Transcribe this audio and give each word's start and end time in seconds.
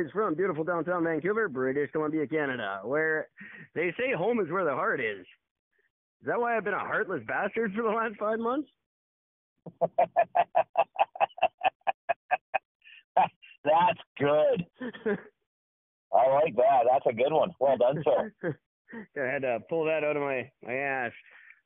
at 0.00 0.04
you 0.04 0.08
as 0.08 0.12
always 0.14 0.28
from 0.28 0.34
beautiful 0.34 0.64
downtown 0.64 1.04
Vancouver, 1.04 1.48
British 1.48 1.90
Columbia, 1.92 2.26
Canada, 2.26 2.80
where 2.84 3.28
they 3.74 3.94
say 3.98 4.12
home 4.16 4.40
is 4.40 4.50
where 4.50 4.64
the 4.64 4.74
heart 4.74 5.00
is. 5.00 5.26
Is 6.20 6.26
that 6.26 6.40
why 6.40 6.56
I've 6.56 6.64
been 6.64 6.74
a 6.74 6.78
heartless 6.78 7.22
bastard 7.26 7.72
for 7.74 7.82
the 7.82 7.88
last 7.88 8.14
five 8.18 8.38
months? 8.38 8.68
That's 13.64 14.00
good. 14.18 14.66
I 16.14 16.28
like 16.32 16.56
that. 16.56 16.86
That's 16.90 17.06
a 17.06 17.12
good 17.12 17.32
one. 17.32 17.50
Well 17.60 17.76
done, 17.76 18.02
sir. 18.04 18.32
I 19.22 19.32
had 19.32 19.42
to 19.42 19.58
pull 19.68 19.84
that 19.84 20.02
out 20.04 20.16
of 20.16 20.22
my, 20.22 20.50
my 20.64 20.74
ass. 20.74 21.12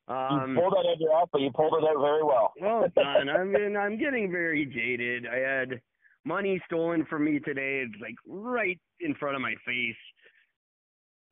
Um, 0.06 0.50
you 0.50 0.60
pulled 0.60 0.72
that 0.72 0.86
out 0.86 0.94
of 0.94 1.00
your 1.00 1.12
ass, 1.14 1.28
but 1.32 1.40
you 1.40 1.50
pulled 1.54 1.74
it 1.74 1.88
out 1.88 2.00
very 2.00 2.22
well. 2.22 2.52
well 2.60 2.86
done. 2.94 3.28
I'm 3.34 3.56
I'm 3.76 3.98
getting 3.98 4.30
very 4.30 4.66
jaded. 4.66 5.26
I 5.26 5.36
had 5.38 5.80
money 6.24 6.60
stolen 6.66 7.04
from 7.06 7.24
me 7.24 7.38
today, 7.38 7.84
it's 7.86 8.00
like 8.00 8.14
right 8.26 8.80
in 9.00 9.14
front 9.14 9.36
of 9.36 9.42
my 9.42 9.54
face. 9.66 9.94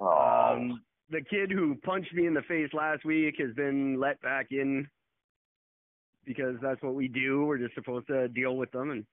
Oh, 0.01 0.55
Um, 0.55 0.83
the 1.11 1.21
kid 1.21 1.51
who 1.51 1.75
punched 1.85 2.13
me 2.15 2.27
in 2.27 2.35
the 2.35 2.43
face 2.43 2.71
last 2.73 3.05
week 3.05 3.37
has 3.39 3.55
been 3.55 4.01
let 4.01 4.21
back 4.23 4.47
in 4.51 4.89
because 6.25 6.57
that's 6.63 6.83
what 6.83 6.95
we 6.95 7.09
do. 7.09 7.45
We're 7.45 7.59
just 7.59 7.75
supposed 7.75 8.07
to 8.07 8.29
deal 8.29 8.57
with 8.57 8.71
them 8.73 8.91
and 8.91 9.05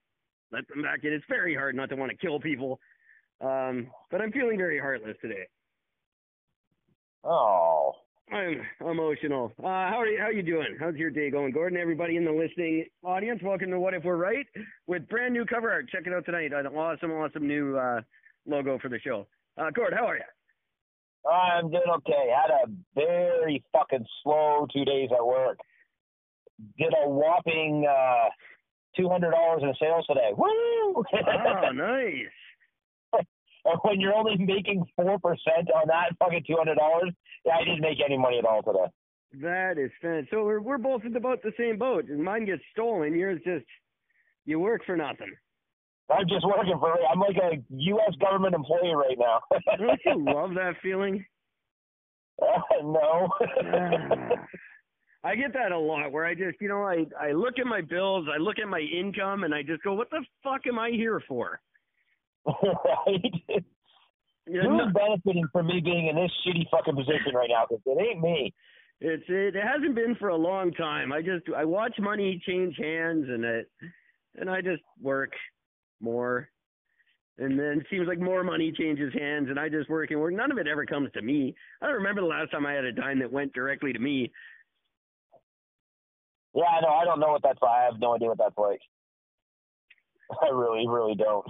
let 0.52 0.66
them 0.68 0.82
back 0.82 1.00
in. 1.04 1.12
It's 1.12 1.24
very 1.28 1.54
hard 1.54 1.74
not 1.74 1.88
to 1.90 1.96
want 1.96 2.10
to 2.10 2.16
kill 2.16 2.40
people. 2.40 2.80
Um, 3.40 3.88
but 4.10 4.20
I'm 4.20 4.32
feeling 4.32 4.58
very 4.58 4.78
heartless 4.78 5.16
today. 5.20 5.46
oh. 7.24 7.92
I'm 8.32 8.62
emotional. 8.80 9.52
Uh, 9.58 9.66
how 9.66 9.96
are 9.98 10.06
you? 10.06 10.18
How 10.18 10.26
are 10.26 10.32
you 10.32 10.42
doing? 10.42 10.76
How's 10.78 10.94
your 10.94 11.10
day 11.10 11.30
going, 11.30 11.52
Gordon? 11.52 11.78
Everybody 11.78 12.16
in 12.16 12.24
the 12.24 12.30
listening 12.30 12.86
audience, 13.02 13.40
welcome 13.42 13.70
to 13.70 13.80
What 13.80 13.94
If 13.94 14.04
We're 14.04 14.16
Right 14.16 14.46
with 14.86 15.08
brand 15.08 15.34
new 15.34 15.44
cover 15.44 15.70
art. 15.70 15.88
Check 15.90 16.02
it 16.06 16.12
out 16.12 16.24
tonight. 16.24 16.52
An 16.52 16.66
awesome, 16.66 17.10
awesome 17.10 17.46
new 17.48 17.76
uh, 17.76 18.00
logo 18.46 18.78
for 18.80 18.88
the 18.88 19.00
show. 19.00 19.26
Uh, 19.58 19.70
Gord, 19.74 19.92
how 19.96 20.06
are 20.06 20.16
you? 20.16 21.28
I'm 21.28 21.70
doing 21.70 21.82
okay. 21.96 22.30
Had 22.34 22.50
a 22.50 22.70
very 22.94 23.64
fucking 23.72 24.06
slow 24.22 24.66
two 24.72 24.84
days 24.84 25.08
at 25.12 25.26
work. 25.26 25.58
Did 26.78 26.92
a 27.04 27.08
whopping 27.08 27.84
uh, 27.88 28.28
two 28.96 29.08
hundred 29.08 29.32
dollars 29.32 29.62
in 29.62 29.74
sales 29.80 30.06
today. 30.06 30.30
Woo! 30.36 30.48
Oh, 31.12 31.70
nice. 31.72 32.14
And 33.64 33.78
when 33.82 34.00
you're 34.00 34.14
only 34.14 34.36
making 34.38 34.84
four 34.96 35.18
percent 35.18 35.70
on 35.74 35.88
that 35.88 36.16
fucking 36.18 36.44
two 36.46 36.56
hundred 36.56 36.76
dollars, 36.76 37.10
yeah, 37.44 37.54
I 37.60 37.64
didn't 37.64 37.80
make 37.80 37.98
any 38.04 38.18
money 38.18 38.38
at 38.38 38.44
all 38.44 38.62
today. 38.62 38.86
That 39.42 39.78
is 39.78 39.90
fan. 40.02 40.26
So 40.30 40.44
we're 40.44 40.60
we're 40.60 40.78
both 40.78 41.04
in 41.04 41.14
about 41.16 41.42
the 41.42 41.52
same 41.58 41.78
boat. 41.78 42.08
Mine 42.08 42.46
gets 42.46 42.62
stolen. 42.72 43.14
Yours 43.14 43.40
just 43.44 43.66
you 44.44 44.58
work 44.58 44.82
for 44.84 44.96
nothing. 44.96 45.32
I'm 46.10 46.28
just 46.28 46.44
working 46.44 46.76
for. 46.78 46.96
I'm 47.10 47.20
like 47.20 47.36
a 47.36 47.62
U.S. 47.68 48.14
government 48.20 48.54
employee 48.54 48.94
right 48.94 49.18
now. 49.18 49.40
Don't 49.78 50.00
you 50.04 50.32
love 50.32 50.50
that 50.54 50.74
feeling? 50.82 51.24
no. 52.82 53.28
Ah. 53.40 54.34
I 55.22 55.34
get 55.34 55.52
that 55.52 55.70
a 55.70 55.78
lot 55.78 56.12
where 56.12 56.24
I 56.24 56.34
just, 56.34 56.56
you 56.62 56.68
know, 56.68 56.82
I 56.82 57.04
I 57.20 57.32
look 57.32 57.58
at 57.58 57.66
my 57.66 57.82
bills, 57.82 58.26
I 58.34 58.38
look 58.38 58.58
at 58.58 58.68
my 58.68 58.80
income, 58.80 59.44
and 59.44 59.54
I 59.54 59.62
just 59.62 59.82
go, 59.82 59.92
"What 59.92 60.08
the 60.08 60.24
fuck 60.42 60.62
am 60.66 60.78
I 60.78 60.90
here 60.90 61.22
for?" 61.28 61.60
right? 62.46 63.64
You're 64.46 64.64
Who's 64.64 64.92
know, 64.92 64.92
benefiting 64.92 65.46
from 65.52 65.66
me 65.68 65.80
being 65.80 66.08
in 66.08 66.16
this 66.16 66.30
shitty 66.46 66.68
fucking 66.70 66.96
position 66.96 67.34
right 67.34 67.50
now? 67.50 67.66
Because 67.68 67.82
it 67.86 68.00
ain't 68.00 68.20
me. 68.20 68.52
it's 69.00 69.22
it, 69.28 69.56
it 69.56 69.62
hasn't 69.62 69.94
been 69.94 70.16
for 70.16 70.28
a 70.28 70.36
long 70.36 70.72
time. 70.72 71.12
I 71.12 71.22
just 71.22 71.44
I 71.56 71.64
watch 71.64 71.94
money 71.98 72.42
change 72.46 72.74
hands, 72.76 73.26
and 73.28 73.44
it 73.44 73.70
and 74.36 74.50
I 74.50 74.60
just 74.60 74.82
work 75.00 75.32
more, 76.00 76.48
and 77.38 77.58
then 77.58 77.80
it 77.80 77.86
seems 77.90 78.08
like 78.08 78.18
more 78.18 78.42
money 78.42 78.72
changes 78.72 79.12
hands, 79.14 79.48
and 79.48 79.58
I 79.58 79.68
just 79.68 79.88
work 79.88 80.10
and 80.10 80.20
work. 80.20 80.34
None 80.34 80.50
of 80.50 80.58
it 80.58 80.66
ever 80.66 80.84
comes 80.84 81.10
to 81.12 81.22
me. 81.22 81.54
I 81.80 81.86
don't 81.86 81.96
remember 81.96 82.20
the 82.20 82.26
last 82.26 82.50
time 82.50 82.66
I 82.66 82.72
had 82.72 82.84
a 82.84 82.92
dime 82.92 83.20
that 83.20 83.32
went 83.32 83.52
directly 83.52 83.92
to 83.92 83.98
me. 83.98 84.32
Yeah, 86.54 86.64
I 86.64 86.80
know. 86.80 86.88
I 86.88 87.04
don't 87.04 87.20
know 87.20 87.30
what 87.30 87.42
that's 87.42 87.62
like. 87.62 87.70
I 87.70 87.84
have 87.84 88.00
no 88.00 88.16
idea 88.16 88.28
what 88.28 88.38
that's 88.38 88.58
like. 88.58 88.80
I 90.42 90.48
really, 90.52 90.86
really 90.88 91.14
don't. 91.14 91.46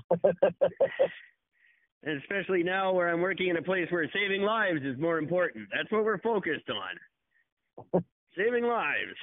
Especially 2.22 2.62
now 2.62 2.92
where 2.92 3.10
I'm 3.10 3.20
working 3.20 3.48
in 3.48 3.56
a 3.58 3.62
place 3.62 3.86
where 3.90 4.08
saving 4.12 4.42
lives 4.42 4.80
is 4.82 4.98
more 4.98 5.18
important. 5.18 5.68
That's 5.74 5.90
what 5.92 6.04
we're 6.04 6.20
focused 6.20 6.68
on. 6.70 8.02
saving 8.36 8.64
lives. 8.64 9.16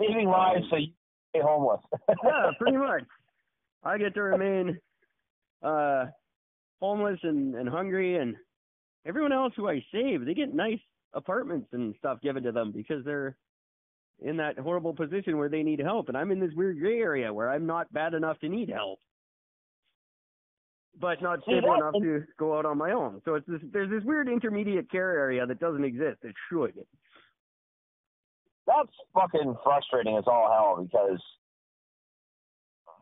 Saving 0.00 0.28
lives 0.28 0.64
so 0.70 0.76
you 0.76 0.88
stay 1.30 1.42
homeless. 1.42 1.80
Yeah, 2.08 2.50
pretty 2.60 2.76
much. 2.76 3.02
I 3.82 3.98
get 3.98 4.14
to 4.14 4.22
remain 4.22 4.78
uh 5.62 6.06
homeless 6.80 7.18
and, 7.22 7.54
and 7.54 7.68
hungry 7.68 8.16
and 8.16 8.36
everyone 9.06 9.32
else 9.32 9.52
who 9.56 9.68
I 9.68 9.84
save, 9.92 10.24
they 10.24 10.34
get 10.34 10.54
nice 10.54 10.80
apartments 11.12 11.68
and 11.72 11.94
stuff 11.98 12.20
given 12.20 12.42
to 12.44 12.52
them 12.52 12.72
because 12.72 13.04
they're 13.04 13.36
in 14.20 14.36
that 14.38 14.58
horrible 14.58 14.94
position 14.94 15.36
where 15.36 15.48
they 15.48 15.62
need 15.62 15.80
help 15.80 16.08
and 16.08 16.16
I'm 16.16 16.30
in 16.30 16.40
this 16.40 16.52
weird 16.54 16.78
gray 16.78 17.00
area 17.00 17.32
where 17.32 17.50
I'm 17.50 17.66
not 17.66 17.92
bad 17.92 18.14
enough 18.14 18.38
to 18.40 18.48
need 18.48 18.70
help. 18.70 19.00
But 21.00 21.20
not 21.20 21.40
stable 21.42 21.74
enough 21.74 21.94
to 21.94 22.22
go 22.38 22.56
out 22.56 22.66
on 22.66 22.78
my 22.78 22.92
own. 22.92 23.20
So 23.24 23.34
it's 23.34 23.46
this 23.48 23.60
there's 23.72 23.90
this 23.90 24.04
weird 24.04 24.28
intermediate 24.28 24.88
care 24.90 25.18
area 25.18 25.44
that 25.44 25.58
doesn't 25.58 25.84
exist. 25.84 26.18
It 26.22 26.34
should. 26.48 26.74
that's 28.66 28.92
fucking 29.12 29.56
frustrating 29.64 30.16
as 30.16 30.24
all 30.28 30.48
hell 30.52 30.84
because 30.84 31.20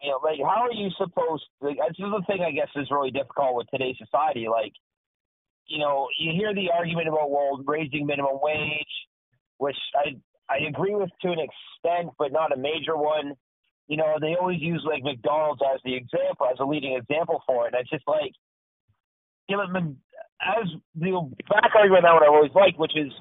you 0.03 0.11
know, 0.11 0.21
like 0.25 0.39
how 0.43 0.62
are 0.62 0.73
you 0.73 0.91
supposed 0.99 1.44
like 1.61 1.77
this 1.77 1.99
is 1.99 2.11
the 2.11 2.23
thing 2.27 2.43
I 2.43 2.50
guess 2.50 2.69
is 2.77 2.91
really 2.91 3.11
difficult 3.11 3.55
with 3.55 3.69
today's 3.71 3.97
society. 3.99 4.47
Like, 4.50 4.73
you 5.67 5.79
know, 5.79 6.09
you 6.19 6.33
hear 6.33 6.55
the 6.55 6.71
argument 6.75 7.09
about 7.09 7.31
well 7.31 7.62
raising 7.65 8.06
minimum 8.06 8.39
wage, 8.43 8.94
which 9.59 9.77
I 9.94 10.17
I 10.51 10.59
agree 10.69 10.95
with 10.95 11.11
to 11.23 11.29
an 11.29 11.39
extent, 11.39 12.15
but 12.19 12.33
not 12.33 12.53
a 12.53 12.57
major 12.57 12.97
one. 12.97 13.35
You 13.89 13.97
know, 13.97 14.17
they 14.21 14.35
always 14.39 14.61
use 14.61 14.85
like 14.87 15.03
McDonald's 15.03 15.61
as 15.75 15.81
the 15.85 15.94
example, 15.94 16.47
as 16.50 16.59
a 16.61 16.65
leading 16.65 16.94
example 16.94 17.43
for 17.47 17.67
it. 17.67 17.75
And 17.75 17.81
it's 17.81 17.91
just 17.91 18.06
like 18.06 18.33
you 19.49 19.56
know, 19.56 19.65
as 20.41 20.69
the 20.94 21.11
back 21.50 21.73
argument 21.75 22.05
that 22.05 22.12
one 22.12 22.23
I 22.23 22.27
always 22.27 22.53
liked, 22.55 22.79
which 22.79 22.97
is 22.97 23.12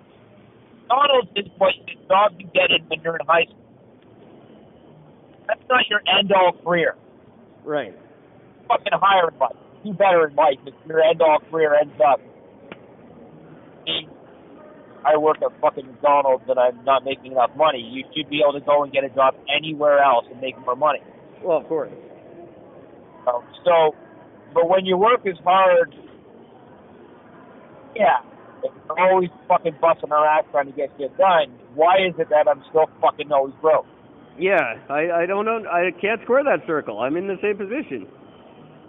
McDonald's 0.81 1.29
is 1.35 1.45
what 1.57 1.73
you 1.88 1.95
you 2.39 2.47
get 2.53 2.71
it 2.71 2.81
when 2.88 3.01
you're 3.01 3.15
in 3.15 3.25
high 3.25 3.45
school. 3.45 3.57
That's 5.47 5.62
not 5.69 5.83
your 5.89 6.01
end 6.07 6.31
all 6.31 6.53
career. 6.63 6.95
Right. 7.63 7.97
Fucking 8.67 8.94
higher 8.94 9.29
in 9.29 9.38
life. 9.39 9.56
Do 9.83 9.94
better 9.94 10.27
in 10.27 10.35
life 10.35 10.57
if 10.65 10.74
your 10.88 11.01
end 11.01 11.21
all 11.21 11.39
career 11.50 11.75
ends 11.75 11.94
up. 12.06 12.19
being, 13.85 14.09
I 15.06 15.18
work 15.18 15.38
at 15.42 15.50
fucking 15.59 15.86
McDonald's 15.88 16.44
and 16.48 16.59
I'm 16.59 16.83
not 16.86 17.03
making 17.03 17.33
enough 17.33 17.51
money. 17.56 17.80
You 17.80 18.03
should 18.15 18.30
be 18.30 18.42
able 18.42 18.59
to 18.59 18.65
go 18.65 18.83
and 18.83 18.92
get 18.94 19.03
a 19.03 19.09
job 19.09 19.36
anywhere 19.50 20.00
else 20.00 20.25
and 20.31 20.39
make 20.39 20.57
more 20.59 20.75
money. 20.75 21.00
Well, 21.44 21.57
of 21.57 21.68
course. 21.68 21.92
Um, 23.27 23.44
so, 23.65 23.95
but 24.53 24.69
when 24.69 24.86
you 24.86 24.98
work 24.98 25.25
as 25.25 25.38
hard, 25.44 25.95
yeah, 27.95 28.21
if 28.63 28.71
you're 28.88 29.00
always 29.00 29.30
fucking 29.48 29.75
busting 29.81 30.12
our 30.12 30.25
ass 30.25 30.45
trying 30.51 30.68
to 30.68 30.71
get 30.71 30.89
shit 30.98 31.15
done, 31.18 31.57
why 31.74 31.95
is 32.07 32.13
it 32.19 32.30
that 32.30 32.48
I'm 32.48 32.63
still 32.69 32.86
fucking 33.01 33.31
always 33.31 33.56
broke? 33.62 33.86
Yeah, 34.39 34.80
I 34.89 35.24
I 35.24 35.25
don't 35.25 35.45
know. 35.45 35.63
I 35.69 35.92
can't 36.00 36.21
square 36.24 36.44
that 36.44 36.65
circle. 36.65 37.00
I'm 37.00 37.18
in 37.18 37.27
the 37.27 37.38
same 37.42 37.57
position. 37.57 38.07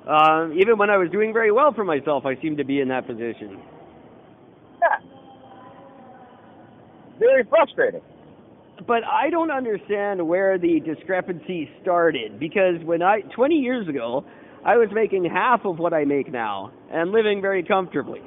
Um, 0.06 0.54
even 0.58 0.78
when 0.78 0.90
I 0.90 0.96
was 0.96 1.10
doing 1.10 1.32
very 1.32 1.52
well 1.52 1.72
for 1.72 1.84
myself, 1.84 2.26
I 2.26 2.40
seemed 2.40 2.58
to 2.58 2.64
be 2.64 2.80
in 2.80 2.88
that 2.88 3.06
position. 3.06 3.60
Yeah. 4.80 5.11
Very 7.22 7.44
frustrating. 7.44 8.00
But 8.86 9.04
I 9.04 9.30
don't 9.30 9.52
understand 9.52 10.26
where 10.26 10.58
the 10.58 10.80
discrepancy 10.80 11.70
started 11.82 12.40
because 12.40 12.82
when 12.84 13.00
I 13.00 13.20
20 13.36 13.54
years 13.54 13.86
ago, 13.88 14.24
I 14.64 14.76
was 14.76 14.88
making 14.92 15.24
half 15.26 15.60
of 15.64 15.78
what 15.78 15.92
I 15.92 16.04
make 16.04 16.32
now 16.32 16.72
and 16.90 17.12
living 17.12 17.40
very 17.40 17.62
comfortably. 17.62 18.20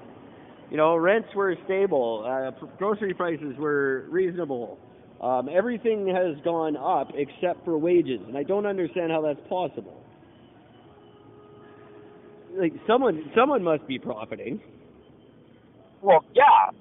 You 0.72 0.78
know, 0.78 0.96
rents 0.96 1.28
were 1.36 1.56
stable, 1.66 2.24
uh, 2.26 2.66
grocery 2.78 3.14
prices 3.14 3.56
were 3.58 4.06
reasonable. 4.10 4.80
Um, 5.22 5.50
everything 5.54 6.08
has 6.08 6.42
gone 6.46 6.78
up 6.78 7.10
except 7.16 7.66
for 7.66 7.78
wages, 7.78 8.22
and 8.28 8.38
I 8.38 8.44
don't 8.44 8.66
understand 8.66 9.12
how 9.12 9.22
that's 9.22 9.40
possible. 9.50 10.02
Like 12.58 12.74
someone, 12.88 13.30
someone 13.36 13.64
must 13.64 13.86
be 13.88 14.00
profiting. 14.00 14.62
Well, 16.02 16.24
yeah, 16.34 16.72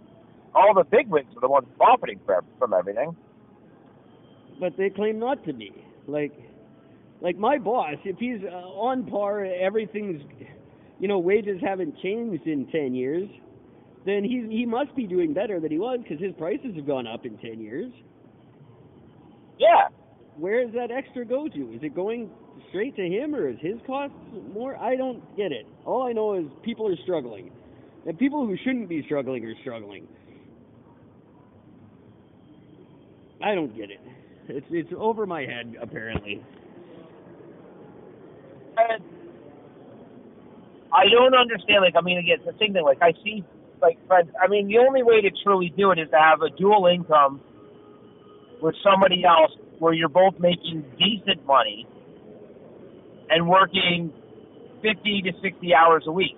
all 0.54 0.74
the 0.74 0.84
big 0.84 1.08
wigs 1.08 1.28
are 1.36 1.40
the 1.40 1.48
ones 1.48 1.66
profiting 1.76 2.20
from 2.24 2.44
from 2.58 2.72
everything. 2.72 3.16
But 4.60 4.76
they 4.76 4.90
claim 4.90 5.18
not 5.18 5.44
to 5.46 5.52
be. 5.52 5.72
Like, 6.06 6.32
like 7.20 7.36
my 7.36 7.58
boss, 7.58 7.96
if 8.04 8.16
he's 8.18 8.38
uh, 8.44 8.54
on 8.54 9.06
par, 9.06 9.44
everything's, 9.44 10.22
you 11.00 11.08
know, 11.08 11.18
wages 11.18 11.60
haven't 11.60 11.96
changed 12.02 12.46
in 12.46 12.66
ten 12.68 12.94
years, 12.94 13.28
then 14.06 14.22
he 14.22 14.46
he 14.50 14.66
must 14.66 14.94
be 14.94 15.06
doing 15.06 15.32
better 15.34 15.60
than 15.60 15.70
he 15.70 15.78
was 15.78 15.98
because 16.02 16.22
his 16.22 16.32
prices 16.38 16.76
have 16.76 16.86
gone 16.86 17.06
up 17.06 17.24
in 17.26 17.36
ten 17.38 17.60
years. 17.60 17.92
Yeah. 19.58 19.88
Where 20.36 20.64
does 20.64 20.74
that 20.74 20.90
extra 20.90 21.24
go 21.24 21.48
to? 21.48 21.72
Is 21.74 21.82
it 21.82 21.94
going 21.94 22.28
straight 22.68 22.96
to 22.96 23.02
him 23.02 23.34
or 23.34 23.48
is 23.48 23.56
his 23.60 23.76
costs 23.86 24.16
more? 24.52 24.76
I 24.76 24.96
don't 24.96 25.22
get 25.36 25.52
it. 25.52 25.66
All 25.84 26.02
I 26.02 26.12
know 26.12 26.34
is 26.34 26.46
people 26.64 26.88
are 26.88 26.96
struggling. 27.04 27.52
And 28.06 28.18
people 28.18 28.44
who 28.44 28.56
shouldn't 28.64 28.88
be 28.88 29.02
struggling 29.06 29.44
are 29.44 29.54
struggling. 29.60 30.06
I 33.42 33.54
don't 33.54 33.74
get 33.76 33.90
it. 33.90 34.00
It's 34.48 34.66
it's 34.70 34.92
over 34.96 35.26
my 35.26 35.42
head 35.42 35.76
apparently. 35.80 36.44
And 38.76 39.02
I 40.92 41.04
don't 41.10 41.34
understand. 41.34 41.82
Like, 41.82 41.94
I 41.96 42.00
mean, 42.02 42.18
again, 42.18 42.36
it's 42.38 42.46
the 42.46 42.64
same 42.64 42.72
thing. 42.72 42.84
Like, 42.84 43.02
I 43.02 43.12
see, 43.24 43.44
like, 43.82 43.98
friends. 44.06 44.30
I 44.40 44.48
mean, 44.48 44.68
the 44.68 44.78
only 44.78 45.02
way 45.02 45.20
to 45.20 45.30
truly 45.42 45.72
do 45.76 45.90
it 45.90 45.98
is 45.98 46.08
to 46.10 46.18
have 46.18 46.42
a 46.42 46.50
dual 46.56 46.86
income 46.86 47.40
with 48.62 48.74
somebody 48.82 49.24
else 49.24 49.52
where 49.78 49.92
you're 49.92 50.08
both 50.08 50.34
making 50.38 50.84
decent 50.98 51.44
money 51.46 51.86
and 53.28 53.48
working 53.48 54.12
50 54.82 55.22
to 55.22 55.32
60 55.42 55.74
hours 55.74 56.04
a 56.06 56.12
week. 56.12 56.36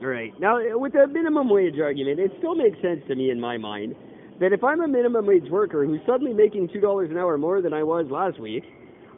Right. 0.00 0.32
Now, 0.40 0.58
with 0.78 0.94
the 0.94 1.06
minimum 1.06 1.48
wage 1.48 1.78
argument, 1.80 2.18
it 2.18 2.32
still 2.38 2.56
makes 2.56 2.80
sense 2.82 3.00
to 3.08 3.14
me 3.14 3.30
in 3.30 3.40
my 3.40 3.56
mind 3.56 3.94
that 4.42 4.52
if 4.52 4.64
I'm 4.64 4.80
a 4.80 4.88
minimum 4.88 5.26
wage 5.26 5.48
worker 5.50 5.86
who's 5.86 6.00
suddenly 6.04 6.34
making 6.34 6.68
$2 6.68 7.10
an 7.10 7.16
hour 7.16 7.38
more 7.38 7.62
than 7.62 7.72
I 7.72 7.84
was 7.84 8.06
last 8.10 8.40
week, 8.40 8.64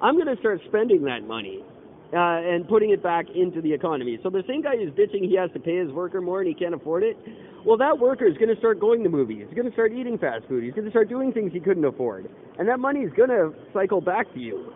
I'm 0.03 0.17
going 0.17 0.29
to 0.29 0.39
start 0.39 0.61
spending 0.69 1.03
that 1.05 1.27
money 1.27 1.65
uh, 2.13 2.45
and 2.45 2.69
putting 2.69 2.91
it 2.91 3.03
back 3.03 3.25
into 3.35 3.63
the 3.63 3.73
economy. 3.73 4.19
So 4.23 4.29
the 4.29 4.43
same 4.47 4.61
guy 4.61 4.77
who's 4.77 4.91
bitching 4.91 5.27
he 5.27 5.35
has 5.37 5.51
to 5.53 5.61
pay 5.61 5.79
his 5.79 5.91
worker 5.91 6.21
more 6.21 6.41
and 6.41 6.49
he 6.49 6.55
can't 6.55 6.75
afford 6.75 7.03
it, 7.03 7.17
well, 7.65 7.79
that 7.79 7.99
worker 7.99 8.27
is 8.27 8.37
going 8.37 8.53
to 8.53 8.57
start 8.59 8.79
going 8.79 9.03
to 9.03 9.09
movies. 9.09 9.47
He's 9.49 9.57
going 9.57 9.67
to 9.67 9.73
start 9.73 9.93
eating 9.93 10.19
fast 10.19 10.45
food. 10.47 10.63
He's 10.63 10.75
going 10.75 10.85
to 10.85 10.91
start 10.91 11.09
doing 11.09 11.33
things 11.33 11.53
he 11.53 11.61
couldn't 11.61 11.85
afford, 11.85 12.29
and 12.59 12.69
that 12.69 12.79
money 12.79 13.01
is 13.01 13.13
going 13.17 13.31
to 13.31 13.55
cycle 13.73 14.03
back 14.03 14.31
to 14.35 14.39
you. 14.39 14.71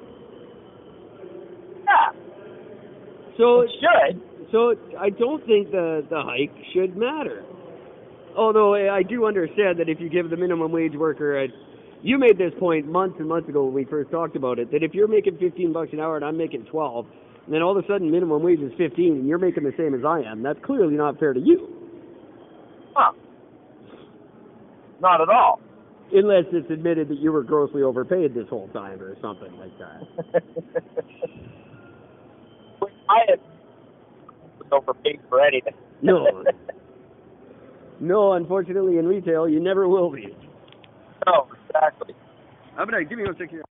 Yeah. 1.84 2.18
So 3.36 3.60
it 3.60 3.70
should. 3.76 4.22
So 4.50 4.74
I 4.98 5.10
don't 5.10 5.44
think 5.44 5.70
the 5.70 6.06
the 6.08 6.22
hike 6.24 6.56
should 6.72 6.96
matter. 6.96 7.44
Although 8.38 8.76
I 8.76 9.02
do 9.02 9.26
understand 9.26 9.80
that 9.80 9.88
if 9.88 9.98
you 10.00 10.08
give 10.08 10.30
the 10.30 10.36
minimum 10.36 10.70
wage 10.70 10.94
worker 10.94 11.42
a 11.42 11.48
you 12.02 12.18
made 12.18 12.38
this 12.38 12.52
point 12.60 12.86
months 12.86 13.16
and 13.18 13.28
months 13.28 13.48
ago 13.48 13.64
when 13.64 13.74
we 13.74 13.84
first 13.84 14.12
talked 14.12 14.36
about 14.36 14.60
it 14.60 14.70
that 14.70 14.84
if 14.84 14.94
you're 14.94 15.08
making 15.08 15.36
15 15.38 15.72
bucks 15.72 15.88
an 15.92 15.98
hour 15.98 16.14
and 16.14 16.24
I'm 16.24 16.36
making 16.36 16.64
12, 16.70 17.06
and 17.46 17.52
then 17.52 17.62
all 17.62 17.76
of 17.76 17.84
a 17.84 17.88
sudden 17.88 18.08
minimum 18.12 18.40
wage 18.44 18.60
is 18.60 18.70
15 18.78 19.12
and 19.12 19.26
you're 19.26 19.38
making 19.38 19.64
the 19.64 19.72
same 19.76 19.92
as 19.92 20.02
I 20.06 20.20
am, 20.20 20.44
that's 20.44 20.60
clearly 20.64 20.94
not 20.94 21.18
fair 21.18 21.32
to 21.32 21.40
you. 21.40 21.68
Huh. 22.94 23.12
Not 25.00 25.20
at 25.20 25.28
all. 25.28 25.60
Unless 26.12 26.44
it's 26.52 26.70
admitted 26.70 27.08
that 27.08 27.18
you 27.18 27.32
were 27.32 27.42
grossly 27.42 27.82
overpaid 27.82 28.34
this 28.34 28.46
whole 28.48 28.68
time 28.68 29.02
or 29.02 29.16
something 29.20 29.52
like 29.58 29.76
that. 29.78 30.42
I 33.10 33.18
had 33.28 33.40
overpaid 34.70 35.18
for 35.28 35.40
anything. 35.44 35.74
no. 36.02 36.44
No, 38.00 38.34
unfortunately, 38.34 38.98
in 38.98 39.06
retail, 39.06 39.48
you 39.48 39.60
never 39.60 39.88
will 39.88 40.10
be. 40.10 40.36
No, 41.26 41.48
exactly. 41.66 42.14
I'm 42.76 42.88
gonna 42.88 43.04
give 43.04 43.18
me 43.18 43.24
one 43.24 43.36
second. 43.38 43.62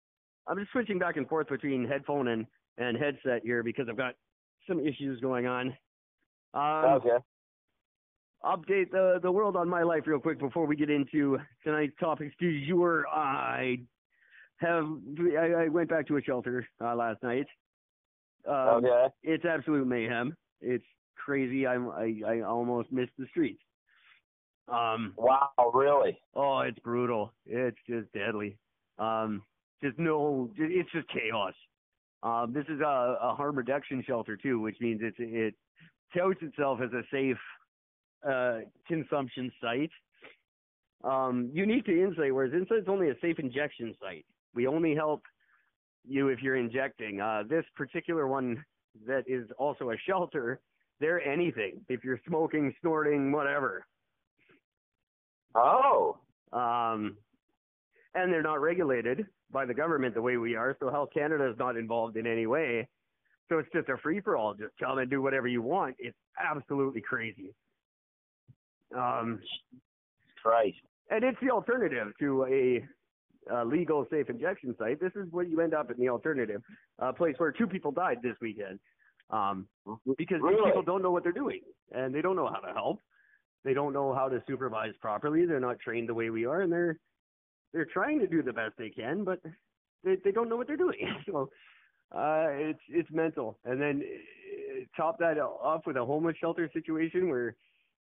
I'm 0.47 0.57
just 0.57 0.71
switching 0.71 0.99
back 0.99 1.17
and 1.17 1.27
forth 1.27 1.47
between 1.47 1.87
headphone 1.87 2.27
and 2.27 2.45
and 2.77 2.97
headset 2.97 3.41
here 3.43 3.63
because 3.63 3.87
I've 3.89 3.97
got 3.97 4.15
some 4.67 4.79
issues 4.79 5.19
going 5.21 5.47
on. 5.47 5.67
Um, 6.53 6.93
okay. 6.95 7.17
Update 8.43 8.91
the 8.91 9.19
the 9.21 9.31
world 9.31 9.55
on 9.55 9.69
my 9.69 9.83
life 9.83 10.03
real 10.05 10.19
quick 10.19 10.39
before 10.39 10.65
we 10.65 10.75
get 10.75 10.89
into 10.89 11.37
tonight's 11.63 11.95
topics 11.99 12.35
du 12.39 12.65
jour. 12.67 13.05
I 13.07 13.77
have 14.57 14.85
I, 15.39 15.63
I 15.63 15.67
went 15.69 15.89
back 15.89 16.07
to 16.07 16.17
a 16.17 16.21
shelter 16.21 16.67
uh, 16.83 16.95
last 16.95 17.23
night. 17.23 17.47
Um, 18.47 18.85
okay. 18.85 19.07
It's 19.23 19.45
absolute 19.45 19.87
mayhem. 19.87 20.35
It's 20.61 20.85
crazy. 21.15 21.65
I'm 21.65 21.89
I, 21.89 22.21
I 22.27 22.41
almost 22.41 22.91
missed 22.91 23.11
the 23.17 23.25
streets. 23.27 23.61
Um, 24.67 25.13
wow, 25.17 25.49
really? 25.73 26.19
Oh, 26.35 26.59
it's 26.59 26.79
brutal. 26.79 27.33
It's 27.45 27.77
just 27.87 28.11
deadly. 28.13 28.57
Um, 28.99 29.43
just 29.83 29.97
no, 29.97 30.49
it's 30.57 30.91
just 30.91 31.07
chaos. 31.09 31.53
Um, 32.23 32.51
this 32.53 32.65
is 32.67 32.81
a, 32.81 33.17
a 33.21 33.35
harm 33.35 33.55
reduction 33.55 34.03
shelter 34.05 34.35
too, 34.35 34.59
which 34.59 34.77
means 34.81 35.01
it's 35.03 35.17
it 35.19 35.53
touts 36.15 36.41
itself 36.41 36.79
as 36.83 36.91
a 36.93 37.03
safe 37.11 37.37
uh, 38.27 38.59
consumption 38.87 39.51
site. 39.61 39.91
Um, 41.03 41.49
unique 41.53 41.85
to 41.85 42.03
Insite, 42.03 42.33
whereas 42.33 42.53
Insite's 42.53 42.87
only 42.87 43.09
a 43.09 43.15
safe 43.21 43.37
injection 43.39 43.93
site. 44.01 44.25
We 44.55 44.65
only 44.67 44.95
help 44.95 45.21
you 46.07 46.29
if 46.29 46.41
you're 46.41 46.55
injecting. 46.55 47.21
Uh, 47.21 47.43
this 47.47 47.65
particular 47.75 48.27
one 48.27 48.63
that 49.05 49.23
is 49.27 49.47
also 49.59 49.91
a 49.91 49.97
shelter, 50.07 50.59
they're 50.99 51.21
anything. 51.21 51.81
If 51.87 52.03
you're 52.03 52.19
smoking, 52.27 52.73
snorting, 52.81 53.31
whatever. 53.31 53.85
Oh. 55.57 56.17
Um, 56.53 57.17
and 58.13 58.31
they're 58.31 58.43
not 58.43 58.61
regulated 58.61 59.25
by 59.51 59.65
the 59.65 59.73
government 59.73 60.13
the 60.13 60.21
way 60.21 60.37
we 60.37 60.55
are. 60.55 60.75
So 60.79 60.89
Health 60.89 61.09
Canada 61.13 61.49
is 61.49 61.57
not 61.57 61.77
involved 61.77 62.17
in 62.17 62.27
any 62.27 62.47
way. 62.47 62.87
So 63.49 63.59
it's 63.59 63.69
just 63.73 63.89
a 63.89 63.97
free 63.97 64.19
for 64.19 64.35
all. 64.35 64.53
Just 64.53 64.73
come 64.79 64.97
and 64.99 65.09
do 65.09 65.21
whatever 65.21 65.47
you 65.47 65.61
want. 65.61 65.95
It's 65.99 66.17
absolutely 66.39 67.01
crazy. 67.01 67.53
Um, 68.95 69.39
Christ. 70.41 70.77
And 71.09 71.23
it's 71.23 71.37
the 71.41 71.49
alternative 71.49 72.07
to 72.19 72.45
a, 72.45 73.55
a 73.55 73.65
legal 73.65 74.05
safe 74.11 74.29
injection 74.29 74.75
site. 74.77 74.99
This 74.99 75.13
is 75.15 75.31
where 75.31 75.45
you 75.45 75.61
end 75.61 75.73
up 75.73 75.89
in 75.89 75.97
the 75.97 76.09
alternative, 76.09 76.61
a 76.99 77.13
place 77.13 77.35
where 77.37 77.51
two 77.51 77.67
people 77.67 77.91
died 77.91 78.17
this 78.21 78.35
weekend. 78.41 78.79
Um, 79.29 79.67
because 80.17 80.39
really? 80.41 80.55
these 80.55 80.65
people 80.65 80.83
don't 80.83 81.01
know 81.01 81.11
what 81.11 81.23
they're 81.23 81.33
doing 81.33 81.61
and 81.91 82.13
they 82.13 82.21
don't 82.21 82.35
know 82.35 82.47
how 82.47 82.59
to 82.59 82.73
help. 82.73 82.99
They 83.67 83.73
don't 83.73 83.91
know 83.91 84.13
how 84.13 84.29
to 84.29 84.41
supervise 84.47 84.93
properly. 85.01 85.45
They're 85.45 85.59
not 85.59 85.81
trained 85.81 86.07
the 86.07 86.13
way 86.13 86.29
we 86.29 86.45
are, 86.45 86.61
and 86.61 86.71
they're 86.71 86.97
they're 87.73 87.83
trying 87.91 88.17
to 88.19 88.25
do 88.25 88.41
the 88.41 88.53
best 88.53 88.75
they 88.77 88.89
can, 88.89 89.25
but 89.25 89.41
they 90.05 90.15
they 90.23 90.31
don't 90.31 90.47
know 90.47 90.55
what 90.55 90.67
they're 90.67 90.77
doing. 90.77 90.95
so 91.29 91.49
uh, 92.15 92.47
it's 92.47 92.79
it's 92.87 93.11
mental. 93.11 93.59
And 93.65 93.81
then 93.81 94.03
uh, 94.05 94.85
top 94.95 95.19
that 95.19 95.37
off 95.37 95.81
with 95.85 95.97
a 95.97 96.05
homeless 96.05 96.37
shelter 96.39 96.69
situation 96.71 97.27
where 97.27 97.57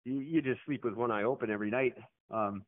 you, 0.04 0.18
you 0.18 0.42
just 0.42 0.58
sleep 0.66 0.82
with 0.82 0.94
one 0.94 1.12
eye 1.12 1.22
open 1.22 1.48
every 1.48 1.70
night. 1.70 1.94
Um, 2.32 2.64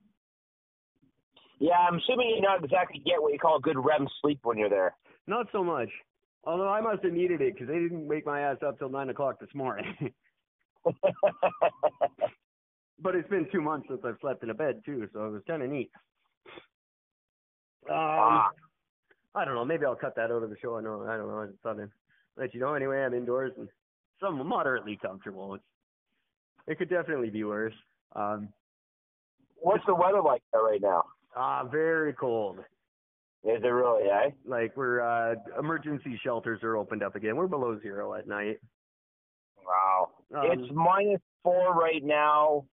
yeah, 1.58 1.78
I'm 1.88 1.98
assuming 1.98 2.32
you 2.36 2.42
don't 2.42 2.62
exactly 2.62 3.02
get 3.04 3.20
what 3.20 3.32
you 3.32 3.40
call 3.40 3.58
good 3.58 3.76
REM 3.76 4.06
sleep 4.22 4.38
when 4.44 4.56
you're 4.56 4.70
there. 4.70 4.94
Not 5.26 5.46
so 5.50 5.64
much. 5.64 5.88
Although 6.44 6.68
I 6.68 6.80
must 6.80 7.02
have 7.02 7.12
needed 7.12 7.40
it 7.40 7.54
because 7.54 7.66
they 7.66 7.80
didn't 7.80 8.06
wake 8.06 8.24
my 8.24 8.42
ass 8.42 8.58
up 8.64 8.78
till 8.78 8.88
nine 8.88 9.08
o'clock 9.08 9.40
this 9.40 9.52
morning. 9.52 9.96
but 13.00 13.14
it's 13.14 13.28
been 13.28 13.46
two 13.52 13.60
months 13.60 13.86
since 13.88 14.00
I've 14.04 14.16
slept 14.20 14.42
in 14.42 14.50
a 14.50 14.54
bed 14.54 14.82
too, 14.84 15.08
so 15.12 15.26
it 15.26 15.30
was 15.30 15.42
kind 15.46 15.62
of 15.62 15.70
neat. 15.70 15.90
Um, 17.88 17.96
ah. 17.96 18.48
I 19.34 19.44
don't 19.44 19.54
know. 19.54 19.64
Maybe 19.64 19.84
I'll 19.84 19.96
cut 19.96 20.14
that 20.16 20.30
out 20.30 20.42
of 20.42 20.50
the 20.50 20.56
show. 20.62 20.76
I 20.76 20.80
know. 20.80 21.04
I 21.08 21.16
don't 21.16 21.28
know. 21.28 21.40
I 21.40 21.46
just 21.46 21.58
thought 21.62 21.80
I'd 21.80 21.90
let 22.36 22.54
you 22.54 22.60
know. 22.60 22.74
Anyway, 22.74 22.98
I'm 22.98 23.14
indoors 23.14 23.52
and 23.58 23.68
some 24.20 24.46
moderately 24.46 24.98
comfortable. 25.02 25.54
It's 25.54 25.64
it 26.66 26.78
could 26.78 26.88
definitely 26.88 27.30
be 27.30 27.44
worse. 27.44 27.74
Um, 28.14 28.48
What's 29.56 29.84
the 29.86 29.94
weather 29.94 30.22
like 30.22 30.42
there 30.52 30.62
right 30.62 30.80
now? 30.80 31.04
Ah, 31.36 31.60
uh, 31.60 31.64
very 31.64 32.12
cold. 32.12 32.58
Is 33.44 33.62
it 33.62 33.66
really, 33.66 34.08
eh? 34.08 34.30
Like 34.46 34.76
we're 34.76 35.00
uh 35.00 35.34
emergency 35.58 36.18
shelters 36.22 36.62
are 36.62 36.76
opened 36.76 37.02
up 37.02 37.16
again. 37.16 37.36
We're 37.36 37.46
below 37.46 37.78
zero 37.80 38.14
at 38.14 38.28
night. 38.28 38.58
Wow. 39.66 40.10
Um, 40.34 40.50
it's 40.50 40.72
minus 40.72 41.20
four 41.42 41.74
right 41.74 42.02
now. 42.02 42.66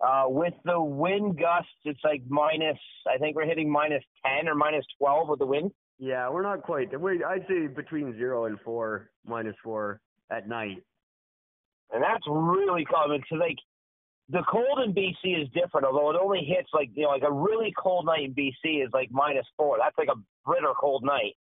Uh, 0.00 0.24
with 0.28 0.54
the 0.64 0.80
wind 0.80 1.38
gusts, 1.38 1.70
it's 1.84 2.00
like 2.04 2.22
minus. 2.28 2.78
I 3.12 3.18
think 3.18 3.34
we're 3.34 3.46
hitting 3.46 3.70
minus 3.70 4.02
ten 4.24 4.48
or 4.48 4.54
minus 4.54 4.84
twelve 4.98 5.28
with 5.28 5.40
the 5.40 5.46
wind. 5.46 5.72
Yeah, 5.98 6.30
we're 6.30 6.42
not 6.42 6.62
quite. 6.62 6.98
we 7.00 7.24
I'd 7.24 7.44
say 7.48 7.66
between 7.66 8.16
zero 8.16 8.44
and 8.44 8.58
four, 8.64 9.10
minus 9.26 9.56
four 9.64 10.00
at 10.30 10.48
night. 10.48 10.82
And 11.90 12.02
that's 12.02 12.22
really 12.28 12.84
common. 12.84 13.22
So 13.28 13.36
like, 13.36 13.56
the 14.28 14.44
cold 14.48 14.80
in 14.84 14.94
BC 14.94 15.42
is 15.42 15.48
different, 15.52 15.86
although 15.86 16.10
it 16.10 16.16
only 16.22 16.44
hits 16.44 16.68
like 16.72 16.90
you 16.94 17.04
know, 17.04 17.08
like 17.08 17.24
a 17.26 17.32
really 17.32 17.74
cold 17.76 18.06
night 18.06 18.22
in 18.22 18.34
BC 18.34 18.84
is 18.84 18.90
like 18.92 19.08
minus 19.10 19.46
four. 19.56 19.78
That's 19.82 19.98
like 19.98 20.08
a 20.08 20.20
bitter 20.48 20.74
cold 20.78 21.02
night. 21.04 21.34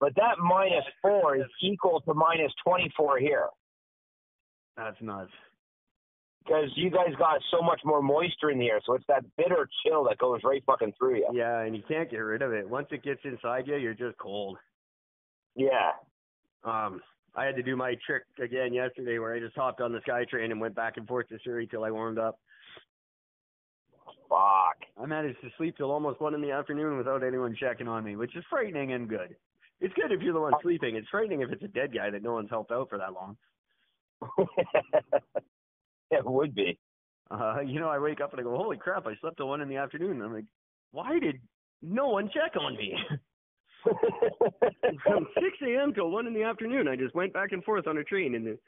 But 0.00 0.14
that 0.16 0.38
minus 0.38 0.84
four 1.02 1.36
is 1.36 1.46
equal 1.62 2.00
to 2.02 2.14
minus 2.14 2.52
twenty 2.64 2.90
four 2.96 3.18
here. 3.18 3.48
That's 4.78 4.96
nuts. 5.02 5.32
Because 6.46 6.70
you 6.76 6.90
guys 6.90 7.12
got 7.18 7.40
so 7.50 7.60
much 7.60 7.80
more 7.84 8.00
moisture 8.00 8.50
in 8.50 8.58
the 8.58 8.68
air, 8.68 8.80
so 8.86 8.94
it's 8.94 9.04
that 9.08 9.24
bitter 9.36 9.68
chill 9.84 10.04
that 10.04 10.18
goes 10.18 10.40
right 10.44 10.62
fucking 10.64 10.92
through 10.96 11.16
you. 11.16 11.28
Yeah, 11.32 11.62
and 11.62 11.74
you 11.74 11.82
can't 11.88 12.08
get 12.08 12.18
rid 12.18 12.40
of 12.40 12.52
it. 12.52 12.68
Once 12.68 12.86
it 12.92 13.02
gets 13.02 13.20
inside 13.24 13.66
you, 13.66 13.76
you're 13.76 13.94
just 13.94 14.16
cold. 14.18 14.56
Yeah. 15.56 15.90
Um, 16.62 17.00
I 17.34 17.44
had 17.44 17.56
to 17.56 17.62
do 17.62 17.76
my 17.76 17.96
trick 18.06 18.22
again 18.40 18.72
yesterday 18.72 19.18
where 19.18 19.34
I 19.34 19.40
just 19.40 19.56
hopped 19.56 19.80
on 19.80 19.92
the 19.92 19.98
SkyTrain 20.08 20.52
and 20.52 20.60
went 20.60 20.76
back 20.76 20.96
and 20.98 21.06
forth 21.06 21.28
to 21.30 21.38
Surrey 21.44 21.66
till 21.66 21.82
I 21.82 21.90
warmed 21.90 22.18
up. 22.18 22.38
Fuck. 24.28 24.78
I 25.00 25.06
managed 25.06 25.40
to 25.42 25.48
sleep 25.56 25.76
till 25.76 25.90
almost 25.90 26.20
one 26.20 26.34
in 26.34 26.40
the 26.40 26.52
afternoon 26.52 26.96
without 26.96 27.24
anyone 27.24 27.56
checking 27.58 27.88
on 27.88 28.04
me, 28.04 28.16
which 28.16 28.36
is 28.36 28.44
frightening 28.48 28.92
and 28.92 29.08
good. 29.08 29.34
It's 29.80 29.94
good 29.94 30.12
if 30.12 30.22
you're 30.22 30.32
the 30.32 30.40
one 30.40 30.54
sleeping. 30.62 30.96
It's 30.96 31.08
frightening 31.08 31.42
if 31.42 31.50
it's 31.50 31.62
a 31.62 31.68
dead 31.68 31.92
guy 31.92 32.10
that 32.10 32.22
no 32.22 32.34
one's 32.34 32.50
helped 32.50 32.70
out 32.70 32.88
for 32.88 32.98
that 32.98 33.12
long. 33.12 33.36
it 36.10 36.24
would 36.24 36.54
be. 36.54 36.78
Uh, 37.30 37.60
you 37.64 37.80
know, 37.80 37.88
I 37.88 37.98
wake 37.98 38.20
up 38.20 38.32
and 38.32 38.40
I 38.40 38.44
go, 38.44 38.56
"Holy 38.56 38.76
crap! 38.76 39.06
I 39.06 39.14
slept 39.20 39.38
till 39.38 39.48
one 39.48 39.60
in 39.60 39.68
the 39.68 39.76
afternoon." 39.76 40.22
I'm 40.22 40.32
like, 40.32 40.44
"Why 40.92 41.18
did 41.18 41.40
no 41.82 42.08
one 42.08 42.30
check 42.32 42.56
on 42.60 42.76
me?" 42.76 42.94
From 45.04 45.26
6 45.34 45.46
a.m. 45.68 45.92
till 45.94 46.10
1 46.10 46.26
in 46.26 46.34
the 46.34 46.42
afternoon, 46.42 46.88
I 46.88 46.96
just 46.96 47.14
went 47.14 47.32
back 47.32 47.52
and 47.52 47.62
forth 47.62 47.86
on 47.86 47.98
a 47.98 48.04
train. 48.04 48.34
And 48.34 48.44
the, 48.46 48.58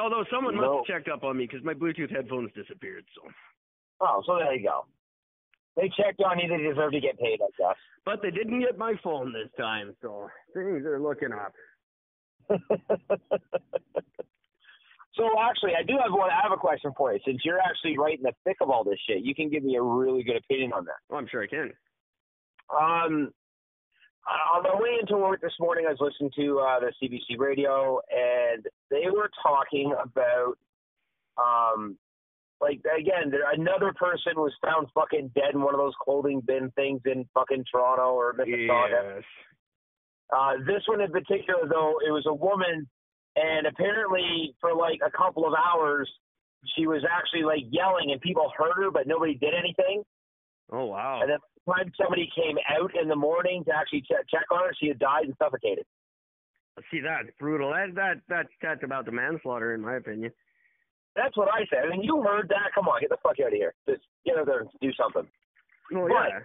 although 0.00 0.24
someone 0.32 0.56
must 0.56 0.66
have 0.66 0.84
checked 0.86 1.08
up 1.10 1.24
on 1.24 1.36
me 1.36 1.46
because 1.46 1.62
my 1.64 1.74
Bluetooth 1.74 2.10
headphones 2.10 2.50
disappeared. 2.54 3.04
So, 3.14 3.30
Oh, 4.00 4.22
so 4.26 4.36
there 4.36 4.54
you 4.54 4.66
go. 4.66 4.86
They 5.76 5.90
checked 5.96 6.22
on 6.22 6.38
you. 6.38 6.48
They 6.48 6.62
deserve 6.62 6.92
to 6.92 7.00
get 7.00 7.18
paid, 7.18 7.40
I 7.42 7.50
guess. 7.58 7.76
but 8.04 8.22
they 8.22 8.30
didn't 8.30 8.60
get 8.60 8.78
my 8.78 8.94
phone 9.02 9.32
this 9.32 9.50
time. 9.58 9.94
So 10.00 10.28
things 10.54 10.84
are 10.86 11.00
looking 11.00 11.32
up. 11.32 11.52
so 15.18 15.28
actually, 15.40 15.72
I 15.78 15.82
do 15.82 15.94
have 16.02 16.12
one. 16.12 16.30
I 16.30 16.40
have 16.42 16.52
a 16.52 16.56
question 16.56 16.92
for 16.96 17.12
you. 17.12 17.18
Since 17.26 17.40
you're 17.44 17.58
actually 17.58 17.98
right 17.98 18.16
in 18.16 18.22
the 18.22 18.32
thick 18.44 18.56
of 18.60 18.70
all 18.70 18.84
this 18.84 18.98
shit, 19.08 19.24
you 19.24 19.34
can 19.34 19.50
give 19.50 19.64
me 19.64 19.76
a 19.76 19.82
really 19.82 20.22
good 20.22 20.36
opinion 20.36 20.72
on 20.72 20.84
that. 20.84 21.02
Oh, 21.10 21.16
I'm 21.16 21.26
sure 21.28 21.42
I 21.42 21.48
can. 21.48 21.72
Um, 22.72 23.32
on 24.54 24.62
my 24.62 24.74
way 24.74 24.98
into 25.00 25.16
work 25.16 25.40
this 25.40 25.54
morning, 25.58 25.86
I 25.88 25.92
was 25.92 26.00
listening 26.00 26.30
to 26.36 26.60
uh, 26.60 26.80
the 26.80 26.92
CBC 27.02 27.38
radio, 27.38 27.98
and 28.10 28.64
they 28.90 29.10
were 29.10 29.30
talking 29.42 29.92
about, 29.92 30.54
um, 31.38 31.96
like 32.60 32.80
again, 32.98 33.30
there, 33.30 33.50
another 33.52 33.92
person 33.96 34.32
was 34.36 34.52
found 34.62 34.88
fucking 34.94 35.32
dead 35.34 35.54
in 35.54 35.62
one 35.62 35.74
of 35.74 35.78
those 35.78 35.94
clothing 36.02 36.42
bin 36.46 36.70
things 36.76 37.00
in 37.06 37.28
fucking 37.34 37.64
Toronto 37.72 38.14
or 38.14 38.34
Mississauga. 38.34 39.16
Yes. 39.16 39.24
Uh, 40.34 40.52
this 40.66 40.82
one 40.86 41.00
in 41.00 41.10
particular, 41.10 41.66
though, 41.68 41.94
it 42.06 42.10
was 42.10 42.24
a 42.26 42.34
woman, 42.34 42.86
and 43.38 43.66
apparently 43.66 44.54
for 44.60 44.74
like 44.74 45.00
a 45.06 45.10
couple 45.10 45.46
of 45.46 45.54
hours, 45.54 46.10
she 46.76 46.86
was 46.86 47.02
actually 47.10 47.44
like 47.44 47.62
yelling, 47.70 48.10
and 48.10 48.20
people 48.20 48.50
heard 48.56 48.74
her, 48.76 48.90
but 48.90 49.06
nobody 49.06 49.34
did 49.34 49.54
anything. 49.54 50.02
Oh 50.72 50.86
wow. 50.86 51.20
And 51.22 51.30
then 51.30 51.38
the 51.66 51.72
time 51.72 51.92
somebody 52.00 52.28
came 52.34 52.56
out 52.68 52.90
in 53.00 53.08
the 53.08 53.16
morning 53.16 53.64
to 53.66 53.72
actually 53.74 54.02
check, 54.02 54.26
check 54.28 54.44
on 54.50 54.58
her, 54.60 54.72
she 54.80 54.88
had 54.88 54.98
died 54.98 55.24
and 55.24 55.34
suffocated. 55.38 55.84
See 56.90 57.00
that's 57.00 57.28
brutal. 57.40 57.70
That 57.70 57.94
that 57.94 58.16
that's 58.28 58.48
that's 58.62 58.84
about 58.84 59.04
the 59.06 59.12
manslaughter 59.12 59.74
in 59.74 59.80
my 59.80 59.96
opinion. 59.96 60.30
That's 61.16 61.36
what 61.36 61.48
I 61.48 61.66
said. 61.70 61.86
I 61.86 61.90
mean, 61.90 62.02
you 62.04 62.22
heard 62.22 62.48
that. 62.50 62.70
Come 62.74 62.86
on, 62.86 63.00
get 63.00 63.10
the 63.10 63.16
fuck 63.22 63.40
out 63.40 63.48
of 63.48 63.52
here. 63.52 63.74
Just 63.88 64.02
get 64.24 64.38
out 64.38 64.46
there 64.46 64.60
and 64.60 64.70
do 64.80 64.92
something. 64.94 65.26
Well, 65.90 66.06
But- 66.08 66.28
yeah. 66.28 66.40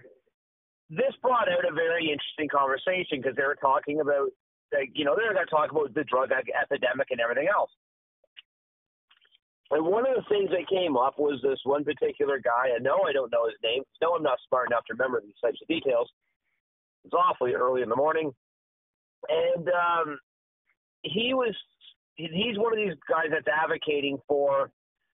This 0.90 1.14
brought 1.22 1.48
out 1.48 1.64
a 1.64 1.72
very 1.72 2.10
interesting 2.12 2.48
conversation 2.52 3.18
because 3.22 3.34
they 3.36 3.42
were 3.42 3.56
talking 3.56 4.00
about, 4.00 4.28
like, 4.74 4.90
you 4.94 5.04
know, 5.04 5.14
they're 5.16 5.32
going 5.32 5.44
to 5.44 5.50
talk 5.50 5.70
about 5.70 5.94
the 5.94 6.04
drug 6.04 6.30
epidemic 6.32 7.08
and 7.10 7.20
everything 7.20 7.48
else. 7.48 7.70
And 9.70 9.84
one 9.86 10.06
of 10.06 10.14
the 10.14 10.28
things 10.28 10.50
that 10.50 10.68
came 10.68 10.96
up 10.96 11.18
was 11.18 11.40
this 11.42 11.58
one 11.64 11.84
particular 11.84 12.38
guy. 12.38 12.74
I 12.74 12.78
know 12.80 13.02
I 13.08 13.12
don't 13.12 13.32
know 13.32 13.46
his 13.46 13.56
name. 13.62 13.82
No, 14.02 14.14
I'm 14.14 14.22
not 14.22 14.38
smart 14.48 14.68
enough 14.68 14.84
to 14.86 14.94
remember 14.94 15.20
these 15.20 15.38
types 15.42 15.58
of 15.62 15.68
details. 15.68 16.10
It's 17.04 17.14
awfully 17.14 17.54
early 17.54 17.82
in 17.82 17.88
the 17.88 17.96
morning, 17.96 18.32
and 19.28 19.68
um, 19.68 20.18
he 21.02 21.34
was 21.34 21.54
he's 22.16 22.56
one 22.56 22.72
of 22.72 22.78
these 22.78 22.96
guys 23.08 23.26
that's 23.30 23.46
advocating 23.48 24.18
for 24.28 24.70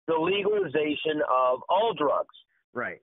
the 0.08 0.14
legalization 0.14 1.20
of 1.30 1.60
all 1.68 1.94
drugs. 1.96 2.34
Right. 2.72 3.00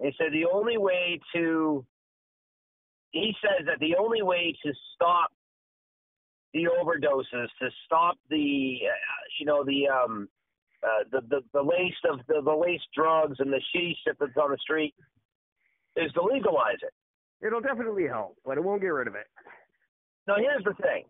He 0.00 0.12
said 0.18 0.32
the 0.32 0.46
only 0.50 0.78
way 0.78 1.20
to 1.34 1.84
he 3.10 3.34
says 3.40 3.66
that 3.66 3.78
the 3.80 3.96
only 3.96 4.22
way 4.22 4.56
to 4.64 4.72
stop 4.94 5.30
the 6.54 6.68
overdoses, 6.80 7.48
to 7.60 7.68
stop 7.84 8.16
the 8.30 8.78
uh, 8.86 9.24
you 9.38 9.44
know 9.44 9.64
the 9.64 9.88
um 9.88 10.28
uh, 10.82 11.04
the, 11.10 11.20
the 11.28 11.40
the 11.52 11.62
laced 11.62 12.04
of 12.10 12.20
the, 12.28 12.40
the 12.42 12.54
laced 12.54 12.86
drugs 12.94 13.36
and 13.40 13.52
the 13.52 13.60
shitty 13.74 13.94
shit 14.04 14.16
that's 14.18 14.36
on 14.40 14.50
the 14.50 14.58
street 14.58 14.94
is 15.96 16.12
to 16.12 16.22
legalize 16.22 16.80
it. 16.82 16.94
It'll 17.44 17.60
definitely 17.60 18.06
help, 18.06 18.38
but 18.44 18.56
it 18.56 18.64
won't 18.64 18.80
get 18.80 18.88
rid 18.88 19.08
of 19.08 19.14
it. 19.14 19.26
Now 20.26 20.36
here's 20.36 20.64
the 20.64 20.74
thing. 20.80 21.04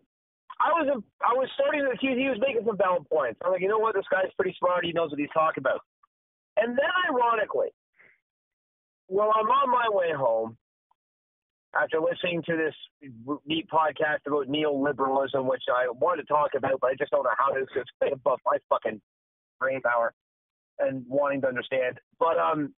I 0.59 0.71
was 0.71 1.03
I 1.21 1.33
was 1.33 1.49
starting 1.53 1.83
to 1.83 1.91
accuse 1.91 2.17
he 2.17 2.29
was 2.29 2.39
making 2.41 2.63
some 2.65 2.77
valid 2.77 3.07
points. 3.09 3.39
I'm 3.43 3.51
like, 3.51 3.61
you 3.61 3.67
know 3.67 3.79
what, 3.79 3.95
this 3.95 4.05
guy's 4.11 4.33
pretty 4.35 4.55
smart. 4.59 4.85
He 4.85 4.93
knows 4.93 5.11
what 5.11 5.19
he's 5.19 5.29
talking 5.33 5.61
about. 5.61 5.81
And 6.57 6.77
then 6.77 6.91
ironically, 7.11 7.69
well, 9.07 9.31
I'm 9.35 9.47
on 9.47 9.69
my 9.69 9.87
way 9.91 10.11
home 10.15 10.57
after 11.79 11.99
listening 11.99 12.41
to 12.47 12.55
this 12.57 12.73
neat 13.45 13.67
podcast 13.69 14.19
about 14.27 14.47
neoliberalism, 14.47 15.45
which 15.49 15.63
I 15.73 15.89
wanted 15.89 16.23
to 16.23 16.27
talk 16.27 16.51
about, 16.55 16.79
but 16.79 16.91
I 16.91 16.95
just 16.97 17.11
don't 17.11 17.23
know 17.23 17.29
how 17.37 17.53
to. 17.53 17.61
It's 17.61 17.89
way 18.01 18.09
above 18.13 18.39
my 18.45 18.57
fucking 18.69 19.01
brain 19.59 19.81
power 19.81 20.13
and 20.79 21.03
wanting 21.07 21.41
to 21.41 21.47
understand. 21.47 21.99
But 22.19 22.37
um, 22.37 22.73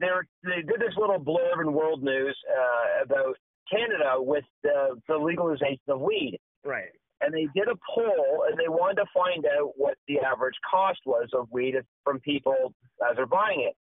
they 0.00 0.08
they 0.44 0.62
did 0.62 0.80
this 0.80 0.94
little 0.96 1.18
blurb 1.18 1.60
in 1.60 1.72
World 1.72 2.02
News 2.02 2.36
uh, 2.50 3.04
about 3.04 3.36
Canada 3.70 4.14
with 4.18 4.44
the, 4.62 5.00
the 5.08 5.16
legalization 5.16 5.78
of 5.88 6.00
weed 6.00 6.38
Right. 6.64 6.88
and 7.20 7.32
they 7.32 7.46
did 7.54 7.68
a 7.68 7.76
poll 7.94 8.44
and 8.48 8.58
they 8.58 8.68
wanted 8.68 8.96
to 8.96 9.06
find 9.14 9.46
out 9.46 9.72
what 9.76 9.94
the 10.08 10.18
average 10.18 10.56
cost 10.68 10.98
was 11.06 11.28
of 11.34 11.46
weed 11.52 11.74
from 12.04 12.18
people 12.20 12.74
as 13.08 13.16
they're 13.16 13.26
buying 13.26 13.60
it. 13.68 13.76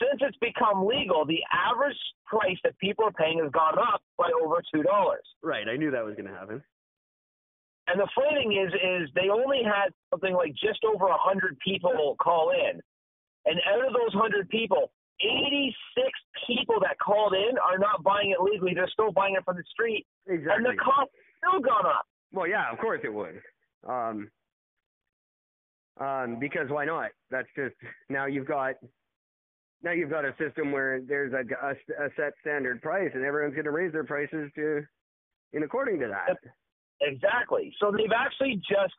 Since 0.00 0.22
it's 0.22 0.36
become 0.38 0.86
legal, 0.86 1.24
the 1.24 1.40
average 1.52 1.96
price 2.26 2.56
that 2.64 2.76
people 2.78 3.04
are 3.04 3.12
paying 3.12 3.38
has 3.42 3.50
gone 3.52 3.78
up 3.78 4.02
by 4.18 4.30
over 4.44 4.62
two 4.74 4.82
dollars. 4.82 5.22
Right. 5.42 5.68
I 5.68 5.76
knew 5.76 5.90
that 5.90 6.04
was 6.04 6.14
going 6.14 6.28
to 6.28 6.34
happen. 6.34 6.62
And 7.86 8.00
the 8.00 8.08
funny 8.14 8.34
thing 8.40 8.52
is, 8.56 8.72
is 8.72 9.10
they 9.14 9.28
only 9.28 9.60
had 9.62 9.92
something 10.10 10.34
like 10.34 10.52
just 10.54 10.80
over 10.84 11.06
a 11.06 11.18
hundred 11.18 11.58
people 11.58 12.16
call 12.18 12.50
in, 12.50 12.80
and 13.44 13.60
out 13.68 13.86
of 13.86 13.92
those 13.92 14.12
hundred 14.14 14.48
people, 14.48 14.90
eighty-six 15.20 16.10
people 16.46 16.76
that 16.80 16.96
called 16.98 17.34
in 17.34 17.58
are 17.58 17.78
not 17.78 18.02
buying 18.02 18.30
it 18.30 18.40
legally; 18.40 18.72
they're 18.74 18.88
still 18.88 19.12
buying 19.12 19.34
it 19.34 19.44
from 19.44 19.56
the 19.56 19.64
street, 19.70 20.06
Exactly. 20.26 20.54
and 20.56 20.64
the 20.64 20.82
cost 20.82 21.10
still 21.38 21.60
gone 21.60 21.84
up. 21.86 22.06
Well, 22.32 22.46
yeah, 22.48 22.72
of 22.72 22.78
course 22.78 23.00
it 23.04 23.12
would. 23.12 23.40
Um, 23.86 24.30
um, 26.00 26.38
because 26.40 26.70
why 26.70 26.86
not? 26.86 27.10
That's 27.30 27.48
just 27.54 27.74
now 28.08 28.24
you've 28.26 28.48
got 28.48 28.76
now 29.84 29.92
you've 29.92 30.10
got 30.10 30.24
a 30.24 30.34
system 30.38 30.72
where 30.72 31.00
there's 31.06 31.32
a, 31.32 31.44
a, 31.64 31.72
a 31.72 32.08
set 32.16 32.32
standard 32.40 32.82
price, 32.82 33.10
and 33.14 33.24
everyone's 33.24 33.54
going 33.54 33.66
to 33.66 33.70
raise 33.70 33.92
their 33.92 34.04
prices 34.04 34.50
to 34.56 34.82
in 35.52 35.62
according 35.62 36.00
to 36.00 36.08
that. 36.08 36.36
Exactly. 37.00 37.72
So 37.80 37.92
they've 37.92 38.16
actually 38.16 38.56
just 38.68 38.94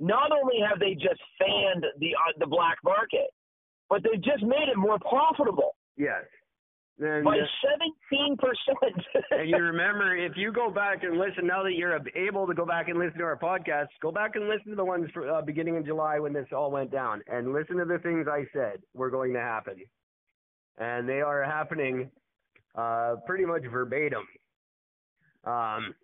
not 0.00 0.32
only 0.32 0.56
have 0.68 0.80
they 0.80 0.94
just 0.94 1.20
fanned 1.38 1.86
the 1.98 2.14
uh, 2.14 2.32
the 2.38 2.46
black 2.46 2.78
market, 2.84 3.30
but 3.88 4.02
they've 4.02 4.22
just 4.22 4.42
made 4.42 4.68
it 4.68 4.76
more 4.76 4.98
profitable 4.98 5.76
Yes. 5.96 6.24
And, 7.00 7.24
by 7.24 7.36
uh, 7.36 7.42
seventeen 7.60 8.36
percent. 8.36 9.06
and 9.32 9.50
you 9.50 9.56
remember 9.56 10.16
if 10.16 10.36
you 10.36 10.52
go 10.52 10.70
back 10.70 11.02
and 11.02 11.18
listen 11.18 11.44
now 11.44 11.64
that 11.64 11.72
you're 11.72 11.98
able 12.14 12.46
to 12.46 12.54
go 12.54 12.64
back 12.64 12.88
and 12.88 13.00
listen 13.00 13.18
to 13.18 13.24
our 13.24 13.36
podcasts, 13.36 13.88
go 14.00 14.12
back 14.12 14.36
and 14.36 14.48
listen 14.48 14.70
to 14.70 14.76
the 14.76 14.84
ones 14.84 15.08
for, 15.12 15.28
uh, 15.28 15.42
beginning 15.42 15.74
in 15.74 15.84
July 15.84 16.20
when 16.20 16.32
this 16.32 16.46
all 16.56 16.70
went 16.70 16.92
down, 16.92 17.20
and 17.26 17.52
listen 17.52 17.78
to 17.78 17.84
the 17.84 17.98
things 17.98 18.28
I 18.30 18.44
said 18.52 18.80
were 18.94 19.10
going 19.10 19.32
to 19.32 19.40
happen, 19.40 19.74
and 20.78 21.08
they 21.08 21.20
are 21.20 21.42
happening 21.44 22.10
uh, 22.74 23.16
pretty 23.26 23.44
much 23.44 23.62
verbatim. 23.70 24.26
Um, 25.44 25.94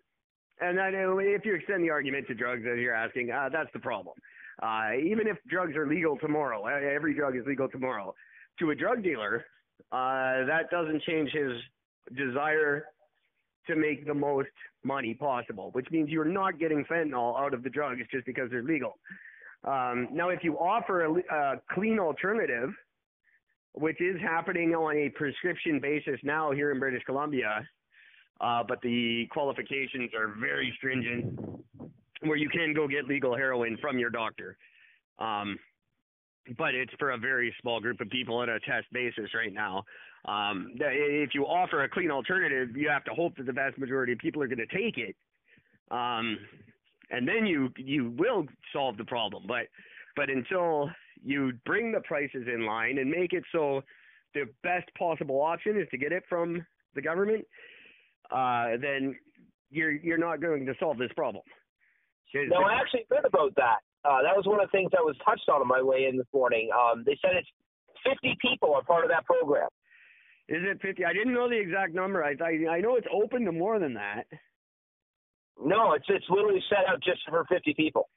and 0.61 0.77
then 0.77 0.93
if 0.93 1.45
you 1.45 1.55
extend 1.55 1.83
the 1.83 1.89
argument 1.89 2.27
to 2.27 2.35
drugs, 2.35 2.63
as 2.71 2.79
you're 2.79 2.93
asking, 2.93 3.31
uh, 3.31 3.49
that's 3.51 3.71
the 3.73 3.79
problem. 3.79 4.15
Uh, 4.61 4.91
even 5.03 5.27
if 5.27 5.37
drugs 5.49 5.75
are 5.75 5.87
legal 5.87 6.17
tomorrow, 6.17 6.65
uh, 6.65 6.95
every 6.95 7.15
drug 7.15 7.35
is 7.35 7.43
legal 7.47 7.67
tomorrow. 7.67 8.13
To 8.59 8.69
a 8.69 8.75
drug 8.75 9.03
dealer, 9.03 9.45
uh, 9.91 10.45
that 10.45 10.69
doesn't 10.69 11.01
change 11.03 11.31
his 11.31 11.53
desire 12.15 12.85
to 13.67 13.75
make 13.75 14.05
the 14.05 14.13
most 14.13 14.49
money 14.83 15.13
possible, 15.13 15.69
which 15.71 15.87
means 15.91 16.09
you're 16.09 16.25
not 16.25 16.59
getting 16.59 16.85
fentanyl 16.85 17.39
out 17.39 17.53
of 17.53 17.63
the 17.63 17.69
drugs 17.69 18.01
just 18.11 18.25
because 18.25 18.49
they're 18.51 18.63
legal. 18.63 18.97
Um, 19.63 20.07
now, 20.11 20.29
if 20.29 20.43
you 20.43 20.57
offer 20.57 21.05
a, 21.05 21.13
a 21.13 21.61
clean 21.71 21.99
alternative, 21.99 22.69
which 23.73 24.01
is 24.01 24.19
happening 24.21 24.73
on 24.75 24.95
a 24.97 25.09
prescription 25.09 25.79
basis 25.79 26.19
now 26.23 26.51
here 26.51 26.71
in 26.71 26.79
British 26.79 27.03
Columbia, 27.05 27.67
uh, 28.41 28.63
but 28.67 28.81
the 28.81 29.27
qualifications 29.31 30.11
are 30.13 30.33
very 30.39 30.73
stringent, 30.77 31.39
where 32.21 32.37
you 32.37 32.49
can 32.49 32.73
go 32.73 32.87
get 32.87 33.05
legal 33.05 33.35
heroin 33.35 33.77
from 33.81 33.97
your 33.97 34.09
doctor. 34.09 34.57
Um, 35.19 35.57
but 36.57 36.73
it's 36.73 36.91
for 36.97 37.11
a 37.11 37.17
very 37.17 37.53
small 37.61 37.79
group 37.79 38.01
of 38.01 38.09
people 38.09 38.37
on 38.37 38.49
a 38.49 38.59
test 38.61 38.87
basis 38.91 39.33
right 39.35 39.53
now. 39.53 39.83
Um, 40.25 40.73
if 40.79 41.31
you 41.33 41.45
offer 41.45 41.83
a 41.83 41.89
clean 41.89 42.11
alternative, 42.11 42.75
you 42.75 42.89
have 42.89 43.03
to 43.05 43.11
hope 43.11 43.37
that 43.37 43.45
the 43.45 43.51
vast 43.51 43.77
majority 43.77 44.13
of 44.13 44.19
people 44.19 44.41
are 44.41 44.47
going 44.47 44.57
to 44.59 44.65
take 44.67 44.97
it, 44.97 45.15
um, 45.89 46.37
and 47.09 47.27
then 47.27 47.45
you 47.45 47.69
you 47.77 48.13
will 48.17 48.45
solve 48.73 48.97
the 48.97 49.05
problem. 49.05 49.45
But 49.47 49.67
but 50.15 50.29
until 50.29 50.91
you 51.23 51.53
bring 51.65 51.91
the 51.91 52.01
prices 52.01 52.47
in 52.53 52.65
line 52.65 52.97
and 52.97 53.09
make 53.09 53.33
it 53.33 53.43
so 53.51 53.81
the 54.33 54.45
best 54.63 54.89
possible 54.97 55.41
option 55.41 55.79
is 55.79 55.87
to 55.91 55.97
get 55.97 56.11
it 56.11 56.23
from 56.29 56.65
the 56.95 57.01
government, 57.01 57.45
uh, 58.31 58.77
then 58.81 59.15
you're 59.69 59.91
you're 59.91 60.17
not 60.17 60.41
going 60.41 60.65
to 60.65 60.73
solve 60.79 60.97
this 60.97 61.11
problem. 61.15 61.43
No, 62.33 62.63
I 62.63 62.79
actually 62.79 63.05
heard 63.09 63.25
about 63.25 63.53
that. 63.57 63.79
Uh, 64.03 64.23
that 64.23 64.35
was 64.35 64.45
one 64.45 64.59
of 64.59 64.67
the 64.67 64.77
things 64.77 64.89
that 64.91 65.03
was 65.03 65.15
touched 65.25 65.47
on 65.49 65.61
on 65.61 65.67
my 65.67 65.81
way 65.81 66.07
in 66.09 66.17
this 66.17 66.27
morning. 66.33 66.69
Um, 66.73 67.03
they 67.05 67.17
said 67.21 67.31
it's 67.35 67.49
50 68.03 68.37
people 68.41 68.73
are 68.73 68.83
part 68.83 69.03
of 69.03 69.11
that 69.11 69.25
program. 69.25 69.67
Is 70.47 70.63
it 70.63 70.81
50? 70.81 71.05
I 71.05 71.13
didn't 71.13 71.33
know 71.33 71.49
the 71.49 71.59
exact 71.59 71.93
number. 71.93 72.23
I 72.23 72.35
I, 72.41 72.77
I 72.77 72.81
know 72.81 72.95
it's 72.95 73.07
open 73.13 73.45
to 73.45 73.51
more 73.51 73.79
than 73.79 73.93
that. 73.95 74.25
No, 75.63 75.93
it's 75.93 76.05
it's 76.07 76.25
literally 76.29 76.63
set 76.69 76.91
up 76.91 76.99
just 77.03 77.19
for 77.29 77.45
50 77.49 77.73
people, 77.75 78.09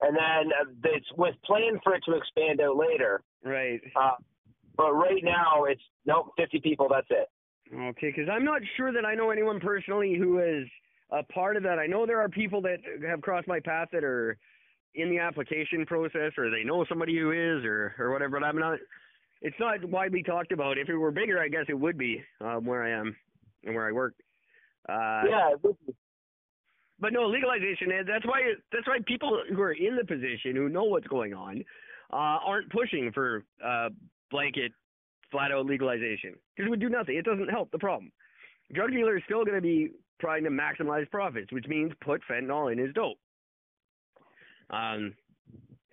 and 0.00 0.16
then 0.16 0.52
uh, 0.60 0.94
it's 0.94 1.06
with 1.16 1.34
plan 1.44 1.80
for 1.82 1.94
it 1.94 2.02
to 2.06 2.14
expand 2.14 2.60
out 2.60 2.76
later. 2.76 3.22
Right. 3.44 3.80
Uh, 3.96 4.12
but 4.76 4.92
right 4.92 5.22
now 5.22 5.64
it's 5.64 5.82
nope, 6.06 6.32
50 6.36 6.60
people. 6.60 6.88
That's 6.90 7.08
it. 7.10 7.28
Okay, 7.74 8.12
because 8.14 8.28
I'm 8.32 8.44
not 8.44 8.62
sure 8.76 8.92
that 8.92 9.04
I 9.04 9.14
know 9.14 9.30
anyone 9.30 9.60
personally 9.60 10.14
who 10.18 10.38
is 10.38 10.66
a 11.10 11.22
part 11.24 11.56
of 11.56 11.62
that. 11.64 11.78
I 11.78 11.86
know 11.86 12.06
there 12.06 12.20
are 12.20 12.28
people 12.28 12.62
that 12.62 12.78
have 13.06 13.20
crossed 13.20 13.48
my 13.48 13.60
path 13.60 13.88
that 13.92 14.04
are 14.04 14.38
in 14.94 15.10
the 15.10 15.18
application 15.18 15.84
process, 15.84 16.32
or 16.38 16.50
they 16.50 16.64
know 16.64 16.84
somebody 16.88 17.18
who 17.18 17.32
is, 17.32 17.64
or 17.64 17.94
or 17.98 18.10
whatever. 18.10 18.40
But 18.40 18.46
I'm 18.46 18.58
not. 18.58 18.78
It's 19.40 19.56
not 19.60 19.84
widely 19.84 20.22
talked 20.22 20.52
about. 20.52 20.78
If 20.78 20.88
it 20.88 20.96
were 20.96 21.10
bigger, 21.10 21.40
I 21.40 21.48
guess 21.48 21.66
it 21.68 21.78
would 21.78 21.98
be 21.98 22.22
um, 22.40 22.64
where 22.64 22.82
I 22.82 22.98
am 22.98 23.14
and 23.64 23.74
where 23.74 23.86
I 23.86 23.92
work. 23.92 24.14
Uh, 24.88 25.22
yeah. 25.28 25.50
But 27.00 27.12
no 27.12 27.26
legalization. 27.26 27.88
That's 28.06 28.26
why. 28.26 28.40
That's 28.72 28.86
why 28.86 28.98
people 29.06 29.40
who 29.48 29.60
are 29.60 29.72
in 29.72 29.96
the 29.96 30.04
position 30.04 30.56
who 30.56 30.68
know 30.68 30.84
what's 30.84 31.06
going 31.06 31.32
on 31.32 31.64
uh, 32.12 32.38
aren't 32.44 32.70
pushing 32.70 33.12
for 33.12 33.44
uh, 33.64 33.90
blanket, 34.30 34.72
flat 35.30 35.52
out 35.52 35.66
legalization 35.66 36.34
because 36.56 36.66
it 36.66 36.70
would 36.70 36.80
do 36.80 36.88
nothing. 36.88 37.16
It 37.16 37.24
doesn't 37.24 37.48
help 37.48 37.70
the 37.70 37.78
problem. 37.78 38.10
Drug 38.72 38.90
dealers 38.90 39.22
still 39.26 39.44
going 39.44 39.56
to 39.56 39.62
be 39.62 39.90
trying 40.20 40.44
to 40.44 40.50
maximize 40.50 41.08
profits, 41.10 41.52
which 41.52 41.66
means 41.68 41.92
put 42.04 42.20
fentanyl 42.30 42.72
in 42.72 42.78
his 42.78 42.92
dope. 42.94 43.18
Um, 44.70 45.14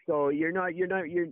so 0.08 0.30
you're 0.30 0.52
not 0.52 0.76
you're 0.76 0.88
not 0.88 1.10
you're 1.10 1.28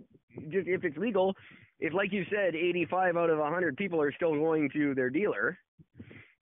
just 0.50 0.68
if 0.68 0.84
it's 0.84 0.96
legal, 0.96 1.34
if 1.80 1.92
like 1.92 2.12
you 2.12 2.24
said, 2.30 2.54
85 2.54 3.16
out 3.16 3.30
of 3.30 3.38
100 3.38 3.76
people 3.76 4.00
are 4.00 4.12
still 4.12 4.34
going 4.34 4.70
to 4.70 4.94
their 4.94 5.10
dealer, 5.10 5.58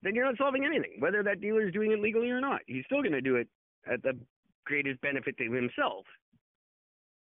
then 0.02 0.14
you're 0.14 0.24
not 0.24 0.36
solving 0.38 0.64
anything. 0.64 0.96
Whether 0.98 1.22
that 1.22 1.40
dealer 1.40 1.66
is 1.66 1.72
doing 1.72 1.92
it 1.92 2.00
legally 2.00 2.30
or 2.30 2.40
not, 2.40 2.60
he's 2.66 2.84
still 2.86 3.02
going 3.02 3.12
to 3.12 3.20
do 3.20 3.36
it 3.36 3.48
at 3.90 4.02
the 4.02 4.18
greatest 4.64 5.00
benefit 5.00 5.36
to 5.38 5.44
himself. 5.50 6.04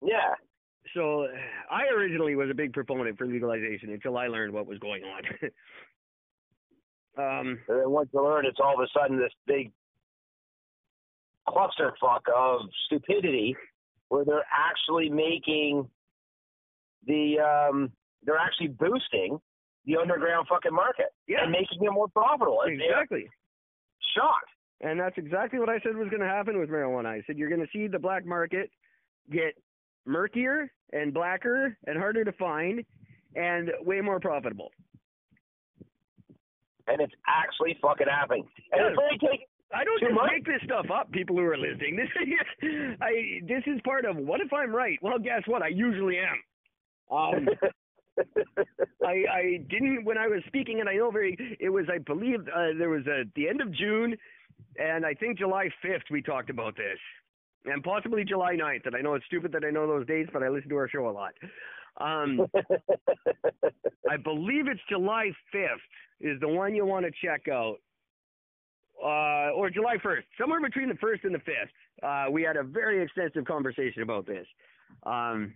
Yeah. 0.01 0.35
So 0.93 1.27
I 1.69 1.87
originally 1.93 2.35
was 2.35 2.49
a 2.49 2.53
big 2.53 2.73
proponent 2.73 3.17
for 3.17 3.25
legalization 3.25 3.89
until 3.91 4.17
I 4.17 4.27
learned 4.27 4.53
what 4.53 4.67
was 4.67 4.79
going 4.79 5.03
on. 5.03 5.23
um, 7.17 7.59
and 7.67 7.79
then 7.79 7.89
once 7.89 8.09
you 8.13 8.23
learn, 8.23 8.45
it's 8.45 8.59
all 8.63 8.75
of 8.75 8.79
a 8.79 8.87
sudden 8.97 9.17
this 9.17 9.33
big 9.45 9.71
clusterfuck 11.47 12.21
of 12.35 12.61
stupidity 12.85 13.55
where 14.09 14.25
they're 14.25 14.45
actually 14.51 15.09
making 15.09 15.87
the 17.05 17.39
um 17.39 17.91
they're 18.23 18.37
actually 18.37 18.67
boosting 18.67 19.39
the 19.87 19.95
underground 19.95 20.47
fucking 20.47 20.73
market 20.73 21.07
yeah. 21.27 21.43
and 21.43 21.51
making 21.51 21.79
it 21.81 21.91
more 21.91 22.09
profitable. 22.09 22.59
Exactly. 22.67 23.27
Shocked. 24.15 24.51
And 24.81 24.99
that's 24.99 25.17
exactly 25.17 25.59
what 25.59 25.69
I 25.69 25.79
said 25.79 25.95
was 25.95 26.09
going 26.09 26.21
to 26.21 26.27
happen 26.27 26.59
with 26.59 26.69
marijuana. 26.69 27.07
I 27.07 27.23
said 27.25 27.37
you're 27.37 27.49
going 27.49 27.61
to 27.61 27.67
see 27.73 27.87
the 27.87 27.97
black 27.97 28.25
market 28.25 28.69
get 29.31 29.55
murkier 30.05 30.71
and 30.93 31.13
blacker 31.13 31.75
and 31.87 31.97
harder 31.97 32.23
to 32.23 32.31
find 32.33 32.83
and 33.35 33.71
way 33.81 34.01
more 34.01 34.19
profitable. 34.19 34.71
And 36.87 37.01
it's 37.01 37.13
actually 37.27 37.77
fucking 37.81 38.07
happening. 38.07 38.47
And 38.71 38.81
Yeah. 38.81 38.89
it's 38.89 38.99
only 39.01 39.17
taking 39.17 39.47
I 39.73 39.83
don't 39.83 39.99
Too 39.99 40.05
just 40.07 40.15
much? 40.15 40.31
make 40.31 40.45
this 40.45 40.61
stuff 40.63 40.85
up, 40.93 41.11
people 41.11 41.35
who 41.35 41.43
are 41.43 41.57
listening. 41.57 41.97
This 41.97 42.07
is, 42.61 42.97
I, 43.01 43.41
this 43.45 43.63
is 43.67 43.81
part 43.83 44.05
of 44.05 44.15
what 44.15 44.39
if 44.39 44.53
I'm 44.53 44.73
right? 44.73 44.97
Well, 45.01 45.19
guess 45.19 45.41
what? 45.45 45.61
I 45.61 45.67
usually 45.67 46.17
am. 46.19 46.37
Um, 47.11 47.47
I, 49.05 49.23
I 49.31 49.61
didn't 49.69 50.03
when 50.05 50.17
I 50.17 50.27
was 50.27 50.41
speaking, 50.47 50.79
and 50.79 50.89
I 50.89 50.95
know 50.95 51.11
very. 51.11 51.57
It 51.59 51.69
was, 51.69 51.85
I 51.91 51.99
believe, 51.99 52.41
uh, 52.53 52.77
there 52.77 52.89
was 52.89 53.05
a, 53.07 53.23
the 53.35 53.47
end 53.47 53.61
of 53.61 53.71
June, 53.73 54.15
and 54.77 55.05
I 55.05 55.13
think 55.13 55.37
July 55.37 55.69
5th 55.83 56.09
we 56.11 56.21
talked 56.21 56.49
about 56.49 56.75
this, 56.75 56.99
and 57.65 57.83
possibly 57.83 58.23
July 58.23 58.55
9th. 58.55 58.85
And 58.85 58.95
I 58.95 59.01
know 59.01 59.13
it's 59.15 59.25
stupid 59.25 59.51
that 59.53 59.63
I 59.65 59.69
know 59.69 59.87
those 59.87 60.07
dates, 60.07 60.29
but 60.33 60.43
I 60.43 60.49
listen 60.49 60.69
to 60.69 60.75
our 60.77 60.89
show 60.89 61.07
a 61.07 61.11
lot. 61.11 61.33
Um, 61.99 62.47
I 64.09 64.17
believe 64.17 64.67
it's 64.67 64.81
July 64.89 65.31
5th 65.53 65.75
is 66.19 66.39
the 66.39 66.47
one 66.47 66.75
you 66.75 66.85
want 66.85 67.05
to 67.05 67.11
check 67.23 67.47
out. 67.47 67.77
Uh, 69.03 69.51
or 69.53 69.69
July 69.69 69.95
1st, 70.03 70.23
somewhere 70.39 70.59
between 70.59 70.89
the 70.89 70.95
1st 70.95 71.23
and 71.25 71.35
the 71.35 71.39
5th. 71.39 72.27
Uh, 72.27 72.31
we 72.31 72.41
had 72.41 72.57
a 72.57 72.63
very 72.63 73.03
extensive 73.03 73.45
conversation 73.45 74.01
about 74.01 74.25
this. 74.25 74.47
Um, 75.03 75.53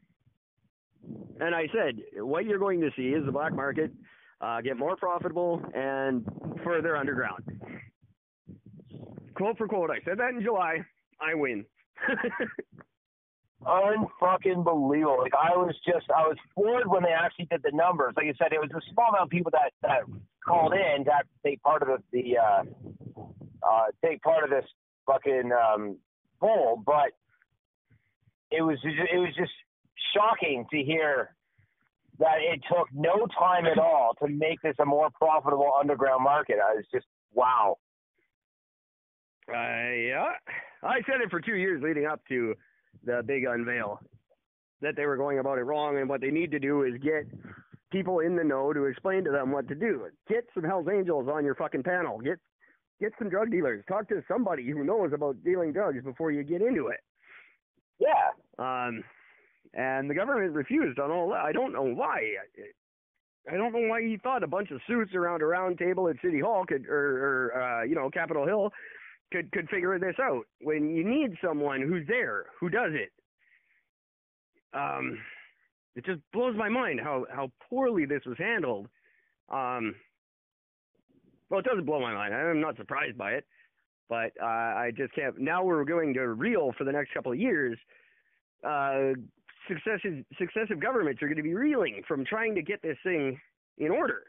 and 1.40 1.56
I 1.56 1.68
said, 1.74 2.02
what 2.18 2.46
you're 2.46 2.60
going 2.60 2.82
to 2.82 2.92
see 2.96 3.10
is 3.10 3.26
the 3.26 3.32
black 3.32 3.54
market 3.54 3.92
uh, 4.42 4.62
get 4.62 4.78
more 4.78 4.96
profitable 4.96 5.62
and 5.74 6.26
further 6.64 6.96
underground. 6.98 7.44
Quote 9.36 9.58
for 9.58 9.68
quote, 9.68 9.90
I 9.90 10.00
said 10.06 10.18
that 10.20 10.30
in 10.30 10.42
July. 10.42 10.80
I 11.20 11.36
win. 11.36 11.66
unfucking 13.66 14.64
believable. 14.64 15.20
Like 15.22 15.34
I 15.36 15.56
was 15.56 15.76
just 15.86 16.10
I 16.10 16.28
was 16.28 16.38
floored 16.56 16.88
when 16.88 17.04
they 17.04 17.12
actually 17.12 17.46
did 17.46 17.62
the 17.64 17.72
numbers. 17.74 18.14
Like 18.18 18.26
I 18.28 18.34
said, 18.38 18.54
it 18.54 18.60
was 18.60 18.70
a 18.72 18.82
small 18.94 19.10
amount 19.10 19.26
of 19.26 19.30
people 19.30 19.52
that 19.52 19.72
that 19.82 20.02
called 20.46 20.74
in 20.74 21.06
to 21.06 21.12
take 21.46 21.62
part 21.62 21.84
of 21.84 21.88
the, 21.88 21.98
the 22.12 22.38
uh 22.38 22.64
uh 23.64 23.86
take 24.04 24.22
part 24.22 24.44
of 24.44 24.50
this 24.50 24.66
fucking 25.06 25.52
um 25.52 25.98
poll, 26.40 26.82
but 26.86 27.12
it 28.50 28.62
was 28.62 28.78
it 28.84 29.18
was 29.18 29.34
just 29.38 29.52
shocking 30.14 30.66
to 30.72 30.84
hear 30.84 31.36
that 32.20 32.38
it 32.40 32.62
took 32.70 32.88
no 32.94 33.28
time 33.38 33.66
at 33.66 33.80
all 33.80 34.14
to 34.22 34.28
make 34.28 34.62
this 34.62 34.76
a 34.80 34.86
more 34.86 35.10
profitable 35.10 35.72
underground 35.80 36.24
market. 36.24 36.58
I 36.64 36.76
was 36.76 36.86
just 36.94 37.06
wow. 37.34 37.78
Uh, 39.50 39.54
yeah, 39.54 40.32
I 40.84 41.02
said 41.06 41.22
it 41.22 41.30
for 41.30 41.42
two 41.42 41.56
years 41.56 41.82
leading 41.84 42.06
up 42.06 42.22
to 42.30 42.54
the 43.04 43.22
big 43.26 43.46
unveil 43.46 44.00
that 44.82 44.96
they 44.96 45.06
were 45.06 45.18
going 45.18 45.40
about 45.40 45.58
it 45.58 45.64
wrong, 45.64 45.98
and 45.98 46.08
what 46.08 46.22
they 46.22 46.32
need 46.32 46.52
to 46.52 46.60
do 46.60 46.84
is 46.84 46.94
get 47.02 47.28
people 47.92 48.20
in 48.20 48.36
the 48.36 48.44
know 48.44 48.72
to 48.74 48.86
explain 48.86 49.24
to 49.24 49.32
them 49.32 49.52
what 49.52 49.68
to 49.68 49.76
do. 49.76 50.06
Get 50.30 50.46
some 50.54 50.64
Hell's 50.64 50.88
Angels 50.92 51.28
on 51.32 51.44
your 51.44 51.56
fucking 51.56 51.84
panel. 51.84 52.20
Get 52.20 52.40
get 53.00 53.14
some 53.18 53.30
drug 53.30 53.52
dealers. 53.52 53.84
Talk 53.88 54.08
to 54.10 54.24
somebody 54.28 54.70
who 54.70 54.84
knows 54.84 55.12
about 55.14 55.44
dealing 55.44 55.74
drugs 55.74 56.04
before 56.04 56.32
you 56.32 56.44
get 56.44 56.62
into 56.62 56.88
it. 56.88 57.00
Yeah. 58.00 58.30
Um, 58.60 59.04
and 59.74 60.10
the 60.10 60.14
government 60.14 60.54
refused 60.54 61.00
on 61.00 61.12
all 61.12 61.30
that. 61.30 61.42
I 61.42 61.52
don't 61.52 61.74
know 61.74 61.84
why. 61.84 62.22
I 63.52 63.58
don't 63.58 63.74
know 63.74 63.88
why 63.88 64.02
he 64.02 64.18
thought 64.18 64.44
a 64.44 64.48
bunch 64.48 64.70
of 64.72 64.82
suits 64.88 65.16
around 65.16 65.42
a 65.42 65.46
round 65.46 65.78
table 65.78 66.08
at 66.10 66.18
City 66.24 66.40
Hall 66.40 66.66
could, 66.68 66.86
or, 66.88 67.52
or 67.54 67.62
uh, 67.62 67.84
you 67.84 67.96
know, 67.96 68.10
Capitol 68.10 68.46
Hill 68.46 68.72
could 69.32 69.52
could 69.52 69.70
figure 69.70 69.98
this 69.98 70.16
out. 70.22 70.44
When 70.62 70.96
you 70.96 71.04
need 71.04 71.38
someone 71.44 71.82
who's 71.82 72.06
there, 72.08 72.46
who 72.60 72.70
does 72.70 72.92
it. 72.94 73.12
Um, 74.74 75.18
it 75.96 76.06
just 76.06 76.22
blows 76.32 76.56
my 76.56 76.70
mind 76.70 77.00
how 77.02 77.26
how 77.34 77.52
poorly 77.70 78.06
this 78.06 78.22
was 78.26 78.38
handled. 78.38 78.88
Um, 79.50 79.96
well, 81.50 81.60
it 81.60 81.66
doesn't 81.66 81.86
blow 81.86 82.00
my 82.00 82.14
mind. 82.14 82.34
I'm 82.34 82.62
not 82.62 82.78
surprised 82.78 83.18
by 83.18 83.32
it, 83.32 83.46
but 84.08 84.32
uh, 84.42 84.46
I 84.46 84.92
just 84.96 85.14
can't. 85.14 85.38
Now 85.40 85.64
we're 85.64 85.84
going 85.84 86.14
to 86.14 86.28
reel 86.28 86.72
for 86.78 86.86
the 86.86 86.94
next 86.94 87.14
couple 87.14 87.32
of 87.34 87.40
years. 87.40 87.78
Uh, 88.64 89.14
successive 89.68 90.26
successive 90.38 90.80
governments 90.80 91.22
are 91.22 91.28
going 91.28 91.38
to 91.38 91.44
be 91.44 91.54
reeling 91.54 92.02
from 92.08 92.26
trying 92.26 92.56
to 92.56 92.62
get 92.62 92.82
this 92.82 92.98
thing 93.04 93.40
in 93.78 93.92
order. 93.92 94.24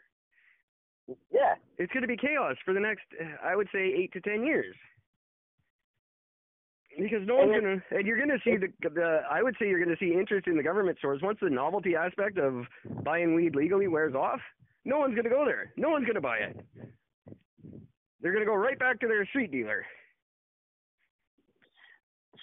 Yeah. 1.31 1.55
It's 1.79 1.92
going 1.92 2.03
to 2.03 2.09
be 2.09 2.16
chaos 2.16 2.57
for 2.64 2.75
the 2.75 2.81
next, 2.81 3.05
I 3.45 3.57
would 3.57 3.68
say, 3.73 3.81
eight 3.81 4.12
to 4.12 4.21
ten 4.21 4.45
years. 4.45 4.75
Because 6.99 7.27
no 7.27 7.37
one's 7.37 7.53
gonna, 7.59 7.83
and 7.90 8.07
you're 8.07 8.18
gonna 8.18 8.38
see 8.45 8.57
the 8.59 8.68
the. 8.90 9.23
I 9.31 9.42
would 9.42 9.57
say 9.59 9.66
you're 9.66 9.83
gonna 9.83 9.97
see 9.99 10.12
interest 10.12 10.47
in 10.47 10.59
the 10.59 10.62
government 10.62 10.99
stores 10.99 11.23
once 11.23 11.38
the 11.40 11.49
novelty 11.49 11.97
aspect 11.97 12.37
of 12.37 12.66
buying 13.03 13.35
weed 13.35 13.57
legally 13.57 13.88
wears 13.88 14.14
off. 14.14 14.40
No 14.85 14.99
one's 14.99 15.16
gonna 15.16 15.31
go 15.31 15.47
there. 15.47 15.73
No 15.79 15.88
one's 15.88 16.07
gonna 16.07 16.21
buy 16.21 16.37
it. 16.37 16.61
They're 18.21 18.35
gonna 18.35 18.45
go 18.45 18.55
right 18.55 18.79
back 18.79 19.01
to 19.01 19.09
their 19.09 19.25
street 19.27 19.51
dealer. 19.51 19.87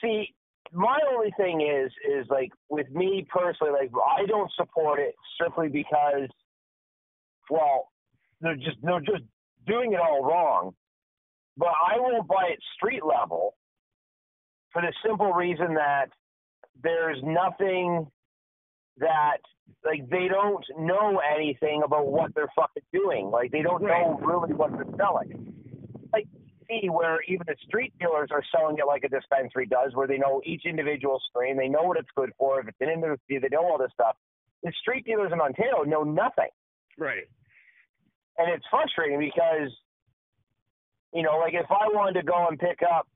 See, 0.01 0.33
my 0.73 0.99
only 1.11 1.31
thing 1.37 1.61
is 1.61 1.91
is 2.09 2.27
like 2.29 2.51
with 2.69 2.89
me 2.91 3.27
personally, 3.29 3.73
like 3.73 3.91
I 4.17 4.25
don't 4.25 4.51
support 4.55 4.99
it 4.99 5.15
strictly 5.35 5.67
because, 5.69 6.29
well, 7.49 7.89
they're 8.41 8.55
just 8.55 8.77
they're 8.81 8.99
just 8.99 9.23
doing 9.67 9.93
it 9.93 9.99
all 9.99 10.23
wrong. 10.23 10.73
But 11.57 11.69
I 11.69 11.99
won't 11.99 12.27
buy 12.27 12.49
it 12.51 12.59
street 12.75 13.03
level 13.03 13.55
for 14.71 14.81
the 14.81 14.93
simple 15.05 15.33
reason 15.33 15.73
that 15.73 16.07
there's 16.81 17.19
nothing 17.23 18.07
that 18.97 19.37
like 19.85 20.09
they 20.09 20.27
don't 20.27 20.63
know 20.77 21.21
anything 21.35 21.81
about 21.83 22.07
what 22.07 22.33
they're 22.35 22.51
fucking 22.55 22.83
doing. 22.93 23.29
Like 23.31 23.51
they 23.51 23.61
don't 23.61 23.83
know 23.83 24.19
really 24.21 24.53
what 24.53 24.71
they're 24.71 24.85
selling. 24.97 25.53
Where 26.89 27.19
even 27.27 27.45
the 27.47 27.55
street 27.65 27.93
dealers 27.99 28.29
are 28.31 28.43
selling 28.55 28.77
it 28.77 28.85
like 28.85 29.03
a 29.03 29.09
dispensary 29.09 29.65
does, 29.65 29.95
where 29.95 30.07
they 30.07 30.19
know 30.19 30.39
each 30.45 30.65
individual 30.65 31.19
strain, 31.29 31.57
they 31.57 31.67
know 31.67 31.81
what 31.81 31.97
it's 31.97 32.09
good 32.15 32.31
for. 32.37 32.59
If 32.59 32.67
it's 32.67 32.77
an 32.79 32.89
industry, 32.89 33.39
they 33.39 33.47
know 33.51 33.63
all 33.63 33.79
this 33.79 33.91
stuff. 33.93 34.15
The 34.61 34.71
street 34.79 35.05
dealers 35.05 35.31
in 35.33 35.41
Ontario 35.41 35.83
know 35.83 36.03
nothing. 36.03 36.49
Right. 36.97 37.27
And 38.37 38.51
it's 38.51 38.65
frustrating 38.69 39.19
because, 39.19 39.71
you 41.11 41.23
know, 41.23 41.39
like 41.39 41.53
if 41.55 41.65
I 41.71 41.87
wanted 41.87 42.19
to 42.19 42.25
go 42.25 42.47
and 42.47 42.59
pick 42.59 42.79
up, 42.83 43.07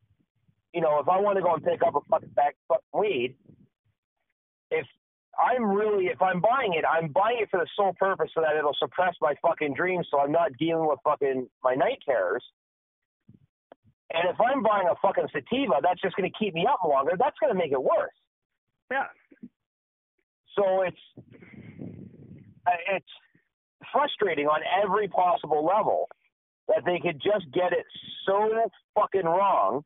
you 0.74 0.82
know, 0.82 1.00
if 1.00 1.08
I 1.08 1.20
want 1.20 1.38
to 1.38 1.44
go 1.44 1.54
and 1.54 1.64
pick 1.64 1.84
up 1.86 1.96
a 1.96 2.02
fucking 2.10 2.30
bag 2.30 2.54
of 2.70 2.78
fucking 2.78 3.00
weed, 3.00 3.36
if 4.72 4.88
I'm 5.38 5.66
really, 5.66 6.06
if 6.06 6.22
I'm 6.22 6.42
buying 6.42 6.74
it, 6.74 6.86
I'm 6.90 7.12
buying 7.12 7.38
it 7.42 7.50
for 7.52 7.60
the 7.60 7.68
sole 7.76 7.94
purpose 8.00 8.32
so 8.34 8.42
that 8.42 8.56
it'll 8.58 8.76
suppress 8.80 9.14
my 9.22 9.36
fucking 9.42 9.76
dreams 9.76 10.08
so 10.10 10.20
I'm 10.20 10.32
not 10.32 10.58
dealing 10.58 10.88
with 10.88 11.00
fucking 11.04 11.48
my 11.64 11.76
night 11.76 12.00
terrors. 12.04 12.44
And 14.14 14.30
if 14.30 14.40
I'm 14.40 14.62
buying 14.62 14.88
a 14.90 14.96
fucking 15.02 15.28
sativa, 15.34 15.82
that's 15.82 16.02
just 16.02 16.16
going 16.16 16.30
to 16.30 16.38
keep 16.38 16.54
me 16.54 16.68
up 16.70 16.80
longer. 16.88 17.14
That's 17.18 17.38
going 17.40 17.52
to 17.52 17.58
make 17.58 17.72
it 17.72 17.82
worse. 17.82 18.14
Yeah. 18.92 19.08
So 20.56 20.84
it's 20.84 20.98
it's 22.90 23.06
frustrating 23.92 24.48
on 24.48 24.62
every 24.84 25.08
possible 25.08 25.66
level 25.66 26.08
that 26.68 26.84
they 26.86 27.00
could 27.00 27.22
just 27.22 27.52
get 27.54 27.74
it 27.74 27.86
so 28.26 28.70
fucking 28.96 29.26
wrong. 29.26 29.84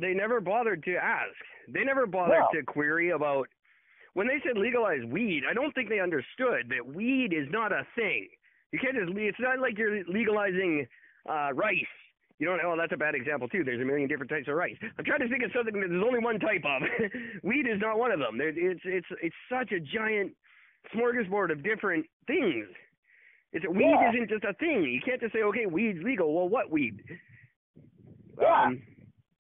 They 0.00 0.14
never 0.14 0.40
bothered 0.40 0.84
to 0.84 0.94
ask. 0.96 1.34
They 1.72 1.84
never 1.84 2.06
bothered 2.06 2.38
No. 2.38 2.60
to 2.60 2.64
query 2.64 3.10
about 3.10 3.48
when 4.14 4.26
they 4.28 4.40
said 4.46 4.56
legalize 4.56 5.04
weed. 5.08 5.42
I 5.48 5.52
don't 5.52 5.72
think 5.74 5.88
they 5.88 6.00
understood 6.00 6.68
that 6.70 6.86
weed 6.86 7.32
is 7.32 7.48
not 7.50 7.72
a 7.72 7.86
thing. 7.96 8.28
You 8.72 8.78
can't 8.78 8.94
just. 8.94 9.12
It's 9.16 9.40
not 9.40 9.58
like 9.58 9.76
you're 9.76 10.04
legalizing 10.04 10.86
uh, 11.28 11.50
rice. 11.54 11.76
You 12.38 12.46
don't. 12.46 12.60
Oh, 12.64 12.76
that's 12.78 12.92
a 12.92 12.96
bad 12.96 13.14
example 13.14 13.48
too. 13.48 13.64
There's 13.64 13.80
a 13.80 13.84
million 13.84 14.08
different 14.08 14.30
types 14.30 14.46
of 14.48 14.54
rice. 14.54 14.76
I'm 14.98 15.04
trying 15.04 15.20
to 15.20 15.28
think 15.28 15.42
of 15.42 15.50
something 15.54 15.74
that 15.80 15.88
there's 15.88 16.04
only 16.04 16.20
one 16.20 16.38
type 16.38 16.62
of. 16.64 16.82
weed 17.42 17.66
is 17.66 17.80
not 17.80 17.98
one 17.98 18.12
of 18.12 18.20
them. 18.20 18.38
There- 18.38 18.48
It's 18.54 18.80
it's 18.84 19.06
it's 19.22 19.34
such 19.50 19.72
a 19.72 19.80
giant 19.80 20.32
smorgasbord 20.94 21.50
of 21.50 21.62
different 21.64 22.06
things. 22.26 22.66
It's 23.52 23.66
weed 23.66 23.90
Yeah. 24.00 24.10
isn't 24.10 24.28
just 24.30 24.44
a 24.44 24.52
thing. 24.54 24.84
You 24.84 25.00
can't 25.04 25.20
just 25.20 25.32
say, 25.32 25.42
okay, 25.42 25.66
weed's 25.66 26.02
legal. 26.04 26.32
Well, 26.34 26.48
what 26.48 26.70
weed? 26.70 27.02
Yeah. 28.40 28.62
Um, 28.66 28.82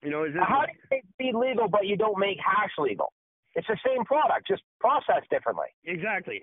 you 0.03 0.11
know, 0.11 0.25
is 0.25 0.33
this 0.33 0.43
How 0.45 0.61
do 0.65 0.71
you 0.71 0.79
make 0.91 1.03
weed 1.19 1.47
legal 1.49 1.67
but 1.67 1.87
you 1.87 1.95
don't 1.97 2.19
make 2.19 2.37
hash 2.37 2.71
legal? 2.77 3.11
It's 3.55 3.67
the 3.67 3.77
same 3.85 4.03
product, 4.05 4.47
just 4.47 4.61
processed 4.79 5.29
differently. 5.29 5.67
exactly? 5.85 6.41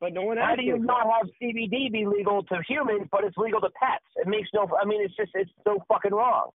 But 0.00 0.12
no 0.12 0.22
one 0.22 0.36
How 0.36 0.54
do 0.54 0.62
you 0.62 0.78
not 0.78 1.06
have 1.06 1.30
CBD 1.40 1.90
be 1.90 2.06
legal 2.06 2.42
to 2.44 2.60
humans, 2.68 3.08
but 3.10 3.24
it's 3.24 3.36
legal 3.38 3.60
to 3.60 3.70
pets? 3.70 4.04
It 4.16 4.28
makes 4.28 4.48
no. 4.52 4.68
I 4.80 4.84
mean, 4.84 5.02
it's 5.02 5.16
just 5.16 5.30
it's 5.34 5.50
so 5.64 5.78
fucking 5.88 6.12
wrong. 6.12 6.50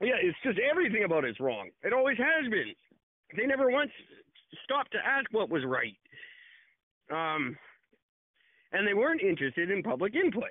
Yeah, 0.00 0.18
it's 0.20 0.38
just 0.42 0.58
everything 0.58 1.04
about 1.04 1.24
it's 1.24 1.38
wrong. 1.38 1.70
It 1.82 1.92
always 1.92 2.18
has 2.18 2.50
been. 2.50 2.74
They 3.36 3.46
never 3.46 3.70
once 3.70 3.92
stopped 4.64 4.92
to 4.92 4.98
ask 4.98 5.26
what 5.30 5.50
was 5.50 5.62
right. 5.64 5.96
Um, 7.12 7.56
and 8.72 8.86
they 8.86 8.94
weren't 8.94 9.20
interested 9.20 9.70
in 9.70 9.82
public 9.82 10.14
input. 10.14 10.50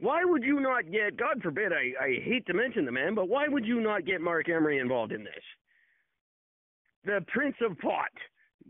Why 0.00 0.24
would 0.24 0.42
you 0.42 0.60
not 0.60 0.90
get, 0.90 1.18
God 1.18 1.42
forbid, 1.42 1.72
I, 1.72 1.92
I 2.02 2.08
hate 2.24 2.46
to 2.46 2.54
mention 2.54 2.86
the 2.86 2.92
man, 2.92 3.14
but 3.14 3.28
why 3.28 3.48
would 3.48 3.66
you 3.66 3.80
not 3.80 4.06
get 4.06 4.22
Marc 4.22 4.48
Emery 4.48 4.78
involved 4.78 5.12
in 5.12 5.22
this? 5.22 5.44
The 7.04 7.24
Prince 7.28 7.56
of 7.60 7.78
Pot, 7.78 8.10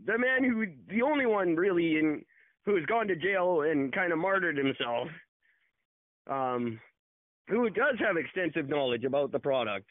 the 0.05 0.17
man 0.17 0.43
who, 0.43 0.65
the 0.93 1.01
only 1.01 1.25
one 1.25 1.55
really 1.55 1.97
in, 1.97 2.23
who 2.65 2.75
has 2.75 2.85
gone 2.85 3.07
to 3.07 3.15
jail 3.15 3.61
and 3.61 3.93
kind 3.93 4.11
of 4.11 4.19
martyred 4.19 4.57
himself, 4.57 5.07
um, 6.29 6.79
who 7.47 7.69
does 7.69 7.95
have 7.99 8.17
extensive 8.17 8.69
knowledge 8.69 9.03
about 9.03 9.31
the 9.31 9.39
product 9.39 9.87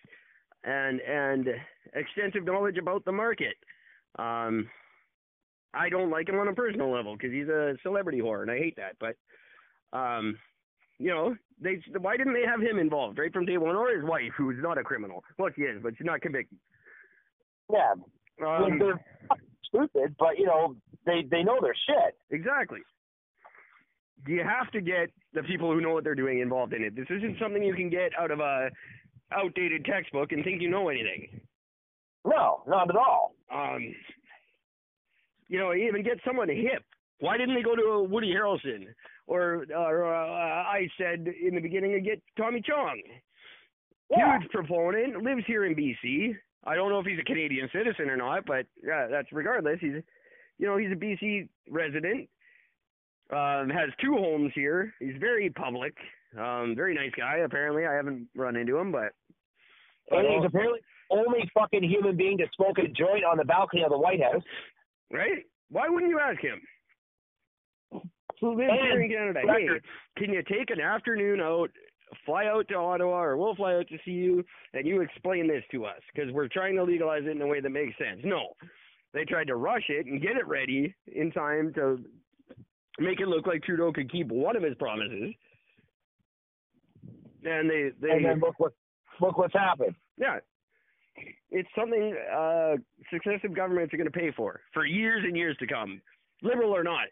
and 0.65 1.01
and 1.01 1.49
extensive 1.95 2.45
knowledge 2.45 2.77
about 2.79 3.05
the 3.05 3.13
market. 3.13 3.55
Um, 4.19 4.69
I 5.73 5.89
don't 5.89 6.11
like 6.11 6.29
him 6.29 6.39
on 6.39 6.49
a 6.49 6.55
personal 6.55 6.91
level 6.93 7.17
because 7.17 7.33
he's 7.33 7.49
a 7.49 7.77
celebrity 7.83 8.21
whore, 8.21 8.43
and 8.43 8.51
I 8.51 8.59
hate 8.59 8.77
that. 8.77 8.97
But 8.99 9.17
um, 9.97 10.39
you 10.99 11.11
know, 11.11 11.37
they 11.61 11.81
why 11.99 12.17
didn't 12.17 12.35
they 12.35 12.47
have 12.47 12.61
him 12.61 12.79
involved 12.79 13.19
right 13.19 13.33
from 13.33 13.47
day 13.47 13.59
one, 13.59 13.77
or 13.77 13.95
his 13.95 14.05
wife, 14.05 14.33
who's 14.37 14.57
not 14.61 14.79
a 14.79 14.83
criminal? 14.83 15.25
Well, 15.39 15.51
she 15.55 15.63
is, 15.63 15.83
but 15.83 15.95
she's 15.97 16.07
not 16.07 16.21
convicted. 16.21 16.59
Yeah, 17.73 17.95
I 18.45 18.61
mean, 18.61 18.73
Um, 18.73 18.79
they're 18.79 19.01
stupid, 19.65 20.17
but 20.19 20.39
you 20.39 20.47
know 20.47 20.77
they 21.07 21.25
they 21.31 21.43
know 21.43 21.59
their 21.61 21.75
shit. 21.87 22.17
Exactly. 22.31 22.81
You 24.27 24.43
have 24.45 24.71
to 24.73 24.81
get 24.81 25.11
the 25.33 25.43
people 25.43 25.73
who 25.73 25.81
know 25.81 25.95
what 25.95 26.05
they're 26.05 26.15
doing 26.15 26.41
involved 26.41 26.75
in 26.75 26.83
it. 26.83 26.95
This 26.95 27.07
isn't 27.09 27.39
something 27.41 27.63
you 27.63 27.75
can 27.75 27.89
get 27.89 28.11
out 28.19 28.31
of 28.31 28.41
a 28.41 28.69
outdated 29.33 29.85
textbook 29.85 30.33
and 30.33 30.45
think 30.45 30.61
you 30.61 30.69
know 30.69 30.89
anything. 30.89 31.41
No, 32.25 32.63
not 32.67 32.91
at 32.91 32.97
all. 32.97 33.35
Um, 33.53 33.95
you 35.49 35.59
know, 35.59 35.75
even 35.75 36.03
get 36.03 36.19
someone 36.27 36.49
hip. 36.49 36.85
Why 37.21 37.37
didn't 37.37 37.55
they 37.55 37.63
go 37.63 37.77
to 37.77 38.07
Woody 38.09 38.33
Harrelson 38.33 38.87
or, 39.27 39.67
or 39.77 40.15
uh, 40.15 40.63
I 40.63 40.89
said 40.99 41.27
in 41.27 41.55
the 41.55 41.61
beginning 41.61 41.95
and 41.95 42.05
get 42.05 42.23
Tommy 42.37 42.63
Chong? 42.63 43.03
Yeah. 44.11 44.39
Huge 44.39 44.51
proponent, 44.51 45.23
lives 45.23 45.45
here 45.47 45.65
in 45.65 45.75
BC. 45.75 46.35
I 46.65 46.75
don't 46.75 46.91
know 46.91 46.99
if 46.99 47.07
he's 47.07 47.19
a 47.19 47.25
Canadian 47.25 47.69
citizen 47.73 48.11
or 48.11 48.17
not, 48.17 48.45
but 48.47 48.67
yeah, 48.83 49.07
that's 49.11 49.29
regardless. 49.33 49.79
He's, 49.81 50.03
you 50.61 50.67
know, 50.67 50.77
he's 50.77 50.93
a 50.93 50.95
BC 50.95 51.49
resident. 51.71 52.29
Um, 53.33 53.71
has 53.71 53.89
two 54.01 54.13
homes 54.13 54.53
here. 54.55 54.93
He's 55.01 55.15
very 55.19 55.49
public. 55.51 55.95
Um, 56.39 56.75
very 56.77 56.95
nice 56.95 57.13
guy. 57.17 57.39
Apparently, 57.39 57.87
I 57.87 57.95
haven't 57.95 58.29
run 58.37 58.57
into 58.57 58.77
him, 58.77 58.93
but 58.93 59.13
And 60.11 60.27
he's 60.29 60.45
apparently 60.45 60.81
only 61.11 61.51
fucking 61.55 61.83
human 61.83 62.17
being 62.17 62.37
to 62.39 62.45
smoke 62.57 62.79
a 62.79 62.89
joint 62.89 63.25
on 63.25 63.39
the 63.39 63.45
balcony 63.45 63.83
of 63.83 63.91
the 63.91 63.99
White 63.99 64.21
House. 64.23 64.43
right? 65.11 65.45
Why 65.71 65.89
wouldn't 65.89 66.11
you 66.11 66.21
ask 66.21 66.41
him? 66.41 66.61
Who 68.41 68.57
lives 68.57 68.73
here 68.83 69.01
in 69.01 69.11
Canada? 69.11 69.41
Hey, 69.47 69.69
can 70.17 70.33
you 70.33 70.43
take 70.43 70.71
an 70.71 70.81
afternoon 70.81 71.41
out, 71.41 71.71
fly 72.25 72.47
out 72.47 72.67
to 72.69 72.75
Ottawa, 72.75 73.23
or 73.23 73.37
we'll 73.37 73.55
fly 73.55 73.75
out 73.75 73.89
to 73.89 73.99
see 74.05 74.13
you, 74.13 74.45
and 74.73 74.87
you 74.87 75.03
explain 75.03 75.47
this 75.47 75.63
to 75.73 75.85
us 75.85 76.01
because 76.13 76.33
we're 76.33 76.49
trying 76.49 76.75
to 76.77 76.83
legalize 76.85 77.23
it 77.25 77.31
in 77.31 77.43
a 77.43 77.47
way 77.47 77.61
that 77.61 77.71
makes 77.71 77.97
sense. 77.99 78.21
No, 78.25 78.55
they 79.13 79.25
tried 79.25 79.49
to 79.49 79.57
rush 79.57 79.85
it 79.89 80.07
and 80.07 80.21
get 80.23 80.37
it 80.37 80.47
ready 80.47 80.95
in 81.07 81.31
time 81.33 81.73
to 81.75 81.99
make 82.99 83.21
it 83.21 83.29
look 83.29 83.47
like 83.47 83.63
Trudeau 83.63 83.93
could 83.93 84.11
keep 84.11 84.29
one 84.29 84.57
of 84.57 84.63
his 84.63 84.75
promises, 84.77 85.35
and 87.45 87.69
they 87.71 87.91
they 88.01 88.11
And 88.11 88.25
then 88.25 88.41
look 88.41 88.59
what 88.59 88.73
look 89.21 89.39
what's 89.39 89.55
happened. 89.55 89.95
yeah. 90.17 90.39
It's 91.51 91.69
something 91.77 92.17
uh, 92.33 92.77
successive 93.13 93.55
governments 93.55 93.93
are 93.93 93.97
going 93.97 94.11
to 94.11 94.19
pay 94.19 94.31
for 94.37 94.61
for 94.73 94.87
years 94.87 95.23
and 95.25 95.37
years 95.37 95.57
to 95.59 95.67
come, 95.67 96.01
liberal 96.43 96.71
or 96.75 96.85
not. 96.85 97.09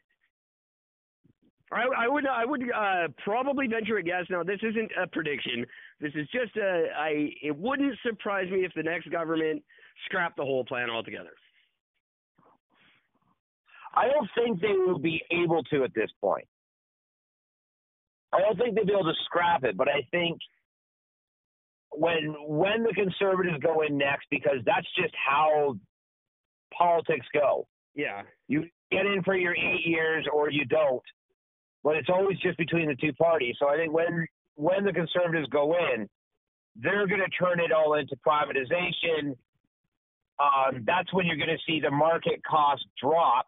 I, 1.71 1.83
I 2.05 2.09
would 2.09 2.27
I 2.27 2.45
would 2.47 2.63
uh, 2.63 3.09
probably 3.25 3.67
venture 3.67 3.99
a 3.99 4.03
guess. 4.03 4.25
Now, 4.31 4.43
this 4.43 4.61
isn't 4.63 4.91
a 5.03 5.07
prediction. 5.09 5.67
This 6.01 6.13
is 6.15 6.27
just 6.33 6.57
a. 6.57 6.87
I. 6.97 7.31
It 7.43 7.55
wouldn't 7.57 7.95
surprise 8.03 8.51
me 8.51 8.65
if 8.65 8.73
the 8.75 8.83
next 8.83 9.11
government 9.11 9.63
scrapped 10.07 10.37
the 10.37 10.45
whole 10.45 10.65
plan 10.65 10.89
altogether. 10.89 11.33
I 13.95 14.09
don't 14.09 14.29
think 14.35 14.61
they 14.61 14.77
will 14.77 14.99
be 14.99 15.23
able 15.31 15.63
to 15.65 15.85
at 15.85 15.95
this 15.95 16.11
point. 16.21 16.47
I 18.33 18.41
don't 18.41 18.59
think 18.59 18.75
they'll 18.75 18.87
be 18.87 18.93
able 18.93 19.05
to 19.05 19.19
scrap 19.25 19.65
it, 19.65 19.77
but 19.77 19.89
I 19.89 20.07
think 20.11 20.39
when 21.93 22.35
when 22.47 22.85
the 22.85 22.93
conservatives 22.93 23.59
go 23.63 23.83
in 23.83 23.97
next, 23.97 24.27
because 24.31 24.59
that's 24.67 24.87
just 24.97 25.15
how 25.17 25.77
politics 26.77 27.27
go. 27.33 27.67
Yeah. 27.95 28.23
You 28.47 28.65
get 28.91 29.07
in 29.07 29.23
for 29.25 29.37
your 29.37 29.55
eight 29.55 29.85
years 29.85 30.27
or 30.33 30.51
you 30.51 30.65
don't, 30.67 31.03
but 31.83 31.97
it's 31.97 32.09
always 32.09 32.39
just 32.39 32.59
between 32.59 32.89
the 32.89 32.95
two 32.97 33.13
parties. 33.15 33.57
So 33.59 33.69
I 33.69 33.77
think 33.77 33.93
when 33.93 34.27
when 34.57 34.85
the 34.85 34.93
conservatives 34.93 35.49
go 35.49 35.75
in, 35.95 36.09
they're 36.77 37.07
going 37.07 37.21
to 37.21 37.45
turn 37.45 37.61
it 37.61 37.73
all 37.73 37.95
into 37.95 38.17
privatization. 38.27 39.37
Um, 40.39 40.85
that's 40.87 41.13
when 41.13 41.27
you're 41.27 41.37
going 41.37 41.49
to 41.49 41.59
see 41.67 41.81
the 41.81 41.91
market 41.91 42.41
cost 42.49 42.85
drop. 43.03 43.47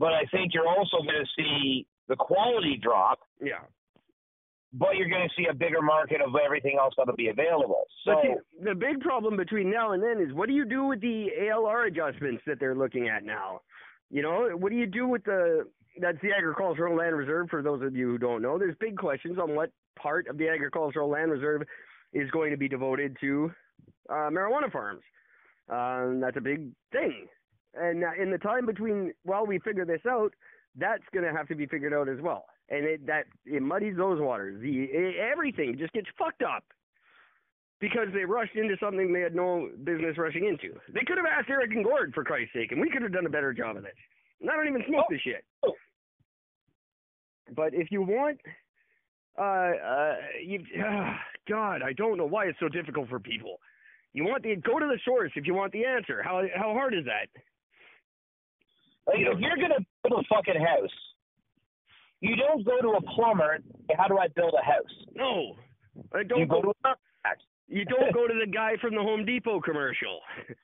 But 0.00 0.14
I 0.14 0.24
think 0.32 0.54
you're 0.54 0.66
also 0.66 0.96
going 1.02 1.22
to 1.22 1.28
see 1.36 1.86
the 2.08 2.16
quality 2.16 2.80
drop. 2.82 3.20
Yeah. 3.40 3.60
But 4.72 4.96
you're 4.96 5.10
going 5.10 5.28
to 5.28 5.34
see 5.36 5.46
a 5.50 5.54
bigger 5.54 5.82
market 5.82 6.22
of 6.22 6.32
everything 6.42 6.78
else 6.80 6.94
that'll 6.96 7.16
be 7.16 7.28
available. 7.28 7.84
So 8.04 8.14
see, 8.22 8.64
the 8.64 8.74
big 8.74 9.00
problem 9.00 9.36
between 9.36 9.70
now 9.70 9.92
and 9.92 10.02
then 10.02 10.24
is 10.24 10.32
what 10.32 10.48
do 10.48 10.54
you 10.54 10.64
do 10.64 10.86
with 10.86 11.00
the 11.00 11.26
ALR 11.42 11.86
adjustments 11.88 12.42
that 12.46 12.58
they're 12.58 12.74
looking 12.74 13.08
at 13.08 13.24
now? 13.24 13.60
You 14.10 14.22
know, 14.22 14.48
what 14.56 14.70
do 14.70 14.78
you 14.78 14.86
do 14.86 15.06
with 15.06 15.24
the 15.24 15.66
that's 16.00 16.18
the 16.22 16.30
agricultural 16.32 16.96
land 16.96 17.16
reserve 17.16 17.48
for 17.50 17.62
those 17.62 17.82
of 17.82 17.94
you 17.94 18.06
who 18.06 18.18
don't 18.18 18.40
know. 18.40 18.58
There's 18.58 18.76
big 18.80 18.96
questions 18.96 19.38
on 19.38 19.54
what 19.54 19.70
part 20.00 20.28
of 20.28 20.38
the 20.38 20.48
agricultural 20.48 21.10
land 21.10 21.30
reserve 21.30 21.62
is 22.12 22.30
going 22.30 22.52
to 22.52 22.56
be 22.56 22.68
devoted 22.68 23.16
to 23.20 23.50
uh, 24.08 24.30
marijuana 24.30 24.70
farms. 24.72 25.02
Um, 25.68 26.20
that's 26.20 26.36
a 26.36 26.40
big 26.40 26.70
thing. 26.92 27.26
And 27.74 28.02
in 28.20 28.30
the 28.30 28.38
time 28.38 28.66
between 28.66 29.12
while 29.24 29.46
we 29.46 29.58
figure 29.60 29.84
this 29.84 30.00
out, 30.08 30.32
that's 30.76 31.02
going 31.12 31.24
to 31.24 31.32
have 31.32 31.48
to 31.48 31.54
be 31.54 31.66
figured 31.66 31.94
out 31.94 32.08
as 32.08 32.20
well. 32.20 32.46
And 32.68 32.84
it, 32.84 33.06
that 33.06 33.24
it 33.46 33.62
muddies 33.62 33.96
those 33.96 34.20
waters. 34.20 34.60
The 34.60 34.84
it, 34.84 35.16
everything 35.16 35.76
just 35.78 35.92
gets 35.92 36.06
fucked 36.18 36.42
up 36.42 36.64
because 37.80 38.08
they 38.12 38.24
rushed 38.24 38.54
into 38.56 38.76
something 38.78 39.12
they 39.12 39.20
had 39.20 39.34
no 39.34 39.70
business 39.84 40.16
rushing 40.18 40.44
into. 40.46 40.78
They 40.92 41.00
could 41.06 41.16
have 41.16 41.26
asked 41.26 41.48
Eric 41.50 41.70
and 41.72 41.84
Gord 41.84 42.12
for 42.14 42.22
Christ's 42.24 42.52
sake, 42.54 42.72
and 42.72 42.80
we 42.80 42.90
could 42.90 43.02
have 43.02 43.12
done 43.12 43.26
a 43.26 43.30
better 43.30 43.52
job 43.52 43.76
of 43.76 43.82
this. 43.82 43.94
And 44.40 44.50
I 44.50 44.56
don't 44.56 44.68
even 44.68 44.82
smoke 44.86 45.06
Oh. 45.08 45.12
this 45.12 45.20
shit. 45.22 45.44
But 47.54 47.74
if 47.74 47.90
you 47.90 48.02
want, 48.02 48.40
uh, 49.38 49.42
uh, 49.42 50.16
you, 50.44 50.60
uh, 50.84 51.14
God, 51.48 51.82
I 51.82 51.92
don't 51.94 52.16
know 52.16 52.26
why 52.26 52.44
it's 52.46 52.58
so 52.60 52.68
difficult 52.68 53.08
for 53.08 53.18
people. 53.18 53.58
You 54.12 54.24
want 54.24 54.42
the 54.42 54.54
go 54.56 54.78
to 54.78 54.86
the 54.86 54.98
source 55.04 55.32
if 55.34 55.46
you 55.46 55.54
want 55.54 55.72
the 55.72 55.84
answer. 55.84 56.22
How 56.22 56.42
how 56.54 56.72
hard 56.72 56.94
is 56.94 57.04
that? 57.06 57.26
Like, 59.10 59.20
if 59.34 59.38
you're 59.38 59.56
to 59.74 59.84
build 60.06 60.24
a 60.24 60.34
fucking 60.34 60.60
house, 60.62 60.96
you 62.20 62.36
don't 62.36 62.64
go 62.64 62.80
to 62.80 62.96
a 62.98 63.02
plumber. 63.14 63.52
and 63.52 63.64
say, 63.88 63.94
How 63.98 64.08
do 64.08 64.18
I 64.18 64.28
build 64.28 64.54
a 64.54 64.64
house? 64.64 64.94
No, 65.14 65.56
I 66.14 66.18
You 66.20 66.24
don't 66.24 66.48
go 66.48 66.62
go. 66.62 66.72
to 66.72 66.88
a. 66.88 66.94
You 67.68 67.84
don't 67.84 68.12
go 68.12 68.26
to 68.26 68.34
the 68.34 68.50
guy 68.50 68.72
from 68.80 68.94
the 68.94 69.00
Home 69.02 69.24
Depot 69.24 69.60
commercial. 69.60 70.20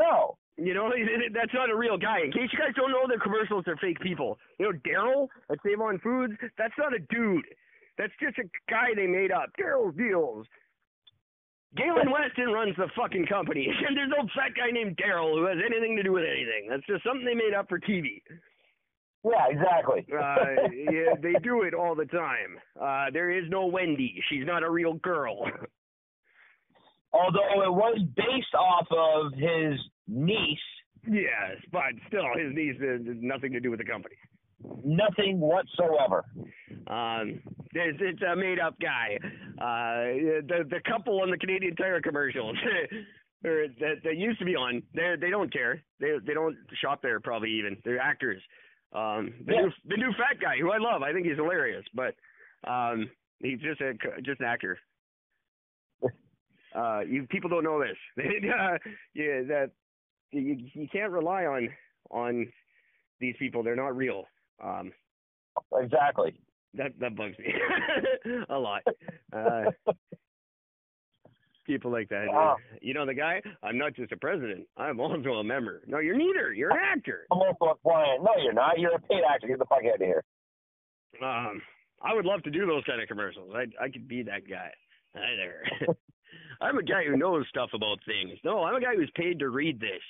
No. 0.00 0.36
You 0.56 0.74
know, 0.74 0.90
that's 1.32 1.54
not 1.54 1.70
a 1.70 1.76
real 1.76 1.96
guy. 1.96 2.18
In 2.24 2.32
case 2.32 2.50
you 2.52 2.58
guys 2.58 2.74
don't 2.74 2.90
know, 2.90 3.06
the 3.06 3.20
commercials 3.22 3.62
are 3.68 3.76
fake 3.76 4.00
people. 4.00 4.38
You 4.58 4.66
know, 4.66 4.78
Daryl 4.84 5.28
at 5.52 5.58
Save 5.64 5.80
on 5.80 6.00
Foods, 6.00 6.32
that's 6.58 6.74
not 6.78 6.92
a 6.94 6.98
dude. 7.14 7.44
That's 7.96 8.12
just 8.20 8.38
a 8.38 8.42
guy 8.68 8.88
they 8.96 9.06
made 9.06 9.30
up. 9.30 9.50
Daryl 9.60 9.96
Deals. 9.96 10.46
Galen 11.76 12.10
Weston 12.10 12.52
runs 12.52 12.76
the 12.76 12.88
fucking 12.96 13.26
company, 13.26 13.66
and 13.86 13.96
there's 13.96 14.10
no 14.10 14.22
fat 14.34 14.54
guy 14.56 14.70
named 14.70 14.96
Daryl 14.96 15.34
who 15.34 15.46
has 15.46 15.58
anything 15.64 15.96
to 15.96 16.02
do 16.02 16.12
with 16.12 16.24
anything. 16.24 16.68
That's 16.70 16.86
just 16.86 17.04
something 17.04 17.24
they 17.24 17.34
made 17.34 17.54
up 17.54 17.68
for 17.68 17.78
TV. 17.78 18.22
Yeah, 19.24 19.46
exactly. 19.48 20.06
Uh, 20.14 20.68
yeah, 20.72 21.14
they 21.22 21.34
do 21.42 21.62
it 21.62 21.74
all 21.74 21.94
the 21.94 22.04
time. 22.06 22.58
Uh, 22.80 23.10
there 23.12 23.30
is 23.30 23.44
no 23.48 23.66
Wendy. 23.66 24.22
She's 24.30 24.46
not 24.46 24.62
a 24.62 24.70
real 24.70 24.94
girl. 24.94 25.44
Although 27.12 27.62
it 27.62 27.72
was 27.72 28.00
based 28.16 28.54
off 28.54 28.86
of 28.90 29.32
his 29.32 29.78
niece, 30.08 30.58
yes, 31.08 31.56
but 31.72 31.94
still, 32.08 32.24
his 32.36 32.54
niece 32.54 32.76
has 32.80 33.00
nothing 33.04 33.52
to 33.52 33.60
do 33.60 33.70
with 33.70 33.78
the 33.78 33.84
company. 33.84 34.16
Nothing 34.84 35.40
whatsoever. 35.40 36.24
Um, 36.86 37.40
it's, 37.72 37.98
it's 38.00 38.22
a 38.22 38.36
made 38.36 38.58
up 38.60 38.76
guy. 38.80 39.18
Uh, 39.58 40.42
the 40.46 40.64
the 40.68 40.80
couple 40.88 41.20
on 41.22 41.30
the 41.30 41.38
Canadian 41.38 41.74
Tire 41.76 42.00
commercials, 42.00 42.56
or 43.44 43.66
that 43.80 43.96
that 44.04 44.16
used 44.16 44.38
to 44.38 44.44
be 44.44 44.56
on, 44.56 44.82
they 44.94 45.14
they 45.20 45.30
don't 45.30 45.52
care. 45.52 45.82
They 46.00 46.12
they 46.26 46.34
don't 46.34 46.56
shop 46.80 47.02
there 47.02 47.20
probably 47.20 47.50
even. 47.52 47.76
They're 47.84 48.00
actors. 48.00 48.42
Um, 48.92 49.34
the 49.46 49.54
Yeah. 49.54 49.60
new 49.62 49.70
the 49.86 49.96
new 49.96 50.12
fat 50.12 50.40
guy 50.40 50.56
who 50.60 50.70
I 50.70 50.78
love, 50.78 51.02
I 51.02 51.12
think 51.12 51.26
he's 51.26 51.36
hilarious, 51.36 51.84
but 51.94 52.14
um, 52.68 53.10
he's 53.40 53.60
just 53.60 53.80
a 53.80 53.94
just 54.22 54.40
an 54.40 54.46
actor. 54.46 54.78
Uh, 56.74 57.00
you 57.00 57.26
people 57.28 57.48
don't 57.50 57.64
know 57.64 57.80
this. 57.80 57.96
uh, 58.18 58.78
yeah, 59.14 59.42
that 59.48 59.70
you 60.32 60.56
you 60.74 60.88
can't 60.92 61.12
rely 61.12 61.44
on 61.46 61.68
on 62.10 62.46
these 63.20 63.36
people. 63.38 63.62
They're 63.62 63.76
not 63.76 63.96
real. 63.96 64.24
Um, 64.62 64.92
Exactly. 65.72 66.34
that 66.74 66.92
that 67.00 67.16
bugs 67.16 67.38
me 67.38 67.54
a 68.48 68.58
lot. 68.58 68.82
Uh, 69.32 69.70
people 71.66 71.90
like 71.90 72.08
that. 72.08 72.26
Wow. 72.28 72.56
You 72.82 72.94
know 72.94 73.06
the 73.06 73.14
guy? 73.14 73.40
I'm 73.62 73.78
not 73.78 73.94
just 73.94 74.12
a 74.12 74.16
president. 74.16 74.66
I'm 74.76 75.00
also 75.00 75.34
a 75.34 75.44
member. 75.44 75.82
No, 75.86 75.98
you're 75.98 76.16
neither. 76.16 76.52
You're 76.52 76.70
an 76.72 76.78
actor. 76.82 77.26
I'm 77.32 77.38
also 77.38 77.66
a 77.66 77.74
client. 77.76 78.22
No, 78.22 78.30
you're 78.42 78.52
not. 78.52 78.78
You're 78.78 78.94
a 78.94 79.00
paid 79.00 79.22
actor. 79.28 79.46
Get 79.48 79.58
the 79.58 79.64
fuck 79.66 79.80
out 79.86 79.94
of 79.94 80.00
here. 80.00 80.24
Um, 81.22 81.62
I 82.02 82.12
would 82.14 82.24
love 82.26 82.42
to 82.42 82.50
do 82.50 82.66
those 82.66 82.82
kind 82.84 83.00
of 83.00 83.08
commercials. 83.08 83.52
I 83.54 83.66
I 83.82 83.88
could 83.88 84.08
be 84.08 84.22
that 84.24 84.48
guy. 84.48 84.70
Hi 85.14 85.36
there. 85.36 85.64
I'm 86.60 86.78
a 86.78 86.82
guy 86.82 87.04
who 87.04 87.16
knows 87.16 87.46
stuff 87.48 87.70
about 87.74 87.98
things. 88.06 88.38
No, 88.44 88.64
I'm 88.64 88.76
a 88.76 88.80
guy 88.80 88.94
who's 88.96 89.10
paid 89.14 89.38
to 89.40 89.48
read 89.48 89.80
this. 89.80 90.02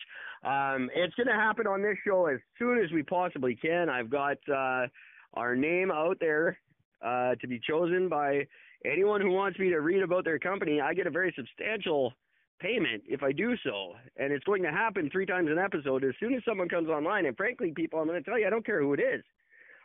Um, 0.44 0.90
it's 0.94 1.14
going 1.14 1.26
to 1.26 1.34
happen 1.34 1.66
on 1.66 1.82
this 1.82 1.96
show 2.06 2.26
as 2.26 2.38
soon 2.58 2.82
as 2.82 2.90
we 2.92 3.02
possibly 3.02 3.54
can. 3.54 3.88
I've 3.88 4.10
got 4.10 4.38
uh, 4.52 4.86
our 5.34 5.56
name 5.56 5.90
out 5.90 6.18
there 6.20 6.58
uh, 7.04 7.34
to 7.36 7.46
be 7.46 7.60
chosen 7.66 8.08
by 8.08 8.46
anyone 8.84 9.20
who 9.20 9.30
wants 9.30 9.58
me 9.58 9.70
to 9.70 9.80
read 9.80 10.02
about 10.02 10.24
their 10.24 10.38
company. 10.38 10.80
I 10.80 10.92
get 10.94 11.06
a 11.06 11.10
very 11.10 11.32
substantial 11.36 12.12
payment 12.60 13.02
if 13.06 13.22
I 13.22 13.32
do 13.32 13.56
so, 13.64 13.94
and 14.16 14.32
it's 14.32 14.44
going 14.44 14.62
to 14.62 14.70
happen 14.70 15.08
three 15.10 15.26
times 15.26 15.48
an 15.50 15.58
episode 15.58 16.04
as 16.04 16.12
soon 16.20 16.34
as 16.34 16.42
someone 16.46 16.68
comes 16.68 16.88
online. 16.88 17.26
And 17.26 17.36
frankly, 17.36 17.72
people, 17.74 17.98
I'm 17.98 18.06
going 18.06 18.22
to 18.22 18.28
tell 18.28 18.38
you, 18.38 18.46
I 18.46 18.50
don't 18.50 18.64
care 18.64 18.80
who 18.80 18.94
it 18.94 19.00
is. 19.00 19.22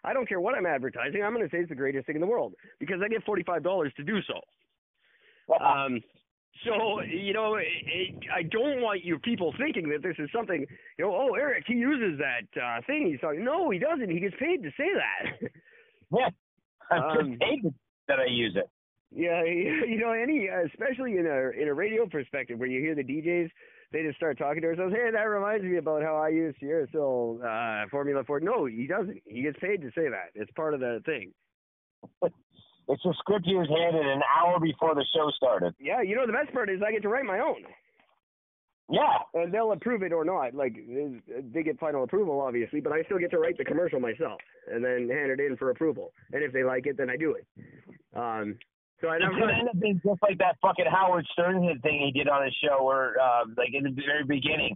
I 0.04 0.14
don't 0.14 0.28
care 0.30 0.40
what 0.40 0.56
I'm 0.56 0.66
advertising. 0.66 1.24
I'm 1.24 1.34
going 1.34 1.48
to 1.48 1.54
say 1.54 1.60
it's 1.60 1.70
the 1.70 1.76
greatest 1.76 2.06
thing 2.06 2.16
in 2.16 2.22
the 2.22 2.28
world 2.28 2.54
because 2.80 3.02
I 3.04 3.10
get 3.10 3.24
forty-five 3.26 3.64
dollars 3.64 3.92
to 3.98 4.04
do 4.04 4.20
so. 4.22 4.40
Um, 5.62 6.02
so 6.66 7.02
you 7.02 7.34
know, 7.34 7.56
it, 7.56 7.66
it, 7.86 8.16
I 8.36 8.44
don't 8.44 8.82
want 8.82 9.04
your 9.06 9.20
people 9.20 9.54
thinking 9.58 9.90
that 9.90 10.02
this 10.04 10.16
is 10.20 10.30
something. 10.36 10.66
You 10.98 11.06
know, 11.06 11.16
oh, 11.16 11.36
Eric, 11.36 11.64
he 11.68 11.74
uses 11.76 12.20
that 12.20 12.62
uh, 12.62 12.82
thing. 12.88 13.08
He's 13.12 13.20
talking. 13.22 13.44
No, 13.44 13.70
he 13.70 13.80
doesn't. 13.80 14.10
He 14.10 14.20
gets 14.20 14.36
paid 14.40 14.64
to 14.64 14.70
say 14.78 14.88
that. 14.94 15.50
yeah. 16.18 16.30
I'm 16.92 17.04
Um, 17.04 17.30
just 17.30 17.42
paid 17.42 17.74
that 18.08 18.20
I 18.20 18.26
use 18.30 18.56
it. 18.56 18.70
yeah, 19.12 19.44
you 19.46 20.00
know, 20.00 20.12
any, 20.12 20.48
especially 20.48 21.18
in 21.18 21.26
a 21.28 21.62
in 21.62 21.68
a 21.68 21.74
radio 21.74 22.06
perspective, 22.08 22.60
where 22.60 22.68
you 22.70 22.80
hear 22.82 22.96
the 22.96 23.04
DJs, 23.04 23.50
they 23.92 24.04
just 24.04 24.18
start 24.18 24.38
talking 24.38 24.62
to 24.62 24.68
ourselves. 24.68 24.94
Hey, 24.94 25.12
that 25.12 25.24
reminds 25.24 25.64
me 25.66 25.78
about 25.78 26.04
how 26.04 26.16
I 26.18 26.30
use 26.30 26.56
Sierra 26.60 26.88
Still 26.90 27.40
uh, 27.46 27.86
Formula 27.92 28.24
Ford. 28.26 28.44
No, 28.44 28.66
he 28.66 28.88
doesn't. 28.88 29.22
He 29.26 29.42
gets 29.44 29.58
paid 29.60 29.82
to 29.82 29.90
say 29.96 30.10
that. 30.10 30.32
It's 30.36 30.52
part 30.52 30.74
of 30.74 30.80
the 30.80 31.02
thing. 31.06 31.32
It's 32.90 33.06
a 33.06 33.14
script 33.20 33.46
he 33.46 33.56
was 33.56 33.68
handed 33.70 34.06
an 34.06 34.22
hour 34.36 34.60
before 34.60 34.96
the 34.96 35.06
show 35.16 35.30
started. 35.38 35.74
Yeah, 35.80 36.02
you 36.02 36.16
know, 36.16 36.26
the 36.26 36.34
best 36.34 36.52
part 36.52 36.70
is 36.70 36.82
I 36.86 36.92
get 36.92 37.04
to 37.04 37.10
write 37.10 37.24
my 37.26 37.40
own. 37.40 37.64
Yeah. 38.92 39.20
and 39.36 39.54
they'll 39.54 39.72
approve 39.72 40.02
it 40.02 40.12
or 40.12 40.26
not. 40.26 40.56
Like 40.56 40.76
they 41.54 41.62
get 41.62 41.80
final 41.80 42.04
approval, 42.04 42.42
obviously, 42.42 42.82
but 42.82 42.92
I 42.92 43.04
still 43.04 43.20
get 43.20 43.30
to 43.32 43.38
write 43.38 43.58
the 43.58 43.64
commercial 43.66 44.00
myself 44.00 44.40
and 44.72 44.84
then 44.84 45.08
hand 45.08 45.30
it 45.32 45.40
in 45.40 45.56
for 45.58 45.70
approval. 45.70 46.12
And 46.34 46.44
if 46.44 46.52
they 46.52 46.64
like 46.64 46.88
it, 46.88 46.98
then 46.98 47.10
I 47.10 47.16
do 47.16 47.36
it. 47.38 47.46
Um, 48.16 48.58
so 49.00 49.08
I 49.10 49.18
It's 49.18 49.24
never. 49.26 49.40
gonna 49.40 49.54
end 49.60 49.70
up 49.70 49.80
being 49.80 50.02
just 50.04 50.20
like 50.24 50.40
that 50.40 50.58
fucking 50.62 50.88
Howard 50.90 51.28
Stern 51.34 51.62
thing 51.84 52.02
he 52.04 52.12
did 52.12 52.28
on 52.28 52.44
his 52.44 52.54
show, 52.66 52.84
where 52.84 53.14
uh, 53.22 53.46
like 53.56 53.70
in 53.74 53.84
the 53.84 53.92
very 53.92 54.24
beginning, 54.26 54.76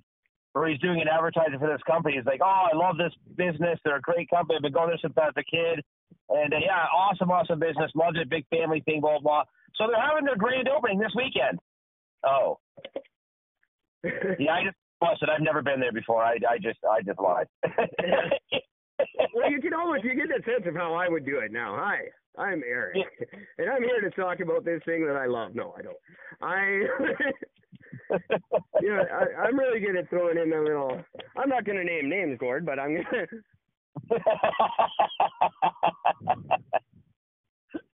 where 0.54 0.70
he's 0.70 0.80
doing 0.80 1.02
an 1.02 1.08
advertising 1.08 1.58
for 1.58 1.68
this 1.68 1.82
company. 1.90 2.16
He's 2.16 2.26
like, 2.28 2.40
"Oh, 2.44 2.68
I 2.72 2.78
love 2.78 2.96
this 2.98 3.12
business. 3.36 3.80
They're 3.84 3.98
a 3.98 4.02
great 4.02 4.30
company. 4.30 4.58
I've 4.58 4.62
been 4.62 4.72
going 4.72 4.90
there 4.90 5.00
since 5.02 5.16
I 5.18 5.26
was 5.26 5.34
a 5.36 5.44
kid, 5.44 5.84
and 6.30 6.54
uh, 6.54 6.58
yeah, 6.58 6.86
awesome, 6.94 7.32
awesome 7.32 7.60
business. 7.60 7.92
Loves 7.96 8.18
it. 8.20 8.30
Big 8.30 8.46
family 8.50 8.82
thing. 8.86 9.02
Blah 9.02 9.20
blah." 9.20 9.44
So 9.76 9.86
they're 9.88 10.02
having 10.02 10.26
their 10.26 10.38
grand 10.38 10.70
opening 10.70 11.00
this 11.00 11.14
weekend. 11.16 11.60
Oh, 12.26 12.60
yeah, 14.04 14.54
I 14.54 14.64
just 14.66 14.78
busted. 15.00 15.30
I've 15.30 15.42
never 15.42 15.62
been 15.62 15.80
there 15.80 15.92
before. 15.92 16.24
I 16.24 16.36
I 16.50 16.58
just 16.62 16.80
I 16.90 17.02
just 17.02 17.20
lied. 17.20 17.48
well, 19.34 19.52
you 19.52 19.62
can 19.62 19.74
almost 19.74 20.04
you 20.04 20.16
get 20.16 20.30
that 20.30 20.46
sense 20.46 20.68
of 20.68 20.76
how 20.76 20.94
I 20.94 21.10
would 21.10 21.26
do 21.26 21.40
it 21.40 21.52
now. 21.52 21.76
Hi, 21.78 22.00
I'm 22.42 22.64
Eric, 22.66 22.98
and 23.58 23.70
I'm 23.70 23.84
here 23.84 24.02
to 24.02 24.10
talk 24.12 24.40
about 24.40 24.66
this 24.66 24.82
thing 24.86 25.06
that 25.06 25.16
I 25.16 25.28
love. 25.28 25.56
No, 25.56 25.76
I 25.78 25.82
don't. 25.82 25.98
I. 26.42 26.84
you 28.82 28.90
know, 28.90 29.04
I, 29.12 29.42
I'm 29.44 29.58
really 29.58 29.80
good 29.80 29.96
at 29.96 30.10
throwing 30.10 30.38
in 30.38 30.50
the 30.50 30.58
little. 30.58 31.02
I'm 31.38 31.50
not 31.50 31.66
going 31.66 31.78
to 31.78 31.84
name 31.84 32.10
names, 32.10 32.38
Gord, 32.40 32.66
but 32.66 32.80
I'm 32.80 32.96
gonna. 32.96 33.28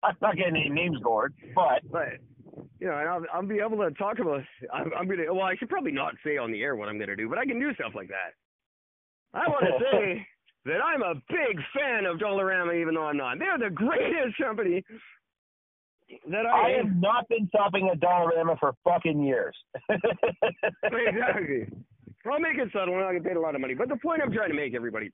I'm 0.02 0.16
not 0.20 0.36
getting 0.36 0.56
any 0.56 0.68
names, 0.68 0.98
Gord, 1.02 1.34
but 1.54 1.80
but 1.90 2.18
you 2.78 2.86
know, 2.86 2.98
and 2.98 3.08
I'll 3.08 3.24
I'll 3.32 3.46
be 3.46 3.60
able 3.64 3.78
to 3.78 3.90
talk 3.92 4.18
about. 4.18 4.42
I'm, 4.72 4.92
I'm 4.98 5.08
gonna. 5.08 5.32
Well, 5.32 5.44
I 5.44 5.56
should 5.56 5.68
probably 5.70 5.92
not 5.92 6.14
say 6.24 6.36
on 6.36 6.52
the 6.52 6.62
air 6.62 6.76
what 6.76 6.88
I'm 6.88 6.98
gonna 6.98 7.16
do, 7.16 7.28
but 7.28 7.38
I 7.38 7.46
can 7.46 7.58
do 7.58 7.72
stuff 7.74 7.92
like 7.94 8.08
that. 8.08 8.34
I 9.32 9.48
want 9.48 9.64
to 9.64 9.84
say 9.92 10.26
that 10.66 10.80
I'm 10.84 11.02
a 11.02 11.14
big 11.28 11.58
fan 11.74 12.06
of 12.06 12.18
Dollarama, 12.18 12.80
even 12.80 12.94
though 12.94 13.04
I'm 13.04 13.16
not. 13.16 13.38
They're 13.38 13.58
the 13.58 13.74
greatest 13.74 14.36
company. 14.38 14.84
that 16.30 16.46
I, 16.46 16.68
I 16.68 16.70
have 16.76 16.94
not 16.96 17.28
been 17.28 17.48
shopping 17.54 17.88
at 17.92 18.00
Dollarama 18.00 18.58
for 18.58 18.74
fucking 18.84 19.22
years. 19.22 19.56
exactly. 20.84 21.66
I'll 22.30 22.40
make 22.40 22.56
it 22.58 22.70
subtle. 22.72 22.94
and 22.94 23.04
I'll 23.04 23.12
get 23.12 23.24
paid 23.24 23.36
a 23.36 23.40
lot 23.40 23.54
of 23.54 23.60
money. 23.60 23.74
But 23.74 23.88
the 23.88 23.96
point 23.96 24.22
I'm 24.22 24.32
trying 24.32 24.50
to 24.50 24.56
make, 24.56 24.74
everybody, 24.74 25.10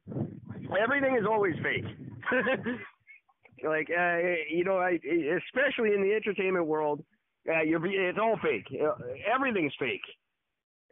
everything 0.80 1.16
is 1.16 1.26
always 1.28 1.54
fake. 1.62 1.84
like, 3.64 3.88
uh, 3.90 4.18
you 4.50 4.64
know, 4.64 4.78
I, 4.78 4.92
especially 4.94 5.94
in 5.94 6.02
the 6.02 6.14
entertainment 6.14 6.66
world, 6.66 7.02
uh, 7.48 7.62
you're, 7.62 7.84
it's 7.86 8.18
all 8.20 8.38
fake. 8.42 8.66
Uh, 8.72 8.94
everything's 9.32 9.74
fake. 9.78 10.04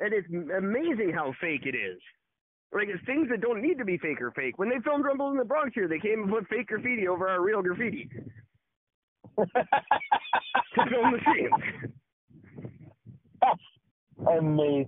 And 0.01 0.13
it's 0.13 0.29
amazing 0.57 1.13
how 1.15 1.33
fake 1.41 1.67
it 1.67 1.77
is. 1.77 2.01
Like, 2.73 2.89
it's 2.89 3.05
things 3.07 3.29
that 3.31 3.41
don't 3.41 3.63
need 3.63 3.79
to 3.79 3.85
be 3.85 3.99
fake 3.99 4.21
or 4.21 4.31
fake. 4.33 4.59
When 4.59 4.69
they 4.69 4.79
filmed 4.85 5.05
Rumble 5.05 5.31
in 5.31 5.37
the 5.37 5.45
Bronx 5.45 5.73
here, 5.75 5.89
they 5.89 5.99
came 5.99 6.23
and 6.23 6.31
put 6.31 6.49
fake 6.49 6.69
graffiti 6.69 7.09
over 7.09 7.29
our 7.29 7.41
real 7.43 7.63
graffiti 7.63 8.09
to 9.39 9.47
film 10.91 11.13
the 11.13 11.21
scenes. 11.27 11.91
Amazing. 14.27 14.87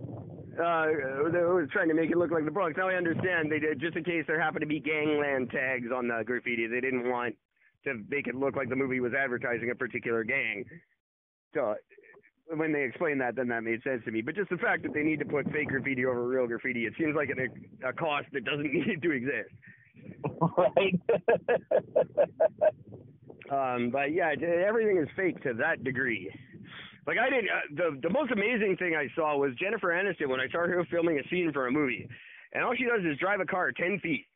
Uh, 0.58 0.86
they 1.32 1.38
were 1.38 1.66
trying 1.72 1.88
to 1.88 1.94
make 1.94 2.10
it 2.10 2.18
look 2.18 2.30
like 2.30 2.44
the 2.44 2.50
Bronx. 2.50 2.76
Now 2.76 2.88
I 2.88 2.94
understand 2.94 3.50
they 3.50 3.60
did 3.60 3.80
just 3.80 3.96
in 3.96 4.04
case 4.04 4.24
there 4.26 4.40
happened 4.40 4.62
to 4.62 4.66
be 4.66 4.80
gangland 4.80 5.50
tags 5.50 5.88
on 5.94 6.08
the 6.08 6.22
graffiti. 6.24 6.66
They 6.66 6.80
didn't 6.80 7.08
want 7.08 7.36
to 7.84 7.94
make 8.08 8.26
it 8.26 8.34
look 8.34 8.56
like 8.56 8.68
the 8.68 8.76
movie 8.76 9.00
was 9.00 9.12
advertising 9.14 9.70
a 9.70 9.74
particular 9.74 10.24
gang. 10.24 10.64
So 11.54 11.76
when 12.54 12.72
they 12.72 12.82
explained 12.82 13.20
that, 13.20 13.36
then 13.36 13.48
that 13.48 13.62
made 13.62 13.82
sense 13.82 14.02
to 14.04 14.10
me. 14.10 14.20
But 14.20 14.34
just 14.34 14.50
the 14.50 14.58
fact 14.58 14.82
that 14.82 14.92
they 14.92 15.02
need 15.02 15.20
to 15.20 15.24
put 15.24 15.50
fake 15.50 15.68
graffiti 15.68 16.04
over 16.04 16.26
real 16.26 16.46
graffiti, 16.46 16.84
it 16.84 16.92
seems 16.98 17.14
like 17.14 17.30
an, 17.30 17.48
a 17.86 17.92
cost 17.92 18.26
that 18.32 18.44
doesn't 18.44 18.62
need 18.72 19.00
to 19.02 19.10
exist. 19.12 19.50
Right. 20.58 21.00
Um, 23.50 23.90
but 23.90 24.12
yeah, 24.12 24.32
everything 24.66 24.98
is 24.98 25.08
fake 25.16 25.42
to 25.42 25.54
that 25.54 25.82
degree. 25.82 26.32
Like 27.10 27.18
I 27.18 27.28
didn't. 27.28 27.50
Uh, 27.50 27.66
the 27.74 27.98
the 28.06 28.10
most 28.10 28.30
amazing 28.30 28.76
thing 28.78 28.94
I 28.94 29.08
saw 29.16 29.36
was 29.36 29.50
Jennifer 29.58 29.88
Aniston 29.88 30.28
when 30.28 30.38
I 30.38 30.46
saw 30.46 30.58
her 30.58 30.86
filming 30.92 31.18
a 31.18 31.28
scene 31.28 31.50
for 31.52 31.66
a 31.66 31.72
movie, 31.72 32.08
and 32.52 32.62
all 32.62 32.72
she 32.78 32.84
does 32.84 33.04
is 33.04 33.18
drive 33.18 33.40
a 33.40 33.44
car 33.44 33.72
ten 33.72 33.98
feet. 33.98 34.26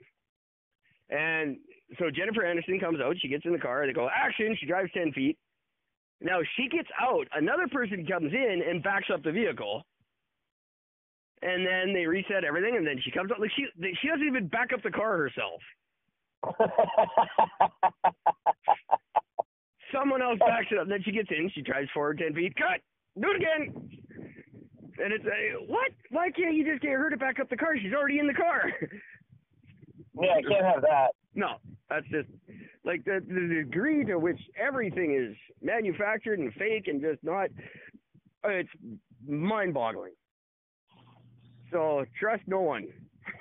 And 1.09 1.59
so 2.01 2.11
Jennifer 2.11 2.43
Aniston 2.43 2.81
comes 2.81 2.99
out, 3.01 3.15
she 3.21 3.29
gets 3.29 3.45
in 3.45 3.53
the 3.53 3.61
car, 3.61 3.87
they 3.87 3.93
go 3.93 4.09
action. 4.13 4.57
She 4.59 4.67
drives 4.67 4.91
ten 4.93 5.13
feet. 5.13 5.39
Now 6.21 6.41
she 6.57 6.69
gets 6.69 6.89
out, 7.01 7.29
another 7.37 7.69
person 7.71 8.05
comes 8.07 8.33
in 8.33 8.63
and 8.69 8.83
backs 8.83 9.07
up 9.13 9.23
the 9.23 9.31
vehicle. 9.31 9.85
And 11.43 11.65
then 11.65 11.95
they 11.95 12.07
reset 12.07 12.43
everything, 12.43 12.77
and 12.77 12.85
then 12.85 13.01
she 13.05 13.13
comes 13.13 13.31
out 13.31 13.39
like 13.39 13.53
she 13.55 13.67
she 14.03 14.09
doesn't 14.09 14.27
even 14.27 14.49
back 14.49 14.73
up 14.75 14.83
the 14.83 14.91
car 14.91 15.17
herself. 15.17 15.63
Someone 19.95 20.23
else 20.23 20.39
backs 20.41 20.67
it 20.71 20.79
up. 20.79 20.89
Then 20.89 21.03
she 21.05 21.13
gets 21.13 21.29
in. 21.31 21.51
She 21.55 21.63
drives 21.63 21.89
forward 21.95 22.19
ten 22.19 22.35
feet. 22.35 22.55
Cut. 22.57 22.81
Do 23.21 23.31
it 23.31 23.37
again. 23.37 23.91
And 24.99 25.13
it's 25.13 25.25
uh, 25.25 25.65
what? 25.67 25.91
Why 26.11 26.31
can't 26.31 26.55
you 26.55 26.65
just 26.65 26.83
get 26.83 26.93
her 26.93 27.11
to 27.11 27.17
back 27.17 27.41
up 27.41 27.51
the 27.51 27.57
car? 27.57 27.77
She's 27.77 27.93
already 27.93 28.19
in 28.19 28.27
the 28.27 28.35
car. 28.35 28.71
yeah, 30.21 30.31
I 30.37 30.43
can't 30.43 30.65
have 30.65 30.83
that. 30.83 31.09
No, 31.35 31.57
that's 31.89 32.07
just 32.11 32.29
like 32.85 33.05
the 33.05 33.21
the 33.27 33.63
degree 33.63 34.05
to 34.05 34.19
which 34.19 34.41
everything 34.61 35.15
is 35.15 35.37
manufactured 35.63 36.39
and 36.39 36.53
fake 36.55 36.87
and 36.87 37.01
just 37.01 37.23
not. 37.23 37.49
It's 38.45 38.69
mind-boggling. 39.27 40.13
So 41.73 42.05
trust 42.21 42.43
no 42.47 42.61
one, 42.61 42.87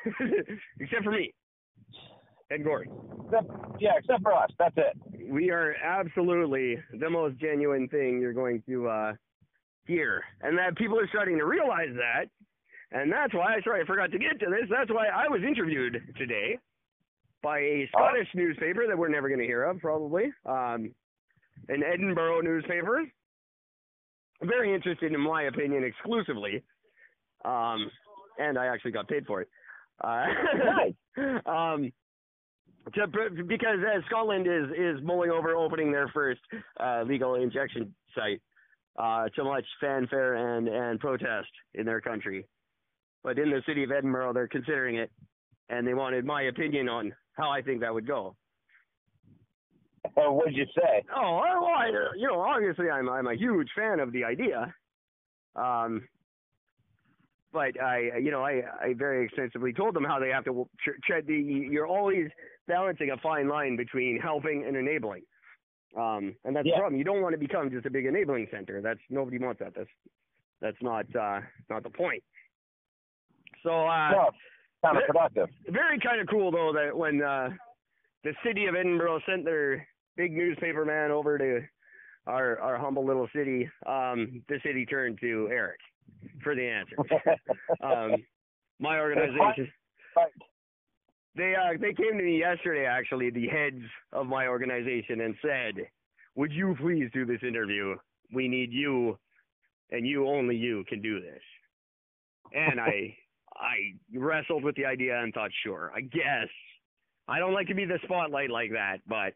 except 0.80 1.04
for 1.04 1.12
me 1.12 1.34
and 2.54 2.64
Gordon. 2.64 2.94
Except, 3.26 3.48
yeah, 3.80 3.92
except 3.98 4.22
for 4.22 4.34
us. 4.34 4.50
That's 4.58 4.76
it. 4.78 4.98
We 5.30 5.52
are 5.52 5.76
absolutely 5.84 6.78
the 7.00 7.10
most 7.10 7.38
genuine 7.40 7.88
thing 7.88 8.20
you're 8.20 8.34
going 8.34 8.64
to 8.68 8.88
uh, 8.88 9.14
hear, 9.86 10.24
and 10.42 10.58
that 10.58 10.78
people 10.78 11.00
are 11.00 11.08
starting 11.10 11.38
to 11.38 11.46
realize 11.46 11.94
that. 11.96 12.26
And 12.92 13.12
that's 13.12 13.34
why, 13.34 13.58
sorry, 13.64 13.82
I 13.82 13.86
forgot 13.86 14.12
to 14.12 14.20
get 14.20 14.40
to 14.40 14.46
this. 14.48 14.70
That's 14.70 14.92
why 14.92 15.08
I 15.08 15.28
was 15.28 15.42
interviewed 15.42 16.02
today 16.18 16.60
by 17.42 17.60
a 17.60 17.90
Scottish 17.90 18.28
oh. 18.36 18.40
newspaper 18.40 18.88
that 18.88 18.98
we're 18.98 19.10
never 19.10 19.28
going 19.28 19.40
to 19.40 19.46
hear 19.46 19.64
of, 19.64 19.80
probably, 19.80 20.26
um, 20.46 20.92
an 21.70 21.84
Edinburgh 21.84 22.42
newspaper. 22.42 23.04
Very 24.42 24.74
interested, 24.74 25.12
in 25.12 25.20
my 25.20 25.44
opinion, 25.44 25.84
exclusively. 25.84 26.64
Um, 27.46 27.90
and 28.40 28.58
I 28.58 28.68
actually 28.68 28.92
got 28.92 29.08
paid 29.08 29.26
for 29.26 29.42
it. 29.42 29.50
Uh, 30.04 31.50
um, 31.50 31.92
to, 32.94 33.08
because 33.48 33.80
uh, 33.80 34.00
Scotland 34.08 34.48
is 34.48 34.70
is 34.78 35.04
mulling 35.04 35.32
over 35.32 35.56
opening 35.56 35.92
their 35.92 36.08
first 36.10 36.42
uh, 36.80 37.04
legal 37.04 37.36
injection 37.36 37.94
site. 38.16 38.42
Uh, 38.96 39.28
to 39.30 39.44
much 39.44 39.66
fanfare 39.82 40.36
and 40.36 40.68
and 40.68 41.00
protest 41.00 41.50
in 41.74 41.84
their 41.84 42.00
country, 42.00 42.46
but 43.24 43.40
in 43.40 43.50
the 43.50 43.60
city 43.66 43.84
of 43.84 43.90
Edinburgh, 43.92 44.34
they're 44.34 44.48
considering 44.48 44.98
it, 44.98 45.12
and 45.70 45.88
they 45.88 45.96
wanted 45.96 46.24
my 46.26 46.44
opinion 46.44 46.88
on 46.88 47.12
how 47.32 47.50
I 47.50 47.64
think 47.64 47.82
that 47.82 47.92
would 47.92 48.06
go. 48.06 48.36
Uh, 50.06 50.32
what 50.32 50.46
did 50.46 50.58
you 50.58 50.66
say? 50.76 51.04
Oh, 51.16 51.42
well, 51.42 51.72
I, 51.76 51.90
you 52.16 52.28
know, 52.28 52.40
obviously 52.42 52.90
I'm 52.92 53.10
I'm 53.10 53.26
a 53.26 53.36
huge 53.36 53.70
fan 53.76 54.00
of 54.00 54.12
the 54.12 54.24
idea. 54.26 54.72
Um, 55.56 56.08
but 57.52 57.80
I, 57.82 58.18
you 58.22 58.32
know, 58.32 58.44
I, 58.44 58.62
I 58.82 58.94
very 58.96 59.26
extensively 59.26 59.74
told 59.74 59.96
them 59.96 60.04
how 60.04 60.20
they 60.20 60.30
have 60.30 60.44
to 60.46 60.68
tread 61.04 61.28
the. 61.28 61.36
You're 61.36 61.88
always 61.88 62.28
balancing 62.68 63.12
a 63.12 63.18
fine 63.18 63.48
line 63.48 63.76
between 63.76 64.20
helping 64.22 64.66
and 64.68 64.76
enabling. 64.76 65.24
Um, 65.98 66.36
and 66.44 66.56
that's 66.56 66.66
yeah. 66.66 66.76
the 66.76 66.80
problem. 66.80 66.98
You 66.98 67.04
don't 67.06 67.22
want 67.22 67.34
to 67.34 67.40
become 67.40 67.70
just 67.70 67.86
a 67.86 67.90
big 67.90 68.06
enabling 68.06 68.48
center. 68.52 68.82
That's 68.82 69.00
nobody 69.10 69.38
wants 69.38 69.60
that. 69.60 69.74
That's 69.76 69.90
that's 70.62 70.78
not 70.82 71.06
uh, 71.16 71.42
not 71.70 71.84
the 71.84 71.90
point. 71.90 72.24
So 73.64 73.86
uh, 73.86 74.32
counterproductive. 74.84 75.48
Very 75.70 76.00
kind 76.00 76.20
of 76.20 76.28
cool 76.28 76.52
though 76.52 76.74
that 76.74 76.98
when 76.98 77.22
uh, 77.22 77.50
the 78.24 78.34
city 78.46 78.66
of 78.66 78.76
Edinburgh 78.76 79.20
sent 79.28 79.46
their 79.46 79.88
big 80.18 80.34
newspaper 80.34 80.86
man 80.86 81.12
over 81.12 81.38
to 81.38 81.62
our 82.26 82.60
our 82.60 82.78
humble 82.78 83.06
little 83.06 83.28
city, 83.36 83.70
um, 83.86 84.42
the 84.50 84.60
city 84.66 84.86
turned 84.86 85.20
to 85.22 85.48
Eric 85.52 85.80
for 86.42 86.56
the 86.56 86.68
answer. 86.68 86.96
um, 87.84 88.16
my 88.80 89.00
organization. 89.00 89.72
They 91.36 91.56
uh 91.56 91.78
they 91.80 91.94
came 91.94 92.18
to 92.18 92.24
me 92.24 92.40
yesterday 92.40 92.86
actually, 92.86 93.30
the 93.32 93.48
heads 93.48 93.82
of 94.12 94.28
my 94.28 94.48
organization 94.48 95.22
and 95.22 95.36
said, 95.42 95.86
Would 96.36 96.52
you 96.52 96.76
please 96.80 97.10
do 97.14 97.26
this 97.26 97.42
interview? 97.42 97.96
We 98.34 98.48
need 98.48 98.72
you 98.72 99.18
and 99.92 100.06
you 100.06 100.28
only 100.28 100.56
you 100.56 100.84
can 100.88 101.02
do 101.02 101.20
this. 101.22 101.42
And 102.54 102.80
I 102.80 103.16
I 103.56 104.18
wrestled 104.18 104.64
with 104.64 104.76
the 104.76 104.86
idea 104.86 105.20
and 105.20 105.34
thought, 105.34 105.52
sure, 105.64 105.92
I 105.96 106.02
guess. 106.02 106.50
I 107.28 107.40
don't 107.40 107.54
like 107.54 107.68
to 107.68 107.76
be 107.76 107.86
the 107.86 108.00
spotlight 108.04 108.50
like 108.50 108.72
that, 108.72 108.98
but 109.08 109.34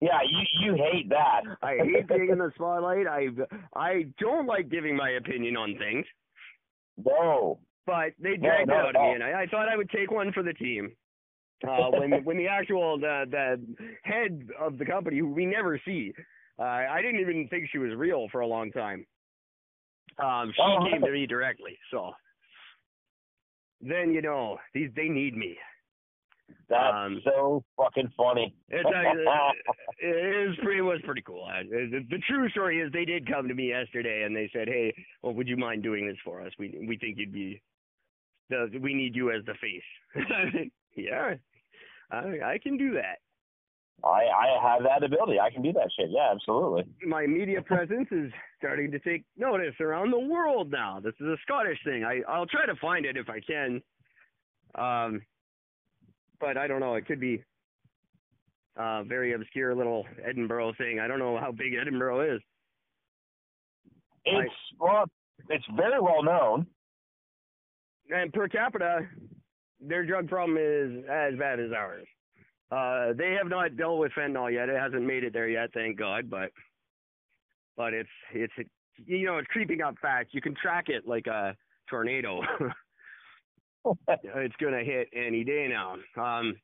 yeah, 0.00 0.20
you 0.28 0.40
you 0.60 0.74
hate 0.74 1.08
that. 1.08 1.42
I 1.62 1.76
hate 1.76 2.08
being 2.08 2.28
in 2.30 2.38
the 2.38 2.52
spotlight. 2.54 3.06
I 3.06 3.28
I 3.74 4.06
don't 4.20 4.46
like 4.46 4.68
giving 4.68 4.96
my 4.96 5.10
opinion 5.10 5.56
on 5.56 5.78
things. 5.78 6.04
No 6.98 7.60
but 7.88 8.12
they 8.20 8.36
dragged 8.36 8.68
no, 8.68 8.74
it 8.74 8.78
out 8.80 8.96
of 8.96 9.02
me, 9.02 9.12
and 9.12 9.24
I, 9.24 9.42
I 9.42 9.46
thought 9.46 9.66
I 9.66 9.76
would 9.76 9.88
take 9.88 10.10
one 10.10 10.30
for 10.34 10.42
the 10.42 10.52
team. 10.52 10.92
Uh, 11.66 11.88
when 11.92 12.22
when 12.22 12.36
the 12.36 12.46
actual 12.46 12.98
the 12.98 13.24
the 13.30 13.58
head 14.04 14.46
of 14.60 14.76
the 14.76 14.84
company, 14.84 15.18
who 15.18 15.32
we 15.32 15.46
never 15.46 15.80
see, 15.86 16.12
uh, 16.58 16.62
I 16.62 17.00
didn't 17.00 17.20
even 17.20 17.48
think 17.48 17.70
she 17.72 17.78
was 17.78 17.92
real 17.96 18.28
for 18.30 18.40
a 18.40 18.46
long 18.46 18.70
time. 18.72 19.06
Um, 20.22 20.52
she 20.54 20.62
oh, 20.62 20.84
came 20.90 21.00
to 21.00 21.10
me 21.10 21.26
directly, 21.26 21.78
so 21.90 22.12
then 23.80 24.12
you 24.12 24.20
know 24.20 24.58
these 24.74 24.90
they 24.94 25.08
need 25.08 25.34
me. 25.34 25.56
That's 26.68 26.94
um, 26.94 27.20
so 27.24 27.64
fucking 27.76 28.12
funny. 28.16 28.54
It's, 28.68 28.86
uh, 28.86 28.90
it 29.98 30.48
was 30.48 30.58
pretty 30.62 30.82
was 30.82 31.00
pretty 31.04 31.22
cool. 31.22 31.48
The, 31.70 32.04
the, 32.10 32.18
true 32.28 32.50
story 32.50 32.80
is 32.80 32.92
they 32.92 33.04
did 33.06 33.30
come 33.30 33.48
to 33.48 33.54
me 33.54 33.68
yesterday 33.68 34.24
and 34.24 34.36
they 34.36 34.50
said, 34.52 34.68
"Hey, 34.68 34.94
well, 35.22 35.32
would 35.32 35.48
you 35.48 35.56
mind 35.56 35.82
doing 35.82 36.06
this 36.06 36.16
for 36.22 36.42
us? 36.42 36.52
We 36.58 36.78
we 36.86 36.98
think 36.98 37.16
you'd 37.18 37.32
be 37.32 37.62
the 38.50 38.78
we 38.80 38.94
need 38.94 39.14
you 39.14 39.30
as 39.30 39.44
the 39.44 39.54
face. 39.54 40.70
yeah, 40.96 41.34
I 42.10 42.16
I 42.16 42.58
can 42.62 42.76
do 42.76 42.92
that. 42.94 43.18
I 44.04 44.08
I 44.08 44.72
have 44.72 44.82
that 44.84 45.02
ability. 45.02 45.40
I 45.40 45.50
can 45.50 45.62
do 45.62 45.72
that 45.72 45.90
shit. 45.98 46.10
Yeah, 46.10 46.30
absolutely. 46.32 46.84
My 47.06 47.26
media 47.26 47.62
presence 47.62 48.08
is 48.10 48.30
starting 48.58 48.90
to 48.92 48.98
take 48.98 49.24
notice 49.36 49.74
around 49.80 50.12
the 50.12 50.18
world 50.18 50.70
now. 50.70 51.00
This 51.00 51.14
is 51.20 51.26
a 51.26 51.36
Scottish 51.42 51.78
thing. 51.84 52.04
I 52.04 52.20
I'll 52.28 52.46
try 52.46 52.66
to 52.66 52.76
find 52.76 53.04
it 53.04 53.16
if 53.16 53.28
I 53.28 53.40
can. 53.40 53.82
Um, 54.74 55.22
but 56.40 56.56
I 56.56 56.66
don't 56.66 56.80
know. 56.80 56.94
It 56.94 57.06
could 57.06 57.20
be 57.20 57.42
a 58.76 59.02
very 59.04 59.32
obscure 59.32 59.74
little 59.74 60.06
Edinburgh 60.24 60.74
thing. 60.78 61.00
I 61.00 61.08
don't 61.08 61.18
know 61.18 61.36
how 61.38 61.50
big 61.50 61.74
Edinburgh 61.74 62.36
is. 62.36 62.40
It's 64.24 64.52
I, 64.80 64.84
well, 64.84 65.04
it's 65.48 65.64
very 65.74 66.00
well 66.00 66.22
known 66.22 66.66
and 68.10 68.32
per 68.32 68.48
capita, 68.48 69.00
their 69.80 70.04
drug 70.04 70.28
problem 70.28 70.58
is 70.58 71.04
as 71.10 71.38
bad 71.38 71.60
as 71.60 71.72
ours. 71.72 72.06
Uh, 72.70 73.14
they 73.16 73.32
have 73.32 73.48
not 73.48 73.76
dealt 73.76 73.98
with 73.98 74.12
fentanyl 74.12 74.52
yet. 74.52 74.68
It 74.68 74.78
hasn't 74.78 75.02
made 75.02 75.24
it 75.24 75.32
there 75.32 75.48
yet, 75.48 75.70
thank 75.72 75.98
God. 75.98 76.28
But 76.28 76.50
but 77.76 77.94
it's 77.94 78.08
it's 78.32 78.52
you 79.06 79.24
know 79.24 79.38
it's 79.38 79.48
creeping 79.48 79.80
up 79.80 79.94
fast. 80.02 80.28
You 80.32 80.42
can 80.42 80.54
track 80.54 80.86
it 80.88 81.06
like 81.06 81.26
a 81.26 81.56
tornado. 81.88 82.40
it's 84.08 84.56
gonna 84.60 84.84
hit 84.84 85.08
any 85.14 85.44
day 85.44 85.68
now. 85.70 85.94
Um, 86.22 86.54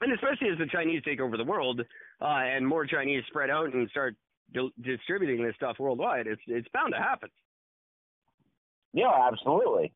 and 0.00 0.12
especially 0.12 0.48
as 0.50 0.58
the 0.58 0.66
Chinese 0.66 1.02
take 1.04 1.20
over 1.20 1.36
the 1.36 1.44
world 1.44 1.80
uh, 2.20 2.24
and 2.24 2.66
more 2.66 2.84
Chinese 2.84 3.22
spread 3.28 3.50
out 3.50 3.72
and 3.72 3.88
start 3.90 4.16
di- 4.52 4.72
distributing 4.82 5.44
this 5.44 5.54
stuff 5.54 5.76
worldwide, 5.78 6.26
it's 6.26 6.42
it's 6.48 6.68
bound 6.74 6.92
to 6.94 7.00
happen. 7.00 7.28
Yeah, 8.92 9.12
absolutely. 9.30 9.92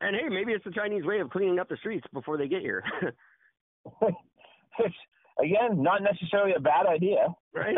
And 0.00 0.16
hey, 0.16 0.28
maybe 0.28 0.52
it's 0.52 0.64
the 0.64 0.70
Chinese 0.70 1.04
way 1.04 1.20
of 1.20 1.30
cleaning 1.30 1.58
up 1.58 1.68
the 1.68 1.76
streets 1.76 2.06
before 2.12 2.38
they 2.38 2.48
get 2.48 2.62
here. 2.62 2.82
it's, 4.02 4.94
again, 5.38 5.82
not 5.82 6.02
necessarily 6.02 6.54
a 6.56 6.60
bad 6.60 6.86
idea. 6.86 7.34
Right. 7.54 7.76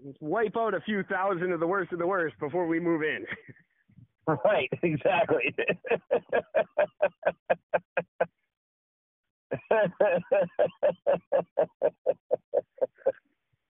Wipe 0.20 0.56
out 0.56 0.74
a 0.74 0.80
few 0.80 1.02
thousand 1.04 1.52
of 1.52 1.60
the 1.60 1.66
worst 1.66 1.92
of 1.92 1.98
the 1.98 2.06
worst 2.06 2.36
before 2.40 2.66
we 2.66 2.80
move 2.80 3.02
in. 3.02 3.24
right, 4.44 4.68
exactly. 4.82 5.54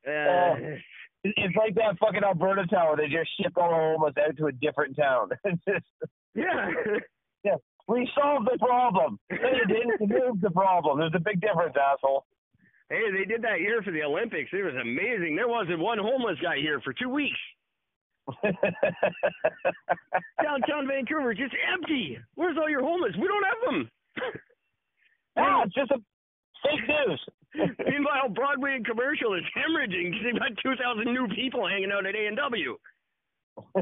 Uh, 0.07 0.55
it's 1.37 1.57
like 1.57 1.74
that 1.74 1.99
fucking 1.99 2.24
Alberta 2.24 2.66
town 2.66 2.97
they 2.97 3.07
just 3.07 3.31
ship 3.41 3.53
all 3.57 3.70
the 3.70 3.74
homeless 3.74 4.14
out 4.18 4.37
to 4.37 4.47
a 4.47 4.53
different 4.53 4.97
town. 4.97 5.31
Just, 5.68 5.87
yeah. 6.35 6.70
yeah, 7.45 7.57
we 7.89 8.09
solved 8.14 8.47
the 8.47 8.59
problem. 8.59 9.18
You 9.31 9.66
didn't. 9.66 10.01
You 10.01 10.07
moved 10.09 10.43
the 10.43 10.51
problem. 10.51 10.99
There's 10.99 11.12
a 11.14 11.20
big 11.20 11.41
difference, 11.41 11.74
asshole. 11.76 12.24
Hey, 12.89 13.11
they 13.12 13.24
did 13.24 13.43
that 13.43 13.59
here 13.59 13.83
for 13.83 13.91
the 13.91 14.03
Olympics. 14.03 14.51
It 14.53 14.62
was 14.62 14.74
amazing. 14.81 15.37
There 15.37 15.49
wasn't 15.49 15.81
one 15.81 15.99
homeless 15.99 16.39
guy 16.43 16.57
here 16.57 16.81
for 16.81 16.93
two 16.95 17.09
weeks. 17.09 17.39
Downtown 20.43 20.87
Vancouver 20.87 21.35
just 21.35 21.55
empty. 21.72 22.18
Where's 22.35 22.57
all 22.57 22.70
your 22.70 22.83
homeless? 22.83 23.12
We 23.20 23.26
don't 23.29 23.45
have 23.45 23.61
them. 23.66 23.91
yeah, 25.37 25.62
it's 25.64 25.74
just 25.74 25.91
a 25.91 25.99
fake 26.62 26.88
news. 26.88 27.20
Meanwhile, 27.78 28.28
Broadway 28.34 28.74
and 28.76 28.86
commercial 28.86 29.34
is 29.34 29.42
hemorrhaging 29.56 30.11
because 30.11 30.24
they've 30.24 30.38
got 30.38 30.52
2,000 30.62 31.04
new 31.12 31.28
people 31.34 31.66
hanging 31.66 31.90
out 31.92 32.06
at 32.06 32.14
A&W. 32.14 32.76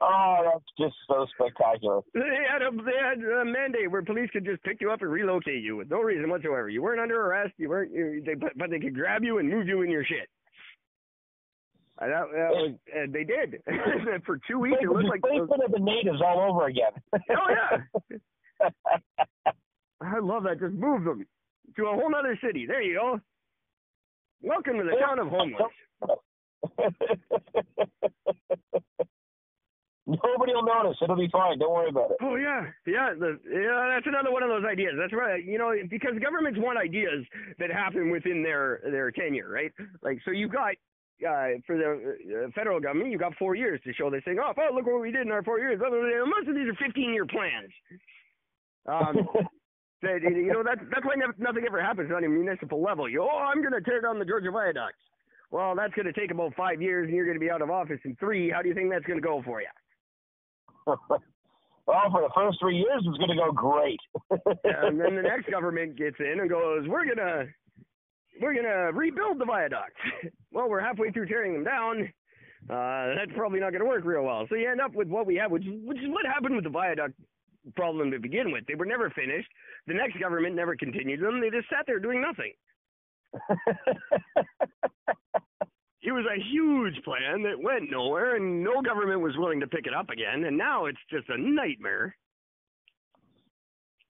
oh, 0.00 0.36
that's 0.44 0.64
just 0.78 0.94
so 1.08 1.26
spectacular. 1.34 2.02
They 2.14 2.44
had 2.48 2.62
a 2.62 2.70
they 2.70 2.96
had 2.96 3.18
a 3.18 3.44
mandate 3.44 3.90
where 3.90 4.02
police 4.02 4.30
could 4.32 4.44
just 4.44 4.62
pick 4.62 4.80
you 4.80 4.92
up 4.92 5.02
and 5.02 5.10
relocate 5.10 5.64
you 5.64 5.76
with 5.76 5.90
no 5.90 6.00
reason 6.02 6.30
whatsoever. 6.30 6.68
You 6.68 6.82
weren't 6.82 7.00
under 7.00 7.20
arrest. 7.20 7.54
You 7.56 7.70
weren't. 7.70 7.92
You, 7.92 8.22
they 8.24 8.34
but, 8.34 8.56
but 8.56 8.70
they 8.70 8.78
could 8.78 8.94
grab 8.94 9.24
you 9.24 9.38
and 9.38 9.50
move 9.50 9.66
you 9.66 9.82
in 9.82 9.90
your 9.90 10.04
shit. 10.04 10.28
And 11.98 12.12
that, 12.12 12.26
that 12.32 12.50
was, 12.50 12.74
and 12.94 13.10
they 13.12 13.24
did 13.24 13.62
for 14.26 14.38
two 14.48 14.58
weeks. 14.58 14.76
It 14.82 14.90
looked 14.90 15.08
like 15.08 15.22
placement 15.22 15.64
of 15.64 15.72
the 15.72 15.80
natives 15.80 16.20
all 16.24 16.50
over 16.50 16.66
again. 16.66 16.92
oh 17.14 17.18
yeah. 17.48 17.78
I 20.00 20.18
love 20.18 20.44
that. 20.44 20.60
Just 20.60 20.74
move 20.74 21.04
them 21.04 21.26
to 21.76 21.86
a 21.86 21.94
whole 21.94 22.14
other 22.14 22.38
city. 22.44 22.66
There 22.66 22.82
you 22.82 22.94
go. 22.94 23.20
Welcome 24.42 24.76
to 24.76 24.84
the 24.84 24.96
town 25.00 25.18
of 25.18 25.28
homeless. 25.28 25.72
Nobody 30.06 30.54
will 30.54 30.62
notice. 30.62 30.96
It'll 31.02 31.16
be 31.16 31.28
fine. 31.32 31.58
Don't 31.58 31.72
worry 31.72 31.88
about 31.88 32.12
it. 32.12 32.18
Oh 32.22 32.36
yeah, 32.36 32.66
yeah, 32.86 33.12
the, 33.18 33.40
yeah. 33.50 33.90
That's 33.92 34.06
another 34.06 34.30
one 34.30 34.44
of 34.44 34.48
those 34.48 34.64
ideas. 34.64 34.92
That's 34.96 35.12
right. 35.12 35.44
You 35.44 35.58
know, 35.58 35.72
because 35.90 36.12
governments 36.22 36.60
want 36.62 36.78
ideas 36.78 37.26
that 37.58 37.72
happen 37.72 38.10
within 38.10 38.40
their 38.42 38.80
their 38.84 39.10
tenure, 39.10 39.48
right? 39.48 39.72
Like, 40.02 40.20
so 40.24 40.30
you've 40.30 40.52
got 40.52 40.74
uh, 41.24 41.60
for 41.66 41.76
the 41.76 42.44
uh, 42.44 42.50
federal 42.54 42.80
government, 42.80 43.10
you 43.10 43.18
got 43.18 43.34
four 43.38 43.54
years 43.54 43.80
to 43.84 43.92
show 43.94 44.10
this 44.10 44.24
thing 44.24 44.38
off. 44.38 44.56
Oh, 44.58 44.74
look 44.74 44.86
what 44.86 45.00
we 45.00 45.10
did 45.10 45.26
in 45.26 45.32
our 45.32 45.42
four 45.42 45.58
years. 45.58 45.80
Most 45.80 46.48
of 46.48 46.54
these 46.54 46.68
are 46.68 46.86
15 46.86 47.14
year 47.14 47.26
plans. 47.26 47.72
Um, 48.86 49.16
you 50.02 50.52
know, 50.52 50.62
that's 50.62 50.80
that's 50.92 51.04
why 51.04 51.14
nothing 51.38 51.64
ever 51.66 51.80
happens 51.80 52.10
on 52.14 52.24
a 52.24 52.28
municipal 52.28 52.82
level. 52.82 53.08
You, 53.08 53.22
oh, 53.22 53.38
I'm 53.38 53.62
going 53.62 53.72
to 53.72 53.80
tear 53.80 54.00
down 54.00 54.18
the 54.18 54.24
Georgia 54.24 54.50
Viaducts. 54.50 55.00
Well, 55.50 55.74
that's 55.76 55.94
going 55.94 56.06
to 56.06 56.12
take 56.12 56.30
about 56.30 56.54
five 56.56 56.82
years, 56.82 57.06
and 57.06 57.16
you're 57.16 57.24
going 57.24 57.38
to 57.38 57.44
be 57.44 57.50
out 57.50 57.62
of 57.62 57.70
office 57.70 58.00
in 58.04 58.16
three. 58.16 58.50
How 58.50 58.62
do 58.62 58.68
you 58.68 58.74
think 58.74 58.90
that's 58.90 59.06
going 59.06 59.20
to 59.20 59.26
go 59.26 59.42
for 59.44 59.60
you? 59.60 59.68
well, 60.86 62.10
for 62.10 62.20
the 62.20 62.30
first 62.34 62.58
three 62.60 62.76
years, 62.76 63.04
it's 63.06 63.18
going 63.18 63.30
to 63.30 63.36
go 63.36 63.52
great. 63.52 64.00
and 64.64 65.00
then 65.00 65.14
the 65.16 65.22
next 65.22 65.50
government 65.50 65.96
gets 65.96 66.16
in 66.18 66.40
and 66.40 66.50
goes, 66.50 66.86
"We're 66.88 67.06
gonna, 67.06 67.46
we're 68.40 68.54
gonna 68.54 68.92
rebuild 68.92 69.38
the 69.38 69.44
viaducts." 69.44 70.00
well, 70.52 70.68
we're 70.68 70.80
halfway 70.80 71.10
through 71.10 71.26
tearing 71.26 71.52
them 71.52 71.64
down. 71.64 72.12
Uh, 72.68 73.14
that's 73.14 73.30
probably 73.36 73.60
not 73.60 73.70
going 73.70 73.82
to 73.82 73.86
work 73.86 74.04
real 74.04 74.24
well. 74.24 74.44
So 74.48 74.56
you 74.56 74.68
end 74.68 74.80
up 74.80 74.92
with 74.92 75.06
what 75.06 75.24
we 75.24 75.36
have, 75.36 75.52
which, 75.52 75.62
which 75.84 75.98
is 75.98 76.08
what 76.08 76.26
happened 76.26 76.56
with 76.56 76.64
the 76.64 76.70
viaduct 76.70 77.14
problem 77.76 78.10
to 78.10 78.18
begin 78.18 78.50
with. 78.50 78.66
They 78.66 78.74
were 78.74 78.86
never 78.86 79.08
finished. 79.10 79.48
The 79.86 79.94
next 79.94 80.18
government 80.18 80.56
never 80.56 80.74
continued 80.76 81.20
them. 81.20 81.40
They 81.40 81.50
just 81.50 81.68
sat 81.68 81.84
there 81.86 82.00
doing 82.00 82.20
nothing. 82.20 82.52
it 86.02 86.12
was 86.12 86.24
a 86.26 86.40
huge 86.50 87.02
plan 87.04 87.42
that 87.42 87.60
went 87.60 87.90
nowhere, 87.90 88.36
and 88.36 88.64
no 88.64 88.82
government 88.82 89.20
was 89.20 89.36
willing 89.36 89.60
to 89.60 89.66
pick 89.66 89.86
it 89.86 89.94
up 89.94 90.10
again. 90.10 90.44
And 90.44 90.56
now 90.56 90.86
it's 90.86 90.98
just 91.10 91.28
a 91.28 91.38
nightmare. 91.38 92.16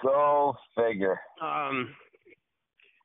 Go 0.02 0.54
figure. 0.76 1.18
Um, 1.42 1.94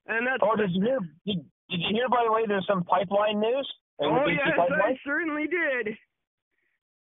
and 0.07 0.27
that's. 0.27 0.41
Oh, 0.41 0.55
did 0.55 0.71
you 0.71 0.81
hear? 0.81 0.99
Did, 1.25 1.45
did 1.69 1.79
you 1.79 1.89
hear? 1.91 2.09
By 2.09 2.23
the 2.25 2.31
way, 2.31 2.43
there's 2.47 2.65
some 2.67 2.83
pipeline 2.83 3.39
news. 3.39 3.67
Oh 4.01 4.27
yes, 4.27 4.57
I 4.57 4.97
certainly 5.05 5.47
did. 5.47 5.95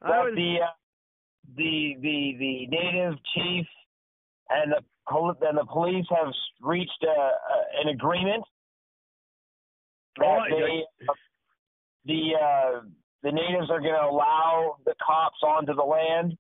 That 0.02 0.10
I 0.10 0.24
was 0.24 0.34
the 0.34 0.56
uh, 0.64 0.70
the 1.56 1.96
the 2.00 2.36
the 2.38 2.66
native 2.68 3.14
chief 3.34 3.66
and 4.50 4.72
the 4.72 4.82
and 5.42 5.58
the 5.58 5.64
police 5.64 6.06
have 6.10 6.32
reached 6.60 7.02
a, 7.02 7.06
a, 7.06 7.82
an 7.82 7.88
agreement 7.88 8.44
that 10.18 10.26
oh, 10.26 10.42
they, 10.50 10.84
the 12.04 12.32
uh, 12.40 12.80
the 13.22 13.32
natives 13.32 13.70
are 13.70 13.80
going 13.80 13.94
to 13.94 14.08
allow 14.08 14.76
the 14.84 14.94
cops 15.04 15.38
onto 15.42 15.74
the 15.74 15.82
land, 15.82 16.36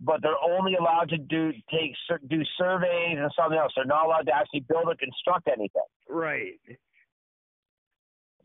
but 0.00 0.20
they're 0.22 0.42
only 0.42 0.74
allowed 0.74 1.08
to 1.10 1.18
do 1.18 1.52
take 1.70 1.94
do 2.28 2.42
surveys 2.58 3.16
and 3.18 3.30
something 3.38 3.58
else. 3.58 3.72
They're 3.74 3.84
not 3.84 4.06
allowed 4.06 4.26
to 4.26 4.34
actually 4.34 4.64
build 4.68 4.84
or 4.86 4.96
construct 4.96 5.48
anything. 5.48 5.82
Right. 6.08 6.60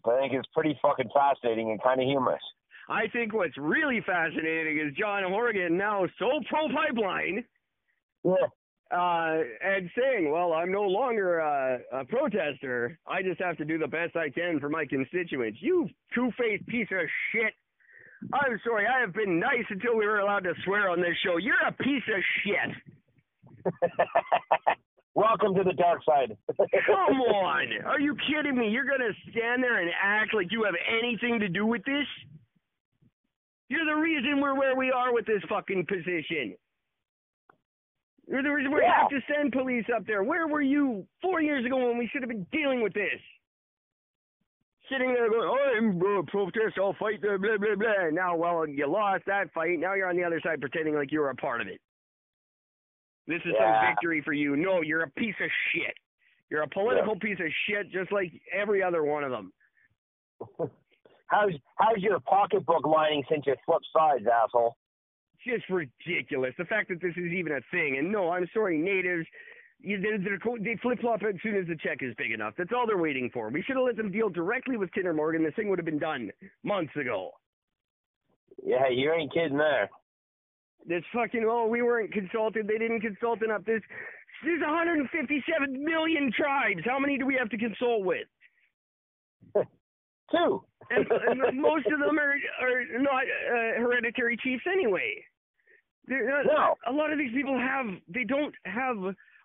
I 0.06 0.20
think 0.20 0.34
it's 0.34 0.48
pretty 0.54 0.78
fucking 0.82 1.10
fascinating 1.14 1.72
and 1.72 1.82
kind 1.82 2.02
of 2.02 2.08
humorous. 2.08 2.42
I 2.90 3.08
think 3.14 3.34
what's 3.34 3.58
really 3.58 4.02
fascinating 4.06 4.80
is 4.80 4.94
John 4.98 5.24
Horgan 5.24 5.78
now 5.78 6.06
so 6.18 6.40
pro 6.50 6.68
pipeline. 6.70 7.44
Yeah. 8.24 8.34
Uh, 8.92 9.38
and 9.64 9.90
saying, 9.98 10.30
well, 10.32 10.52
I'm 10.52 10.70
no 10.70 10.82
longer 10.82 11.40
a, 11.40 11.80
a 11.94 12.06
protester. 12.06 13.00
I 13.08 13.22
just 13.22 13.40
have 13.40 13.56
to 13.58 13.66
do 13.66 13.78
the 13.78 13.88
best 13.88 14.18
I 14.18 14.30
can 14.30 14.60
for 14.60 14.68
my 14.68 14.86
constituents. 14.86 15.60
You 15.62 15.88
two-faced 16.14 16.68
piece 16.68 16.90
of 16.92 17.08
shit. 17.32 17.54
I'm 18.34 18.60
sorry, 18.66 18.86
I 18.86 19.02
have 19.02 19.14
been 19.14 19.40
nice 19.40 19.66
until 19.70 19.98
we 19.98 20.06
were 20.06 20.20
allowed 20.20 20.44
to 20.44 20.54
swear 20.64 20.90
on 20.90 21.02
this 21.02 21.16
show. 21.26 21.38
You're 21.38 21.62
a 21.68 21.72
piece 21.72 22.04
of 22.08 22.24
shit. 22.44 23.74
Welcome 25.16 25.56
to 25.56 25.64
the 25.64 25.74
dark 25.74 26.02
side. 26.06 26.38
Come 26.58 27.22
on. 27.22 27.68
Are 27.86 28.00
you 28.00 28.16
kidding 28.30 28.58
me? 28.58 28.70
You're 28.70 28.86
going 28.86 29.02
to 29.02 29.14
stand 29.32 29.64
there 29.64 29.82
and 29.82 29.92
act 30.02 30.34
like 30.34 30.48
you 30.52 30.64
have 30.64 30.76
anything 30.88 31.40
to 31.40 31.50
do 31.50 31.66
with 31.66 31.84
this? 31.86 32.08
You're 33.70 33.86
the 33.86 34.00
reason 34.00 34.40
we're 34.40 34.58
where 34.58 34.76
we 34.76 34.92
are 34.92 35.14
with 35.14 35.26
this 35.26 35.42
fucking 35.50 35.86
position. 35.88 36.56
You're 38.28 38.44
the 38.44 38.50
reason 38.50 38.72
we 38.74 38.82
yeah. 38.82 39.02
have 39.02 39.10
to 39.10 39.20
send 39.34 39.52
police 39.52 39.86
up 39.96 40.06
there. 40.06 40.24
Where 40.24 40.48
were 40.48 40.62
you 40.62 41.06
four 41.22 41.42
years 41.42 41.66
ago 41.66 41.78
when 41.88 41.98
we 41.98 42.08
should 42.12 42.22
have 42.22 42.30
been 42.30 42.48
dealing 42.52 42.82
with 42.82 42.94
this? 42.94 43.20
Sitting 44.92 45.14
there 45.14 45.30
going, 45.30 45.48
oh, 45.48 45.78
I'm 45.78 46.02
uh, 46.02 46.22
protest, 46.28 46.78
I'll 46.78 46.96
fight, 47.00 47.22
blah, 47.22 47.38
blah, 47.38 47.58
blah, 47.58 47.76
blah. 47.76 48.10
Now, 48.12 48.36
well, 48.36 48.68
you 48.68 48.88
lost 48.92 49.24
that 49.28 49.54
fight. 49.54 49.80
Now 49.80 49.94
you're 49.94 50.10
on 50.10 50.18
the 50.18 50.24
other 50.24 50.42
side 50.44 50.60
pretending 50.60 50.96
like 50.96 51.12
you 51.12 51.22
were 51.22 51.30
a 51.30 51.36
part 51.36 51.62
of 51.62 51.68
it. 51.68 51.80
This 53.28 53.40
is 53.46 53.54
yeah. 53.58 53.82
some 53.82 53.92
victory 53.92 54.22
for 54.26 54.34
you. 54.34 54.58
No, 54.58 54.82
you're 54.82 55.04
a 55.04 55.10
piece 55.12 55.36
of 55.42 55.50
shit. 55.74 55.96
You're 56.50 56.64
a 56.64 56.68
political 56.68 57.14
yeah. 57.14 57.30
piece 57.30 57.40
of 57.40 57.52
shit 57.70 57.92
just 57.92 58.12
like 58.12 58.34
every 58.54 58.84
other 58.84 59.04
one 59.04 59.24
of 59.24 59.32
them. 59.32 59.54
How's 61.28 61.54
how's 61.78 61.98
your 62.00 62.20
pocketbook 62.20 62.86
lining 62.86 63.24
since 63.32 63.46
you 63.48 63.56
flipped 63.66 63.88
sides, 63.96 64.26
asshole? 64.28 64.76
Just 65.48 65.64
ridiculous. 65.70 66.54
The 66.58 66.66
fact 66.66 66.90
that 66.90 67.02
this 67.02 67.14
is 67.16 67.32
even 67.32 67.54
a 67.54 67.62
thing. 67.72 67.96
And 67.98 68.12
no, 68.12 68.32
I'm 68.32 68.50
sorry, 68.54 68.78
natives. 68.78 69.26
They're, 69.84 70.18
they're, 70.20 70.40
they 70.60 70.78
flip 70.82 71.00
flop 71.02 71.22
as 71.28 71.36
soon 71.42 71.56
as 71.56 71.66
the 71.68 71.76
check 71.76 72.00
is 72.02 72.14
big 72.18 72.32
enough. 72.32 72.54
That's 72.58 72.72
all 72.76 72.86
they're 72.86 72.98
waiting 72.98 73.30
for. 73.34 73.50
We 73.50 73.64
should 73.64 73.76
have 73.78 73.86
let 73.86 73.98
them 73.98 74.12
deal 74.12 74.30
directly 74.30 74.78
with 74.78 74.92
Kinder 74.92 75.14
Morgan. 75.14 75.44
This 75.44 75.54
thing 75.56 75.70
would 75.70 75.80
have 75.80 75.86
been 75.86 76.00
done 76.00 76.32
months 76.64 76.96
ago. 76.96 77.32
Yeah, 78.64 78.90
you 78.92 79.12
ain't 79.12 79.34
kidding 79.34 79.58
there. 79.58 79.90
This 80.88 81.04
fucking 81.14 81.46
oh 81.48 81.68
we 81.68 81.82
weren't 81.82 82.12
consulted. 82.12 82.68
They 82.68 82.78
didn't 82.78 83.02
consult 83.02 83.44
enough. 83.44 83.62
There's 83.66 83.84
there's 84.44 84.62
157 84.62 85.84
million 85.84 86.32
tribes. 86.36 86.82
How 86.86 86.98
many 87.00 87.18
do 87.18 87.26
we 87.26 87.36
have 87.36 87.50
to 87.50 87.58
consult 87.58 88.04
with? 88.04 88.28
Two. 90.32 90.64
and, 90.90 91.06
and 91.12 91.62
most 91.62 91.86
of 91.88 92.00
them 92.00 92.18
are 92.18 92.36
are 92.62 92.84
not 93.00 93.24
uh, 93.24 93.80
hereditary 93.80 94.38
chiefs 94.38 94.64
anyway. 94.72 95.24
Not, 96.08 96.46
No. 96.46 96.76
A 96.88 96.92
lot 96.92 97.12
of 97.12 97.20
these 97.20 97.32
people 97.34 97.58
have 97.58 97.86
they 98.08 98.24
don't 98.24 98.56
have 98.66 98.98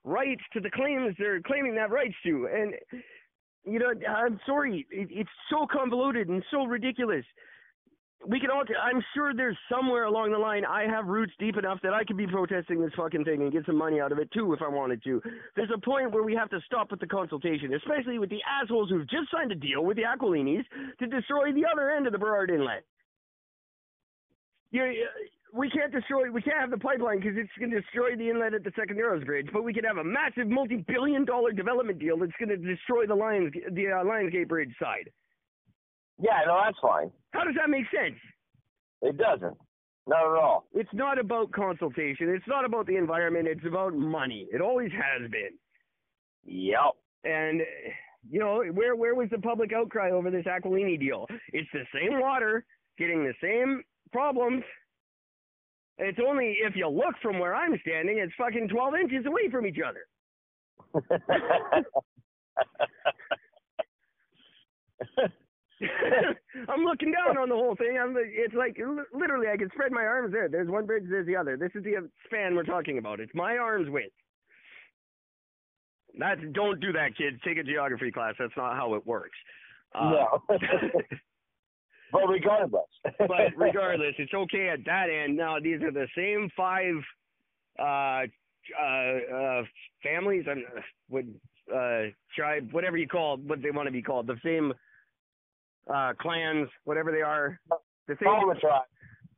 rights 0.07 0.43
to 0.53 0.61
the 0.61 0.71
claims 0.71 1.15
they're 1.19 1.43
claiming 1.43 1.75
that 1.75 1.91
rights 1.91 2.15
to, 2.25 2.49
and 2.51 2.73
you 3.65 3.79
know 3.79 3.93
I'm 4.09 4.41
sorry, 4.47 4.87
it, 4.91 5.09
it's 5.11 5.31
so 5.51 5.67
convoluted 5.71 6.29
and 6.29 6.43
so 6.51 6.65
ridiculous. 6.65 7.25
We 8.27 8.41
can 8.41 8.51
all. 8.51 8.63
I'm 8.83 9.03
sure 9.15 9.35
there's 9.35 9.59
somewhere 9.71 10.05
along 10.05 10.33
the 10.33 10.39
line 10.39 10.65
I 10.65 10.87
have 10.89 11.07
roots 11.07 11.33
deep 11.39 11.59
enough 11.59 11.79
that 11.83 11.93
I 11.93 12.03
could 12.03 12.17
be 12.17 12.27
protesting 12.27 12.81
this 12.81 12.93
fucking 12.97 13.25
thing 13.25 13.43
and 13.43 13.53
get 13.53 13.67
some 13.67 13.77
money 13.77 14.01
out 14.01 14.11
of 14.11 14.19
it 14.19 14.33
too 14.33 14.55
if 14.55 14.63
I 14.63 14.69
wanted 14.69 15.05
to. 15.05 15.21
There's 15.55 15.71
a 15.75 15.79
point 15.79 16.13
where 16.13 16.23
we 16.23 16.35
have 16.35 16.49
to 16.51 16.61
stop 16.65 16.91
with 16.91 17.01
the 17.01 17.07
consultation, 17.07 17.75
especially 17.75 18.19
with 18.19 18.31
the 18.31 18.41
assholes 18.49 18.89
who've 18.89 19.09
just 19.09 19.31
signed 19.31 19.53
a 19.53 19.55
deal 19.55 19.85
with 19.85 19.99
the 19.99 20.05
Aquilinis 20.05 20.65
to 20.99 21.07
destroy 21.07 21.53
the 21.53 21.65
other 21.71 21.91
end 21.91 22.07
of 22.07 22.13
the 22.13 22.19
Burrard 22.19 22.51
Inlet. 22.51 22.85
You, 24.71 25.07
we 25.57 25.71
can't 25.71 25.93
destroy. 25.93 26.31
We 26.31 26.43
can't 26.43 26.61
have 26.61 26.71
the 26.71 26.79
pipeline 26.79 27.21
because 27.21 27.37
it's 27.37 27.51
going 27.59 27.71
to 27.71 27.81
destroy 27.81 28.17
the 28.17 28.29
inlet 28.29 28.55
at 28.55 28.65
the 28.65 28.73
second 28.79 28.97
Narrows 28.97 29.25
Bridge. 29.25 29.49
But 29.53 29.65
we 29.65 29.73
could 29.73 29.85
have 29.85 29.97
a 29.97 30.05
massive 30.05 30.49
multi-billion-dollar 30.49 31.53
development 31.53 31.99
deal 31.99 32.19
that's 32.19 32.33
going 32.39 32.51
to 32.51 32.57
destroy 32.57 33.07
the 33.07 33.15
Lions, 33.15 33.53
the 33.73 33.87
uh, 33.89 34.05
Lionsgate 34.05 34.49
Bridge 34.49 34.75
side. 34.81 35.11
Yeah, 36.19 36.41
no, 36.47 36.61
that's 36.65 36.79
fine. 36.81 37.11
How 37.33 37.45
does 37.45 37.55
that 37.57 37.71
make 37.71 37.85
sense? 37.91 38.19
It 39.03 39.17
doesn't. 39.19 39.57
Not 40.07 40.21
at 40.21 40.41
all. 40.41 40.67
It's 40.73 40.93
not 40.93 41.19
about 41.19 41.51
consultation. 41.53 42.29
It's 42.29 42.47
not 42.47 42.65
about 42.65 42.87
the 42.87 42.97
environment. 42.97 43.49
It's 43.49 43.67
about 43.67 43.95
money. 43.95 44.47
It 44.53 44.61
always 44.61 44.91
has 44.93 45.31
been. 45.31 45.51
Yep. 46.45 46.93
And 47.25 47.63
you 48.31 48.39
know, 48.39 48.63
where 48.73 48.95
where 48.95 49.15
was 49.15 49.29
the 49.31 49.39
public 49.39 49.73
outcry 49.73 50.11
over 50.13 50.31
this 50.31 50.45
Aquilini 50.47 50.99
deal? 50.99 51.27
It's 51.53 51.69
the 51.73 51.85
same 51.93 52.21
water 52.21 52.65
getting 52.99 53.25
the 53.25 53.35
same 53.43 53.83
problems. 54.13 54.63
It's 55.99 56.19
only 56.27 56.57
if 56.63 56.77
you 56.77 56.89
look 56.89 57.15
from 57.23 57.39
where 57.39 57.55
I'm 57.55 57.79
standing, 57.81 58.19
it's 58.19 58.33
fucking 58.37 58.69
12 58.69 58.95
inches 59.03 59.27
away 59.27 59.49
from 59.51 59.67
each 59.67 59.79
other. 59.87 60.07
I'm 66.69 66.85
looking 66.85 67.13
down 67.13 67.39
on 67.39 67.49
the 67.49 67.55
whole 67.55 67.77
thing. 67.77 67.99
I'm, 68.01 68.15
it's 68.17 68.55
like 68.55 68.79
literally, 69.15 69.47
I 69.53 69.57
can 69.57 69.71
spread 69.73 69.93
my 69.93 70.05
arms 70.05 70.33
there. 70.33 70.49
There's 70.49 70.69
one 70.69 70.87
bridge, 70.87 71.05
there's 71.09 71.27
the 71.27 71.37
other. 71.37 71.57
This 71.57 71.71
is 71.75 71.85
the 71.85 72.09
span 72.27 72.55
we're 72.55 72.65
talking 72.65 72.99
about. 72.99 73.21
It's 73.21 73.35
my 73.35 73.57
arm's 73.57 73.89
width. 73.91 74.13
That's 76.19 76.41
don't 76.53 76.81
do 76.81 76.93
that, 76.93 77.17
kids. 77.17 77.37
Take 77.45 77.59
a 77.59 77.63
geography 77.63 78.11
class. 78.11 78.35
That's 78.39 78.57
not 78.57 78.75
how 78.75 78.95
it 78.95 79.07
works. 79.07 79.37
Uh, 79.95 80.11
no. 80.11 80.43
but 82.13 82.27
regardless. 82.29 82.89
but 83.19 83.31
regardless, 83.57 84.15
it's 84.19 84.35
okay 84.35 84.69
at 84.69 84.85
that 84.87 85.07
end. 85.11 85.37
Now 85.37 85.59
these 85.61 85.83
are 85.83 85.93
the 85.93 86.07
same 86.17 86.51
five 86.57 86.95
uh 87.79 88.27
uh 88.83 89.35
uh 89.37 89.63
families 90.03 90.45
and 90.49 90.65
would 91.09 91.35
uh 91.75 92.11
tribe 92.35 92.69
whatever 92.73 92.97
you 92.97 93.09
call 93.09 93.37
what 93.37 93.63
they 93.63 93.71
want 93.71 93.87
to 93.87 93.93
be 93.93 94.03
called. 94.03 94.27
The 94.27 94.41
same 94.45 94.73
uh 95.93 96.13
clans, 96.21 96.69
whatever 96.85 97.13
they 97.13 97.23
are. 97.23 97.61
The 98.09 98.17
same 98.23 98.49
the 98.49 98.61
tribe. 98.61 98.83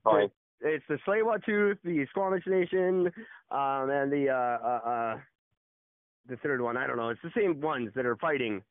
Fine. 0.05 0.31
it's 0.61 0.85
the 0.89 0.99
Tsleil-Waututh, 1.07 1.79
the 1.85 2.07
Squamish 2.11 2.47
Nation, 2.47 3.11
um 3.51 3.91
and 3.91 4.13
the 4.13 4.29
uh 4.31 4.67
uh 4.67 4.89
uh 4.89 5.19
the 6.29 6.37
third 6.37 6.61
one, 6.61 6.77
I 6.77 6.87
don't 6.87 6.97
know. 6.97 7.09
It's 7.09 7.23
the 7.23 7.33
same 7.35 7.61
ones 7.61 7.91
that 7.97 8.05
are 8.05 8.17
fighting. 8.17 8.63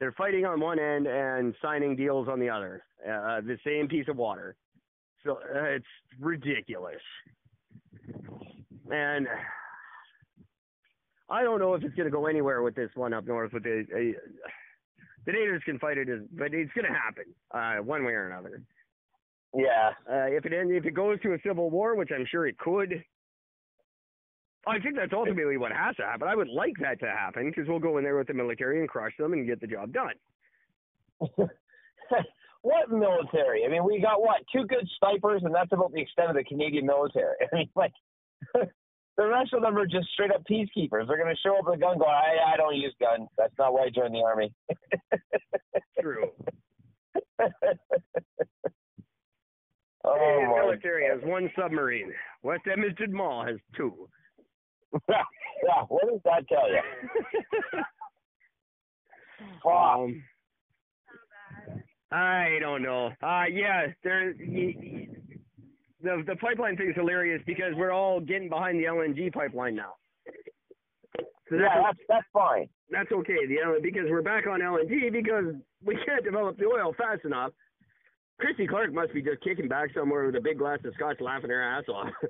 They're 0.00 0.12
fighting 0.12 0.46
on 0.46 0.60
one 0.60 0.78
end 0.78 1.06
and 1.06 1.54
signing 1.62 1.94
deals 1.94 2.26
on 2.26 2.40
the 2.40 2.48
other. 2.48 2.82
Uh, 3.06 3.42
the 3.42 3.58
same 3.64 3.86
piece 3.86 4.08
of 4.08 4.16
water. 4.16 4.56
So 5.24 5.32
uh, 5.32 5.64
it's 5.64 5.84
ridiculous. 6.18 7.02
And 8.90 9.28
I 11.28 11.42
don't 11.42 11.60
know 11.60 11.74
if 11.74 11.84
it's 11.84 11.94
going 11.94 12.06
to 12.06 12.10
go 12.10 12.26
anywhere 12.26 12.62
with 12.62 12.74
this 12.74 12.90
one 12.94 13.12
up 13.12 13.26
north. 13.26 13.52
With 13.52 13.62
the 13.62 13.84
uh, 13.94 14.18
the 15.26 15.32
natives 15.32 15.62
can 15.64 15.78
fight 15.78 15.98
it, 15.98 16.08
but 16.36 16.54
it's 16.54 16.72
going 16.72 16.86
to 16.86 16.98
happen 16.98 17.24
uh, 17.52 17.84
one 17.84 18.04
way 18.04 18.12
or 18.12 18.30
another. 18.30 18.62
Yeah. 19.54 19.90
Uh, 20.10 20.26
if 20.26 20.46
it 20.46 20.52
if 20.54 20.86
it 20.86 20.94
goes 20.94 21.20
to 21.22 21.34
a 21.34 21.38
civil 21.46 21.70
war, 21.70 21.94
which 21.94 22.10
I'm 22.14 22.26
sure 22.30 22.46
it 22.46 22.58
could, 22.58 23.04
I 24.66 24.78
think 24.78 24.96
that's 24.96 25.12
ultimately 25.12 25.56
what 25.56 25.72
has 25.72 25.96
to 25.96 26.02
happen. 26.02 26.28
I 26.28 26.36
would 26.36 26.48
like 26.48 26.74
that 26.80 27.00
to 27.00 27.06
happen 27.06 27.50
because 27.50 27.68
we'll 27.68 27.78
go 27.78 27.98
in 27.98 28.04
there 28.04 28.16
with 28.16 28.26
the 28.26 28.34
military 28.34 28.80
and 28.80 28.88
crush 28.88 29.12
them 29.18 29.32
and 29.32 29.46
get 29.46 29.60
the 29.60 29.66
job 29.66 29.92
done. 29.92 30.14
what 32.62 32.90
military? 32.90 33.64
I 33.64 33.68
mean, 33.68 33.84
we 33.84 34.00
got 34.00 34.20
what? 34.20 34.42
Two 34.54 34.66
good 34.66 34.88
snipers, 34.98 35.42
and 35.44 35.54
that's 35.54 35.72
about 35.72 35.92
the 35.92 36.00
extent 36.00 36.28
of 36.30 36.36
the 36.36 36.44
Canadian 36.44 36.86
military. 36.86 37.36
I 37.52 37.56
mean, 37.56 37.70
like, 37.74 37.92
the 38.54 39.26
rest 39.26 39.54
of 39.54 39.62
them 39.62 39.78
are 39.78 39.86
just 39.86 40.08
straight 40.12 40.30
up 40.30 40.42
peacekeepers. 40.50 41.06
They're 41.06 41.16
going 41.16 41.34
to 41.34 41.40
show 41.42 41.56
up 41.58 41.64
with 41.64 41.76
a 41.76 41.78
gun, 41.78 41.98
go, 41.98 42.04
I, 42.04 42.52
I 42.52 42.56
don't 42.56 42.76
use 42.76 42.94
guns. 43.00 43.28
That's 43.38 43.54
not 43.58 43.72
why 43.72 43.84
I 43.84 43.90
joined 43.90 44.14
the 44.14 44.22
army. 44.22 44.52
True. 46.00 46.30
oh, 47.40 47.48
the 50.04 50.62
military 50.62 51.06
has 51.06 51.20
one 51.24 51.50
submarine. 51.58 52.12
West 52.42 52.62
Edmonton 52.70 53.12
Mall 53.12 53.44
has 53.44 53.56
two. 53.74 54.08
Yeah, 55.08 55.82
what 55.88 56.08
does 56.08 56.20
that 56.24 56.48
tell 56.48 56.70
you? 56.70 56.80
Um, 59.64 60.22
I 62.12 62.58
don't 62.60 62.82
know. 62.82 63.06
Uh 63.22 63.44
yeah, 63.50 63.86
there. 64.04 64.34
y- 64.38 64.74
y- 64.76 65.08
The 66.02 66.22
the 66.26 66.36
pipeline 66.36 66.76
thing 66.76 66.90
is 66.90 66.94
hilarious 66.96 67.42
because 67.46 67.72
we're 67.74 67.90
all 67.92 68.20
getting 68.20 68.48
behind 68.50 68.78
the 68.78 68.84
LNG 68.84 69.32
pipeline 69.32 69.74
now. 69.74 69.94
So 71.48 71.56
that's, 71.56 71.62
yeah, 71.74 71.82
that's 71.84 71.98
that's 72.08 72.26
fine. 72.32 72.68
that's 72.90 73.10
okay. 73.12 73.46
The 73.48 73.80
because 73.82 74.06
we're 74.10 74.22
back 74.22 74.46
on 74.46 74.60
LNG 74.60 75.10
because 75.12 75.54
we 75.84 75.96
can't 76.06 76.24
develop 76.24 76.58
the 76.58 76.66
oil 76.66 76.94
fast 76.98 77.24
enough. 77.24 77.52
Christy 78.38 78.66
Clark 78.66 78.92
must 78.92 79.12
be 79.14 79.22
just 79.22 79.42
kicking 79.42 79.68
back 79.68 79.90
somewhere 79.94 80.26
with 80.26 80.36
a 80.36 80.40
big 80.40 80.58
glass 80.58 80.78
of 80.84 80.94
scotch, 80.94 81.20
laughing 81.20 81.50
her 81.50 81.62
ass 81.62 81.84
off. 81.88 82.08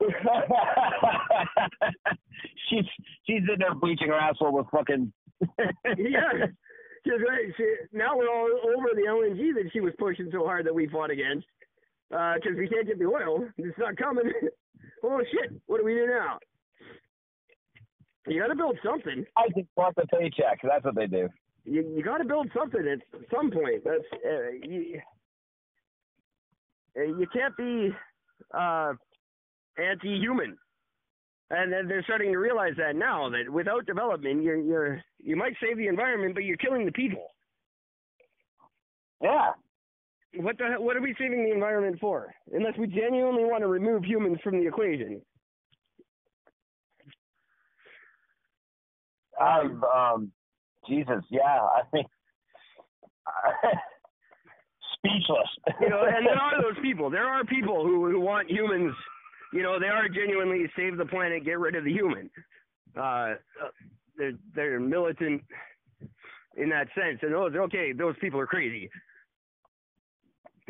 she's 2.68 2.84
she's 3.26 3.42
in 3.42 3.58
there 3.58 3.74
bleaching 3.74 4.08
her 4.08 4.14
asshole 4.14 4.52
with 4.52 4.66
fucking. 4.70 5.12
yeah. 5.96 6.46
Just, 7.06 7.22
right, 7.26 7.46
she, 7.56 7.64
now 7.92 8.16
we're 8.16 8.28
all 8.28 8.50
over 8.76 8.88
the 8.94 9.08
LNG 9.08 9.54
that 9.54 9.70
she 9.72 9.80
was 9.80 9.94
pushing 9.98 10.28
so 10.30 10.44
hard 10.44 10.66
that 10.66 10.74
we 10.74 10.86
fought 10.86 11.10
against. 11.10 11.46
Because 12.10 12.58
we 12.58 12.68
can't 12.68 12.86
get 12.86 12.98
the 12.98 13.06
oil. 13.06 13.46
It's 13.56 13.78
not 13.78 13.96
coming. 13.96 14.30
oh, 15.04 15.22
shit. 15.30 15.52
What 15.66 15.78
do 15.78 15.84
we 15.84 15.94
do 15.94 16.06
now? 16.06 16.38
You 18.26 18.40
got 18.40 18.48
to 18.48 18.54
build 18.54 18.78
something. 18.84 19.24
I 19.36 19.48
just 19.56 19.68
want 19.76 19.96
the 19.96 20.06
paycheck. 20.06 20.60
That's 20.62 20.84
what 20.84 20.94
they 20.94 21.06
do. 21.06 21.28
You, 21.64 21.94
you 21.96 22.02
got 22.02 22.18
to 22.18 22.24
build 22.24 22.50
something 22.54 22.86
at 22.86 22.98
some 23.34 23.50
point. 23.50 23.82
That's 23.84 24.04
uh, 24.12 24.50
you, 24.62 25.00
uh, 26.98 27.02
you 27.02 27.26
can't 27.32 27.56
be 27.56 27.90
uh, 28.52 28.92
anti-human. 29.80 30.56
And 31.50 31.72
then 31.72 31.88
they're 31.88 32.04
starting 32.04 32.30
to 32.32 32.38
realize 32.38 32.74
that 32.76 32.94
now 32.94 33.28
that 33.30 33.50
without 33.50 33.84
development, 33.84 34.42
you're 34.42 34.56
you're 34.56 35.02
you 35.18 35.34
might 35.34 35.54
save 35.60 35.76
the 35.78 35.88
environment, 35.88 36.34
but 36.34 36.44
you're 36.44 36.56
killing 36.56 36.86
the 36.86 36.92
people. 36.92 37.26
Yeah. 39.20 39.50
What 40.36 40.58
the 40.58 40.68
hell, 40.68 40.82
what 40.84 40.96
are 40.96 41.00
we 41.02 41.14
saving 41.18 41.44
the 41.44 41.52
environment 41.52 41.98
for? 42.00 42.32
Unless 42.52 42.78
we 42.78 42.86
genuinely 42.86 43.44
want 43.44 43.62
to 43.62 43.66
remove 43.66 44.04
humans 44.04 44.38
from 44.44 44.60
the 44.60 44.66
equation. 44.66 45.20
Um, 49.40 49.82
um, 49.84 50.32
Jesus. 50.88 51.24
Yeah. 51.30 51.40
I 51.40 51.82
mean, 51.92 52.04
speechless. 54.96 55.48
You 55.80 55.88
know, 55.88 56.04
and 56.04 56.26
there 56.26 56.36
are 56.36 56.62
those 56.62 56.80
people. 56.82 57.10
There 57.10 57.26
are 57.26 57.44
people 57.44 57.84
who 57.84 58.08
who 58.10 58.20
want 58.20 58.50
humans. 58.50 58.94
You 59.52 59.62
know, 59.62 59.78
they 59.80 59.86
are 59.86 60.08
genuinely 60.08 60.70
save 60.76 60.96
the 60.96 61.06
planet, 61.06 61.44
get 61.44 61.58
rid 61.58 61.74
of 61.74 61.84
the 61.84 61.92
human. 61.92 62.30
Uh, 62.96 63.34
they're 64.16 64.32
they're 64.54 64.80
militant 64.80 65.42
in 66.56 66.68
that 66.70 66.88
sense, 66.94 67.18
and 67.22 67.32
those 67.32 67.52
okay, 67.54 67.92
those 67.92 68.14
people 68.20 68.38
are 68.40 68.46
crazy. 68.46 68.90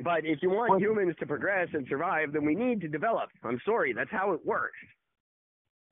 But 0.02 0.24
if 0.24 0.38
you 0.42 0.50
want 0.50 0.80
humans 0.80 1.14
to 1.20 1.26
progress 1.26 1.68
and 1.74 1.86
survive, 1.88 2.32
then 2.32 2.44
we 2.44 2.54
need 2.54 2.80
to 2.80 2.88
develop. 2.88 3.28
I'm 3.44 3.60
sorry, 3.66 3.92
that's 3.92 4.10
how 4.10 4.32
it 4.32 4.44
works. 4.46 4.78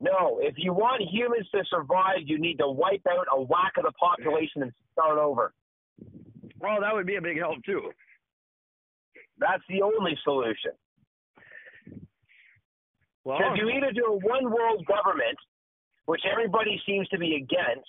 No, 0.01 0.39
if 0.41 0.55
you 0.57 0.73
want 0.73 1.03
humans 1.11 1.47
to 1.53 1.63
survive, 1.69 2.19
you 2.25 2.39
need 2.39 2.57
to 2.57 2.67
wipe 2.67 3.05
out 3.09 3.27
a 3.31 3.41
whack 3.41 3.73
of 3.77 3.83
the 3.83 3.91
population 3.91 4.63
and 4.63 4.71
start 4.93 5.17
over. 5.17 5.53
Well, 6.59 6.79
that 6.81 6.93
would 6.93 7.05
be 7.05 7.17
a 7.17 7.21
big 7.21 7.37
help 7.37 7.57
too. 7.65 7.91
That's 9.37 9.63
the 9.69 9.81
only 9.81 10.17
solution. 10.23 10.71
Because 13.37 13.57
you 13.57 13.69
either 13.69 13.91
do 13.91 14.05
a 14.05 14.17
one 14.17 14.49
world 14.51 14.85
government, 14.87 15.37
which 16.05 16.21
everybody 16.25 16.81
seems 16.85 17.07
to 17.09 17.17
be 17.17 17.35
against. 17.35 17.87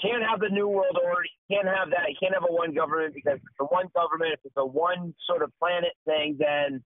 Can't 0.00 0.22
have 0.28 0.40
the 0.40 0.48
new 0.50 0.68
world 0.68 0.96
order. 1.02 1.24
Can't 1.50 1.66
have 1.66 1.88
that. 1.90 2.08
You 2.10 2.16
can't 2.20 2.34
have 2.34 2.44
a 2.48 2.52
one 2.52 2.74
government 2.74 3.14
because 3.14 3.36
it's 3.36 3.60
a 3.60 3.64
one 3.64 3.88
government. 3.94 4.32
If 4.34 4.40
it's 4.44 4.56
a 4.58 4.64
one 4.66 5.14
sort 5.26 5.42
of 5.42 5.50
planet 5.58 5.92
thing, 6.04 6.36
then 6.38 6.82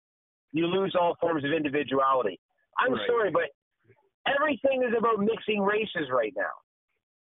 you 0.53 0.67
lose 0.67 0.95
all 0.99 1.17
forms 1.21 1.45
of 1.45 1.53
individuality. 1.53 2.39
I'm 2.79 2.93
Right. 2.93 3.07
sorry, 3.07 3.31
but 3.31 3.49
everything 4.27 4.83
is 4.83 4.93
about 4.97 5.21
mixing 5.21 5.61
races 5.63 6.11
right 6.11 6.33
now. 6.37 6.53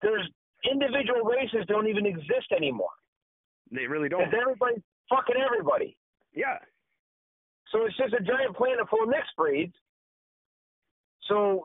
There's 0.01 0.27
individual 0.71 1.23
races 1.25 1.65
don't 1.67 1.87
even 1.89 2.07
exist 2.07 2.51
anymore. 2.53 2.91
they 3.71 3.87
really 3.87 4.09
don't. 4.09 4.21
Because 4.25 4.41
everybody's 4.41 4.83
fucking 5.11 5.37
everybody. 5.37 5.97
Yeah. 6.33 6.59
So 7.73 7.85
it's 7.87 7.97
just 7.97 8.15
a 8.15 8.23
giant 8.23 8.57
planet 8.57 8.89
full 8.89 9.03
of 9.03 9.09
mixed 9.09 9.37
breeds. 9.37 9.75
So 11.29 11.65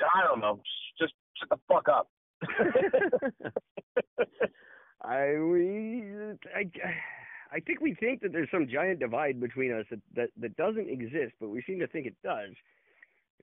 I 0.00 0.26
don't 0.26 0.40
know. 0.40 0.60
Just 0.98 1.12
shut 1.38 1.50
the 1.50 1.58
fuck 1.68 1.88
up. 1.88 2.08
I 5.02 5.38
we 5.38 6.04
I 6.54 6.70
I 7.52 7.60
think 7.60 7.80
we 7.80 7.94
think 7.94 8.20
that 8.22 8.32
there's 8.32 8.50
some 8.50 8.66
giant 8.68 9.00
divide 9.00 9.40
between 9.40 9.72
us 9.72 9.86
that, 9.90 10.00
that 10.16 10.30
that 10.40 10.56
doesn't 10.56 10.88
exist, 10.88 11.34
but 11.40 11.48
we 11.48 11.62
seem 11.66 11.78
to 11.80 11.86
think 11.86 12.06
it 12.06 12.16
does, 12.24 12.50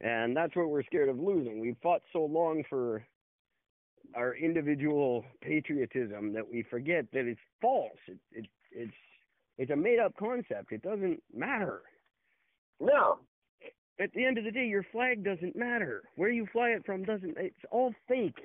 and 0.02 0.36
that's 0.36 0.56
what 0.56 0.70
we're 0.70 0.84
scared 0.84 1.10
of 1.10 1.20
losing. 1.20 1.60
We've 1.60 1.78
fought 1.82 2.02
so 2.12 2.26
long 2.26 2.64
for 2.70 3.06
our 4.16 4.36
individual 4.36 5.24
patriotism 5.42 6.34
that 6.34 6.50
we 6.50 6.64
forget 6.64 7.06
that 7.14 7.26
it's 7.26 7.40
false. 7.62 7.98
It, 8.08 8.18
it 8.32 8.46
it's 8.72 8.94
it's 9.58 9.72
a 9.72 9.76
made 9.76 10.00
up 10.00 10.14
concept. 10.18 10.72
It 10.72 10.82
doesn't 10.82 11.22
matter. 11.34 11.82
no. 12.80 13.20
At 14.00 14.12
the 14.14 14.26
end 14.26 14.40
of 14.40 14.46
the 14.46 14.52
day, 14.52 14.66
your 14.66 14.84
flag 14.92 15.24
doesn't 15.24 15.56
matter. 15.56 16.02
Where 16.16 16.32
you 16.32 16.48
fly 16.52 16.70
it 16.70 16.84
from 16.88 17.04
doesn't. 17.04 17.36
It's 17.38 17.54
all 17.70 17.94
fake. 18.08 18.40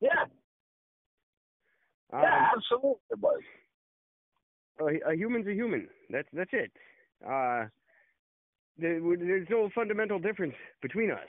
Yeah. 0.00 0.24
Um, 2.12 2.22
Yeah, 2.22 2.48
absolutely 2.56 2.98
was. 3.20 3.42
a, 4.80 5.10
a 5.12 5.14
human's 5.14 5.46
a 5.46 5.52
human. 5.52 5.86
That's 6.08 6.26
that's 6.32 6.50
it. 6.52 6.72
Uh, 7.24 7.66
there, 8.76 9.00
there's 9.18 9.46
no 9.48 9.68
fundamental 9.72 10.18
difference 10.18 10.54
between 10.82 11.12
us. 11.12 11.28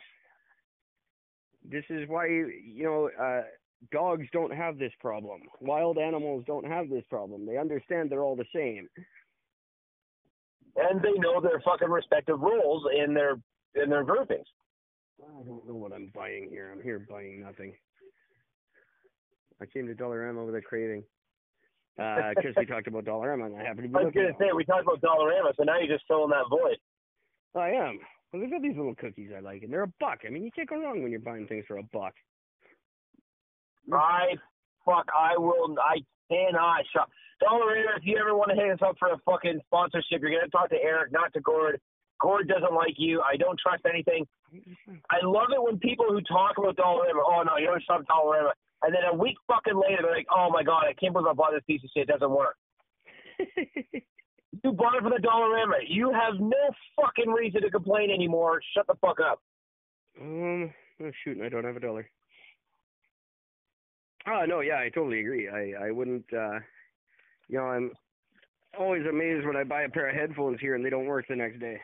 This 1.69 1.83
is 1.91 2.09
why 2.09 2.25
you 2.25 2.83
know 2.83 3.09
uh, 3.21 3.43
dogs 3.91 4.27
don't 4.31 4.53
have 4.53 4.77
this 4.77 4.91
problem. 4.99 5.41
Wild 5.59 5.97
animals 5.97 6.43
don't 6.45 6.65
have 6.65 6.89
this 6.89 7.03
problem. 7.09 7.45
They 7.45 7.57
understand 7.57 8.09
they're 8.09 8.23
all 8.23 8.35
the 8.35 8.45
same. 8.53 8.87
And 10.75 11.01
they 11.01 11.13
know 11.17 11.41
their 11.41 11.61
fucking 11.65 11.89
respective 11.89 12.39
roles 12.39 12.83
in 13.03 13.13
their 13.13 13.39
in 13.75 13.89
their 13.89 14.03
groupings. 14.03 14.45
I 15.21 15.43
don't 15.43 15.67
know 15.67 15.75
what 15.75 15.93
I'm 15.93 16.11
buying 16.15 16.47
here. 16.49 16.71
I'm 16.73 16.81
here 16.81 16.99
buying 16.99 17.41
nothing. 17.41 17.73
I 19.61 19.65
came 19.65 19.87
to 19.87 19.93
Dollarama 19.93 20.45
with 20.45 20.55
a 20.55 20.61
craving 20.61 21.03
uh, 21.99 22.29
because 22.35 22.53
we 22.57 22.65
talked 22.65 22.87
about 22.87 23.05
Dollarama, 23.05 23.47
and 23.47 23.55
I 23.57 23.63
happen 23.63 23.83
to 23.83 23.89
be 23.89 23.95
I 23.95 24.03
was 24.03 24.13
gonna 24.13 24.33
say 24.39 24.47
we 24.55 24.65
talked 24.65 24.83
about 24.83 25.01
Dollarama, 25.01 25.55
so 25.57 25.63
now 25.63 25.77
you're 25.77 25.93
just 25.93 26.07
filling 26.07 26.31
that 26.31 26.45
void. 26.49 26.77
I 27.55 27.71
am. 27.71 27.99
Well, 28.31 28.41
they've 28.41 28.51
got 28.51 28.61
these 28.61 28.77
little 28.77 28.95
cookies 28.95 29.31
I 29.35 29.41
like, 29.41 29.63
and 29.63 29.71
they're 29.71 29.83
a 29.83 29.93
buck. 29.99 30.19
I 30.25 30.29
mean, 30.29 30.43
you 30.43 30.51
can't 30.51 30.69
go 30.69 30.81
wrong 30.81 31.03
when 31.03 31.11
you're 31.11 31.19
buying 31.19 31.47
things 31.47 31.65
for 31.67 31.77
a 31.77 31.83
buck. 31.83 32.13
I 33.93 34.35
fuck 34.85 35.07
I 35.13 35.37
will 35.37 35.75
I 35.79 35.99
cannot 36.29 36.83
shop. 36.93 37.09
Dollarama, 37.43 37.97
if 37.97 38.03
you 38.03 38.17
ever 38.17 38.35
want 38.35 38.51
to 38.51 38.55
hit 38.55 38.71
us 38.71 38.79
up 38.85 38.95
for 38.99 39.09
a 39.09 39.17
fucking 39.25 39.59
sponsorship, 39.65 40.21
you're 40.21 40.31
gonna 40.31 40.47
talk 40.49 40.69
to 40.69 40.81
Eric, 40.81 41.11
not 41.11 41.33
to 41.33 41.41
Gord. 41.41 41.79
Gord 42.21 42.47
doesn't 42.47 42.73
like 42.73 42.93
you. 42.97 43.21
I 43.21 43.35
don't 43.35 43.59
trust 43.59 43.83
anything. 43.89 44.27
I 45.09 45.17
love 45.23 45.49
it 45.49 45.61
when 45.61 45.79
people 45.79 46.05
who 46.09 46.21
talk 46.21 46.57
about 46.57 46.77
Dollarama, 46.77 47.23
oh 47.25 47.43
no, 47.43 47.57
you 47.57 47.67
don't 47.67 47.83
shop 47.83 48.03
Dollarama. 48.09 48.51
And 48.83 48.93
then 48.93 49.01
a 49.11 49.15
week 49.15 49.37
fucking 49.47 49.75
later, 49.75 50.03
they're 50.03 50.15
like, 50.15 50.27
oh 50.35 50.49
my 50.51 50.63
god, 50.63 50.85
I 50.87 50.93
can't 50.93 51.13
believe 51.13 51.27
I 51.27 51.33
bought 51.33 51.51
this 51.53 51.63
piece 51.65 51.83
of 51.83 51.89
shit. 51.95 52.09
It 52.09 52.11
doesn't 52.11 52.31
work. 52.31 52.55
You 54.63 54.73
bought 54.73 54.95
it 54.95 55.01
for 55.01 55.09
the 55.09 55.25
Dollarama. 55.25 55.79
You 55.87 56.11
have 56.11 56.39
no 56.39 56.57
fucking 56.99 57.31
reason 57.31 57.61
to 57.61 57.71
complain 57.71 58.11
anymore. 58.11 58.61
Shut 58.75 58.85
the 58.85 58.95
fuck 59.01 59.17
up. 59.19 59.41
um, 60.19 60.73
oh 61.01 61.11
shoot, 61.23 61.39
I 61.43 61.49
don't 61.49 61.63
have 61.63 61.77
a 61.77 61.79
dollar. 61.79 62.09
Oh 64.27 64.45
no, 64.47 64.59
yeah, 64.61 64.79
I 64.79 64.89
totally 64.89 65.21
agree. 65.21 65.49
I 65.49 65.87
I 65.87 65.91
wouldn't. 65.91 66.25
uh 66.33 66.59
You 67.47 67.57
know, 67.57 67.65
I'm 67.65 67.91
always 68.77 69.05
amazed 69.05 69.45
when 69.45 69.57
I 69.57 69.63
buy 69.63 69.83
a 69.83 69.89
pair 69.89 70.09
of 70.09 70.15
headphones 70.15 70.59
here 70.61 70.75
and 70.75 70.85
they 70.85 70.89
don't 70.89 71.05
work 71.05 71.25
the 71.27 71.35
next 71.35 71.59
day. 71.59 71.79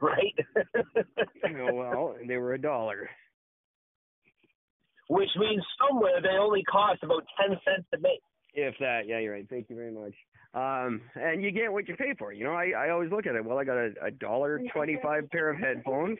Right? 0.00 0.34
You 1.44 1.56
know, 1.56 1.74
well, 1.74 2.14
they 2.28 2.36
were 2.36 2.52
a 2.54 2.60
dollar. 2.60 3.10
Which 5.08 5.30
means 5.36 5.64
somewhere 5.80 6.22
they 6.22 6.38
only 6.38 6.62
cost 6.62 7.02
about 7.02 7.24
10 7.44 7.58
cents 7.64 7.88
to 7.92 7.98
make. 8.00 8.20
If 8.54 8.74
that, 8.78 9.08
yeah, 9.08 9.18
you're 9.18 9.32
right. 9.32 9.46
Thank 9.50 9.68
you 9.68 9.74
very 9.76 9.90
much. 9.90 10.14
Um, 10.54 11.00
and 11.16 11.42
you 11.42 11.50
get 11.50 11.72
what 11.72 11.88
you 11.88 11.96
pay 11.96 12.14
for. 12.18 12.32
You 12.32 12.44
know, 12.44 12.52
I 12.52 12.70
I 12.70 12.90
always 12.90 13.10
look 13.10 13.26
at 13.26 13.34
it. 13.34 13.44
Well, 13.44 13.58
I 13.58 13.64
got 13.64 13.76
a, 13.76 13.90
a 14.04 14.10
dollar 14.10 14.60
twenty-five 14.72 15.30
pair 15.30 15.50
of 15.50 15.58
headphones. 15.58 16.18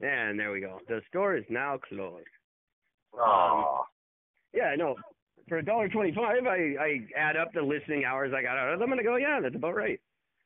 And 0.00 0.38
there 0.38 0.52
we 0.52 0.60
go. 0.60 0.78
The 0.88 1.00
store 1.08 1.36
is 1.36 1.44
now 1.48 1.78
closed. 1.88 2.24
Oh. 3.14 3.84
Yeah, 4.54 4.64
I 4.64 4.76
know. 4.76 4.96
For 5.48 5.58
a 5.58 5.64
dollar 5.64 5.88
twenty-five, 5.88 6.46
I 6.46 6.74
I 6.80 6.98
add 7.16 7.36
up 7.36 7.52
the 7.52 7.62
listening 7.62 8.04
hours 8.04 8.32
I 8.36 8.42
got 8.42 8.56
out 8.56 8.72
of 8.72 8.78
them, 8.78 8.92
and 8.92 9.00
I 9.00 9.04
go, 9.04 9.16
yeah, 9.16 9.40
that's 9.42 9.54
about 9.56 9.74
right. 9.74 10.00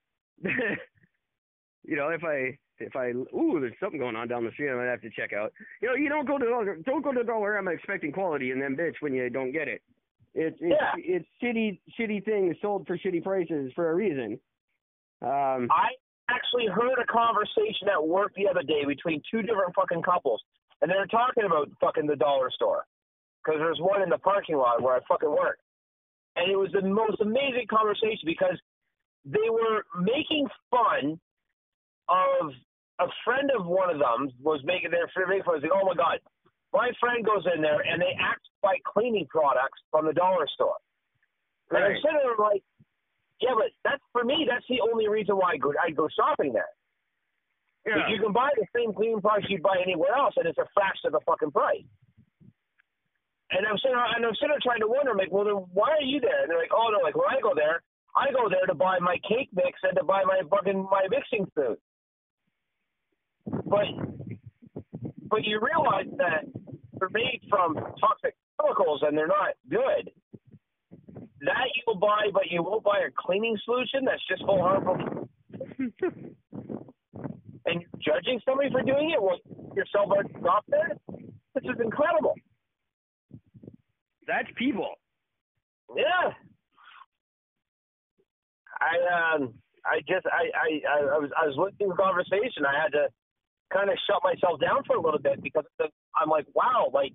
you 0.43 1.97
know, 1.97 2.09
if 2.09 2.25
I 2.25 2.57
if 2.79 2.97
I 2.97 3.09
ooh, 3.09 3.59
there's 3.61 3.75
something 3.81 4.01
going 4.01 4.17
on 4.17 4.29
down 4.29 4.45
the 4.45 4.51
street, 4.53 4.71
I 4.71 4.75
might 4.77 4.87
have 4.91 5.03
to 5.03 5.11
check 5.11 5.33
out. 5.33 5.53
You 5.83 5.89
know, 5.89 5.95
you 5.95 6.09
don't 6.09 6.27
go 6.27 6.39
to 6.39 6.45
Dollar- 6.45 6.77
don't 6.85 7.03
go 7.05 7.13
to 7.13 7.23
Dollar. 7.23 7.57
I'm 7.59 7.69
expecting 7.69 8.13
quality, 8.13 8.51
and 8.51 8.61
then 8.63 8.77
bitch 8.77 8.95
when 9.01 9.13
you 9.15 9.29
don't 9.31 9.53
get 9.53 9.69
it. 9.69 9.83
It's 10.35 10.57
it's 10.61 10.75
Yeah. 10.81 10.93
it's 10.97 11.29
shitty 11.43 11.79
shitty 11.99 12.25
things 12.25 12.57
sold 12.63 12.87
for 12.87 12.97
shitty 12.99 13.23
prices 13.23 13.73
for 13.75 13.91
a 13.91 13.95
reason. 13.95 14.41
Um, 15.23 15.69
I 15.71 15.95
actually 16.31 16.67
heard 16.67 16.99
a 17.01 17.07
conversation 17.07 17.89
at 17.93 18.01
work 18.07 18.33
the 18.37 18.49
other 18.49 18.63
day 18.63 18.85
between 18.87 19.23
two 19.31 19.43
different 19.43 19.75
fucking 19.75 20.03
couples, 20.03 20.43
and 20.81 20.91
they 20.91 20.97
were 20.97 21.07
talking 21.07 21.45
about 21.45 21.71
fucking 21.81 22.07
the 22.07 22.17
dollar 22.17 22.51
store 22.51 22.85
because 23.45 23.61
there's 23.61 23.81
one 23.81 24.03
in 24.03 24.09
the 24.09 24.19
parking 24.19 24.57
lot 24.57 24.83
where 24.83 24.97
I 24.97 25.01
fucking 25.09 25.31
work, 25.31 25.59
and 26.37 26.51
it 26.51 26.57
was 26.57 26.71
the 26.73 26.83
most 26.83 27.21
amazing 27.21 27.67
conversation 27.69 28.25
because 28.25 28.59
they 29.25 29.49
were 29.51 29.85
making 30.01 30.49
fun 30.71 31.21
of 32.09 32.53
a 33.01 33.09
friend 33.25 33.51
of 33.59 33.67
one 33.67 33.91
of 33.91 33.99
them 33.99 34.31
was 34.43 34.61
making 34.65 34.91
their 34.91 35.09
making 35.27 35.45
fun. 35.45 35.55
Was 35.55 35.63
like, 35.63 35.73
oh 35.75 35.87
my 35.87 35.95
god, 35.95 36.19
my 36.73 36.91
friend 37.01 37.25
goes 37.25 37.47
in 37.55 37.63
there 37.63 37.81
and 37.81 38.01
they 38.01 38.13
act 38.21 38.45
buy 38.65 38.77
cleaning 38.85 39.27
products 39.29 39.79
from 39.91 40.07
the 40.07 40.13
dollar 40.13 40.49
store. 40.53 40.81
And 41.71 41.85
I'm 41.85 41.97
sitting 42.01 42.19
there 42.23 42.37
like, 42.39 42.63
yeah, 43.41 43.55
but 43.55 43.71
that's 43.83 44.03
for 44.13 44.25
me. 44.25 44.47
That's 44.49 44.65
the 44.69 44.81
only 44.81 45.09
reason 45.09 45.37
why 45.37 45.53
I 45.53 45.57
go 45.57 45.73
I 45.75 45.91
go 45.91 46.09
shopping 46.09 46.53
there. 46.53 46.71
yeah. 47.87 48.09
You 48.09 48.21
can 48.23 48.33
buy 48.33 48.51
the 48.57 48.67
same 48.75 48.95
cleaning 48.95 49.21
products 49.21 49.47
you'd 49.49 49.63
buy 49.63 49.79
anywhere 49.83 50.15
else, 50.15 50.35
and 50.37 50.47
it's 50.47 50.59
a 50.59 50.69
fraction 50.75 51.09
of 51.09 51.13
the 51.13 51.21
fucking 51.27 51.51
price. 51.51 51.85
And 53.51 53.67
I'm 53.67 53.79
sitting, 53.79 53.95
and 53.95 54.25
I'm 54.25 54.35
sitting 54.35 54.51
there 54.51 54.65
trying 54.65 54.81
to 54.81 54.89
wonder, 54.89 55.13
I'm 55.13 55.19
like, 55.19 55.31
well, 55.31 55.45
then 55.45 55.63
why 55.75 55.91
are 55.91 56.03
you 56.03 56.19
there? 56.21 56.43
And 56.43 56.51
they're 56.51 56.59
like, 56.59 56.75
oh 56.75 56.89
no, 56.91 56.99
like 57.05 57.15
when 57.15 57.29
I 57.29 57.41
go 57.41 57.53
there, 57.55 57.83
I 58.17 58.31
go 58.33 58.49
there 58.49 58.67
to 58.67 58.75
buy 58.75 58.99
my 59.01 59.17
cake 59.29 59.51
mix 59.55 59.79
and 59.83 59.97
to 59.99 60.05
buy 60.05 60.23
my 60.25 60.41
fucking 60.49 60.87
my 60.91 61.07
mixing 61.11 61.47
food. 61.55 61.79
But 63.47 63.87
but 65.29 65.45
you 65.45 65.61
realize 65.61 66.07
that 66.19 66.47
they're 66.99 67.11
made 67.11 67.43
from 67.51 67.75
toxic 68.01 68.35
chemicals 68.61 69.03
and 69.03 69.17
they're 69.19 69.27
not 69.27 69.55
good. 69.69 70.11
That 71.45 71.69
you 71.77 71.83
will 71.87 71.97
buy, 71.97 72.29
but 72.33 72.51
you 72.51 72.63
won't 72.63 72.85
buy 72.85 73.01
a 73.07 73.11
cleaning 73.17 73.59
solution 73.65 74.05
that's 74.07 74.23
just 74.29 74.43
full 74.45 74.63
harmful. 74.63 75.29
And 77.67 77.81
you're 77.81 78.17
judging 78.17 78.41
somebody 78.45 78.71
for 78.71 78.83
doing 78.83 79.11
it 79.11 79.23
well 79.23 79.39
yourself 79.75 80.11
are 80.13 80.25
stop 80.41 80.65
there? 80.69 80.93
This 81.55 81.65
is 81.65 81.81
incredible. 81.83 82.35
That's 84.27 84.49
people. 84.57 84.91
yeah. 85.97 86.33
I 88.81 89.35
um 89.37 89.55
i 89.87 90.01
just 90.09 90.27
i 90.27 90.45
i 90.55 90.69
i 90.89 90.99
I 91.17 91.19
was 91.19 91.31
i 91.43 91.47
was 91.47 91.57
listening 91.57 91.91
to 91.91 91.97
the 91.97 92.03
conversation. 92.03 92.67
I 92.67 92.81
had 92.83 92.93
to 92.93 93.09
kind 93.73 93.91
of 93.91 93.97
shut 94.09 94.21
myself 94.25 94.61
down 94.61 94.83
for 94.87 94.97
a 94.97 95.01
little 95.01 95.19
bit 95.21 95.43
because 95.43 95.65
i'm 96.17 96.29
like 96.29 96.47
wow 96.55 96.91
like 96.93 97.13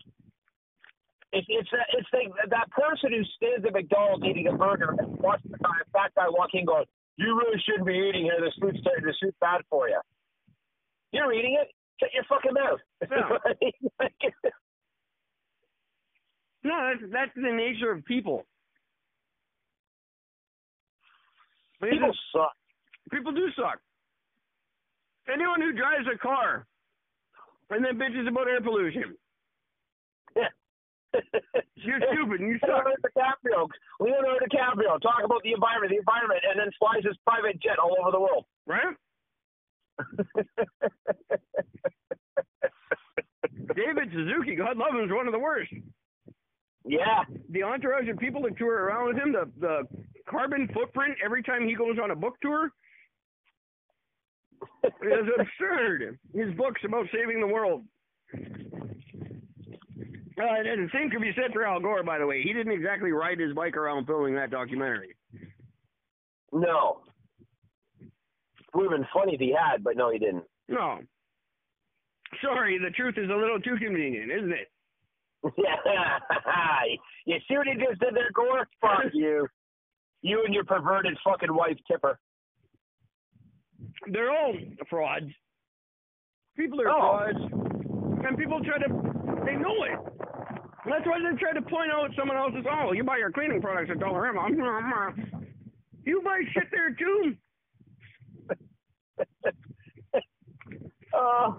it, 1.31 1.45
it's 1.47 1.69
a, 1.71 1.81
it's 1.97 2.09
uh, 2.11 2.17
the, 2.17 2.49
that 2.49 2.71
person 2.71 3.13
who 3.13 3.23
stands 3.37 3.65
at 3.65 3.73
McDonald's 3.73 4.25
eating 4.25 4.47
a 4.47 4.57
burger 4.57 4.95
and 4.97 5.17
watching 5.19 5.51
the 5.51 5.59
fat 5.93 6.11
guy 6.15 6.25
walking, 6.27 6.65
going, 6.65 6.85
"You 7.17 7.37
really 7.37 7.61
shouldn't 7.65 7.85
be 7.85 7.93
eating 7.93 8.23
here. 8.23 8.41
This 8.41 8.53
food's 8.59 8.79
starting 8.81 9.05
to 9.05 9.31
bad 9.39 9.61
for 9.69 9.87
you." 9.87 9.99
You're 11.11 11.33
eating 11.33 11.57
it. 11.61 11.69
Shut 11.99 12.09
your 12.13 12.23
fucking 12.29 12.53
mouth. 12.53 12.79
Yeah. 14.01 14.07
no, 16.63 16.91
that's 16.91 17.11
that's 17.11 17.31
the 17.35 17.51
nature 17.51 17.91
of 17.91 18.03
people. 18.05 18.45
People 21.81 22.13
suck. 22.33 22.53
People 23.11 23.31
do 23.31 23.47
suck. 23.55 23.79
Anyone 25.31 25.61
who 25.61 25.73
drives 25.73 26.07
a 26.13 26.17
car 26.17 26.65
and 27.69 27.85
then 27.85 27.97
bitches 27.97 28.27
about 28.27 28.47
air 28.47 28.61
pollution. 28.61 29.15
Yeah. 30.35 30.49
You're 31.75 31.99
stupid 32.11 32.41
and 32.41 32.49
you 32.49 32.59
suck. 32.59 32.69
Leonardo 32.69 32.91
DiCaprio, 33.05 33.67
Leonardo 33.99 34.45
DiCaprio, 34.45 34.99
talk 35.01 35.21
about 35.23 35.41
the 35.43 35.53
environment, 35.53 35.91
the 35.91 35.97
environment, 35.97 36.41
and 36.49 36.59
then 36.59 36.69
flies 36.77 37.03
his 37.03 37.17
private 37.25 37.59
jet 37.61 37.79
all 37.79 37.95
over 37.99 38.11
the 38.11 38.19
world. 38.19 38.45
Right? 38.67 38.95
David 43.75 44.09
Suzuki, 44.13 44.55
God 44.55 44.77
love 44.77 44.93
him, 44.95 45.05
is 45.05 45.11
one 45.11 45.27
of 45.27 45.33
the 45.33 45.39
worst. 45.39 45.71
yeah, 46.85 47.23
The 47.49 47.63
entourage 47.63 48.07
of 48.09 48.17
people 48.17 48.41
that 48.43 48.57
tour 48.57 48.85
around 48.85 49.07
with 49.07 49.17
him, 49.17 49.31
the 49.31 49.49
the 49.59 49.81
carbon 50.29 50.67
footprint 50.73 51.15
every 51.23 51.43
time 51.43 51.67
he 51.67 51.75
goes 51.75 51.97
on 52.01 52.11
a 52.11 52.15
book 52.15 52.35
tour 52.41 52.71
is 54.83 55.27
absurd. 55.39 56.17
His 56.33 56.53
books 56.55 56.81
about 56.85 57.05
saving 57.13 57.39
the 57.41 57.47
world. 57.47 57.83
Uh, 60.39 60.63
the 60.63 60.87
same 60.93 61.09
could 61.09 61.21
be 61.21 61.33
said 61.35 61.51
for 61.53 61.65
Al 61.65 61.79
Gore, 61.81 62.03
by 62.03 62.17
the 62.17 62.25
way. 62.25 62.41
He 62.41 62.53
didn't 62.53 62.71
exactly 62.71 63.11
ride 63.11 63.39
his 63.39 63.53
bike 63.53 63.75
around 63.75 64.05
filming 64.05 64.35
that 64.35 64.51
documentary. 64.51 65.15
no. 66.53 67.01
It 68.01 68.75
Would 68.77 68.91
have 68.91 68.99
been 68.99 69.07
funny 69.13 69.33
if 69.33 69.39
he 69.39 69.51
had, 69.53 69.83
but 69.83 69.97
no, 69.97 70.11
he 70.11 70.19
didn't. 70.19 70.43
No. 70.67 70.99
Sorry, 72.43 72.77
the 72.77 72.91
truth 72.91 73.15
is 73.17 73.29
a 73.29 73.33
little 73.35 73.59
too 73.59 73.75
convenient, 73.83 74.31
isn't 74.31 74.53
it? 74.53 74.71
Yeah, 75.57 75.75
you 77.25 77.37
see 77.47 77.57
what 77.57 77.65
he 77.67 77.73
just 77.73 77.99
did 77.99 78.13
there, 78.15 78.29
Gore? 78.33 78.67
Fuck 78.79 79.05
you. 79.13 79.47
You 80.21 80.43
and 80.45 80.53
your 80.53 80.65
perverted 80.65 81.17
fucking 81.23 81.53
wife, 81.53 81.77
Tipper. 81.89 82.19
They're 84.11 84.29
all 84.31 84.53
frauds. 84.89 85.31
People 86.55 86.81
are 86.81 86.89
Oh. 86.89 87.17
frauds. 87.31 87.53
And 88.27 88.37
people 88.37 88.59
try 88.63 88.77
to, 88.79 89.08
they 89.49 89.55
know 89.55 89.83
it. 89.83 89.99
That's 90.85 91.05
why 91.05 91.19
they 91.19 91.37
try 91.37 91.53
to 91.53 91.61
point 91.61 91.91
out 91.91 92.09
someone 92.17 92.37
else's, 92.37 92.65
oh, 92.69 92.93
you 92.93 93.03
buy 93.03 93.17
your 93.17 93.31
cleaning 93.31 93.61
products 93.61 93.91
at 93.91 93.97
Dollarama. 93.97 95.13
You 96.05 96.21
buy 96.23 96.39
shit 96.53 96.63
there 96.71 96.95
too. 96.95 97.35
Oh, 101.11 101.57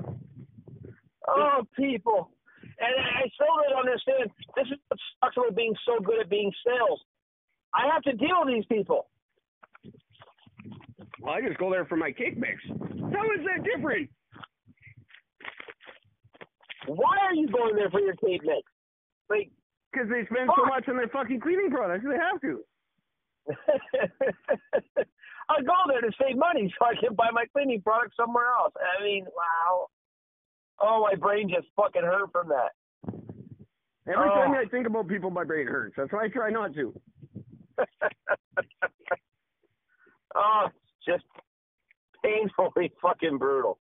oh, 1.28 1.62
people. 1.76 2.30
And 2.78 2.95
I 2.97 3.28
still 3.34 3.47
don't 3.68 3.80
understand. 3.80 4.30
This 4.57 4.66
is 4.66 4.78
what 4.88 4.99
sucks 5.22 5.36
about 5.36 5.57
being 5.57 5.74
so 5.84 6.03
good 6.03 6.20
at 6.20 6.30
being 6.30 6.53
sales. 6.64 7.01
I 7.74 7.93
have 7.93 8.03
to 8.05 8.12
deal 8.12 8.45
with 8.45 8.55
these 8.55 8.64
people. 8.66 9.09
Well, 11.20 11.34
I 11.34 11.41
just 11.43 11.59
go 11.59 11.70
there 11.70 11.84
for 11.84 11.97
my 11.97 12.12
cake 12.12 12.38
mix. 12.38 12.62
How 12.68 13.24
is 13.34 13.45
that 13.45 13.64
different? 13.64 14.09
Why 16.87 17.16
are 17.22 17.35
you 17.35 17.49
going 17.49 17.76
there 17.76 17.91
for 17.91 18.01
your 18.01 18.14
cake 18.16 18.43
mix? 18.45 18.62
Like, 19.28 19.51
Because 19.93 20.09
they 20.09 20.24
spend 20.33 20.51
so 20.57 20.64
much 20.64 20.89
on 20.89 20.97
their 20.97 21.09
fucking 21.09 21.41
cleaning 21.41 21.70
products. 21.70 22.05
They 22.09 22.16
have 22.16 22.41
to. 22.41 22.64
I 25.51 25.61
go 25.62 25.74
there 25.89 26.01
to 26.01 26.11
save 26.20 26.37
money 26.37 26.72
so 26.78 26.87
I 26.87 26.95
can 27.01 27.14
buy 27.14 27.28
my 27.33 27.45
cleaning 27.53 27.83
products 27.83 28.16
somewhere 28.16 28.47
else. 28.59 28.72
I 28.78 29.03
mean, 29.03 29.24
wow. 29.24 29.89
Oh, 30.81 31.01
my 31.11 31.14
brain 31.16 31.49
just 31.49 31.66
fucking 31.76 32.03
hurt 32.03 32.31
from 32.33 32.49
that. 32.49 32.70
Every 34.07 34.28
Oh. 34.31 34.35
time 34.35 34.53
I 34.53 34.64
think 34.70 34.87
about 34.87 35.09
people, 35.09 35.31
my 35.31 35.45
brain 35.45 35.66
hurts. 35.66 35.95
That's 35.97 36.12
why 36.12 36.24
I 36.24 36.28
try 36.28 36.51
not 36.51 36.72
to. 36.74 36.95
oh, 40.35 40.66
it's 40.66 41.07
just 41.07 41.24
painfully 42.24 42.93
fucking 43.03 43.39
brutal. 43.39 43.78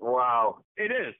Wow. 0.00 0.58
It 0.76 0.90
is. 0.90 1.14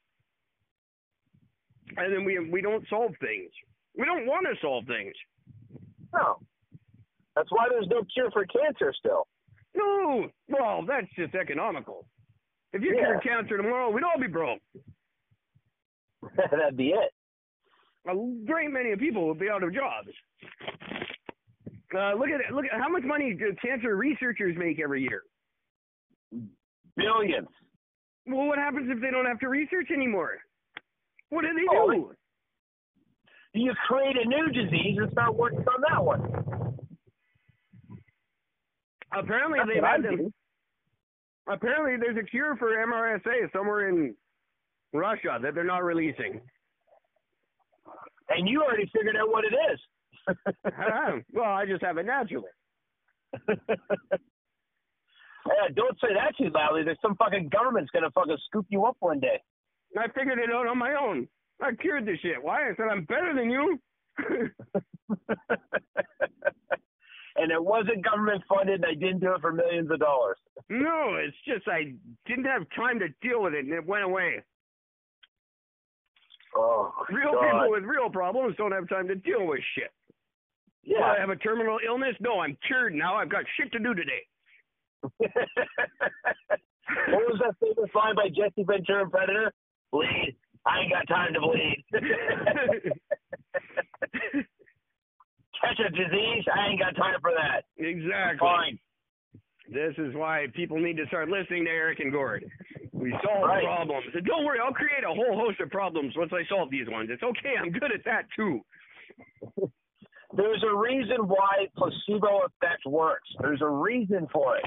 And 1.97 2.13
then 2.15 2.25
we 2.25 2.39
we 2.51 2.61
don't 2.61 2.85
solve 2.89 3.13
things. 3.21 3.51
We 3.97 4.05
don't 4.07 4.27
want 4.27 4.47
to 4.47 4.55
solve 4.61 4.85
things. 4.87 5.13
No. 6.15 6.39
That's 7.37 7.51
why 7.51 7.67
there's 7.69 7.87
no 7.89 8.03
cure 8.13 8.31
for 8.33 8.45
cancer 8.47 8.93
still. 8.99 9.27
No, 9.75 10.27
well, 10.49 10.85
that's 10.87 11.07
just 11.17 11.35
economical. 11.35 12.07
If 12.73 12.83
you 12.83 12.95
Yeah. 12.95 13.05
cured 13.07 13.23
cancer 13.23 13.57
tomorrow, 13.57 13.91
we'd 13.91 14.05
all 14.05 14.21
be 14.21 14.27
broke. 14.27 14.61
That'd 16.37 16.77
be 16.77 16.89
it. 16.91 17.13
A 18.09 18.15
great 18.47 18.71
many 18.71 18.97
people 18.97 19.27
would 19.29 19.39
be 19.39 19.49
out 19.51 19.63
of 19.63 19.75
jobs. 19.75 20.09
Uh, 21.95 22.15
look 22.15 22.29
at. 22.31 22.55
Look 22.55 22.65
at 22.73 22.81
how 22.81 22.89
much 22.89 23.03
money 23.03 23.35
do 23.35 23.55
cancer 23.61 23.97
researchers 23.97 24.57
make 24.57 24.81
every 24.81 25.03
year. 25.03 25.23
Billions. 26.97 27.49
Well, 28.31 28.47
what 28.47 28.59
happens 28.59 28.89
if 28.91 29.01
they 29.01 29.11
don't 29.11 29.27
have 29.27 29.41
to 29.41 29.49
research 29.49 29.91
anymore? 29.93 30.39
What 31.31 31.43
do 31.43 31.49
they 31.49 31.67
Oh, 31.71 31.93
do? 31.93 32.15
You 33.53 33.75
create 33.89 34.17
a 34.17 34.29
new 34.29 34.49
disease 34.53 34.97
and 34.99 35.11
start 35.11 35.35
working 35.35 35.59
on 35.59 35.81
that 35.91 36.05
one. 36.05 36.21
Apparently, 39.13 39.59
That's 39.59 39.71
they've 39.75 39.83
had 39.83 40.03
them. 40.05 40.33
Apparently, 41.49 41.97
there's 41.97 42.17
a 42.17 42.23
cure 42.29 42.57
for 42.57 42.69
MRSA 42.69 43.53
somewhere 43.53 43.89
in 43.89 44.15
Russia 44.93 45.39
that 45.43 45.55
they're 45.55 45.65
not 45.65 45.83
releasing. 45.83 46.41
And 48.29 48.49
you 48.49 48.63
already 48.63 48.89
figured 48.95 49.17
out 49.17 49.31
what 49.31 49.45
it 49.45 49.55
is. 49.73 49.81
Well, 51.33 51.51
I 51.51 51.67
just 51.67 51.83
have 51.83 51.99
it 51.99 52.07
naturally. 52.07 52.47
yeah, 55.47 55.69
don't 55.75 55.99
say 56.01 56.09
that 56.15 56.37
too 56.39 56.51
loudly. 56.55 56.83
There's 56.85 56.99
some 57.03 57.17
fucking 57.17 57.49
government's 57.49 57.91
gonna 57.93 58.11
fucking 58.11 58.37
scoop 58.47 58.67
you 58.69 58.85
up 58.85 58.97
one 59.01 59.21
day. 59.21 59.41
I 59.99 60.07
figured 60.09 60.39
it 60.39 60.51
out 60.53 60.67
on 60.67 60.79
my 60.79 60.95
own. 60.95 61.27
I 61.63 61.73
cured 61.75 62.07
this 62.07 62.19
shit. 62.21 62.43
Why? 62.43 62.69
I 62.71 62.75
said 62.77 62.87
I'm 62.91 63.05
better 63.05 63.35
than 63.35 63.51
you. 63.51 63.79
and 67.37 67.51
it 67.53 67.63
wasn't 67.63 68.05
government 68.05 68.43
funded 68.49 68.85
I 68.85 68.95
didn't 68.95 69.21
do 69.21 69.35
it 69.35 69.41
for 69.41 69.53
millions 69.53 69.91
of 69.91 69.99
dollars. 70.01 70.37
no, 70.69 71.15
it's 71.17 71.37
just 71.47 71.67
I 71.69 71.95
didn't 72.27 72.45
have 72.47 72.63
time 72.77 72.99
to 73.01 73.09
deal 73.27 73.43
with 73.43 73.55
it, 73.55 73.65
and 73.65 73.73
it 73.73 73.87
went 73.87 74.05
away. 74.05 74.43
Oh, 76.57 76.93
Real 77.11 77.33
God. 77.33 77.43
people 77.53 77.71
with 77.71 77.85
real 77.85 78.11
problems 78.11 78.57
don't 78.57 78.73
have 78.73 78.89
time 78.89 79.07
to 79.09 79.15
deal 79.15 79.47
with 79.47 79.61
shit. 79.77 79.91
Well, 80.89 80.99
Yeah. 81.01 81.13
I 81.17 81.21
have 81.21 81.31
a 81.31 81.37
terminal 81.37 81.79
illness. 81.87 82.17
No, 82.21 82.41
I'm 82.41 82.57
cured 82.67 82.95
now. 82.95 83.15
I've 83.15 83.29
got 83.29 83.45
shit 83.57 83.71
to 83.73 83.79
do 83.79 83.95
today. 83.95 84.27
What 85.03 85.31
was 87.09 87.41
that 87.41 87.55
famous 87.61 87.91
line 87.95 88.15
by 88.17 88.29
Jesse 88.29 88.65
Ventura 88.65 89.03
in 89.05 89.11
Predator? 89.11 89.53
Bleed. 89.93 90.37
I 90.67 90.81
ain't 90.81 90.93
got 90.93 91.07
time 91.09 91.33
to 91.35 91.41
bleed. 91.41 91.85
Catch 95.61 95.79
a 95.87 95.91
disease? 95.91 96.45
I 96.55 96.69
ain't 96.71 96.81
got 96.81 96.97
time 96.97 97.21
for 97.21 97.33
that. 97.37 97.65
exactly. 97.77 98.39
Fine. 98.39 98.79
This 99.73 99.95
is 99.99 100.15
why 100.15 100.47
people 100.55 100.79
need 100.81 100.97
to 100.97 101.07
start 101.07 101.29
listening 101.29 101.65
to 101.67 101.71
Eric 101.71 102.01
and 102.01 102.11
Gord. 102.11 102.45
We 102.93 103.13
solve 103.25 103.45
Right. 103.47 103.63
problems. 103.63 104.07
And 104.15 104.25
don't 104.27 104.45
worry, 104.45 104.59
I'll 104.59 104.73
create 104.73 105.05
a 105.05 105.15
whole 105.15 105.37
host 105.39 105.61
of 105.61 105.71
problems 105.71 106.15
once 106.17 106.33
I 106.33 106.43
solve 106.49 106.71
these 106.71 106.89
ones. 106.89 107.09
It's 107.13 107.23
okay. 107.23 107.55
I'm 107.61 107.71
good 107.71 107.93
at 107.93 108.05
that 108.05 108.27
too. 108.35 108.61
There's 110.37 110.63
a 110.63 110.77
reason 110.77 111.27
why 111.27 111.67
placebo 111.77 112.43
effect 112.47 112.87
works. 112.87 113.29
There's 113.41 113.63
a 113.63 113.69
reason 113.69 114.29
for 114.33 114.57
it. 114.59 114.65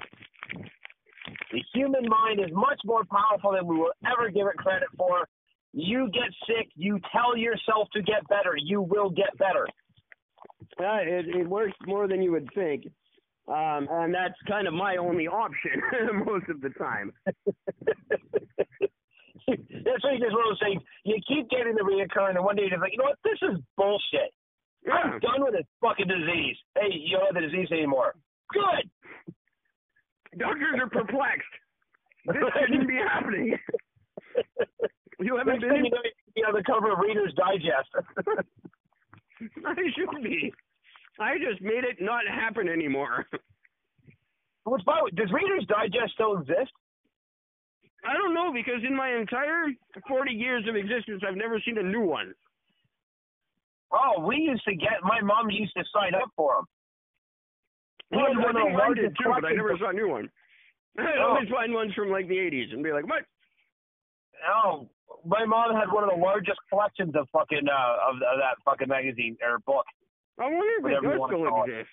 The 1.51 1.61
human 1.73 2.07
mind 2.07 2.39
is 2.39 2.51
much 2.51 2.79
more 2.83 3.03
powerful 3.05 3.53
than 3.53 3.65
we 3.65 3.77
will 3.77 3.93
ever 4.05 4.29
give 4.29 4.47
it 4.47 4.57
credit 4.57 4.89
for. 4.97 5.27
You 5.71 6.09
get 6.11 6.29
sick, 6.47 6.67
you 6.75 6.99
tell 7.11 7.37
yourself 7.37 7.87
to 7.93 8.01
get 8.01 8.27
better. 8.27 8.55
You 8.57 8.81
will 8.81 9.09
get 9.09 9.35
better. 9.37 9.65
Uh, 10.79 11.01
it, 11.01 11.27
it 11.27 11.47
works 11.47 11.73
more 11.85 12.07
than 12.07 12.21
you 12.21 12.31
would 12.31 12.49
think. 12.53 12.85
Um, 13.47 13.87
and 13.91 14.13
that's 14.13 14.35
kind 14.47 14.67
of 14.67 14.73
my 14.73 14.97
only 14.97 15.27
option 15.27 15.81
most 16.25 16.49
of 16.49 16.61
the 16.61 16.69
time. 16.69 17.11
That's 19.45 20.01
what 20.01 20.13
you 20.13 20.19
just 20.19 20.31
want 20.31 20.57
to 20.57 20.65
say. 20.65 20.79
You 21.03 21.19
keep 21.27 21.49
getting 21.49 21.75
the 21.75 21.83
reoccurring, 21.83 22.37
and 22.37 22.45
one 22.45 22.55
day 22.55 22.61
you're 22.63 22.71
just 22.71 22.81
like, 22.81 22.93
you 22.93 22.97
know 22.99 23.03
what? 23.03 23.19
This 23.25 23.37
is 23.41 23.59
bullshit. 23.75 24.31
I'm 24.91 25.19
done 25.19 25.39
with 25.43 25.53
this 25.53 25.65
fucking 25.81 26.07
disease. 26.07 26.57
Hey, 26.75 26.91
you 26.91 27.17
don't 27.17 27.25
have 27.27 27.35
the 27.35 27.41
disease 27.49 27.69
anymore. 27.71 28.15
Good. 28.51 28.89
Doctors 30.39 30.79
are 30.79 30.89
perplexed. 30.89 31.53
This 32.25 32.35
shouldn't 32.67 32.87
be 32.87 32.95
happening. 32.95 33.57
You 35.19 35.37
haven't 35.37 35.61
Next 35.61 35.69
been? 35.73 35.85
you 35.85 35.91
know, 35.91 36.01
you're 36.35 36.47
on 36.47 36.53
the 36.55 36.63
cover 36.63 36.91
of 36.91 36.99
Reader's 36.99 37.33
Digest. 37.35 37.87
I 39.65 39.75
should 39.95 40.23
be. 40.23 40.51
I 41.19 41.37
just 41.37 41.61
made 41.61 41.83
it 41.85 41.97
not 42.01 42.23
happen 42.27 42.67
anymore. 42.67 43.25
Which, 44.65 44.83
by 44.85 44.97
the 44.99 45.03
way, 45.05 45.11
does 45.15 45.31
Reader's 45.31 45.65
Digest 45.67 46.13
still 46.15 46.39
exist? 46.39 46.71
I 48.03 48.13
don't 48.13 48.33
know 48.33 48.51
because 48.51 48.83
in 48.85 48.95
my 48.95 49.15
entire 49.15 49.67
40 50.07 50.31
years 50.33 50.65
of 50.67 50.75
existence, 50.75 51.21
I've 51.27 51.37
never 51.37 51.61
seen 51.63 51.77
a 51.77 51.83
new 51.83 52.01
one. 52.01 52.33
Oh, 53.93 54.25
we 54.25 54.37
used 54.37 54.63
to 54.65 54.75
get. 54.75 55.01
My 55.03 55.21
mom 55.21 55.49
used 55.51 55.73
to 55.77 55.83
sign 55.93 56.15
up 56.15 56.29
for 56.35 56.55
them. 56.57 56.65
He 58.09 58.17
Well, 58.17 58.25
had 58.33 58.37
I 58.37 58.45
one 58.45 58.55
of 58.57 58.71
the 58.71 58.77
largest 58.77 59.13
too, 59.21 59.29
but 59.29 59.45
I 59.45 59.53
never 59.53 59.77
saw 59.77 59.89
a 59.89 59.93
new 59.93 60.09
one. 60.09 60.29
I'd 60.97 61.17
Oh. 61.21 61.33
always 61.37 61.49
find 61.49 61.73
ones 61.73 61.93
from 61.93 62.09
like 62.09 62.27
the 62.27 62.37
80s 62.37 62.73
and 62.73 62.83
be 62.83 62.91
like, 62.91 63.05
what? 63.07 63.23
Oh, 64.49 64.89
my 65.25 65.45
mom 65.45 65.73
had 65.75 65.91
one 65.91 66.03
of 66.03 66.09
the 66.09 66.19
largest 66.21 66.59
collections 66.69 67.13
of 67.15 67.27
fucking 67.31 67.65
uh, 67.69 67.95
of, 68.09 68.15
of 68.17 68.37
that 68.41 68.57
fucking 68.65 68.89
magazine 68.89 69.37
or 69.41 69.59
book. 69.65 69.85
I 70.39 70.45
wonder 70.49 70.89
if 70.89 70.97
it 70.97 71.01
does 71.05 71.21
still 71.29 71.45
exist. 71.63 71.89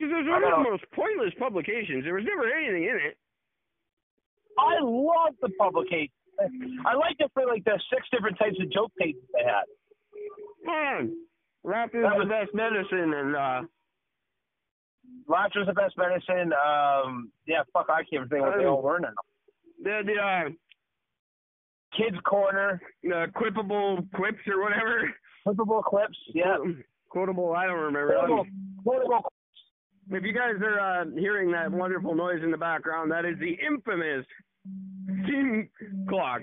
Because 0.00 0.10
it 0.12 0.16
was 0.24 0.28
one 0.28 0.42
of 0.44 0.64
the 0.64 0.70
most 0.70 0.84
pointless 0.96 1.32
publications. 1.38 2.02
There 2.04 2.14
was 2.14 2.24
never 2.24 2.48
anything 2.50 2.84
in 2.88 2.96
it. 2.96 3.16
I 4.58 4.80
love 4.82 5.36
the 5.40 5.50
publication. 5.60 6.10
I 6.84 6.94
liked 6.96 7.20
it 7.20 7.30
for 7.34 7.46
like 7.46 7.62
the 7.64 7.78
six 7.92 8.02
different 8.10 8.38
types 8.38 8.56
of 8.60 8.72
joke 8.72 8.90
pages 8.98 9.22
they 9.32 9.44
had. 9.44 9.64
Man, 10.64 11.16
laughter 11.64 11.98
is 12.00 12.04
That 12.04 12.18
the 12.18 12.24
was- 12.24 12.28
best 12.28 12.54
medicine, 12.54 13.14
and 13.14 13.36
uh, 13.36 13.62
Laughter's 15.28 15.66
the 15.66 15.72
best 15.72 15.96
medicine. 15.98 16.52
Um, 16.52 17.30
yeah, 17.46 17.62
fuck, 17.72 17.86
I 17.90 18.02
can't 18.10 18.28
think 18.30 18.42
what 18.42 18.56
they 18.58 18.64
all 18.66 18.82
were 18.82 19.00
now. 19.00 19.08
the 19.82 20.00
the 20.04 20.20
uh, 20.20 20.50
Kids 21.96 22.16
Corner, 22.24 22.80
the 23.02 23.26
quippable 23.36 24.10
quips 24.14 24.38
or 24.46 24.62
whatever. 24.62 25.10
flippable 25.46 25.82
clips. 25.82 26.16
Yeah, 26.34 26.56
Quotable, 27.10 27.52
I 27.54 27.66
don't 27.66 27.78
remember. 27.78 28.14
quotable, 28.20 28.46
quotable. 28.84 29.32
If 30.10 30.24
you 30.24 30.32
guys 30.32 30.54
are 30.62 30.80
uh, 30.80 31.04
hearing 31.18 31.50
that 31.52 31.70
wonderful 31.70 32.14
noise 32.14 32.42
in 32.42 32.50
the 32.50 32.56
background, 32.56 33.10
that 33.12 33.24
is 33.24 33.38
the 33.38 33.52
infamous 33.64 34.24
steam 35.24 35.68
clock. 36.08 36.42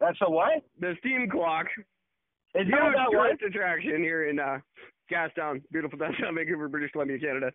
That's 0.00 0.18
a 0.22 0.30
what? 0.30 0.62
The 0.80 0.94
steam 1.00 1.28
clock. 1.30 1.66
Is 2.54 2.66
that 2.70 2.92
that 2.94 3.10
what? 3.10 3.26
tourist 3.26 3.42
attraction 3.42 3.98
here 3.98 4.28
in 4.28 4.38
uh, 4.38 4.58
Gastown, 5.10 5.62
beautiful 5.72 5.98
downtown 6.02 6.34
Vancouver, 6.34 6.68
British 6.68 6.92
Columbia, 6.92 7.18
Canada. 7.18 7.50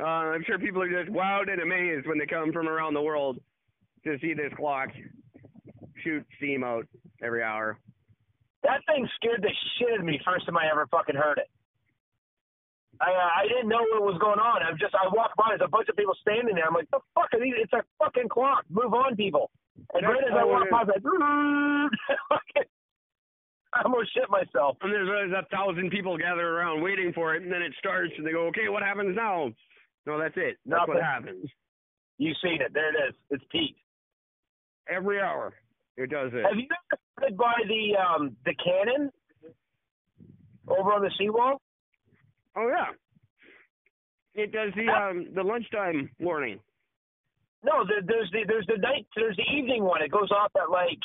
Uh, 0.00 0.34
I'm 0.36 0.44
sure 0.46 0.58
people 0.58 0.82
are 0.82 0.88
just 0.88 1.10
wowed 1.10 1.50
and 1.50 1.60
amazed 1.60 2.06
when 2.06 2.18
they 2.18 2.26
come 2.26 2.52
from 2.52 2.68
around 2.68 2.94
the 2.94 3.02
world 3.02 3.38
to 4.04 4.18
see 4.20 4.34
this 4.34 4.52
clock 4.56 4.90
shoot 6.04 6.24
steam 6.36 6.62
out 6.62 6.86
every 7.22 7.42
hour. 7.42 7.78
That 8.62 8.82
thing 8.86 9.08
scared 9.16 9.42
the 9.42 9.50
shit 9.78 9.94
out 9.94 10.00
of 10.00 10.04
me 10.04 10.20
first 10.24 10.46
time 10.46 10.56
I 10.56 10.70
ever 10.70 10.86
fucking 10.90 11.16
heard 11.16 11.38
it. 11.38 11.48
I 13.00 13.10
uh, 13.10 13.30
I 13.42 13.48
didn't 13.48 13.68
know 13.68 13.82
what 13.92 14.02
was 14.02 14.18
going 14.20 14.40
on. 14.40 14.62
I'm 14.62 14.78
just 14.78 14.94
I 14.94 15.08
walked 15.12 15.36
by, 15.36 15.50
there's 15.50 15.60
a 15.64 15.68
bunch 15.68 15.88
of 15.88 15.96
people 15.96 16.14
standing 16.20 16.54
there. 16.54 16.66
I'm 16.66 16.74
like, 16.74 16.90
the 16.90 17.00
fuck 17.14 17.28
are 17.34 17.40
these? 17.40 17.54
It's 17.56 17.72
a 17.72 17.82
fucking 17.98 18.28
clock. 18.28 18.64
Move 18.70 18.94
on, 18.94 19.16
people. 19.16 19.50
And 19.92 20.04
That's 20.04 20.12
right 20.12 20.24
as 20.24 20.38
I 20.38 20.44
walked 20.44 20.70
by, 20.70 20.80
I 20.80 20.84
was 20.84 21.92
like, 22.30 22.68
I 23.76 23.82
almost 23.84 24.14
shit 24.14 24.24
myself. 24.30 24.78
And 24.80 24.92
there's, 24.92 25.06
there's 25.08 25.32
a 25.32 25.46
thousand 25.54 25.90
people 25.90 26.16
gathered 26.16 26.46
around 26.48 26.82
waiting 26.82 27.12
for 27.14 27.34
it, 27.34 27.42
and 27.42 27.52
then 27.52 27.62
it 27.62 27.72
starts, 27.78 28.12
and 28.16 28.26
they 28.26 28.32
go, 28.32 28.46
okay, 28.48 28.68
what 28.68 28.82
happens 28.82 29.14
now? 29.14 29.50
No, 30.06 30.18
that's 30.18 30.36
it. 30.36 30.56
That's 30.64 30.88
what 30.88 31.02
happens. 31.02 31.44
You've 32.18 32.36
seen 32.42 32.60
it. 32.62 32.72
There 32.72 32.88
it 32.88 33.08
is. 33.08 33.14
It's 33.30 33.44
peaked. 33.52 33.80
Every 34.88 35.20
hour, 35.20 35.52
it 35.96 36.10
does 36.10 36.30
it. 36.32 36.44
Have 36.46 36.56
you 36.56 36.68
ever 36.70 37.26
stood 37.26 37.36
by 37.36 37.54
the 37.66 37.96
um 37.98 38.36
the 38.44 38.54
cannon 38.54 39.10
over 40.68 40.92
on 40.92 41.02
the 41.02 41.10
seawall? 41.18 41.60
Oh 42.56 42.68
yeah. 42.68 42.94
It 44.40 44.52
does 44.52 44.72
the 44.76 44.86
um 44.92 45.26
the 45.34 45.42
lunchtime 45.42 46.08
warning. 46.20 46.60
No, 47.64 47.84
there's 47.88 48.30
the 48.30 48.44
there's 48.46 48.66
the 48.68 48.78
night 48.78 49.06
there's 49.16 49.36
the 49.36 49.56
evening 49.58 49.82
one. 49.82 50.02
It 50.02 50.12
goes 50.12 50.30
off 50.30 50.52
at 50.54 50.70
like 50.70 51.00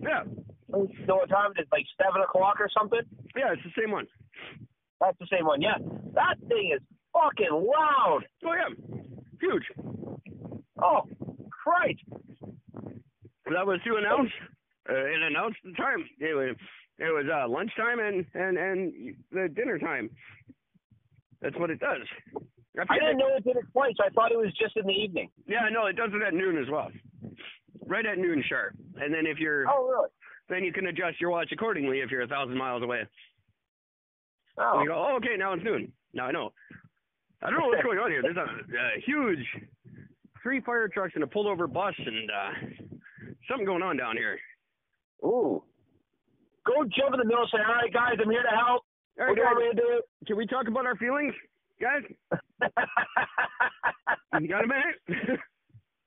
Yeah. 0.00 0.22
You 0.68 1.06
know 1.06 1.16
what 1.16 1.28
time 1.28 1.52
it 1.56 1.62
is? 1.62 1.68
Like 1.72 1.84
seven 2.02 2.22
o'clock 2.22 2.56
or 2.60 2.68
something. 2.76 3.00
Yeah, 3.36 3.52
it's 3.52 3.62
the 3.62 3.80
same 3.80 3.90
one. 3.90 4.06
That's 5.00 5.18
the 5.18 5.26
same 5.30 5.46
one. 5.46 5.60
Yeah, 5.60 5.78
that 6.14 6.36
thing 6.48 6.72
is 6.74 6.80
fucking 7.12 7.50
loud. 7.52 8.20
Oh 8.44 8.52
yeah. 8.54 9.00
Huge. 9.40 9.64
Oh, 10.82 11.02
Christ! 11.50 12.00
That 13.46 13.66
was 13.66 13.80
to 13.86 13.96
announce 13.96 14.30
uh, 14.88 14.94
it 14.94 15.22
announced 15.22 15.58
the 15.64 15.72
time. 15.72 16.04
It 16.18 16.34
was 16.34 16.56
it 16.98 17.04
was 17.12 17.26
uh 17.32 17.48
lunchtime 17.48 17.98
and 18.00 18.24
and 18.34 18.56
and 18.58 19.14
the 19.32 19.48
dinner 19.54 19.78
time. 19.78 20.10
That's 21.42 21.56
what 21.56 21.70
it 21.70 21.78
does. 21.80 22.06
I 22.88 22.98
didn't 22.98 23.18
know 23.18 23.28
it 23.36 23.44
did 23.44 23.56
it 23.56 23.64
twice. 23.72 23.94
I 24.04 24.08
thought 24.10 24.32
it 24.32 24.38
was 24.38 24.52
just 24.60 24.76
in 24.76 24.86
the 24.86 24.92
evening. 24.92 25.28
Yeah, 25.46 25.68
no, 25.70 25.86
it 25.86 25.94
does 25.96 26.10
it 26.12 26.22
at 26.26 26.34
noon 26.34 26.56
as 26.58 26.68
well. 26.70 26.90
Right 27.86 28.04
at 28.06 28.18
noon 28.18 28.42
sharp. 28.48 28.74
And 28.96 29.12
then 29.12 29.26
if 29.26 29.38
you're 29.38 29.66
Oh, 29.68 29.86
really? 29.86 30.08
Then 30.48 30.62
you 30.64 30.72
can 30.72 30.86
adjust 30.86 31.20
your 31.20 31.30
watch 31.30 31.50
accordingly 31.52 32.00
if 32.00 32.10
you're 32.10 32.22
a 32.22 32.26
thousand 32.28 32.56
miles 32.56 32.82
away. 32.82 33.02
Oh, 34.58 34.72
And 34.78 34.82
you 34.84 34.88
go, 34.90 35.06
oh, 35.10 35.16
okay, 35.16 35.36
now 35.38 35.52
it's 35.52 35.64
noon. 35.64 35.90
Now 36.12 36.26
I 36.26 36.32
know. 36.32 36.52
I 37.42 37.50
don't 37.50 37.58
know 37.60 37.66
what's 37.66 37.82
going 37.82 37.98
on 37.98 38.10
here. 38.10 38.22
There's 38.22 38.36
a, 38.36 38.40
a 38.42 39.00
huge 39.04 39.44
three 40.42 40.60
fire 40.60 40.88
trucks 40.88 41.12
and 41.14 41.24
a 41.24 41.26
pulled 41.26 41.46
over 41.46 41.66
bus 41.66 41.94
and 41.98 42.30
uh 42.30 42.50
something 43.48 43.66
going 43.66 43.82
on 43.82 43.96
down 43.96 44.16
here. 44.16 44.38
ooh. 45.24 45.62
Go 46.66 46.82
jump 46.84 47.12
in 47.12 47.18
the 47.20 47.24
middle 47.26 47.42
and 47.42 47.50
say, 47.52 47.58
"All 47.66 47.74
right, 47.74 47.92
guys, 47.92 48.14
I'm 48.22 48.30
here 48.30 48.42
to 48.42 48.48
help." 48.56 48.84
All 49.20 49.26
right, 49.26 49.28
What 49.28 49.34
do 49.36 49.40
you 49.40 49.46
want 49.46 49.76
guys, 49.76 49.84
to 49.84 49.92
do? 49.92 50.02
can 50.26 50.36
we 50.38 50.46
talk 50.46 50.66
about 50.68 50.86
our 50.86 50.96
feelings, 50.96 51.34
guys? 51.80 52.02
You 54.40 54.48
got 54.48 54.64
a 54.64 54.66
minute? 54.66 54.96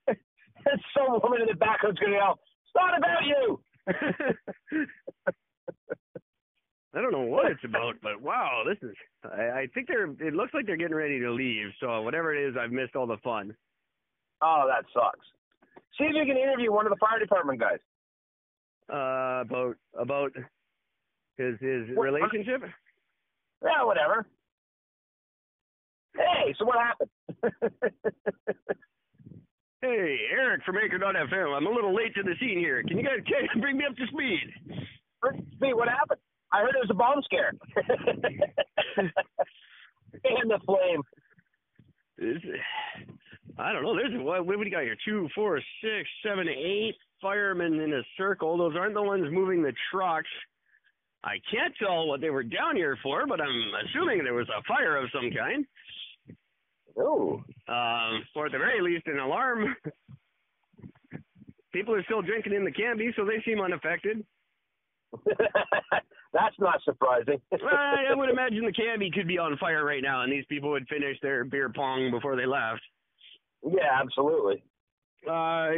There's 0.08 0.82
some 0.98 1.20
woman 1.24 1.42
in 1.42 1.48
the 1.48 1.56
back 1.56 1.80
who's 1.82 1.96
going 2.00 2.12
to 2.12 2.18
yell, 2.18 2.40
"It's 2.66 2.76
not 2.76 2.98
about 2.98 3.24
you." 3.24 3.60
I 6.96 7.02
don't 7.02 7.12
know 7.12 7.22
what 7.22 7.52
it's 7.52 7.64
about, 7.64 7.96
but 8.02 8.22
wow, 8.22 8.64
this 8.68 8.78
is. 8.82 8.96
I, 9.24 9.62
I 9.62 9.68
think 9.74 9.88
they're. 9.88 10.06
It 10.26 10.34
looks 10.34 10.54
like 10.54 10.66
they're 10.66 10.78
getting 10.78 10.96
ready 10.96 11.20
to 11.20 11.32
leave. 11.32 11.68
So 11.80 12.02
whatever 12.02 12.34
it 12.36 12.48
is, 12.50 12.56
I've 12.60 12.72
missed 12.72 12.96
all 12.96 13.06
the 13.08 13.18
fun. 13.24 13.56
Oh, 14.42 14.66
that 14.68 14.86
sucks. 14.94 15.26
See 15.98 16.06
if 16.06 16.14
you 16.16 16.26
can 16.26 16.38
interview 16.42 16.72
one 16.72 16.86
of 16.86 16.92
the 16.92 16.98
fire 16.98 17.20
department 17.20 17.60
guys. 17.60 17.80
Uh, 18.92 19.42
about 19.42 19.76
about 20.00 20.32
his 21.38 21.60
his 21.60 21.88
What- 21.96 22.04
relationship. 22.04 22.62
Yeah, 23.64 23.84
whatever. 23.84 24.26
Hey, 26.16 26.54
so 26.58 26.66
what 26.66 26.78
happened? 26.80 27.10
Hey, 29.82 30.17
Eric 30.32 30.63
from 30.65 30.78
Anchor.fm. 30.78 31.55
I'm 31.55 31.67
a 31.67 31.69
little 31.69 31.93
late 31.95 32.15
to 32.15 32.23
the 32.23 32.34
scene 32.39 32.57
here. 32.57 32.82
Can 32.82 32.97
you 32.97 33.03
guys 33.03 33.19
can 33.28 33.47
you 33.53 33.61
bring 33.61 33.78
me 33.78 33.86
up 33.88 33.95
to 33.95 34.07
speed? 34.07 34.51
See 35.61 35.73
what 35.73 35.88
happened? 35.88 36.19
I 36.51 36.61
heard 36.61 36.73
it 36.75 36.82
was 36.82 36.89
a 36.89 36.95
bomb 36.95 37.21
scare. 37.23 37.53
and 40.23 40.49
the 40.49 40.59
flame. 40.65 41.03
I 43.59 43.71
don't 43.71 43.84
know. 43.84 43.95
There's 43.95 44.13
what, 44.15 44.45
what 44.47 44.53
do 44.53 44.59
we 44.59 44.69
got 44.69 44.84
here? 44.84 44.97
Two, 45.05 45.30
four, 45.36 45.61
six, 45.82 46.09
seven, 46.23 46.47
eight 46.47 46.95
firemen 47.21 47.80
in 47.80 47.93
a 47.93 48.01
circle. 48.17 48.57
Those 48.57 48.75
aren't 48.75 48.95
the 48.95 49.03
ones 49.03 49.28
moving 49.32 49.61
the 49.61 49.73
trucks. 49.91 50.30
I 51.23 51.39
can't 51.51 51.73
tell 51.78 52.07
what 52.07 52.21
they 52.21 52.30
were 52.30 52.43
down 52.43 52.75
here 52.75 52.97
for, 53.03 53.28
but 53.28 53.41
I'm 53.41 53.71
assuming 53.86 54.23
there 54.23 54.34
was 54.34 54.49
a 54.49 54.63
fire 54.63 54.97
of 54.97 55.09
some 55.13 55.30
kind. 55.38 55.65
Ooh. 57.00 57.43
Um, 57.68 58.24
or 58.36 58.48
at 58.48 58.52
the 58.52 58.58
very 58.58 58.82
least, 58.82 59.08
an 59.08 59.20
alarm. 59.20 59.76
People 61.74 61.93
are 61.93 62.04
still 62.06 62.22
drinking 62.22 62.54
in 62.54 62.64
the 62.66 62.72
Cambie, 62.72 63.16
so 63.16 63.24
they 63.26 63.41
seem 63.45 63.60
unaffected. 63.62 64.26
That's 66.34 66.56
not 66.60 66.82
surprising. 66.84 67.39
Well, 67.52 67.74
I 67.74 68.14
would 68.14 68.30
imagine 68.30 68.66
the 68.66 68.72
Cambie 68.72 69.12
could 69.14 69.28
be 69.28 69.38
on 69.38 69.58
fire 69.58 69.84
right 69.86 70.02
now, 70.04 70.24
and 70.24 70.32
these 70.32 70.45
people 70.50 70.70
would 70.72 70.88
finish 70.88 71.18
their 71.22 71.43
beer 71.43 71.70
pong 71.74 72.12
before 72.12 72.36
they 72.36 72.45
left. 72.45 72.82
yeah, 73.64 74.00
absolutely. 74.02 74.64
Uh, 75.28 75.32
I 75.32 75.74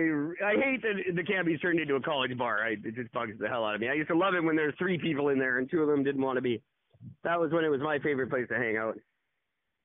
I 0.45 0.53
hate 0.55 0.82
that 0.84 1.15
the 1.15 1.24
Cambie's 1.24 1.59
turned 1.61 1.80
into 1.80 1.95
a 1.95 2.01
college 2.01 2.38
bar. 2.38 2.63
I, 2.63 2.72
it 2.72 2.95
just 2.95 3.11
bugs 3.13 3.34
the 3.39 3.47
hell 3.47 3.65
out 3.65 3.76
of 3.76 3.82
me. 3.82 3.89
I 3.89 3.93
used 3.93 4.09
to 4.09 4.17
love 4.17 4.36
it 4.36 4.43
when 4.43 4.55
there 4.55 4.65
were 4.67 4.76
three 4.78 4.97
people 4.97 5.30
in 5.30 5.39
there 5.39 5.57
and 5.57 5.70
two 5.70 5.82
of 5.82 5.88
them 5.88 6.03
didn't 6.03 6.22
want 6.22 6.38
to 6.38 6.41
be. 6.41 6.61
That 7.24 7.39
was 7.39 7.51
when 7.51 7.63
it 7.63 7.70
was 7.70 7.82
my 7.82 7.97
favorite 7.99 8.30
place 8.30 8.47
to 8.49 8.55
hang 8.55 8.78
out. 8.78 8.97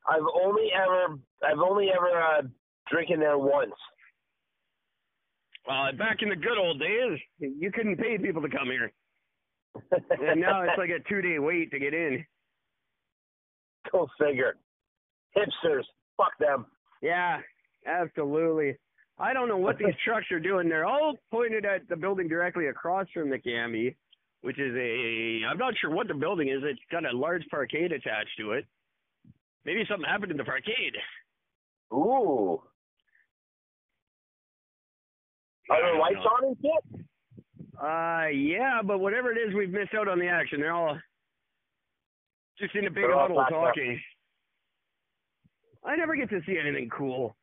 I've 0.06 0.26
only 0.44 0.68
ever 0.74 1.18
I've 1.42 1.58
only 1.58 1.88
ever 1.94 2.20
uh, 2.20 2.42
drinking 2.90 3.20
there 3.20 3.38
once. 3.38 3.72
Well, 5.66 5.92
back 5.96 6.18
in 6.20 6.28
the 6.28 6.36
good 6.36 6.58
old 6.58 6.78
days, 6.78 7.18
you 7.38 7.70
couldn't 7.72 7.96
pay 7.96 8.18
people 8.18 8.42
to 8.42 8.50
come 8.50 8.66
here, 8.66 8.92
and 10.10 10.40
now 10.40 10.62
it's 10.62 10.76
like 10.76 10.90
a 10.90 11.02
two-day 11.08 11.38
wait 11.38 11.70
to 11.70 11.78
get 11.78 11.94
in. 11.94 12.24
Go 13.90 14.08
figure. 14.18 14.56
Hipsters. 15.36 15.84
Fuck 16.16 16.32
them. 16.38 16.66
Yeah, 17.02 17.38
absolutely. 17.86 18.76
I 19.18 19.32
don't 19.32 19.48
know 19.48 19.56
what 19.56 19.78
these 19.78 19.94
trucks 20.04 20.26
are 20.30 20.40
doing. 20.40 20.68
They're 20.68 20.86
all 20.86 21.16
pointed 21.30 21.64
at 21.64 21.88
the 21.88 21.96
building 21.96 22.28
directly 22.28 22.66
across 22.66 23.06
from 23.14 23.30
the 23.30 23.38
Cambie, 23.38 23.94
which 24.42 24.58
is 24.58 24.74
a 24.76 25.40
I'm 25.48 25.58
not 25.58 25.74
sure 25.80 25.90
what 25.90 26.08
the 26.08 26.14
building 26.14 26.48
is. 26.48 26.62
It's 26.62 26.80
got 26.90 27.06
a 27.06 27.16
large 27.16 27.44
parkade 27.50 27.92
attached 27.92 28.36
to 28.38 28.52
it. 28.52 28.66
Maybe 29.64 29.84
something 29.88 30.08
happened 30.08 30.30
in 30.30 30.36
the 30.36 30.44
parkade. 30.44 30.96
Ooh. 31.92 32.62
Are 35.70 35.82
there 35.82 35.98
lights 35.98 36.16
know. 36.16 36.30
on 36.30 36.44
and 36.44 36.56
shit? 36.60 37.06
Uh, 37.82 38.28
yeah, 38.28 38.80
but 38.84 38.98
whatever 38.98 39.32
it 39.32 39.38
is, 39.38 39.54
we've 39.54 39.70
missed 39.70 39.94
out 39.94 40.08
on 40.08 40.18
the 40.18 40.28
action. 40.28 40.60
They're 40.60 40.74
all 40.74 40.98
just 42.58 42.74
in 42.74 42.86
a 42.86 42.90
big 42.90 43.04
huddle 43.08 43.36
backed 43.36 43.52
up. 43.52 43.74
talking. 43.74 44.00
I 45.84 45.96
never 45.96 46.14
get 46.16 46.30
to 46.30 46.40
see 46.46 46.56
anything 46.58 46.88
cool. 46.96 47.36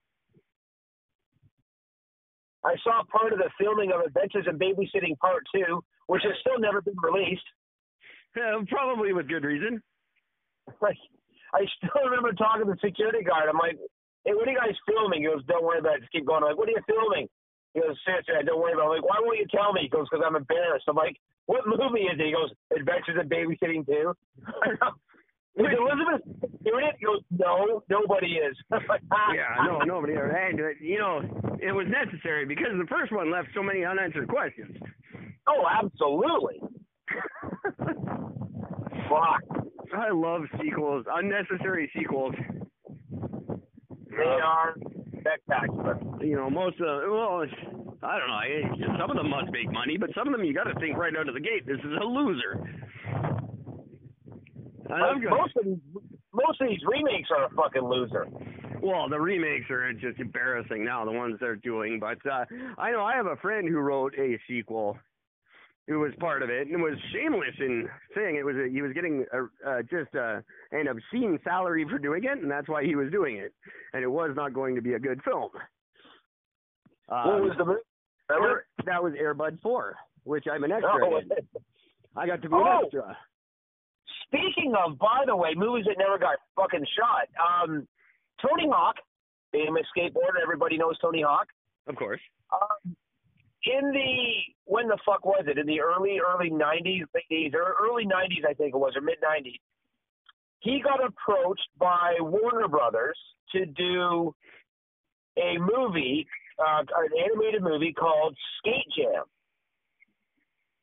I 2.63 2.75
saw 2.83 3.01
part 3.11 3.33
of 3.33 3.39
the 3.39 3.49
filming 3.59 3.91
of 3.91 4.01
Adventures 4.05 4.45
in 4.47 4.57
Babysitting 4.57 5.17
Part 5.19 5.43
Two, 5.53 5.83
which 6.07 6.21
has 6.23 6.33
still 6.41 6.59
never 6.59 6.81
been 6.81 6.95
released. 7.01 7.43
Uh, 8.37 8.63
probably 8.69 9.13
with 9.13 9.27
good 9.27 9.43
reason. 9.43 9.81
I 11.53 11.65
still 11.77 12.05
remember 12.05 12.33
talking 12.33 12.65
to 12.65 12.71
the 12.71 12.79
security 12.79 13.23
guard. 13.23 13.49
I'm 13.49 13.57
like, 13.59 13.77
"Hey, 14.25 14.33
what 14.33 14.47
are 14.47 14.51
you 14.51 14.57
guys 14.57 14.75
filming?" 14.87 15.21
He 15.21 15.27
goes, 15.27 15.43
"Don't 15.45 15.63
worry 15.63 15.79
about 15.79 15.97
it. 15.97 16.01
Just 16.01 16.11
keep 16.11 16.25
going." 16.25 16.43
I'm 16.43 16.49
like, 16.49 16.57
"What 16.57 16.69
are 16.69 16.75
you 16.75 16.83
filming?" 16.87 17.27
He 17.73 17.79
goes, 17.81 17.97
"Seriously, 18.05 18.35
I 18.37 18.43
don't 18.43 18.59
worry 18.59 18.73
about." 18.73 18.91
it. 18.91 18.99
I'm 18.99 19.01
like, 19.01 19.09
"Why 19.09 19.17
won't 19.19 19.39
you 19.39 19.47
tell 19.51 19.73
me?" 19.73 19.81
He 19.83 19.89
goes, 19.89 20.07
"Because 20.09 20.23
I'm 20.25 20.35
embarrassed." 20.35 20.85
I'm 20.87 20.95
like, 20.95 21.17
"What 21.45 21.67
movie 21.67 22.07
is 22.07 22.19
it?" 22.19 22.25
He 22.25 22.31
goes, 22.31 22.51
"Adventures 22.75 23.17
in 23.19 23.27
Babysitting 23.29 23.85
Two. 23.85 24.15
Is 25.53 25.65
Elizabeth 25.67 26.23
doing 26.63 26.85
it? 26.85 26.95
He 26.97 27.05
goes, 27.05 27.19
"No, 27.29 27.83
nobody 27.89 28.39
is." 28.39 28.55
"Ah." 28.71 28.79
Yeah, 29.35 29.65
no, 29.65 29.79
nobody 29.79 30.13
ever. 30.13 30.29
And 30.29 30.57
you 30.79 30.97
know, 30.97 31.19
it 31.59 31.73
was 31.73 31.87
necessary 31.89 32.45
because 32.45 32.71
the 32.79 32.87
first 32.87 33.11
one 33.11 33.29
left 33.29 33.49
so 33.53 33.61
many 33.61 33.83
unanswered 33.83 34.29
questions. 34.29 34.77
Oh, 35.47 35.65
absolutely. 35.67 36.61
Fuck. 39.11 39.67
I 39.93 40.11
love 40.11 40.43
sequels, 40.63 41.05
unnecessary 41.13 41.91
sequels. 41.97 42.33
They 44.09 44.39
are 44.43 44.75
spectacular. 45.19 45.99
You 46.21 46.35
know, 46.37 46.49
most 46.49 46.79
of 46.79 46.85
them, 46.85 47.11
well, 47.11 47.43
I 48.03 48.17
don't 48.17 48.79
know. 48.79 48.97
Some 48.97 49.11
of 49.11 49.17
them 49.17 49.29
must 49.29 49.51
make 49.51 49.71
money, 49.71 49.97
but 49.97 50.09
some 50.15 50.27
of 50.27 50.31
them 50.33 50.45
you 50.45 50.53
got 50.53 50.63
to 50.63 50.79
think 50.79 50.97
right 50.97 51.13
out 51.15 51.27
of 51.27 51.33
the 51.33 51.41
gate. 51.41 51.65
This 51.65 51.79
is 51.79 51.91
a 52.01 52.05
loser. 52.05 52.59
Like, 54.89 55.21
most 55.29 55.55
of 55.57 55.65
these, 55.65 55.79
most 56.33 56.61
of 56.61 56.67
these 56.67 56.81
remakes 56.87 57.29
are 57.35 57.45
a 57.45 57.49
fucking 57.49 57.83
loser. 57.83 58.27
Well, 58.81 59.07
the 59.09 59.19
remakes 59.19 59.69
are 59.69 59.93
just 59.93 60.19
embarrassing 60.19 60.83
now, 60.83 61.05
the 61.05 61.11
ones 61.11 61.37
they're 61.39 61.55
doing. 61.55 61.99
But 61.99 62.17
uh, 62.29 62.45
I 62.77 62.91
know 62.91 63.03
I 63.03 63.15
have 63.15 63.27
a 63.27 63.35
friend 63.37 63.67
who 63.69 63.77
wrote 63.77 64.13
a 64.17 64.39
sequel 64.47 64.97
who 65.87 65.99
was 65.99 66.11
part 66.19 66.41
of 66.43 66.49
it 66.49 66.67
and 66.67 66.81
was 66.81 66.97
shameless 67.11 67.55
in 67.59 67.87
saying 68.15 68.35
it 68.35 68.45
was 68.45 68.55
a, 68.55 68.69
he 68.71 68.81
was 68.81 68.93
getting 68.93 69.25
a, 69.33 69.69
uh, 69.69 69.81
just 69.83 70.13
uh, 70.15 70.39
an 70.71 70.87
obscene 70.87 71.39
salary 71.43 71.85
for 71.89 71.97
doing 71.97 72.23
it, 72.23 72.37
and 72.41 72.49
that's 72.49 72.69
why 72.69 72.83
he 72.83 72.95
was 72.95 73.11
doing 73.11 73.37
it. 73.37 73.53
And 73.93 74.03
it 74.03 74.07
was 74.09 74.31
not 74.35 74.53
going 74.53 74.75
to 74.75 74.81
be 74.81 74.93
a 74.93 74.99
good 74.99 75.21
film. 75.23 75.49
Um, 77.09 77.27
what 77.27 77.41
was 77.43 77.53
the 77.57 77.65
movie? 77.65 77.79
Air- 78.31 78.65
that 78.85 79.03
was 79.03 79.13
Air 79.19 79.33
Bud 79.33 79.57
4, 79.61 79.95
which 80.23 80.45
I'm 80.51 80.63
an 80.63 80.71
extra 80.71 81.05
Oh, 81.05 81.17
in. 81.17 81.29
I 82.15 82.25
got 82.27 82.41
to 82.41 82.49
be 82.49 82.55
an 82.55 82.61
Oh. 82.65 82.81
extra. 82.85 83.17
Speaking 84.27 84.73
of, 84.77 84.97
by 84.97 85.23
the 85.25 85.35
way, 85.35 85.53
movies 85.55 85.85
that 85.87 85.97
never 85.97 86.17
got 86.17 86.37
fucking 86.55 86.85
shot. 86.97 87.27
Um, 87.35 87.85
Tony 88.41 88.67
Hawk, 88.71 88.95
famous 89.51 89.83
skateboarder. 89.95 90.39
Everybody 90.41 90.77
knows 90.77 90.97
Tony 90.99 91.21
Hawk. 91.21 91.47
Of 91.87 91.97
course. 91.97 92.21
Um, 92.53 92.95
in 93.65 93.91
the 93.91 94.53
when 94.65 94.87
the 94.87 94.97
fuck 95.05 95.25
was 95.25 95.43
it? 95.47 95.57
In 95.57 95.65
the 95.65 95.81
early 95.81 96.19
early 96.19 96.49
nineties, 96.49 97.05
late 97.13 97.25
'80s, 97.31 97.53
or 97.53 97.75
early 97.81 98.05
nineties, 98.05 98.43
I 98.47 98.53
think 98.53 98.73
it 98.73 98.77
was, 98.77 98.93
or 98.95 99.01
mid 99.01 99.17
nineties. 99.21 99.59
He 100.59 100.81
got 100.83 100.99
approached 101.03 101.69
by 101.77 102.15
Warner 102.19 102.67
Brothers 102.67 103.17
to 103.53 103.65
do 103.65 104.33
a 105.37 105.57
movie, 105.57 106.27
uh, 106.59 106.81
an 106.81 107.09
animated 107.25 107.63
movie 107.63 107.93
called 107.93 108.37
Skate 108.59 108.87
Jam. 108.95 109.23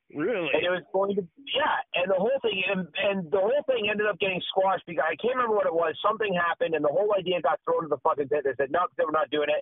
Really? 0.09 0.49
and 0.57 0.65
it 0.65 0.73
was 0.73 0.81
going 0.89 1.13
to 1.17 1.23
yeah 1.45 1.85
and 1.93 2.09
the 2.09 2.17
whole 2.17 2.33
thing 2.41 2.65
and, 2.65 2.81
and 2.97 3.29
the 3.29 3.37
whole 3.37 3.61
thing 3.69 3.93
ended 3.93 4.09
up 4.09 4.17
getting 4.17 4.41
squashed 4.49 4.81
because 4.89 5.05
i 5.05 5.13
can't 5.21 5.37
remember 5.37 5.53
what 5.53 5.69
it 5.69 5.73
was 5.73 5.93
something 6.01 6.33
happened 6.33 6.73
and 6.73 6.81
the 6.81 6.89
whole 6.89 7.13
idea 7.13 7.37
got 7.45 7.61
thrown 7.61 7.85
to 7.85 7.89
the 7.93 8.01
fucking 8.01 8.25
pit 8.25 8.41
they 8.41 8.57
said 8.57 8.73
no 8.73 8.89
they 8.97 9.05
were 9.05 9.13
not 9.13 9.29
doing 9.29 9.53
it 9.53 9.61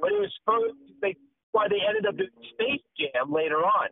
but 0.00 0.08
it 0.08 0.16
was 0.16 0.32
supposed 0.40 0.72
they 1.04 1.12
why 1.54 1.68
they 1.70 1.78
ended 1.86 2.04
up 2.04 2.16
doing 2.18 2.34
space 2.52 2.82
jam 2.98 3.32
later 3.32 3.62
on. 3.62 3.88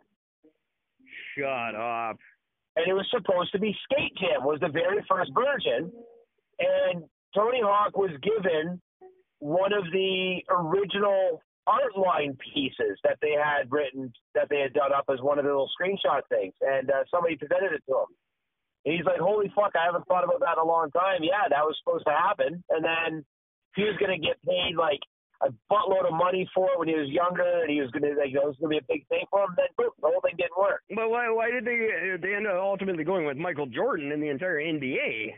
Shut 1.38 1.74
up. 1.78 2.18
and 2.76 2.84
it 2.88 2.92
was 2.92 3.06
supposed 3.14 3.52
to 3.52 3.60
be 3.60 3.74
skate 3.86 4.12
jam 4.18 4.42
was 4.44 4.58
the 4.60 4.68
very 4.68 4.98
first 5.08 5.30
version. 5.32 5.92
And 6.58 7.04
tony 7.34 7.60
hawk 7.62 7.96
was 7.96 8.10
given 8.20 8.82
one 9.38 9.72
of 9.72 9.84
the 9.92 10.42
original 10.50 11.40
art 11.66 11.96
line 11.96 12.36
pieces 12.42 12.98
that 13.04 13.18
they 13.22 13.32
had 13.38 13.70
written 13.70 14.12
that 14.34 14.48
they 14.50 14.58
had 14.58 14.74
done 14.74 14.92
up 14.92 15.04
as 15.12 15.20
one 15.22 15.38
of 15.38 15.44
the 15.44 15.50
little 15.50 15.70
screenshot 15.78 16.26
things. 16.28 16.54
And 16.60 16.90
uh, 16.90 17.06
somebody 17.10 17.36
presented 17.36 17.72
it 17.72 17.82
to 17.88 17.94
him. 17.94 18.10
And 18.84 18.94
he's 18.98 19.06
like 19.06 19.22
holy 19.22 19.46
fuck 19.54 19.78
i 19.78 19.86
haven't 19.86 20.06
thought 20.10 20.24
about 20.24 20.40
that 20.40 20.58
in 20.58 20.66
a 20.66 20.66
long 20.66 20.90
time. 20.90 21.22
Yeah 21.22 21.46
that 21.48 21.62
was 21.62 21.78
supposed 21.78 22.04
to 22.06 22.12
happen. 22.12 22.64
And 22.68 22.84
then 22.84 23.24
he 23.76 23.84
was 23.84 23.96
going 24.02 24.12
to 24.12 24.20
get 24.20 24.42
paid 24.42 24.74
like 24.76 25.00
a 25.43 25.51
buttload 25.70 26.07
of 26.07 26.14
money 26.14 26.49
for 26.55 26.66
it 26.72 26.78
when 26.78 26.88
he 26.88 26.95
was 26.95 27.09
younger 27.09 27.62
and 27.62 27.70
he 27.70 27.80
was 27.80 27.90
going 27.90 28.03
to 28.03 28.18
like 28.18 28.30
it 28.30 28.38
was 28.38 28.57
going 28.61 28.70
to 28.70 28.80
be 28.80 28.84
a 28.84 28.88
big 28.88 29.07
thing 29.09 29.24
for 29.30 29.45
him 29.45 29.55
then 29.57 29.66
boom 29.76 29.90
the 30.01 30.09
whole 30.09 30.20
thing 30.20 30.34
didn't 30.38 30.57
work 30.59 30.82
But 30.95 31.11
why 31.11 31.28
why 31.30 31.51
did 31.51 31.64
they 31.64 32.16
they 32.20 32.34
end 32.34 32.47
up 32.47 32.57
ultimately 32.57 33.05
going 33.05 33.26
with 33.26 33.36
Michael 33.36 33.66
Jordan 33.66 34.12
in 34.12 34.20
the 34.20 34.28
entire 34.28 34.61
NBA? 34.61 35.34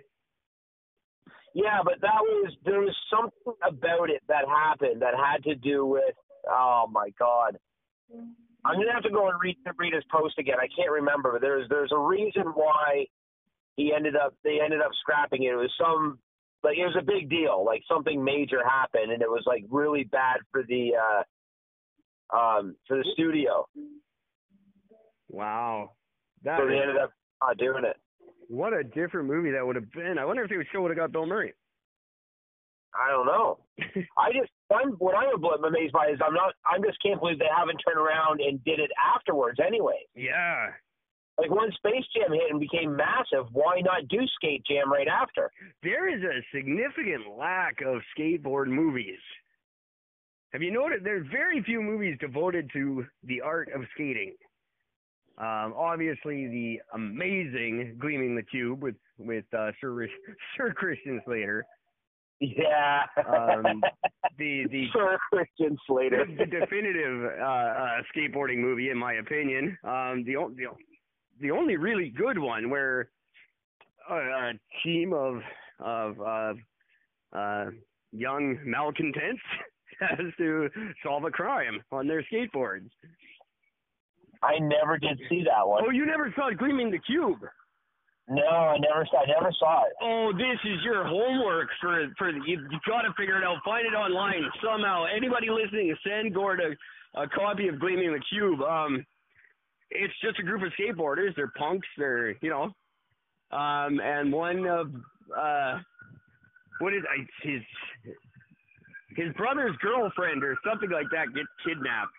Yeah, 1.54 1.80
but 1.84 2.00
that 2.02 2.20
was 2.20 2.52
there 2.64 2.80
was 2.80 2.94
something 3.08 3.54
about 3.62 4.10
it 4.10 4.22
that 4.28 4.44
happened 4.48 5.02
that 5.02 5.14
had 5.14 5.42
to 5.44 5.54
do 5.54 5.86
with 5.86 6.14
oh 6.50 6.86
my 6.90 7.10
god. 7.18 7.56
I'm 8.64 8.76
gonna 8.76 8.92
have 8.92 9.04
to 9.04 9.10
go 9.10 9.28
and 9.28 9.38
read 9.40 9.56
read 9.78 9.94
his 9.94 10.04
post 10.10 10.38
again. 10.38 10.56
I 10.60 10.68
can't 10.76 10.90
remember, 10.90 11.32
but 11.32 11.40
there's 11.40 11.68
there's 11.68 11.92
a 11.92 11.98
reason 11.98 12.52
why 12.54 13.06
he 13.76 13.92
ended 13.94 14.16
up 14.16 14.34
they 14.42 14.58
ended 14.62 14.80
up 14.80 14.90
scrapping 15.00 15.44
it. 15.44 15.52
It 15.52 15.56
was 15.56 15.72
some 15.78 16.18
like 16.64 16.76
it 16.78 16.84
was 16.86 16.96
a 16.98 17.04
big 17.04 17.28
deal. 17.30 17.64
Like 17.64 17.82
something 17.88 18.22
major 18.24 18.64
happened 18.64 19.12
and 19.12 19.22
it 19.22 19.28
was 19.28 19.42
like 19.46 19.64
really 19.70 20.04
bad 20.04 20.38
for 20.50 20.62
the 20.66 20.92
uh 20.96 22.36
um 22.36 22.76
for 22.88 22.96
the 22.96 23.04
studio. 23.12 23.66
Wow. 25.28 25.92
That 26.42 26.58
So 26.60 26.66
they 26.66 26.78
ended 26.78 26.96
up 26.96 27.10
not 27.40 27.56
doing 27.58 27.84
it. 27.84 27.96
what 28.48 28.72
a 28.72 28.84
different 28.84 29.28
movie 29.28 29.50
that 29.52 29.66
would 29.66 29.76
have 29.76 29.90
been. 29.92 30.18
I 30.18 30.24
wonder 30.24 30.42
if 30.44 30.50
they 30.50 30.56
would 30.56 30.66
still 30.68 30.82
would 30.82 30.90
have 30.90 30.98
got 30.98 31.12
Bill 31.12 31.26
Murray. 31.26 31.52
I 32.94 33.10
don't 33.10 33.26
know. 33.26 33.58
I 34.18 34.30
just 34.32 34.50
I'm 34.72 34.92
what 34.98 35.14
I'm 35.16 35.42
amazed 35.64 35.92
by 35.92 36.08
is 36.08 36.18
I'm 36.24 36.34
not 36.34 36.54
I 36.64 36.78
just 36.78 36.98
can't 37.02 37.20
believe 37.20 37.38
they 37.38 37.50
haven't 37.54 37.78
turned 37.86 37.98
around 37.98 38.40
and 38.40 38.62
did 38.64 38.78
it 38.78 38.90
afterwards 39.14 39.58
anyway. 39.64 39.98
yeah. 40.14 40.70
Like 41.38 41.50
when 41.50 41.70
Space 41.72 42.04
Jam 42.14 42.32
hit 42.32 42.50
and 42.50 42.60
became 42.60 42.94
massive, 42.94 43.46
why 43.52 43.80
not 43.80 44.06
do 44.08 44.18
Skate 44.36 44.64
Jam 44.66 44.92
right 44.92 45.08
after? 45.08 45.50
There 45.82 46.08
is 46.08 46.22
a 46.22 46.44
significant 46.56 47.36
lack 47.36 47.80
of 47.84 48.00
skateboard 48.16 48.68
movies. 48.68 49.18
Have 50.52 50.62
you 50.62 50.70
noticed 50.70 51.02
there's 51.02 51.26
very 51.32 51.60
few 51.64 51.82
movies 51.82 52.16
devoted 52.20 52.70
to 52.74 53.04
the 53.24 53.40
art 53.40 53.68
of 53.74 53.82
skating? 53.94 54.34
Um, 55.36 55.74
obviously, 55.76 56.46
the 56.46 56.80
amazing 56.94 57.96
Gleaming 57.98 58.36
the 58.36 58.42
Cube 58.44 58.80
with 58.80 58.94
with 59.18 59.44
uh, 59.52 59.72
Sir 59.80 60.06
Sir 60.56 60.72
Christian 60.72 61.20
Slater. 61.24 61.64
Yeah. 62.40 63.02
Um, 63.28 63.82
The 64.38 64.66
the 64.70 64.86
Sir 64.92 65.18
Christian 65.32 65.76
Slater. 65.88 66.24
the 66.38 66.46
definitive 66.46 67.24
uh, 67.40 67.44
uh, 67.44 68.02
skateboarding 68.14 68.58
movie, 68.58 68.90
in 68.90 68.98
my 68.98 69.14
opinion. 69.14 69.76
Um, 69.82 70.22
the, 70.24 70.34
the 70.56 70.66
the 71.40 71.50
only 71.50 71.76
really 71.76 72.12
good 72.16 72.38
one 72.38 72.70
where 72.70 73.08
a, 74.10 74.14
a 74.14 74.52
team 74.82 75.12
of 75.12 75.40
of 75.80 76.20
uh, 76.20 76.54
uh, 77.36 77.66
young 78.12 78.58
malcontents 78.64 79.42
has 80.00 80.26
to 80.38 80.68
solve 81.02 81.24
a 81.24 81.30
crime 81.30 81.82
on 81.92 82.06
their 82.06 82.24
skateboards. 82.32 82.88
I 84.42 84.58
never 84.58 84.98
did 84.98 85.18
see 85.28 85.44
that 85.44 85.66
one. 85.66 85.84
Oh, 85.86 85.90
you 85.90 86.06
never 86.06 86.32
saw 86.36 86.50
Gleaming 86.50 86.90
the 86.90 86.98
Cube? 86.98 87.40
No, 88.28 88.42
I 88.42 88.78
never 88.78 89.06
saw. 89.10 89.22
I 89.22 89.26
never 89.26 89.52
saw 89.58 89.84
it. 89.84 89.92
Oh, 90.02 90.32
this 90.32 90.58
is 90.64 90.82
your 90.82 91.06
homework 91.06 91.68
for 91.80 92.06
for 92.16 92.32
the, 92.32 92.38
you, 92.46 92.60
you 92.70 92.78
got 92.86 93.02
to 93.02 93.12
figure 93.18 93.38
it 93.38 93.44
out. 93.44 93.56
Find 93.64 93.86
it 93.86 93.94
online 93.94 94.44
somehow. 94.62 95.04
Anybody 95.14 95.48
listening, 95.50 95.94
send 96.06 96.34
Gord 96.34 96.60
a, 96.60 97.20
a 97.20 97.28
copy 97.28 97.68
of 97.68 97.78
Gleaming 97.78 98.12
the 98.12 98.20
Cube. 98.30 98.60
Um, 98.62 99.04
it's 99.90 100.14
just 100.22 100.38
a 100.38 100.42
group 100.42 100.62
of 100.62 100.72
skateboarders. 100.78 101.34
They're 101.36 101.52
punks. 101.58 101.86
They're 101.98 102.30
you 102.42 102.50
know, 102.50 102.74
um, 103.56 104.00
and 104.00 104.32
one 104.32 104.66
of 104.66 104.88
uh, 105.36 105.78
what 106.80 106.94
is 106.94 107.02
I, 107.08 107.26
his 107.46 107.62
his 109.16 109.32
brother's 109.36 109.76
girlfriend 109.82 110.42
or 110.42 110.56
something 110.68 110.90
like 110.90 111.06
that 111.12 111.34
gets 111.34 111.48
kidnapped, 111.66 112.12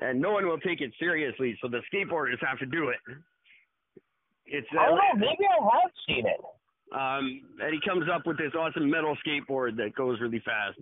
and 0.00 0.20
no 0.20 0.32
one 0.32 0.46
will 0.46 0.60
take 0.60 0.80
it 0.80 0.92
seriously. 0.98 1.56
So 1.62 1.68
the 1.68 1.80
skateboarders 1.92 2.38
have 2.46 2.58
to 2.60 2.66
do 2.66 2.88
it. 2.90 2.98
It's 4.46 4.68
uh, 4.76 4.80
I 4.80 4.86
don't 4.86 4.96
know. 4.96 5.26
Maybe 5.26 5.44
I 5.48 5.62
have 5.82 5.90
seen 6.06 6.26
it. 6.26 6.40
um, 6.94 7.40
and 7.60 7.72
he 7.74 7.80
comes 7.88 8.06
up 8.14 8.26
with 8.26 8.38
this 8.38 8.52
awesome 8.54 8.88
metal 8.90 9.16
skateboard 9.26 9.76
that 9.76 9.94
goes 9.96 10.20
really 10.20 10.42
fast. 10.44 10.78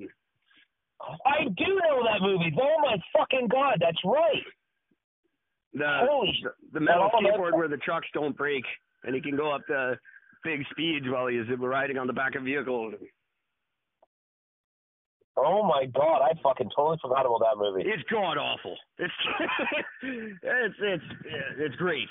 I 1.26 1.44
do 1.44 1.64
know 1.66 2.02
that 2.04 2.20
movie. 2.20 2.52
Oh 2.60 2.76
my 2.82 2.96
fucking 3.16 3.48
god, 3.48 3.78
that's 3.80 3.98
right. 4.04 4.44
The 5.74 6.06
Holy 6.08 6.44
the, 6.72 6.80
metal 6.80 7.10
skateboard 7.14 7.52
where 7.52 7.68
the 7.68 7.78
trucks 7.78 8.06
don't 8.12 8.36
break, 8.36 8.64
and 9.04 9.14
he 9.14 9.20
can 9.20 9.36
go 9.36 9.50
up 9.52 9.66
to 9.68 9.98
big 10.44 10.60
speeds 10.70 11.06
while 11.08 11.28
he's 11.28 11.46
riding 11.58 11.98
on 11.98 12.06
the 12.06 12.12
back 12.12 12.34
of 12.34 12.42
vehicles. 12.42 12.94
Oh 15.36 15.62
my 15.62 15.86
god, 15.86 16.20
I 16.22 16.32
fucking 16.42 16.70
totally 16.76 16.98
forgot 17.00 17.24
about 17.24 17.40
that 17.40 17.56
movie. 17.56 17.88
It's 17.88 18.02
god 18.10 18.36
awful. 18.36 18.76
It's 18.98 19.12
it's 20.02 20.74
it's 20.78 21.04
it's 21.58 21.76
great. 21.76 22.08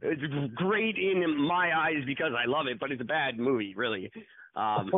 It's 0.00 0.22
great 0.54 0.96
in 0.96 1.38
my 1.38 1.70
eyes 1.76 2.02
because 2.06 2.32
I 2.32 2.48
love 2.48 2.66
it, 2.66 2.80
but 2.80 2.90
it's 2.90 3.02
a 3.02 3.04
bad 3.04 3.38
movie, 3.38 3.74
really. 3.76 4.10
Um, 4.56 4.90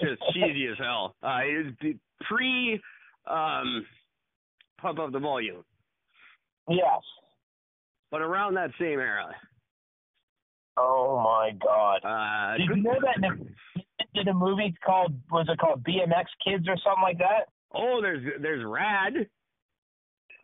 just 0.00 0.22
cheesy 0.32 0.68
as 0.70 0.78
hell. 0.78 1.14
Uh, 1.22 1.38
it's 1.42 1.98
pre 2.22 2.80
um, 3.26 3.84
pump 4.80 4.98
up 4.98 5.12
the 5.12 5.18
volume, 5.18 5.64
Yes. 6.68 7.02
But 8.10 8.20
around 8.22 8.54
that 8.54 8.70
same 8.80 8.98
era. 9.00 9.34
Oh 10.76 11.20
my 11.22 11.50
god. 11.64 12.00
Uh, 12.04 12.56
Did 12.58 12.76
you 12.76 12.82
know 12.82 12.94
that 13.00 13.38
did 14.14 14.28
a 14.28 14.34
movie 14.34 14.74
called 14.84 15.12
was 15.30 15.46
it 15.48 15.58
called 15.58 15.84
BMX 15.84 16.26
Kids 16.44 16.66
or 16.68 16.76
something 16.84 17.02
like 17.02 17.18
that? 17.18 17.48
oh, 17.74 18.00
there's 18.00 18.24
there's 18.40 18.64
Rad. 18.64 19.14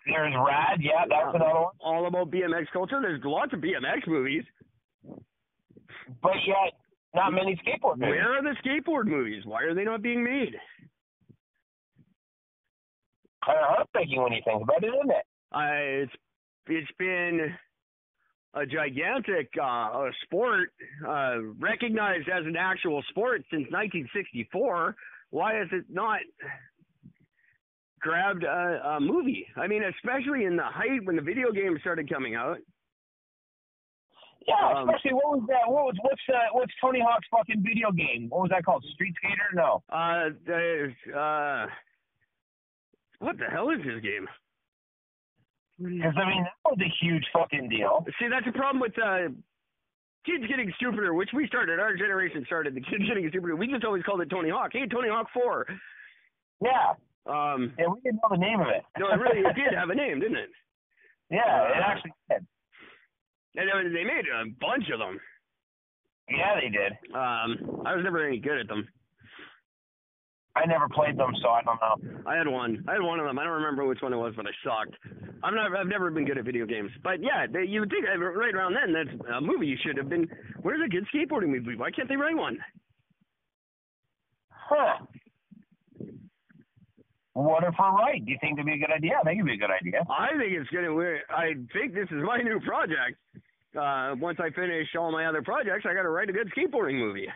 There's 0.07 0.35
Rad, 0.37 0.81
yeah, 0.81 1.05
that's 1.09 1.35
another 1.35 1.61
one. 1.61 1.73
All 1.81 2.07
about 2.07 2.31
BMX 2.31 2.67
culture. 2.73 2.99
There's 3.01 3.23
lots 3.25 3.55
of 3.55 3.61
BMX 3.61 4.07
movies. 4.07 4.45
But 6.23 6.35
yet, 6.47 6.75
not 7.15 7.33
many 7.33 7.57
skateboard 7.57 7.97
movies. 7.97 8.11
Where 8.11 8.39
are 8.39 8.43
the 8.43 8.55
skateboard 8.63 9.07
movies? 9.07 9.43
Why 9.47 9.63
are 9.63 9.75
they 9.75 9.85
not 9.85 10.03
being 10.03 10.23
made? 10.23 10.55
Kind 13.47 13.59
of 13.59 13.65
heartbreaking 13.69 14.23
when 14.23 14.33
you 14.33 14.43
think 14.45 14.63
about 14.63 14.83
it, 14.85 14.89
isn't 14.89 15.11
it? 15.11 15.27
Uh, 15.53 16.03
it's 16.05 16.13
it's 16.67 16.91
been 16.99 17.55
a 18.55 18.67
gigantic 18.67 19.51
uh, 19.61 20.07
sport 20.23 20.71
uh, 21.07 21.43
recognized 21.59 22.29
as 22.29 22.47
an 22.47 22.57
actual 22.57 23.03
sport 23.11 23.43
since 23.51 23.65
1964. 23.71 24.95
Why 25.31 25.61
is 25.61 25.69
it 25.73 25.85
not 25.89 26.21
grabbed 28.01 28.45
a, 28.45 28.97
a 28.97 29.01
movie? 29.01 29.47
I 29.57 29.67
mean, 29.67 29.83
especially 29.83 30.45
in 30.45 30.57
the 30.57 30.63
height 30.65 31.05
when 31.05 31.17
the 31.17 31.23
video 31.23 31.51
games 31.51 31.81
started 31.81 32.09
coming 32.09 32.35
out. 32.35 32.59
Yeah, 34.47 34.55
Um, 34.77 34.89
especially 34.91 35.15
what 35.15 35.39
was 35.39 35.45
that? 35.49 35.73
What 35.73 35.85
was 35.87 35.95
what's 36.03 36.21
uh, 36.29 36.53
what's 36.53 36.73
Tony 36.81 37.01
Hawk's 37.01 37.27
fucking 37.31 37.63
video 37.63 37.91
game? 37.91 38.29
What 38.29 38.43
was 38.43 38.51
that 38.51 38.65
called? 38.65 38.85
Street 38.93 39.15
Skater? 39.17 39.51
No. 39.55 39.83
Uh, 39.91 40.29
uh, 41.19 41.67
what 43.21 43.39
the 43.39 43.47
hell 43.51 43.71
is 43.71 43.79
this 43.79 44.03
game? 44.03 44.29
Because 45.79 46.15
I 46.17 46.25
mean 46.29 46.45
that 46.45 46.71
was 46.71 46.79
a 46.81 46.93
huge 47.05 47.25
fucking 47.33 47.69
deal. 47.69 48.05
See, 48.21 48.29
that's 48.29 48.47
a 48.47 48.53
problem 48.57 48.81
with 48.81 48.95
uh, 48.99 49.29
kids 50.25 50.47
getting 50.49 50.73
stupider, 50.77 51.15
which 51.15 51.31
we 51.35 51.47
started. 51.49 51.81
Our 51.81 51.97
generation 51.97 52.45
started 52.47 52.75
the 52.75 52.81
kids 52.81 53.05
getting 53.09 53.29
stupider. 53.29 53.57
We 53.57 53.67
just 53.67 53.85
always 53.85 54.03
called 54.05 54.21
it 54.21 54.31
Tony 54.31 54.51
Hawk. 54.51 54.71
Hey, 54.73 54.87
Tony 54.87 55.09
Hawk 55.09 55.27
Four. 55.35 55.67
Yeah, 56.63 56.95
Um, 57.27 57.75
and 57.79 57.93
we 57.93 58.01
didn't 58.03 58.21
know 58.23 58.31
the 58.31 58.39
name 58.39 58.61
of 58.61 58.69
it. 58.69 58.85
no, 58.99 59.11
it 59.11 59.19
really 59.19 59.41
it 59.41 59.55
did 59.57 59.75
have 59.79 59.91
a 59.91 59.95
name, 59.95 60.21
didn't 60.21 60.37
it? 60.39 60.51
yeah, 61.31 61.67
it 61.75 61.83
Uh, 61.83 61.85
actually 61.85 62.13
did. 62.31 62.47
And 63.57 63.69
they- 63.69 63.99
they 63.99 64.05
made 64.05 64.25
a 64.31 64.45
bunch 64.61 64.89
of 64.91 64.99
them. 65.01 65.19
Yeah, 66.31 66.55
they 66.61 66.69
did. 66.71 66.93
Um, 67.13 67.83
I 67.85 67.95
was 67.95 68.03
never 68.05 68.25
any 68.27 68.39
good 68.39 68.59
at 68.61 68.69
them. 68.69 68.89
I 70.57 70.65
never 70.67 70.89
played 70.89 71.17
them, 71.19 71.35
so 71.43 71.49
I 71.51 71.63
don't 71.63 71.81
know. 71.83 72.23
I 72.31 72.37
had 72.37 72.47
one. 72.47 72.85
I 72.89 72.93
had 72.93 73.03
one 73.03 73.19
of 73.19 73.27
them. 73.27 73.39
I 73.39 73.45
don't 73.45 73.53
remember 73.55 73.85
which 73.85 74.01
one 74.01 74.13
it 74.13 74.17
was, 74.17 74.33
but 74.37 74.47
I 74.47 74.51
sucked. 74.63 74.97
I'm 75.45 75.55
not. 75.55 75.77
I've 75.77 75.87
never 75.87 76.11
been 76.11 76.25
good 76.25 76.39
at 76.39 76.45
video 76.45 76.65
games. 76.65 76.91
But 77.03 77.21
yeah, 77.21 77.47
they, 77.47 77.65
you 77.69 77.81
would 77.81 77.91
think 77.91 78.07
right 78.07 78.55
around 78.55 78.75
then 78.75 78.95
that's 78.95 79.29
a 79.37 79.41
movie 79.43 79.67
you 79.67 79.77
should 79.85 79.99
have 79.99 80.09
been. 80.09 80.27
Where's 80.63 80.81
a 80.85 80.89
good 80.89 81.07
skateboarding 81.15 81.49
movie? 81.49 81.77
Why 81.77 81.91
can't 81.91 82.09
they 82.09 82.17
write 82.17 82.37
one? 82.37 82.57
Huh. 84.49 85.05
What 87.35 87.65
if 87.65 87.75
we're 87.79 87.93
right? 87.93 88.25
Do 88.25 88.31
you 88.31 88.39
think 88.41 88.55
it'd 88.55 88.65
be 88.65 88.73
a 88.73 88.79
good 88.79 88.95
idea? 88.95 89.19
I 89.21 89.25
think 89.25 89.37
it'd 89.39 89.47
be 89.47 89.55
a 89.55 89.57
good 89.59 89.71
idea. 89.71 90.01
I 90.09 90.29
think 90.39 90.53
it's 90.53 90.71
gonna. 90.71 90.95
I 91.29 91.53
think 91.75 91.93
this 91.93 92.09
is 92.11 92.25
my 92.25 92.39
new 92.39 92.59
project. 92.61 93.19
Uh, 93.77 94.15
once 94.17 94.39
I 94.41 94.49
finish 94.51 94.89
all 94.99 95.13
my 95.13 95.27
other 95.27 95.43
projects, 95.43 95.85
I 95.85 95.93
got 95.93 96.03
to 96.03 96.11
write 96.11 96.31
a 96.31 96.33
good 96.33 96.51
skateboarding 96.57 96.99
movie. 96.99 97.29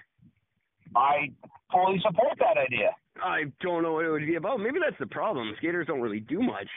I 0.97 1.29
fully 1.71 2.01
support 2.01 2.39
that 2.39 2.57
idea. 2.57 2.95
I 3.23 3.53
don't 3.61 3.83
know 3.83 3.93
what 3.95 4.07
it 4.07 4.11
would 4.11 4.25
be 4.25 4.37
about. 4.37 4.61
Maybe 4.61 4.79
that's 4.81 4.99
the 4.99 5.13
problem. 5.13 5.53
Skaters 5.59 5.89
don't 5.89 6.01
really 6.01 6.21
do 6.21 6.41
much. 6.41 6.69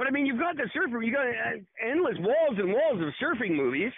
But 0.00 0.06
I 0.08 0.12
mean, 0.12 0.24
you've 0.24 0.38
got 0.38 0.56
the 0.56 0.64
surfer. 0.72 1.02
You 1.02 1.12
got 1.12 1.26
uh, 1.26 1.60
endless 1.86 2.16
walls 2.20 2.56
and 2.56 2.72
walls 2.72 3.02
of 3.02 3.12
surfing 3.22 3.54
movies. 3.54 3.92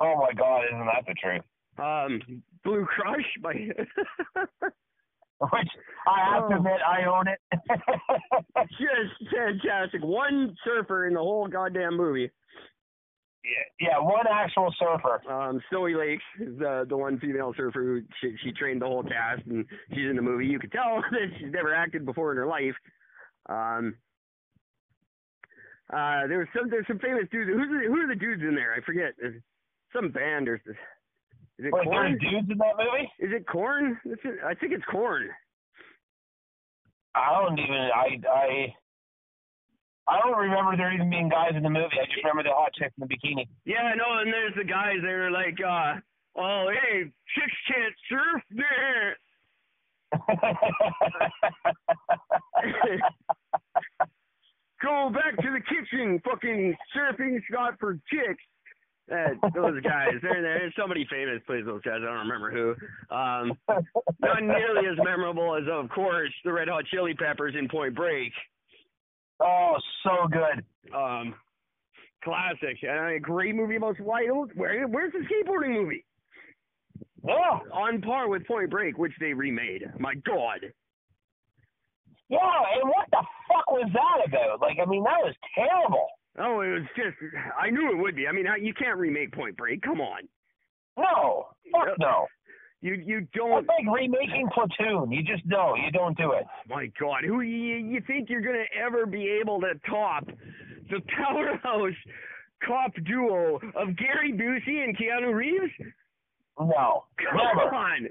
Oh 0.00 0.14
my 0.16 0.32
God, 0.32 0.62
isn't 0.72 0.86
that 0.86 1.04
the 1.06 1.14
truth? 1.22 1.42
Um, 1.78 2.42
Blue 2.64 2.86
Crush 2.86 3.26
by. 3.42 3.52
Which 5.38 5.68
I 6.08 6.32
have 6.34 6.48
to 6.48 6.54
Oh. 6.54 6.56
admit, 6.56 6.80
I 6.88 7.04
own 7.04 7.28
it. 7.28 7.38
Just 8.70 9.30
fantastic. 9.30 10.02
One 10.02 10.56
surfer 10.64 11.06
in 11.08 11.12
the 11.12 11.20
whole 11.20 11.46
goddamn 11.46 11.94
movie. 11.98 12.30
yeah, 13.44 13.88
yeah, 13.88 13.98
one 13.98 14.24
actual 14.32 14.74
surfer. 14.78 15.20
Um, 15.30 15.60
Sanoe 15.70 15.94
Lakes 15.94 16.24
is 16.40 16.58
the 16.58 16.86
the 16.88 16.96
one 16.96 17.18
female 17.20 17.52
surfer 17.54 17.82
who 17.84 18.00
she, 18.22 18.34
she 18.42 18.52
trained 18.52 18.80
the 18.80 18.86
whole 18.86 19.02
cast, 19.02 19.42
and 19.46 19.66
she's 19.90 20.08
in 20.08 20.16
the 20.16 20.22
movie. 20.22 20.46
You 20.46 20.58
could 20.58 20.72
tell 20.72 21.02
that 21.10 21.26
she's 21.38 21.52
never 21.52 21.74
acted 21.74 22.06
before 22.06 22.30
in 22.32 22.38
her 22.38 22.46
life. 22.46 22.74
Um, 23.50 23.94
uh, 25.92 26.26
there 26.26 26.38
was 26.38 26.48
some 26.56 26.68
there's 26.68 26.86
some 26.86 26.98
famous 26.98 27.24
dudes. 27.30 27.50
Who's 27.50 27.68
the, 27.68 27.86
who 27.86 28.00
are 28.00 28.08
the 28.08 28.18
dudes 28.18 28.42
in 28.42 28.54
there? 28.54 28.74
I 28.74 28.80
forget. 28.84 29.12
There's 29.18 29.40
some 29.92 30.10
band 30.10 30.48
or 30.48 30.60
is 31.58 31.64
it 31.64 31.72
Wait, 31.72 31.84
Korn? 31.84 32.18
dudes 32.18 32.50
in 32.50 32.58
that 32.58 32.76
movie? 32.76 33.10
Is 33.18 33.32
it 33.32 33.46
Korn? 33.46 33.98
Is 34.04 34.18
I 34.44 34.52
think 34.54 34.72
it's 34.72 34.84
Korn. 34.90 35.30
I 37.14 37.40
don't 37.40 37.58
even. 37.58 37.90
I 37.94 38.20
I. 38.28 38.74
I 40.08 40.20
don't 40.20 40.36
remember 40.38 40.76
there 40.76 40.92
even 40.92 41.08
being 41.10 41.28
guys 41.28 41.56
in 41.56 41.62
the 41.62 41.70
movie. 41.70 41.98
I 42.00 42.04
just 42.06 42.18
remember 42.22 42.44
the 42.44 42.54
hot 42.54 42.72
chick 42.74 42.92
in 42.96 43.00
the 43.08 43.12
bikini. 43.12 43.48
Yeah, 43.64 43.92
no, 43.96 44.18
and 44.20 44.32
there's 44.32 44.54
the 44.54 44.62
guys 44.62 44.98
that 45.02 45.10
are 45.10 45.32
like, 45.32 45.60
uh, 45.60 45.98
oh, 46.36 46.70
hey, 46.70 47.10
chicks 47.34 47.56
can't 47.66 47.92
surf 48.08 48.40
there. 48.50 49.18
Go 54.86 55.10
back 55.10 55.36
to 55.42 55.50
the 55.50 55.60
kitchen, 55.60 56.20
fucking 56.24 56.76
surfing 56.96 57.40
spot 57.50 57.74
for 57.80 57.94
chicks. 58.08 58.42
Uh, 59.10 59.48
those 59.54 59.80
guys, 59.82 60.14
they're 60.22 60.42
there. 60.42 60.72
Somebody 60.78 61.06
famous 61.10 61.42
plays 61.46 61.64
those 61.64 61.82
guys. 61.82 61.98
I 62.02 62.06
don't 62.06 62.28
remember 62.28 62.50
who. 62.52 62.70
Um, 63.14 63.52
not 64.20 64.42
nearly 64.42 64.86
as 64.88 64.96
memorable 65.02 65.56
as, 65.56 65.64
of 65.70 65.88
course, 65.90 66.32
the 66.44 66.52
Red 66.52 66.68
Hot 66.68 66.84
Chili 66.86 67.14
Peppers 67.14 67.54
in 67.58 67.68
Point 67.68 67.94
Break. 67.96 68.32
oh, 69.40 69.74
so 70.04 70.28
good. 70.28 70.64
Um, 70.94 71.34
classic. 72.22 72.78
And 72.82 73.16
a 73.16 73.20
great 73.20 73.54
movie 73.56 73.76
about 73.76 73.98
why 74.00 74.24
where 74.26 74.86
where's 74.86 75.12
the 75.12 75.20
skateboarding 75.20 75.72
movie? 75.82 76.04
Oh, 77.28 77.60
On 77.72 78.00
par 78.02 78.28
with 78.28 78.46
Point 78.46 78.70
Break, 78.70 78.98
which 78.98 79.12
they 79.18 79.32
remade. 79.32 79.82
My 79.98 80.14
God. 80.14 80.60
yeah. 82.28 82.38
And 82.80 82.88
what 82.88 83.06
the 83.10 83.22
fuck 83.56 83.70
was 83.70 83.90
that 83.92 84.26
about? 84.28 84.60
Like, 84.60 84.76
I 84.82 84.88
mean, 84.88 85.04
that 85.04 85.20
was 85.22 85.34
terrible. 85.54 86.08
Oh, 86.38 86.60
it 86.60 86.68
was 86.68 86.82
just. 86.96 87.16
I 87.58 87.70
knew 87.70 87.90
it 87.92 87.96
would 87.98 88.14
be. 88.14 88.26
I 88.26 88.32
mean, 88.32 88.46
you 88.60 88.74
can't 88.74 88.98
remake 88.98 89.32
Point 89.32 89.56
Break. 89.56 89.82
Come 89.82 90.00
on. 90.00 90.28
No, 90.98 91.46
fuck 91.72 91.98
no. 91.98 92.26
You 92.82 92.94
you 92.94 93.26
don't. 93.34 93.66
like 93.66 93.86
remaking 94.00 94.48
Platoon. 94.52 95.10
You 95.10 95.22
just 95.22 95.46
know 95.46 95.74
you 95.74 95.90
don't 95.90 96.16
do 96.16 96.32
it. 96.32 96.44
My 96.68 96.90
God, 97.00 97.24
who 97.24 97.40
you, 97.40 97.76
you 97.76 98.02
think 98.06 98.28
you're 98.28 98.42
gonna 98.42 98.64
ever 98.84 99.06
be 99.06 99.28
able 99.40 99.60
to 99.60 99.72
top 99.88 100.26
the 100.90 101.00
powerhouse 101.16 101.94
cop 102.66 102.92
duo 103.04 103.56
of 103.74 103.96
Gary 103.96 104.32
Busey 104.32 104.84
and 104.84 104.96
Keanu 104.96 105.34
Reeves? 105.34 105.72
No, 106.58 107.04
Come 107.18 107.36
never. 107.36 107.74
on. 107.74 108.08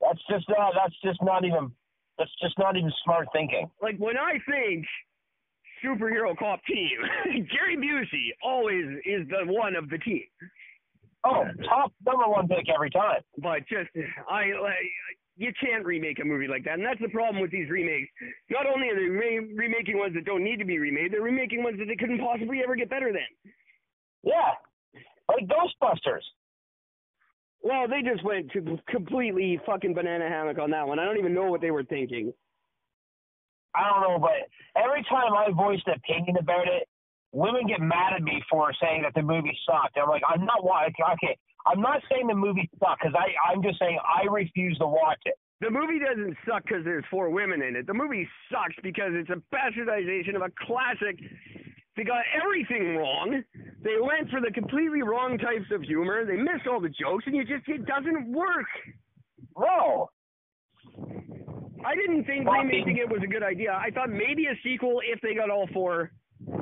That's 0.00 0.20
just 0.28 0.48
uh, 0.50 0.70
that's 0.74 0.94
just 1.02 1.22
not 1.22 1.44
even 1.44 1.70
that's 2.18 2.30
just 2.42 2.58
not 2.58 2.76
even 2.76 2.92
smart 3.04 3.28
thinking. 3.32 3.70
Like 3.82 3.96
when 3.98 4.16
I 4.16 4.38
think 4.48 4.86
superhero 5.84 6.36
cop 6.36 6.60
team, 6.64 6.98
Gary 7.52 7.76
Busey 7.76 8.30
always 8.42 8.86
is 9.04 9.28
the 9.28 9.50
one 9.52 9.76
of 9.76 9.88
the 9.90 9.98
team. 9.98 10.24
Oh, 11.24 11.44
top 11.68 11.92
number 12.04 12.28
one 12.28 12.48
pick 12.48 12.66
every 12.72 12.90
time. 12.90 13.20
But 13.38 13.60
just 13.68 13.90
I 14.28 14.52
like 14.60 14.74
you 15.36 15.52
can't 15.60 15.84
remake 15.84 16.20
a 16.20 16.24
movie 16.24 16.46
like 16.46 16.64
that, 16.64 16.74
and 16.74 16.84
that's 16.84 17.00
the 17.00 17.08
problem 17.08 17.42
with 17.42 17.50
these 17.50 17.68
remakes. 17.68 18.08
Not 18.50 18.66
only 18.66 18.88
are 18.88 18.94
they 18.94 19.08
re- 19.08 19.54
remaking 19.54 19.98
ones 19.98 20.14
that 20.14 20.24
don't 20.24 20.44
need 20.44 20.58
to 20.58 20.64
be 20.64 20.78
remade, 20.78 21.12
they're 21.12 21.22
remaking 21.22 21.64
ones 21.64 21.78
that 21.78 21.86
they 21.86 21.96
couldn't 21.96 22.20
possibly 22.20 22.60
ever 22.62 22.76
get 22.76 22.90
better 22.90 23.12
than. 23.12 23.26
Yeah, 24.22 24.54
like 25.28 25.48
Ghostbusters. 25.48 26.22
Well, 27.64 27.88
they 27.88 28.02
just 28.02 28.22
went 28.24 28.52
to 28.52 28.78
completely 28.90 29.58
fucking 29.66 29.94
banana 29.94 30.28
hammock 30.28 30.58
on 30.58 30.70
that 30.72 30.86
one. 30.86 30.98
I 31.00 31.04
don't 31.06 31.18
even 31.18 31.34
know 31.34 31.50
what 31.50 31.62
they 31.62 31.70
were 31.72 31.84
thinking. 31.84 32.32
I 33.74 33.88
don't 33.90 34.02
know, 34.02 34.18
but 34.20 34.46
every 34.80 35.02
time 35.04 35.32
I 35.34 35.50
voice 35.50 35.80
an 35.86 35.94
opinion 35.94 36.36
about 36.38 36.68
it, 36.68 36.86
women 37.32 37.66
get 37.66 37.80
mad 37.80 38.12
at 38.14 38.22
me 38.22 38.42
for 38.50 38.70
saying 38.80 39.02
that 39.02 39.14
the 39.14 39.22
movie 39.22 39.56
sucked. 39.66 39.96
I'm 40.00 40.08
like, 40.10 40.22
I'm 40.28 40.44
not 40.44 40.62
wa- 40.62 40.84
okay. 41.14 41.36
I'm 41.66 41.80
not 41.80 42.02
saying 42.10 42.28
the 42.28 42.34
movie 42.36 42.70
sucked 42.78 43.02
because 43.02 43.16
I 43.18 43.32
I'm 43.50 43.62
just 43.62 43.78
saying 43.80 43.98
I 44.04 44.30
refuse 44.30 44.78
to 44.78 44.86
watch 44.86 45.18
it. 45.24 45.34
the 45.60 45.70
movie 45.70 45.98
doesn't 45.98 46.36
suck 46.46 46.62
because 46.64 46.84
there's 46.84 47.04
four 47.10 47.30
women 47.30 47.62
in 47.62 47.74
it. 47.76 47.86
The 47.86 47.94
movie 47.94 48.28
sucks 48.52 48.76
because 48.82 49.12
it's 49.14 49.30
a 49.30 49.40
bastardization 49.56 50.36
of 50.36 50.42
a 50.42 50.52
classic. 50.66 51.18
They 51.96 52.02
got 52.02 52.22
everything 52.34 52.96
wrong. 52.96 53.42
They 53.82 53.96
went 54.00 54.30
for 54.30 54.40
the 54.40 54.50
completely 54.52 55.02
wrong 55.02 55.38
types 55.38 55.70
of 55.72 55.82
humor. 55.82 56.24
They 56.24 56.36
missed 56.36 56.66
all 56.68 56.80
the 56.80 56.88
jokes, 56.88 57.24
and 57.26 57.36
you 57.36 57.44
just 57.44 57.68
it 57.68 57.86
doesn't 57.86 58.32
work. 58.32 58.66
No. 59.56 60.10
I 61.86 61.94
didn't 61.94 62.24
think 62.24 62.48
I 62.48 62.58
remaking 62.58 62.96
it 62.96 63.08
was 63.08 63.20
a 63.22 63.26
good 63.26 63.42
idea. 63.42 63.72
I 63.72 63.90
thought 63.90 64.10
maybe 64.10 64.46
a 64.46 64.56
sequel 64.64 65.00
if 65.04 65.20
they 65.20 65.34
got 65.34 65.50
all 65.50 65.68
four 65.72 66.10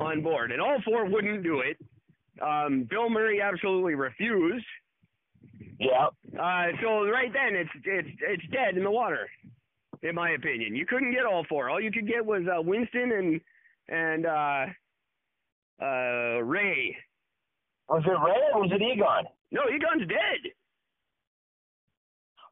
on 0.00 0.22
board, 0.22 0.52
and 0.52 0.60
all 0.60 0.78
four 0.84 1.08
wouldn't 1.08 1.42
do 1.42 1.60
it. 1.60 1.78
Um, 2.42 2.86
Bill 2.90 3.08
Murray 3.08 3.40
absolutely 3.40 3.94
refused. 3.94 4.66
Yeah. 5.78 6.08
Uh, 6.38 6.66
so 6.82 7.04
right 7.08 7.32
then, 7.32 7.54
it's 7.54 7.70
it's 7.84 8.08
it's 8.28 8.42
dead 8.52 8.76
in 8.76 8.84
the 8.84 8.90
water, 8.90 9.28
in 10.02 10.14
my 10.14 10.30
opinion. 10.30 10.74
You 10.74 10.86
couldn't 10.86 11.12
get 11.12 11.24
all 11.24 11.44
four. 11.48 11.70
All 11.70 11.80
you 11.80 11.92
could 11.92 12.08
get 12.08 12.24
was 12.24 12.42
uh, 12.46 12.60
Winston 12.60 13.12
and 13.12 13.40
and 13.88 14.26
uh, 14.26 14.66
uh, 15.82 16.42
Ray. 16.42 16.96
Was 17.88 18.02
it 18.06 18.10
Ray 18.10 18.42
or 18.54 18.62
was 18.62 18.70
it 18.72 18.82
Egon? 18.82 19.24
No, 19.50 19.62
Egon's 19.68 20.08
dead. 20.08 20.52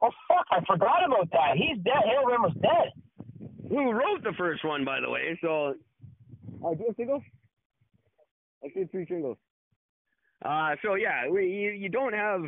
Oh 0.01 0.09
fuck! 0.27 0.45
I 0.51 0.59
forgot 0.65 1.05
about 1.05 1.29
that. 1.31 1.55
He's 1.55 1.77
dead. 1.83 2.03
Hale 2.05 2.23
was 2.25 2.53
dead. 2.61 3.49
Who 3.69 3.91
wrote 3.91 4.23
the 4.23 4.33
first 4.37 4.65
one, 4.65 4.83
by 4.83 4.99
the 4.99 5.09
way? 5.09 5.39
So, 5.41 5.75
uh, 6.65 6.69
do 6.73 6.77
you 6.79 6.85
have 6.87 6.95
singles? 6.97 7.23
I 8.63 8.67
see 8.73 8.85
three 8.91 9.05
singles. 9.07 9.37
Uh, 10.43 10.75
so 10.83 10.95
yeah, 10.95 11.29
we, 11.29 11.45
you 11.47 11.71
you 11.71 11.89
don't 11.89 12.13
have 12.13 12.41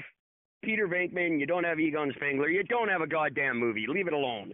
Peter 0.63 0.87
Venkman, 0.87 1.39
you 1.39 1.45
don't 1.45 1.63
have 1.63 1.79
Egon 1.79 2.11
Spengler, 2.15 2.49
you 2.49 2.63
don't 2.63 2.89
have 2.89 3.01
a 3.01 3.07
goddamn 3.07 3.59
movie. 3.59 3.85
Leave 3.87 4.07
it 4.07 4.13
alone. 4.13 4.53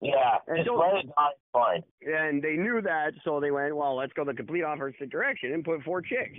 Yeah. 0.00 0.38
And 0.46 0.58
Just 0.58 0.70
let 0.70 0.94
it 0.94 1.06
die. 1.06 1.28
It's 1.32 1.40
Fine. 1.52 1.82
And 2.06 2.42
they 2.42 2.54
knew 2.56 2.80
that, 2.82 3.12
so 3.24 3.40
they 3.40 3.50
went, 3.50 3.74
well, 3.76 3.96
let's 3.96 4.12
go 4.12 4.24
the 4.24 4.34
complete 4.34 4.62
opposite 4.62 5.10
direction 5.10 5.52
and 5.52 5.64
put 5.64 5.82
four 5.82 6.00
chicks. 6.02 6.38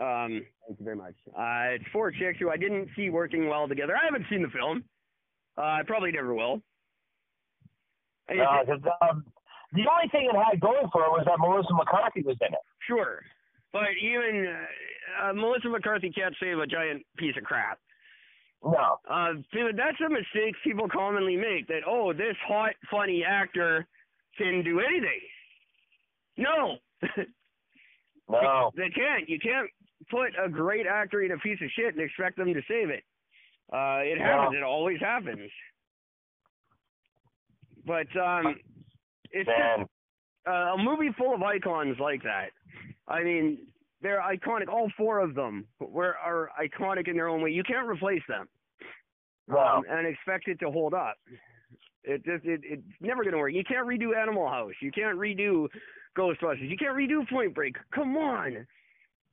Um, 0.00 0.44
thank 0.66 0.78
you 0.78 0.84
very 0.84 0.96
much. 0.96 1.14
Uh, 1.28 1.74
it's 1.74 1.84
four 1.92 2.10
chicks 2.12 2.38
who 2.38 2.50
I 2.50 2.56
didn't 2.56 2.88
see 2.94 3.08
working 3.10 3.48
well 3.48 3.66
together. 3.66 3.96
I 3.96 4.04
haven't 4.04 4.26
seen 4.30 4.42
the 4.42 4.48
film. 4.48 4.84
Uh, 5.58 5.62
I 5.62 5.82
probably 5.86 6.12
never 6.12 6.34
will. 6.34 6.60
No, 8.30 8.60
it's- 8.62 8.92
um, 9.02 9.24
the 9.72 9.82
only 9.90 10.08
thing 10.12 10.28
it 10.32 10.36
had 10.36 10.60
going 10.60 10.88
for 10.92 11.02
it 11.04 11.10
was 11.10 11.24
that 11.26 11.38
Melissa 11.38 11.72
McCarthy 11.74 12.22
was 12.22 12.36
in 12.40 12.52
it. 12.54 12.60
Sure, 12.86 13.22
but 13.72 13.88
even 14.00 14.46
uh, 14.46 15.28
uh, 15.30 15.32
Melissa 15.32 15.68
McCarthy 15.68 16.10
can't 16.10 16.34
save 16.40 16.58
a 16.58 16.66
giant 16.66 17.04
piece 17.16 17.36
of 17.36 17.44
crap. 17.44 17.78
No. 18.64 18.98
Uh, 19.08 19.32
dude, 19.52 19.76
that's 19.76 20.00
a 20.04 20.08
mistake 20.08 20.54
people 20.64 20.88
commonly 20.88 21.36
make. 21.36 21.68
That 21.68 21.82
oh, 21.86 22.12
this 22.12 22.36
hot, 22.46 22.72
funny 22.90 23.22
actor 23.26 23.86
can 24.36 24.62
do 24.64 24.80
anything. 24.80 25.20
No, 26.38 26.76
No. 28.28 28.70
they 28.76 28.90
can't. 28.90 29.28
You 29.28 29.38
can't 29.38 29.68
put 30.10 30.30
a 30.42 30.48
great 30.48 30.86
actor 30.86 31.22
in 31.22 31.32
a 31.32 31.38
piece 31.38 31.58
of 31.62 31.68
shit 31.76 31.94
and 31.94 32.02
expect 32.02 32.36
them 32.36 32.52
to 32.52 32.60
save 32.68 32.90
it. 32.90 33.04
Uh, 33.72 34.00
it 34.02 34.18
happens. 34.20 34.56
It 34.56 34.62
always 34.62 35.00
happens. 35.00 35.50
But 37.86 38.06
um, 38.20 38.56
it's 39.30 39.48
just 39.48 39.90
uh, 40.48 40.50
a 40.50 40.78
movie 40.78 41.10
full 41.16 41.34
of 41.34 41.42
icons 41.42 41.96
like 42.00 42.22
that. 42.24 42.48
I 43.08 43.22
mean, 43.22 43.58
they're 44.02 44.20
iconic. 44.20 44.68
All 44.68 44.90
four 44.96 45.20
of 45.20 45.34
them 45.34 45.66
were 45.80 46.14
are 46.16 46.50
iconic 46.62 47.08
in 47.08 47.16
their 47.16 47.28
own 47.28 47.42
way. 47.42 47.50
You 47.50 47.62
can't 47.62 47.88
replace 47.88 48.22
them 48.28 48.46
No. 49.48 49.58
um, 49.58 49.82
and 49.90 50.06
expect 50.06 50.48
it 50.48 50.58
to 50.60 50.70
hold 50.70 50.94
up. 50.94 51.16
It 52.04 52.24
just 52.24 52.44
it, 52.44 52.60
it's 52.64 52.82
never 53.00 53.22
going 53.24 53.32
to 53.32 53.38
work. 53.38 53.52
You 53.52 53.64
can't 53.64 53.86
redo 53.86 54.16
Animal 54.16 54.48
House. 54.48 54.72
You 54.80 54.92
can't 54.92 55.18
redo 55.18 55.66
Ghostbusters. 56.16 56.68
You 56.70 56.76
can't 56.76 56.96
redo 56.96 57.28
Point 57.28 57.54
Break. 57.54 57.74
Come 57.94 58.16
on, 58.16 58.66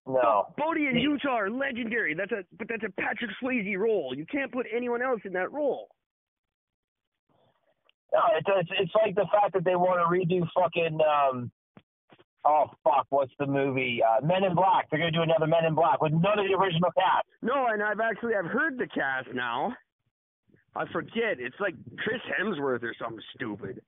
No. 0.07 0.47
Bodhi 0.57 0.87
and 0.87 0.99
Utah 0.99 1.29
are 1.37 1.49
legendary. 1.49 2.13
That's 2.15 2.31
a 2.31 2.43
but 2.57 2.67
that's 2.67 2.83
a 2.83 3.01
Patrick 3.01 3.31
Swayze 3.41 3.77
role. 3.77 4.13
You 4.15 4.25
can't 4.25 4.51
put 4.51 4.65
anyone 4.75 5.01
else 5.01 5.21
in 5.25 5.33
that 5.33 5.51
role. 5.51 5.89
No, 8.11 8.19
it's, 8.37 8.47
it's 8.47 8.69
it's 8.79 8.91
like 8.95 9.15
the 9.15 9.25
fact 9.31 9.53
that 9.53 9.63
they 9.65 9.75
want 9.75 9.99
to 9.99 10.05
redo 10.35 10.47
fucking 10.55 10.99
um 11.01 11.51
oh 12.45 12.65
fuck, 12.83 13.07
what's 13.09 13.31
the 13.39 13.45
movie? 13.47 14.01
Uh, 14.03 14.25
Men 14.25 14.43
in 14.43 14.55
Black. 14.55 14.89
They're 14.89 14.99
gonna 14.99 15.11
do 15.11 15.21
another 15.21 15.47
Men 15.47 15.65
in 15.65 15.75
Black 15.75 16.01
with 16.01 16.13
none 16.13 16.39
of 16.39 16.45
the 16.47 16.53
original 16.53 16.91
cast. 16.91 17.27
No, 17.41 17.67
and 17.67 17.81
I've 17.81 17.99
actually 17.99 18.35
I've 18.35 18.49
heard 18.49 18.77
the 18.77 18.87
cast 18.87 19.33
now. 19.33 19.73
I 20.75 20.85
forget. 20.91 21.37
It's 21.39 21.55
like 21.59 21.75
Chris 22.03 22.21
Hemsworth 22.39 22.83
or 22.83 22.95
something 22.99 23.21
stupid. 23.35 23.81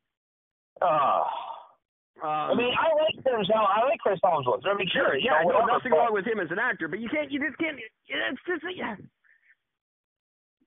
Oh. 0.82 1.24
Um, 2.24 2.30
I 2.30 2.54
mean, 2.56 2.72
I 2.80 2.88
like 2.96 3.24
Chris. 3.26 3.50
I 3.54 3.84
like 3.90 4.00
Chris 4.00 4.20
Hemsworth. 4.24 4.64
I 4.66 4.78
mean, 4.78 4.88
sure, 4.94 5.04
sure, 5.04 5.18
yeah, 5.18 5.42
you 5.44 5.52
know, 5.52 5.66
no, 5.66 5.74
nothing 5.76 5.92
wrong 5.92 6.14
with 6.14 6.26
him 6.26 6.40
as 6.40 6.48
an 6.52 6.60
actor, 6.60 6.88
but 6.88 7.00
you 7.00 7.10
can't. 7.10 7.32
You 7.32 7.40
just 7.44 7.58
can't. 7.58 7.78
It's 7.78 8.42
just 8.48 8.64
yeah. 8.76 8.96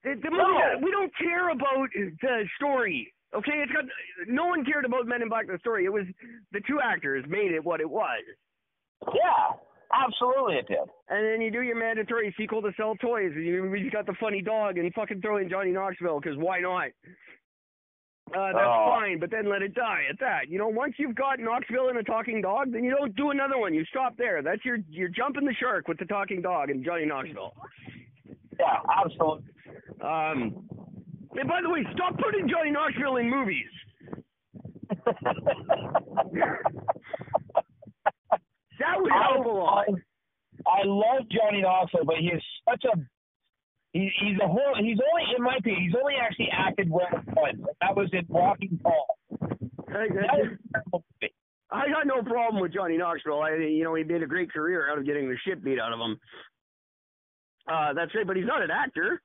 The, 0.05 0.15
the 0.23 0.31
movie, 0.31 0.43
No. 0.43 0.79
we 0.83 0.91
don't 0.91 1.13
care 1.17 1.51
about 1.51 1.89
the 1.95 2.45
story. 2.57 3.13
Okay, 3.35 3.53
it's 3.63 3.73
got 3.73 3.85
no 4.27 4.47
one 4.47 4.65
cared 4.65 4.85
about 4.87 5.07
Men 5.07 5.21
in 5.23 5.29
Black. 5.29 5.47
The 5.47 5.59
story. 5.59 5.85
It 5.85 5.93
was 5.93 6.05
the 6.53 6.61
two 6.67 6.79
actors 6.83 7.25
made 7.29 7.53
it 7.53 7.63
what 7.63 7.81
it 7.81 7.89
was. 7.89 8.23
Yeah, 9.15 9.57
absolutely, 9.93 10.57
it 10.57 10.67
did. 10.67 10.79
And 11.09 11.25
then 11.27 11.41
you 11.41 11.51
do 11.51 11.61
your 11.63 11.77
mandatory 11.79 12.35
sequel 12.39 12.63
to 12.63 12.73
sell 12.77 12.95
toys. 12.97 13.33
and 13.35 13.45
You 13.45 13.69
we 13.71 13.91
got 13.91 14.07
the 14.07 14.15
funny 14.19 14.41
dog 14.43 14.79
and 14.79 14.93
fucking 14.95 15.21
throw 15.21 15.37
in 15.37 15.49
Johnny 15.51 15.73
Knoxville 15.73 16.21
because 16.21 16.39
why 16.39 16.61
not? 16.61 16.89
Uh, 18.35 18.53
that's 18.53 18.59
Oh. 18.67 18.95
fine, 18.99 19.19
but 19.19 19.31
then 19.31 19.49
let 19.49 19.63
it 19.63 19.75
die 19.75 20.05
at 20.11 20.19
that. 20.21 20.49
You 20.49 20.59
know, 20.59 20.69
once 20.69 20.95
you've 20.99 21.15
got 21.15 21.39
Knoxville 21.39 21.89
and 21.89 21.99
a 21.99 22.03
talking 22.03 22.43
dog, 22.43 22.73
then 22.73 22.85
you 22.85 22.91
don't 22.91 23.15
do 23.17 23.31
another 23.31 23.57
one. 23.59 23.73
You 23.73 23.85
stop 23.87 24.17
there. 24.19 24.43
That's 24.43 24.63
your 24.65 24.79
you're 24.91 25.09
jumping 25.09 25.45
the 25.47 25.55
shark 25.55 25.87
with 25.89 25.99
the 25.99 26.05
talking 26.07 26.43
dog 26.43 26.69
and 26.71 26.85
Johnny 26.85 27.07
Knoxville. 27.07 27.55
Yeah, 28.59 28.81
absolutely. 29.03 29.45
Um, 30.03 30.67
and 31.39 31.49
by 31.49 31.61
the 31.63 31.71
way, 31.71 31.85
stop 31.95 32.19
putting 32.19 32.49
Johnny 32.49 32.71
Knoxville 32.71 33.17
in 33.17 33.31
movies. 33.31 33.67
That 38.79 39.01
would 39.01 39.13
help 39.13 39.45
a 39.45 39.49
lot. 39.49 39.87
I 40.67 40.83
love 40.85 41.29
Johnny 41.31 41.63
Knoxville, 41.63 42.05
but 42.05 42.17
he 42.17 42.29
is 42.29 42.43
such 42.69 42.85
a 42.85 42.97
he, 43.93 44.11
he's 44.21 44.39
a 44.43 44.47
whole. 44.47 44.75
He's 44.79 44.99
only 45.01 45.25
in 45.37 45.43
my 45.43 45.57
opinion. 45.59 45.83
He's 45.83 45.95
only 46.01 46.15
actually 46.21 46.49
acted 46.53 46.91
well 46.91 47.09
once. 47.37 47.59
That 47.81 47.97
was 47.97 48.09
in 48.13 48.25
Walking 48.29 48.79
Tall. 48.83 49.07
I, 49.89 50.09
That 50.09 50.39
was 50.39 50.53
a 50.53 50.73
terrible 50.73 51.05
movie. 51.23 51.35
I 51.71 51.89
got 51.89 52.07
no 52.07 52.23
problem 52.23 52.63
with 52.63 52.73
Johnny 52.73 52.97
Knoxville. 52.97 53.41
I, 53.43 53.57
you 53.57 53.85
know, 53.85 53.95
he 53.95 54.05
made 54.05 54.23
a 54.23 54.27
great 54.27 54.53
career 54.53 54.91
out 54.91 54.99
of 54.99 55.05
getting 55.07 55.29
the 55.29 55.37
shit 55.47 55.63
beat 55.63 55.79
out 55.79 55.93
of 55.93 55.99
him. 55.99 56.19
Uh, 57.71 57.93
that's 57.93 58.15
right, 58.15 58.27
but 58.27 58.37
he's 58.37 58.47
not 58.47 58.63
an 58.63 58.71
actor. 58.71 59.21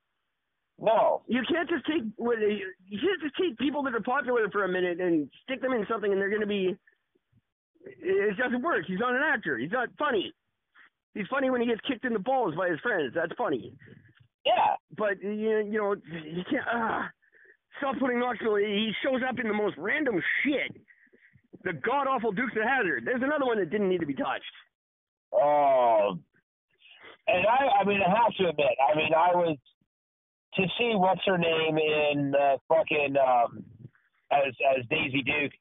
No, 0.80 1.22
You 1.28 1.42
can't 1.48 1.68
just 1.68 1.86
take 1.86 2.02
what 2.16 2.38
you 2.40 2.98
can't 3.00 3.22
just 3.22 3.36
take 3.40 3.56
people 3.58 3.82
that 3.84 3.94
are 3.94 4.00
popular 4.00 4.50
for 4.50 4.64
a 4.64 4.68
minute 4.68 5.00
and 5.00 5.30
stick 5.44 5.62
them 5.62 5.72
in 5.72 5.86
something, 5.88 6.10
and 6.10 6.20
they're 6.20 6.28
going 6.30 6.40
to 6.40 6.46
be. 6.46 6.76
It 7.86 8.36
doesn't 8.36 8.62
work. 8.62 8.84
He's 8.86 8.98
not 8.98 9.14
an 9.14 9.22
actor. 9.22 9.56
He's 9.58 9.70
not 9.70 9.88
funny. 9.98 10.32
He's 11.14 11.26
funny 11.30 11.48
when 11.50 11.60
he 11.60 11.66
gets 11.68 11.80
kicked 11.86 12.04
in 12.04 12.12
the 12.12 12.18
balls 12.18 12.54
by 12.56 12.70
his 12.70 12.80
friends. 12.80 13.12
That's 13.14 13.32
funny. 13.38 13.72
yeah, 14.44 14.74
But 14.96 15.22
you, 15.22 15.58
you 15.70 15.78
know, 15.78 15.94
you 15.94 16.42
can't. 16.50 16.66
Uh, 16.66 17.02
stop 17.78 17.98
putting 18.00 18.18
Knoxville. 18.18 18.56
He 18.56 18.90
shows 19.04 19.20
up 19.28 19.38
in 19.38 19.46
the 19.46 19.54
most 19.54 19.76
random 19.78 20.20
shit. 20.42 20.74
The 21.62 21.72
god 21.74 22.08
awful 22.08 22.32
Dukes 22.32 22.52
of 22.56 22.62
Hazzard. 22.62 23.04
There's 23.04 23.22
another 23.22 23.44
one 23.46 23.58
that 23.58 23.70
didn't 23.70 23.88
need 23.88 24.00
to 24.00 24.06
be 24.06 24.14
touched. 24.14 24.42
Oh, 25.32 26.18
and 27.26 27.46
I, 27.46 27.80
I 27.80 27.84
mean, 27.84 28.00
I 28.04 28.10
have 28.10 28.34
to 28.38 28.48
admit, 28.48 28.66
I 28.92 28.96
mean, 28.96 29.12
I 29.14 29.34
was 29.34 29.56
to 30.56 30.62
see 30.78 30.92
what's 30.94 31.20
her 31.26 31.38
name 31.38 31.78
in 31.78 32.34
uh, 32.34 32.56
fucking 32.68 33.14
um, 33.16 33.64
as 34.30 34.54
as 34.78 34.84
Daisy 34.90 35.22
Duke. 35.22 35.52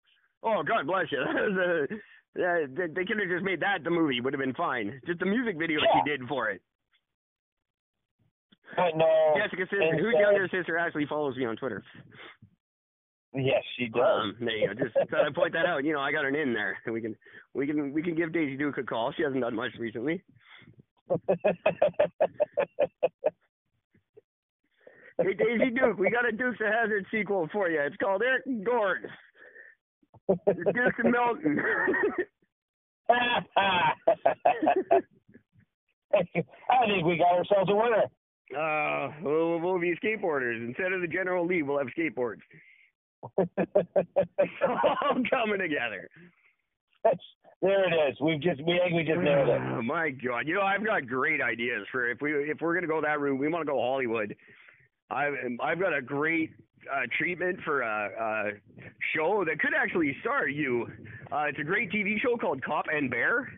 Oh, 0.44 0.64
God 0.64 0.86
bless 0.88 1.12
you. 1.12 1.20
That 1.26 1.36
was 1.36 1.58
a, 1.58 1.96
uh, 2.36 2.66
they, 2.76 2.88
they 2.88 3.06
could 3.06 3.20
have 3.20 3.30
just 3.30 3.44
made 3.46 3.60
that 3.62 3.84
the 3.84 3.92
movie. 3.92 4.20
Would 4.20 4.34
have 4.34 4.40
been 4.42 4.56
fine. 4.56 5.00
Just 5.06 5.20
the 5.20 5.26
music 5.26 5.56
video 5.58 5.80
Yeah. 5.82 6.02
she 6.04 6.10
did 6.10 6.28
for 6.28 6.50
it. 6.50 6.62
But 8.76 8.98
no, 8.98 9.36
Jessica 9.38 9.64
sister, 9.70 9.82
and, 9.82 10.00
whose 10.00 10.16
uh, 10.16 10.20
younger 10.20 10.48
sister 10.52 10.78
actually 10.80 11.06
follows 11.06 11.38
me 11.38 11.46
on 11.46 11.56
Twitter. 11.58 11.84
yes, 13.36 13.62
she 13.78 13.86
does. 13.88 14.02
Um, 14.02 14.36
there 14.40 14.58
you 14.58 14.68
go. 14.74 14.74
Just 14.84 14.96
thought 15.12 15.26
I'd 15.28 15.36
point 15.36 15.54
that 15.54 15.68
out. 15.68 15.84
You 15.84 15.94
know, 15.94 16.00
I 16.00 16.12
got 16.12 16.26
an 16.26 16.36
in 16.36 16.54
there, 16.56 16.78
and 16.86 16.94
we 16.94 17.02
can 17.02 17.16
we 17.54 17.68
can 17.68 17.94
we 17.94 18.02
can 18.02 18.16
give 18.16 18.34
Daisy 18.34 18.58
Duke 18.58 18.80
a 18.80 18.84
call. 18.84 19.12
She 19.16 19.22
hasn't 19.22 19.42
done 19.42 19.56
much 19.56 19.72
recently. 19.78 20.24
Hey, 25.18 25.34
Daisy 25.34 25.70
Duke, 25.72 25.98
we 26.00 26.10
got 26.10 26.28
a 26.28 26.32
Dukes 26.32 26.60
of 26.60 26.68
Hazzard 26.68 27.06
sequel 27.12 27.48
for 27.52 27.70
you. 27.70 27.80
It's 27.82 27.96
called 27.98 28.24
Eric 28.24 28.44
and 28.46 28.66
Gord. 28.66 29.08
The 30.28 30.36
Dukes 30.74 31.00
of 31.00 31.12
Melton. 31.12 31.60
I 33.10 33.92
think 36.88 37.06
we 37.06 37.18
got 37.18 37.38
ourselves 37.38 37.70
a 37.70 37.76
winner. 37.76 38.06
Uh, 38.58 39.12
we'll, 39.22 39.60
we'll 39.60 39.80
be 39.80 39.96
skateboarders 40.04 40.66
instead 40.66 40.94
of 40.94 41.02
the 41.02 41.08
General 41.08 41.46
Lee. 41.46 41.64
We'll 41.64 41.78
have 41.80 41.88
skateboards. 41.98 42.42
it's 43.38 44.62
all 44.68 45.18
coming 45.30 45.60
together. 45.60 46.10
That's, 47.04 47.20
there 47.62 47.86
it 47.88 48.10
is. 48.10 48.18
We've 48.22 48.42
just 48.42 48.62
we 48.66 48.80
think 48.84 48.96
we 48.96 49.04
just 49.04 49.20
nailed 49.22 49.50
it. 49.50 49.62
Oh 49.62 49.82
my 49.82 50.10
god! 50.10 50.48
You 50.48 50.56
know 50.56 50.62
I've 50.62 50.86
got 50.86 51.08
great 51.08 51.42
ideas 51.42 51.86
for 51.92 52.10
if 52.10 52.20
we 52.22 52.34
if 52.50 52.62
we're 52.62 52.76
gonna 52.76 52.88
go 52.88 53.02
that 53.02 53.20
route. 53.20 53.40
We 53.40 53.48
want 53.48 53.66
to 53.66 53.72
go 53.72 53.80
Hollywood. 53.80 54.36
I've 55.12 55.34
I've 55.62 55.80
got 55.80 55.94
a 55.96 56.02
great 56.02 56.52
uh, 56.92 57.02
treatment 57.18 57.60
for 57.64 57.82
a, 57.82 58.10
a 58.20 58.52
show 59.16 59.44
that 59.46 59.60
could 59.60 59.74
actually 59.76 60.16
star 60.22 60.48
you. 60.48 60.88
Uh, 61.32 61.46
it's 61.50 61.60
a 61.60 61.64
great 61.64 61.92
TV 61.92 62.20
show 62.20 62.36
called 62.38 62.64
Cop 62.64 62.86
and 62.92 63.10
Bear. 63.10 63.52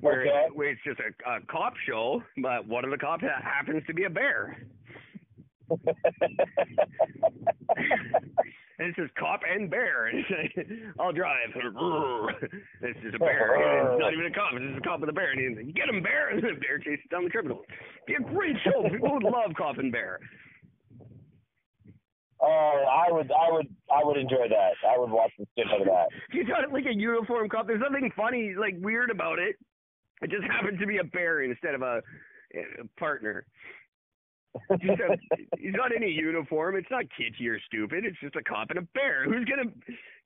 Where, 0.00 0.22
Okay. 0.22 0.46
where 0.54 0.70
it's 0.70 0.80
just 0.82 0.98
a, 1.00 1.12
a 1.30 1.40
cop 1.50 1.74
show, 1.86 2.22
but 2.38 2.66
one 2.66 2.84
of 2.86 2.90
the 2.90 2.96
cops 2.96 3.22
ha- 3.22 3.42
happens 3.42 3.82
to 3.86 3.92
be 3.92 4.04
a 4.04 4.10
bear. 4.10 4.56
And 8.80 8.88
it 8.88 8.94
says 8.96 9.10
cop 9.18 9.42
and 9.44 9.68
bear. 9.68 10.06
And 10.10 10.24
it's 10.24 10.56
like, 10.56 10.66
I'll 10.98 11.12
drive. 11.12 11.52
It's 12.80 13.00
just 13.04 13.14
a 13.14 13.18
bear. 13.18 13.92
It's 13.92 14.00
not 14.00 14.12
even 14.14 14.24
a 14.24 14.32
cop. 14.32 14.56
It's 14.56 14.64
just 14.64 14.78
a 14.78 14.88
cop 14.88 15.00
with 15.00 15.10
a 15.10 15.12
bear. 15.12 15.32
And 15.32 15.40
he's 15.40 15.52
like, 15.52 15.74
get 15.76 15.92
him, 15.92 16.02
bear. 16.02 16.30
And 16.30 16.42
the 16.42 16.56
bear 16.56 16.78
chases 16.78 17.04
down 17.10 17.24
the 17.24 17.30
criminal. 17.30 17.60
Be 18.06 18.14
a 18.14 18.24
great 18.24 18.56
show. 18.64 18.88
People 18.88 19.12
would 19.12 19.22
love 19.22 19.52
cop 19.56 19.76
and 19.76 19.92
bear. 19.92 20.18
Oh, 22.40 22.84
I 22.88 23.12
would, 23.12 23.30
I 23.30 23.52
would, 23.52 23.68
I 23.92 24.00
would 24.02 24.16
enjoy 24.16 24.48
that. 24.48 24.72
I 24.88 24.98
would 24.98 25.10
watch 25.10 25.30
the 25.38 25.44
shit 25.58 25.66
out 25.70 25.82
of 25.82 25.86
that. 25.86 26.08
You 26.32 26.46
got 26.46 26.64
it 26.64 26.72
like 26.72 26.86
a 26.86 26.94
uniform 26.96 27.50
cop. 27.50 27.66
There's 27.66 27.82
nothing 27.84 28.10
funny, 28.16 28.54
like 28.58 28.76
weird 28.80 29.10
about 29.10 29.38
it. 29.38 29.56
It 30.22 30.30
just 30.30 30.44
happens 30.44 30.80
to 30.80 30.86
be 30.86 30.96
a 30.96 31.04
bear 31.04 31.42
instead 31.42 31.74
of 31.74 31.82
a, 31.82 32.00
a 32.56 32.88
partner. 32.98 33.44
He's, 34.80 35.74
not 35.74 35.94
in 35.94 36.02
a 36.02 36.06
uniform. 36.06 36.76
It's 36.76 36.90
not 36.90 37.04
kitschy 37.04 37.48
or 37.48 37.60
stupid. 37.66 38.04
It's 38.04 38.18
just 38.20 38.34
a 38.36 38.42
cop 38.42 38.70
and 38.70 38.78
a 38.80 38.82
bear. 38.94 39.24
Who's 39.24 39.44
gonna, 39.44 39.70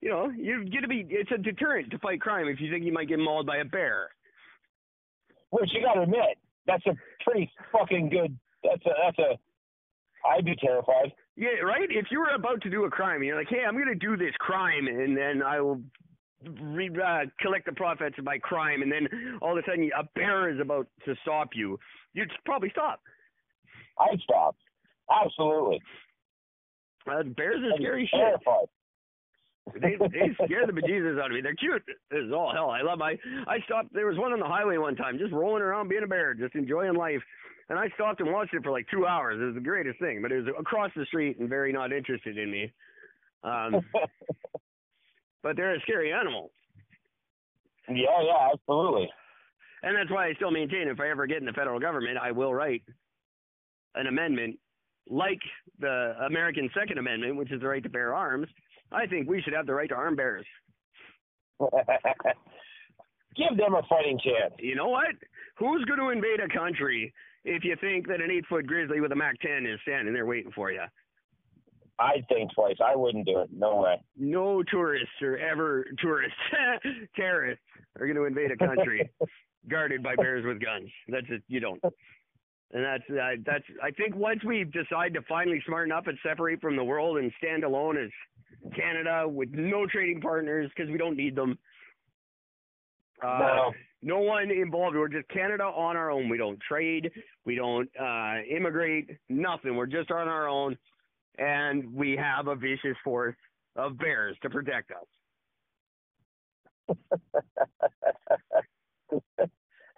you 0.01 0.09
know, 0.09 0.30
you're 0.30 0.64
gonna 0.64 0.88
be. 0.88 1.06
It's 1.10 1.30
a 1.30 1.38
deterrent 1.38 1.90
to 1.90 1.98
fight 1.98 2.20
crime 2.20 2.48
if 2.48 2.60
you 2.60 2.70
think 2.70 2.84
you 2.84 2.92
might 2.92 3.09
get 3.09 3.18
mauled 3.18 3.46
by 3.46 3.59
a 3.59 3.64
bear. 3.64 4.09
Which 5.51 5.70
you 5.72 5.82
got 5.82 5.94
to 5.94 6.02
admit, 6.02 6.38
that's 6.66 6.84
a 6.86 6.96
pretty 7.22 7.51
fucking 7.70 8.09
good. 8.09 8.36
That's 8.62 8.84
a, 8.86 8.90
that's 9.05 9.18
a. 9.18 9.38
I'd 10.26 10.44
be 10.44 10.56
terrified. 10.56 11.12
Yeah, 11.36 11.60
right. 11.62 11.88
If 11.90 12.06
you 12.10 12.20
were 12.20 12.34
about 12.34 12.62
to 12.62 12.70
do 12.70 12.84
a 12.84 12.90
crime, 12.90 13.22
you're 13.22 13.36
like, 13.36 13.48
hey, 13.51 13.64
I'm 13.66 13.76
gonna 13.76 13.94
do 13.94 14.16
this 14.16 14.34
crime, 14.38 14.86
and 14.88 15.16
then 15.16 15.42
I 15.42 15.60
will. 15.60 15.80
Re- 16.60 16.90
uh, 16.90 17.20
collect 17.40 17.64
the 17.64 17.72
profits 17.72 18.18
of 18.18 18.24
my 18.24 18.36
crime, 18.36 18.82
and 18.82 18.92
then 18.92 19.09
all 19.40 19.52
of 19.52 19.64
a 19.64 19.66
sudden 19.66 19.90
a 19.98 20.05
bear 20.14 20.51
is 20.52 20.60
about 20.60 20.86
to 21.06 21.14
stop 21.22 21.51
you. 21.55 21.78
You'd 22.12 22.30
probably 22.44 22.68
stop. 22.70 23.01
I'd 23.98 24.20
stop. 24.22 24.56
Absolutely. 25.10 25.80
Uh, 27.10 27.22
bears 27.36 27.60
are 27.62 27.76
scary 27.76 28.08
shit. 28.10 28.18
terrified. 28.18 28.68
they 29.80 29.96
they 29.96 30.34
scare 30.44 30.66
the 30.66 30.72
bejesus 30.72 31.18
out 31.20 31.26
of 31.26 31.32
me. 31.32 31.40
They're 31.40 31.54
cute. 31.54 31.82
This 32.10 32.20
is 32.24 32.32
all 32.32 32.52
hell. 32.52 32.70
I 32.70 32.82
love 32.82 32.98
my. 32.98 33.16
I 33.46 33.60
stopped. 33.64 33.92
There 33.92 34.06
was 34.06 34.18
one 34.18 34.32
on 34.32 34.40
the 34.40 34.46
highway 34.46 34.76
one 34.76 34.96
time, 34.96 35.18
just 35.18 35.32
rolling 35.32 35.62
around 35.62 35.88
being 35.88 36.02
a 36.02 36.06
bear, 36.06 36.34
just 36.34 36.54
enjoying 36.54 36.94
life. 36.94 37.20
And 37.70 37.78
I 37.78 37.88
stopped 37.94 38.20
and 38.20 38.30
watched 38.30 38.52
it 38.52 38.62
for 38.62 38.70
like 38.70 38.86
two 38.90 39.06
hours. 39.06 39.40
It 39.40 39.44
was 39.44 39.54
the 39.54 39.60
greatest 39.60 39.98
thing. 39.98 40.20
But 40.20 40.32
it 40.32 40.44
was 40.44 40.54
across 40.58 40.90
the 40.94 41.06
street 41.06 41.38
and 41.38 41.48
very 41.48 41.72
not 41.72 41.92
interested 41.92 42.36
in 42.36 42.50
me. 42.50 42.72
Um, 43.42 43.80
but 45.42 45.56
they're 45.56 45.74
a 45.74 45.80
scary 45.80 46.12
animal, 46.12 46.50
yeah, 47.88 48.22
yeah, 48.22 48.48
absolutely. 48.52 49.08
and 49.82 49.96
that's 49.96 50.10
why 50.10 50.28
I 50.28 50.34
still 50.34 50.50
maintain 50.50 50.88
if 50.88 50.98
I 51.00 51.10
ever 51.10 51.26
get 51.26 51.38
in 51.38 51.44
the 51.44 51.52
federal 51.52 51.78
government, 51.78 52.16
I 52.18 52.32
will 52.32 52.54
write 52.54 52.82
an 53.94 54.06
amendment 54.06 54.58
like 55.08 55.40
the 55.80 56.14
American 56.26 56.70
Second 56.78 56.98
Amendment, 56.98 57.36
which 57.36 57.52
is 57.52 57.60
the 57.60 57.68
right 57.68 57.82
to 57.82 57.88
bear 57.88 58.14
arms. 58.14 58.48
I 58.92 59.06
think 59.06 59.28
we 59.28 59.42
should 59.42 59.52
have 59.54 59.66
the 59.66 59.74
right 59.74 59.88
to 59.88 59.94
arm 59.94 60.16
bears. 60.16 60.46
Give 63.36 63.56
them 63.56 63.74
a 63.74 63.82
fighting 63.88 64.18
chance. 64.22 64.54
you 64.58 64.76
know 64.76 64.88
what? 64.88 65.14
Who's 65.58 65.84
going 65.84 65.98
to 65.98 66.10
invade 66.10 66.40
a 66.40 66.48
country 66.56 67.12
if 67.44 67.64
you 67.64 67.76
think 67.80 68.06
that 68.08 68.20
an 68.20 68.30
eight 68.30 68.46
foot 68.46 68.66
grizzly 68.66 69.00
with 69.00 69.12
a 69.12 69.16
Mac 69.16 69.40
10 69.40 69.66
is 69.66 69.80
standing 69.82 70.14
there 70.14 70.26
waiting 70.26 70.52
for 70.54 70.70
you? 70.70 70.82
I'd 71.98 72.26
think 72.28 72.52
twice. 72.54 72.76
I 72.84 72.96
wouldn't 72.96 73.26
do 73.26 73.40
it. 73.40 73.50
No 73.52 73.76
way. 73.76 74.00
No 74.16 74.62
tourists 74.64 75.14
or 75.22 75.36
ever 75.38 75.86
tourists, 76.00 76.36
terrorists 77.16 77.62
are 77.98 78.06
going 78.06 78.16
to 78.16 78.24
invade 78.24 78.50
a 78.50 78.56
country 78.56 79.10
guarded 79.68 80.02
by 80.02 80.16
bears 80.16 80.44
with 80.44 80.60
guns. 80.60 80.90
That's 81.08 81.26
it. 81.28 81.42
You 81.48 81.60
don't. 81.60 81.80
And 82.74 82.84
that's 82.84 83.05
uh, 83.09 83.36
that's. 83.46 83.64
I 83.82 83.92
think 83.92 84.16
once 84.16 84.42
we 84.44 84.64
decide 84.64 85.14
to 85.14 85.22
finally 85.28 85.62
smarten 85.64 85.92
up 85.92 86.09
and 86.09 86.18
separate 86.26 86.60
from 86.60 86.74
the 86.74 86.82
world 86.82 87.18
and 87.18 87.32
stand 87.38 87.62
alone 87.62 87.96
as 87.96 88.10
Canada 88.74 89.28
with 89.28 89.51
no 89.52 89.86
trading 89.86 90.20
partners 90.20 90.70
because 90.74 90.90
we 90.90 90.98
don't 90.98 91.16
need 91.16 91.36
them. 91.36 91.56
Uh, 93.22 93.38
No. 93.38 93.72
no 94.02 94.18
one 94.18 94.51
involved. 94.51 94.96
We're 94.96 95.06
just 95.06 95.28
Canada 95.28 95.62
on 95.62 95.96
our 95.96 96.10
own. 96.10 96.28
We 96.28 96.36
don't 96.36 96.59
trade. 96.68 97.12
We 97.44 97.55
don't 97.55 97.88
uh, 97.96 98.38
immigrate. 98.51 99.09
Nothing. 99.28 99.76
We're 99.76 99.86
just 99.86 100.10
on 100.10 100.26
our 100.26 100.48
own, 100.48 100.76
and 101.38 101.94
we 101.94 102.16
have 102.16 102.48
a 102.48 102.56
vicious 102.56 102.96
force 103.05 103.36
of 103.76 103.96
bears 103.98 104.36
to 104.42 104.51
protect 104.51 104.90
us. 104.90 105.06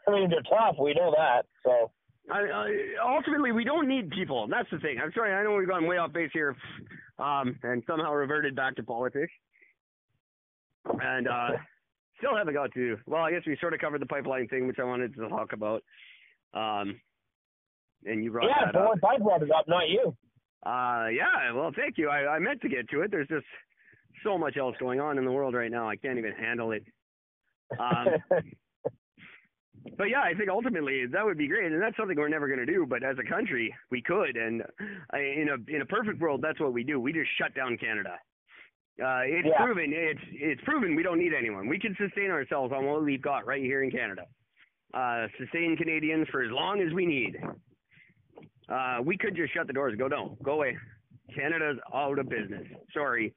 I 0.07 0.11
mean, 0.11 0.29
they're 0.29 0.43
tough. 0.43 0.77
We 0.79 0.93
know 0.93 1.15
that. 1.17 1.47
So 1.65 1.91
I, 2.31 2.39
I, 2.39 2.69
ultimately, 3.17 3.53
we 3.53 3.65
don't 3.65 3.89
need 3.89 4.11
people. 4.11 4.49
That's 4.49 4.69
the 4.71 4.79
thing. 4.79 4.99
I'm 5.03 5.13
sorry. 5.15 5.33
I 5.33 5.45
know 5.45 5.55
we've 5.55 5.69
gone 5.69 5.87
way 5.87 5.99
off 5.99 6.13
base 6.13 6.31
here, 6.33 6.57
um, 7.19 7.59
and 7.63 7.83
somehow 7.87 8.13
reverted 8.13 8.57
back 8.57 8.75
to 8.77 8.83
politics, 8.83 9.33
and 10.85 11.29
uh, 11.29 11.51
still 12.19 12.37
haven't 12.37 12.55
got 12.55 12.73
to. 12.75 12.97
Well, 13.07 13.23
I 13.23 13.31
guess 13.31 13.43
we 13.47 13.57
sort 13.61 13.75
of 13.75 13.81
covered 13.81 14.01
the 14.01 14.07
pipeline 14.07 14.49
thing, 14.49 14.67
which 14.67 14.79
I 14.81 14.85
wanted 14.85 15.15
to 15.15 15.29
talk 15.29 15.53
about. 15.53 15.83
Um, 16.53 17.01
and 18.05 18.25
you 18.25 18.33
brought 18.33 18.49
yeah, 18.49 18.73
that 18.73 18.79
up. 18.79 18.89
once 18.89 19.01
I 19.05 19.23
brought 19.23 19.43
it 19.43 19.51
up, 19.51 19.67
not 19.69 19.89
you. 19.89 20.17
Uh, 20.65 21.09
yeah, 21.09 21.53
well, 21.55 21.71
thank 21.77 21.97
you. 21.97 22.09
I, 22.09 22.37
I 22.37 22.39
meant 22.39 22.61
to 22.63 22.69
get 22.69 22.89
to 22.91 23.03
it. 23.03 23.11
There's 23.11 23.29
just 23.29 23.47
so 24.25 24.37
much 24.37 24.57
else 24.57 24.75
going 24.81 25.01
on 25.01 25.19
in 25.19 25.25
the 25.25 25.31
world 25.31 25.55
right 25.55 25.71
now. 25.71 25.89
I 25.89 25.97
can't 25.97 26.19
even 26.19 26.33
handle 26.33 26.73
it. 26.73 26.85
Um, 27.79 28.07
but 29.97 30.05
yeah, 30.05 30.21
I 30.23 30.35
think 30.35 30.49
ultimately 30.51 31.07
that 31.07 31.25
would 31.25 31.39
be 31.39 31.49
great, 31.49 31.71
and 31.73 31.81
that's 31.81 31.97
something 31.97 32.17
we're 32.17 32.29
never 32.29 32.47
going 32.49 32.65
to 32.65 32.67
do. 32.67 32.87
But 32.89 33.03
as 33.03 33.17
a 33.19 33.29
country, 33.29 33.75
we 33.91 34.03
could, 34.03 34.37
and 34.37 34.63
I, 35.13 35.19
in 35.19 35.49
a 35.51 35.75
in 35.75 35.83
a 35.83 35.87
perfect 35.87 36.21
world, 36.21 36.41
that's 36.43 36.61
what 36.61 36.73
we 36.73 36.85
do. 36.85 37.01
We 37.01 37.13
just 37.13 37.31
shut 37.39 37.55
down 37.55 37.77
Canada. 37.79 38.19
Uh, 39.03 39.21
it's 39.25 39.47
Yeah. 39.49 39.63
proven. 39.65 39.93
It's 39.93 40.21
it's 40.33 40.61
proven 40.63 40.95
we 40.97 41.03
don't 41.03 41.19
need 41.19 41.35
anyone. 41.35 41.69
We 41.69 41.79
can 41.79 41.95
sustain 41.99 42.31
ourselves 42.31 42.73
on 42.73 42.87
what 42.87 43.05
we've 43.05 43.21
got 43.23 43.47
right 43.47 43.63
here 43.63 43.83
in 43.83 43.91
Canada. 43.91 44.27
Uh, 44.95 45.27
sustain 45.39 45.77
Canadians 45.77 46.27
for 46.31 46.43
as 46.43 46.51
long 46.51 46.81
as 46.81 46.93
we 46.93 47.05
need. 47.05 47.37
Uh, 48.69 48.99
we 49.05 49.17
could 49.17 49.37
just 49.37 49.53
shut 49.53 49.67
the 49.67 49.73
doors 49.73 49.93
and 49.93 49.99
go, 50.01 50.09
no, 50.09 50.37
go 50.43 50.53
away. 50.53 50.77
Canada's 51.35 51.77
out 51.95 52.19
of 52.19 52.29
business. 52.29 52.67
Sorry. 52.95 53.35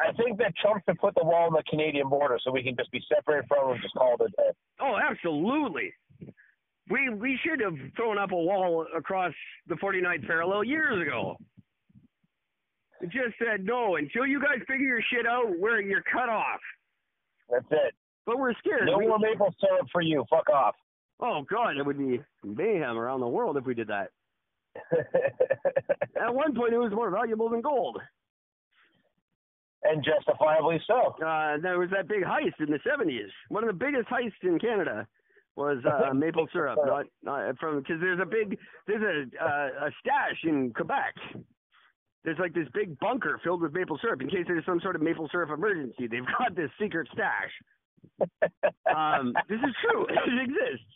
I 0.00 0.12
think 0.12 0.38
that 0.38 0.54
Trump 0.56 0.82
should 0.88 0.98
put 0.98 1.14
the 1.14 1.24
wall 1.24 1.46
on 1.46 1.52
the 1.52 1.62
Canadian 1.68 2.08
border 2.08 2.38
so 2.42 2.50
we 2.50 2.62
can 2.62 2.74
just 2.76 2.90
be 2.90 3.02
separated 3.14 3.46
from 3.48 3.66
them 3.66 3.72
and 3.74 3.82
just 3.82 3.94
call 3.94 4.14
it 4.14 4.22
a 4.22 4.28
day. 4.28 4.50
Oh, 4.80 4.96
absolutely. 4.98 5.92
We 6.88 7.10
we 7.10 7.38
should 7.44 7.60
have 7.60 7.74
thrown 7.96 8.18
up 8.18 8.32
a 8.32 8.36
wall 8.36 8.86
across 8.96 9.32
the 9.68 9.74
49th 9.76 10.26
parallel 10.26 10.64
years 10.64 11.00
ago. 11.06 11.36
It 13.00 13.10
just 13.10 13.36
said 13.38 13.64
no 13.64 13.96
until 13.96 14.26
you 14.26 14.40
guys 14.40 14.58
figure 14.66 14.86
your 14.86 15.02
shit 15.12 15.26
out. 15.26 15.58
Where 15.58 15.80
you're 15.80 16.02
cut 16.10 16.28
off. 16.28 16.60
That's 17.50 17.64
it. 17.70 17.94
But 18.26 18.38
we're 18.38 18.54
scared. 18.54 18.86
No 18.86 18.98
We- 18.98 19.06
more 19.06 19.18
maple 19.18 19.54
syrup 19.60 19.86
for 19.92 20.02
you. 20.02 20.24
Fuck 20.30 20.48
off. 20.50 20.74
oh 21.20 21.42
God, 21.50 21.76
it 21.76 21.84
would 21.86 21.98
be 21.98 22.20
mayhem 22.42 22.98
around 22.98 23.20
the 23.20 23.28
world 23.28 23.56
if 23.56 23.64
we 23.64 23.74
did 23.74 23.88
that. 23.88 24.10
At 26.20 26.34
one 26.34 26.54
point, 26.54 26.72
it 26.74 26.78
was 26.78 26.92
more 26.92 27.10
valuable 27.10 27.48
than 27.48 27.60
gold. 27.60 27.98
And 29.82 30.04
justifiably 30.04 30.80
so. 30.86 31.14
Uh, 31.24 31.56
there 31.62 31.78
was 31.78 31.90
that 31.90 32.08
big 32.08 32.22
heist 32.22 32.60
in 32.60 32.70
the 32.70 32.78
70s. 32.78 33.30
One 33.48 33.64
of 33.64 33.68
the 33.68 33.84
biggest 33.84 34.08
heists 34.08 34.42
in 34.42 34.58
Canada 34.58 35.06
was 35.56 35.78
uh, 35.84 36.12
maple 36.14 36.46
syrup. 36.52 36.78
Not, 36.84 37.06
not 37.22 37.58
from 37.58 37.78
because 37.80 38.00
there's 38.00 38.20
a 38.20 38.26
big 38.26 38.58
there's 38.86 39.02
a 39.02 39.44
uh, 39.44 39.86
a 39.86 39.90
stash 40.00 40.38
in 40.44 40.72
Quebec. 40.74 41.14
There's 42.24 42.38
like 42.38 42.52
this 42.52 42.68
big 42.74 42.98
bunker 42.98 43.40
filled 43.42 43.62
with 43.62 43.72
maple 43.72 43.98
syrup 44.02 44.20
in 44.20 44.28
case 44.28 44.44
there's 44.46 44.64
some 44.66 44.80
sort 44.80 44.94
of 44.94 45.02
maple 45.02 45.28
syrup 45.32 45.50
emergency. 45.50 46.06
They've 46.06 46.26
got 46.38 46.54
this 46.54 46.70
secret 46.80 47.08
stash. 47.12 47.52
Um, 48.94 49.34
this 49.48 49.58
is 49.58 49.74
true. 49.82 50.06
It 50.26 50.42
exists. 50.42 50.86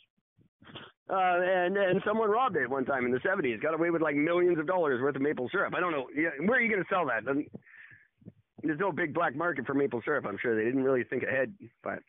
Uh, 1.09 1.36
and 1.44 1.77
and 1.77 2.01
someone 2.06 2.31
robbed 2.31 2.56
it 2.56 2.69
one 2.69 2.85
time 2.85 3.05
in 3.05 3.12
the 3.12 3.19
70s. 3.19 3.61
Got 3.61 3.74
away 3.74 3.90
with 3.90 4.01
like 4.01 4.16
millions 4.16 4.59
of 4.59 4.66
dollars 4.66 5.02
worth 5.02 5.16
of 5.16 5.23
maple 5.23 5.48
syrup. 5.51 5.74
I 5.77 5.81
don't 5.81 5.93
know. 5.93 6.06
Yeah, 6.16 6.31
where 6.47 6.59
are 6.59 6.62
you 6.62 6.70
going 6.70 6.82
to 6.82 6.89
sell 6.89 7.06
that? 7.06 7.24
There's 8.65 8.81
no 8.81 8.93
big 8.93 9.12
black 9.12 9.36
market 9.36 9.66
for 9.66 9.74
maple 9.74 10.01
syrup. 10.05 10.24
I'm 10.27 10.39
sure 10.41 10.57
they 10.57 10.65
didn't 10.65 10.82
really 10.82 11.05
think 11.05 11.23
ahead, 11.23 11.53
but 11.82 12.01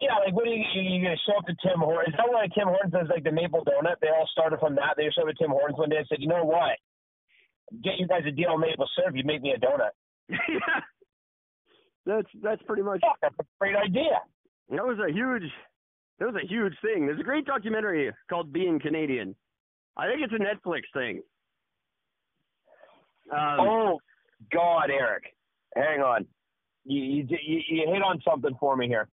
Yeah, 0.00 0.16
like 0.24 0.34
what 0.34 0.46
are 0.46 0.50
you, 0.50 0.64
you, 0.74 0.82
you 0.82 1.02
gonna 1.02 1.16
show 1.26 1.36
up 1.36 1.46
to 1.46 1.54
Tim 1.62 1.80
Hortons? 1.80 2.14
Is 2.14 2.18
that 2.18 2.32
why 2.32 2.48
Tim 2.56 2.68
Hortons 2.68 2.92
does 2.92 3.08
like 3.10 3.24
the 3.24 3.32
maple 3.32 3.64
donut? 3.64 4.00
They 4.00 4.08
all 4.08 4.28
started 4.32 4.60
from 4.60 4.74
that. 4.76 4.94
They 4.96 5.04
showed 5.12 5.28
up 5.28 5.36
to 5.36 5.38
Tim 5.38 5.50
Hortons 5.50 5.78
one 5.78 5.90
day 5.90 5.98
and 5.98 6.06
said, 6.08 6.18
you 6.20 6.28
know 6.28 6.44
what? 6.44 6.80
Get 7.84 7.98
you 7.98 8.08
guys 8.08 8.22
a 8.26 8.32
deal 8.32 8.50
on 8.50 8.60
maple 8.60 8.88
syrup. 8.96 9.14
You 9.14 9.24
make 9.24 9.42
me 9.42 9.52
a 9.52 9.60
donut. 9.60 9.92
yeah. 10.30 10.80
That's 12.06 12.28
that's 12.42 12.62
pretty 12.62 12.82
much. 12.82 13.00
Yeah, 13.02 13.12
that's 13.20 13.36
a 13.38 13.44
great 13.60 13.76
idea. 13.76 14.24
That 14.70 14.86
was 14.86 14.98
a 14.98 15.12
huge. 15.12 15.44
That 16.18 16.32
was 16.32 16.42
a 16.42 16.46
huge 16.46 16.72
thing. 16.82 17.06
There's 17.06 17.20
a 17.20 17.24
great 17.24 17.44
documentary 17.44 18.10
called 18.28 18.52
Being 18.52 18.80
Canadian. 18.80 19.36
I 19.96 20.08
think 20.08 20.20
it's 20.22 20.32
a 20.32 20.36
Netflix 20.36 20.82
thing. 20.94 21.22
Um, 23.30 23.60
oh 23.60 23.98
God, 24.52 24.90
Eric, 24.90 25.24
hang 25.78 26.00
on. 26.00 26.26
You, 26.84 27.02
you 27.02 27.26
you 27.28 27.60
you 27.68 27.92
hit 27.92 28.02
on 28.02 28.20
something 28.28 28.56
for 28.58 28.76
me 28.76 28.86
here. 28.88 29.08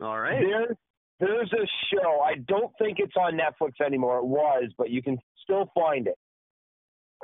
All 0.00 0.18
right. 0.18 0.40
There, 0.40 0.76
there's 1.20 1.52
a 1.52 1.66
show. 1.92 2.20
I 2.20 2.34
don't 2.46 2.72
think 2.78 2.98
it's 2.98 3.14
on 3.16 3.38
Netflix 3.38 3.84
anymore. 3.84 4.18
It 4.18 4.26
was, 4.26 4.70
but 4.76 4.90
you 4.90 5.02
can 5.02 5.18
still 5.42 5.70
find 5.74 6.06
it. 6.06 6.18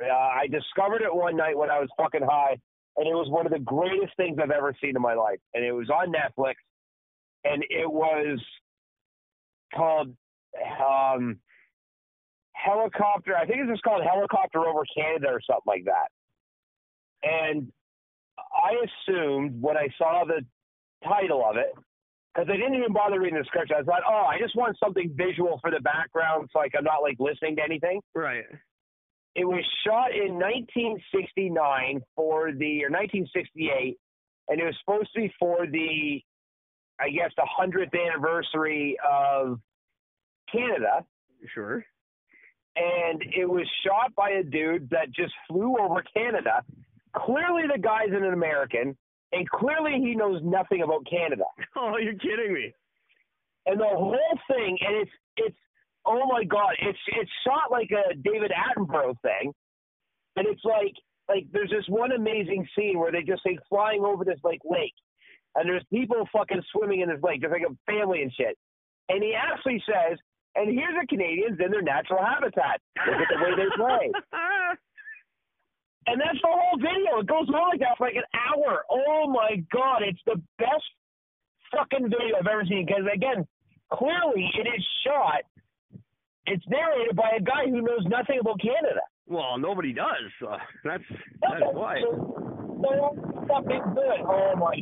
Uh, 0.01 0.13
I 0.13 0.47
discovered 0.47 1.01
it 1.01 1.13
one 1.13 1.35
night 1.35 1.57
when 1.57 1.69
I 1.69 1.79
was 1.79 1.89
fucking 1.97 2.21
high, 2.23 2.57
and 2.97 3.07
it 3.07 3.13
was 3.13 3.29
one 3.29 3.45
of 3.45 3.51
the 3.51 3.59
greatest 3.59 4.15
things 4.17 4.37
I've 4.41 4.51
ever 4.51 4.73
seen 4.81 4.95
in 4.95 5.01
my 5.01 5.13
life. 5.13 5.39
And 5.53 5.63
it 5.63 5.73
was 5.73 5.89
on 5.89 6.11
Netflix, 6.11 6.55
and 7.43 7.63
it 7.69 7.91
was 7.91 8.41
called 9.75 10.15
um, 10.79 11.37
Helicopter. 12.53 13.35
I 13.35 13.45
think 13.45 13.59
it's 13.61 13.71
just 13.71 13.83
called 13.83 14.03
Helicopter 14.03 14.59
Over 14.59 14.83
Canada 14.95 15.27
or 15.27 15.41
something 15.45 15.67
like 15.67 15.85
that. 15.85 16.09
And 17.23 17.71
I 18.39 18.75
assumed 18.85 19.61
when 19.61 19.77
I 19.77 19.87
saw 19.97 20.23
the 20.25 20.45
title 21.03 21.43
of 21.47 21.57
it, 21.57 21.73
because 22.33 22.49
I 22.49 22.55
didn't 22.57 22.75
even 22.75 22.93
bother 22.93 23.19
reading 23.19 23.37
the 23.39 23.45
script. 23.45 23.71
I 23.71 23.83
thought, 23.83 24.01
oh, 24.07 24.25
I 24.25 24.39
just 24.39 24.55
want 24.55 24.77
something 24.83 25.11
visual 25.15 25.59
for 25.61 25.69
the 25.71 25.79
background, 25.81 26.49
so 26.53 26.59
like 26.59 26.73
I'm 26.77 26.83
not 26.83 27.01
like 27.01 27.17
listening 27.19 27.57
to 27.57 27.63
anything. 27.63 28.01
Right. 28.15 28.45
It 29.35 29.45
was 29.45 29.63
shot 29.85 30.11
in 30.13 30.33
1969 30.35 32.01
for 32.15 32.51
the 32.51 32.83
or 32.83 32.89
1968, 32.89 33.97
and 34.49 34.59
it 34.59 34.65
was 34.65 34.75
supposed 34.83 35.09
to 35.15 35.21
be 35.21 35.33
for 35.39 35.67
the, 35.67 36.21
I 36.99 37.09
guess, 37.09 37.31
the 37.37 37.47
hundredth 37.49 37.93
anniversary 37.95 38.97
of 39.09 39.59
Canada. 40.51 41.05
Sure. 41.53 41.85
And 42.75 43.23
it 43.35 43.49
was 43.49 43.67
shot 43.85 44.13
by 44.15 44.31
a 44.31 44.43
dude 44.43 44.89
that 44.91 45.11
just 45.11 45.33
flew 45.47 45.77
over 45.77 46.03
Canada. 46.15 46.63
Clearly, 47.15 47.63
the 47.71 47.79
guy's 47.81 48.09
an 48.11 48.23
American, 48.33 48.95
and 49.31 49.49
clearly 49.49 49.99
he 49.99 50.15
knows 50.15 50.41
nothing 50.43 50.81
about 50.81 51.05
Canada. 51.09 51.43
Oh, 51.75 51.97
you're 51.97 52.13
kidding 52.13 52.53
me. 52.53 52.73
And 53.65 53.79
the 53.79 53.85
whole 53.85 54.39
thing, 54.49 54.77
and 54.85 54.95
it's 54.97 55.11
it's 55.37 55.57
oh 56.05 56.25
my 56.27 56.43
god, 56.43 56.73
it's 56.81 56.99
it's 57.19 57.31
shot 57.45 57.71
like 57.71 57.89
a 57.91 58.15
David 58.15 58.51
Attenborough 58.51 59.19
thing, 59.21 59.53
and 60.35 60.47
it's 60.47 60.63
like 60.63 60.93
like 61.29 61.45
there's 61.51 61.69
this 61.69 61.85
one 61.87 62.11
amazing 62.11 62.67
scene 62.75 62.99
where 62.99 63.11
they 63.11 63.21
just 63.21 63.41
like 63.45 63.59
flying 63.69 64.03
over 64.03 64.25
this 64.25 64.39
like 64.43 64.61
lake, 64.65 64.93
and 65.55 65.69
there's 65.69 65.85
people 65.91 66.27
fucking 66.33 66.61
swimming 66.71 67.01
in 67.01 67.09
this 67.09 67.21
lake, 67.23 67.41
there's 67.41 67.53
like 67.53 67.69
a 67.69 67.91
family 67.91 68.21
and 68.21 68.31
shit, 68.33 68.57
and 69.09 69.23
he 69.23 69.33
actually 69.33 69.81
says, 69.87 70.17
and 70.55 70.67
here's 70.67 70.95
the 70.99 71.07
Canadians 71.07 71.59
in 71.63 71.71
their 71.71 71.81
natural 71.81 72.23
habitat. 72.23 72.81
Look 73.07 73.21
at 73.21 73.27
the 73.29 73.43
way 73.43 73.51
they 73.55 73.69
play. 73.75 74.11
And 76.07 76.19
that's 76.19 76.39
the 76.41 76.49
whole 76.49 76.77
video. 76.77 77.19
It 77.21 77.27
goes 77.27 77.47
on 77.49 77.69
like 77.69 77.79
that 77.79 77.97
for 77.97 78.07
like 78.07 78.15
an 78.15 78.29
hour. 78.33 78.83
Oh 78.89 79.29
my 79.29 79.61
god, 79.71 80.01
it's 80.01 80.21
the 80.25 80.41
best 80.57 80.89
fucking 81.71 82.09
video 82.09 82.37
I've 82.39 82.47
ever 82.47 82.65
seen. 82.65 82.85
Because 82.85 83.05
again, 83.13 83.45
clearly 83.93 84.49
it 84.57 84.67
is 84.67 84.85
shot. 85.05 85.45
It's 86.47 86.63
narrated 86.67 87.15
by 87.15 87.37
a 87.37 87.41
guy 87.41 87.69
who 87.69 87.81
knows 87.81 88.03
nothing 88.09 88.39
about 88.41 88.59
Canada. 88.59 89.01
Well, 89.27 89.57
nobody 89.59 89.93
does. 89.93 90.31
Uh, 90.41 90.57
that's 90.83 91.03
that's 91.39 91.61
why. 91.71 92.01
So 92.01 93.15
fucking 93.47 93.93
good. 93.93 94.19
Oh 94.25 94.55
my. 94.57 94.81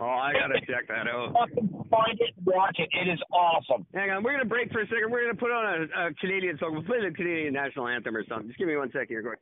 Oh, 0.00 0.04
I 0.06 0.32
gotta 0.32 0.60
check 0.66 0.88
that 0.88 1.06
out. 1.08 1.32
Fucking 1.38 1.68
find 1.90 2.18
it, 2.20 2.34
watch 2.44 2.76
it. 2.78 2.88
It 2.92 3.08
is 3.12 3.20
awesome. 3.32 3.86
Hang 3.94 4.10
on, 4.10 4.22
we're 4.22 4.32
gonna 4.32 4.44
break 4.44 4.70
for 4.72 4.80
a 4.80 4.86
second. 4.86 5.10
We're 5.10 5.22
gonna 5.24 5.38
put 5.38 5.50
on 5.52 5.88
a, 5.96 6.06
a 6.08 6.14
Canadian 6.14 6.58
song. 6.58 6.72
We'll 6.74 6.82
play 6.82 6.98
the 7.06 7.14
Canadian 7.14 7.54
national 7.54 7.88
anthem 7.88 8.16
or 8.16 8.24
something. 8.28 8.48
Just 8.48 8.58
give 8.58 8.68
me 8.68 8.76
one 8.76 8.90
second 8.92 9.08
here, 9.08 9.22
quick. 9.22 9.38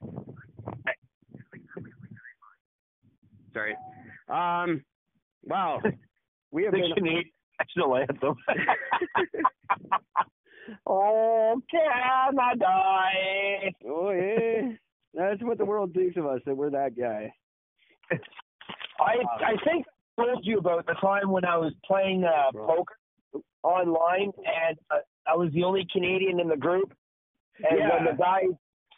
Sorry. 3.54 3.74
Um. 4.28 4.82
Wow. 5.44 5.80
We 6.52 6.64
have 6.64 6.72
The 6.72 6.80
been. 6.80 6.94
Canadian 6.96 7.30
national 7.60 7.96
anthem. 7.96 8.34
oh 10.86 11.62
Canada. 11.70 12.66
Oh 13.86 14.10
yeah. 14.10 14.72
That's 15.14 15.40
what 15.42 15.58
the 15.58 15.64
world 15.64 15.92
thinks 15.94 16.16
of 16.16 16.26
us. 16.26 16.40
That 16.44 16.56
we're 16.56 16.70
that 16.70 16.96
guy. 16.98 17.32
I 19.00 19.16
I 19.44 19.56
think 19.64 19.86
I 20.18 20.24
told 20.24 20.44
you 20.44 20.58
about 20.58 20.86
the 20.86 20.94
time 20.94 21.30
when 21.30 21.44
I 21.44 21.56
was 21.56 21.72
playing 21.84 22.24
uh, 22.24 22.52
poker 22.52 22.94
online, 23.62 24.32
and 24.36 24.78
uh, 24.90 24.98
I 25.26 25.36
was 25.36 25.50
the 25.52 25.64
only 25.64 25.86
Canadian 25.92 26.40
in 26.40 26.48
the 26.48 26.56
group. 26.56 26.92
And 27.58 27.78
when 27.78 28.04
the 28.04 28.22
guy 28.22 28.42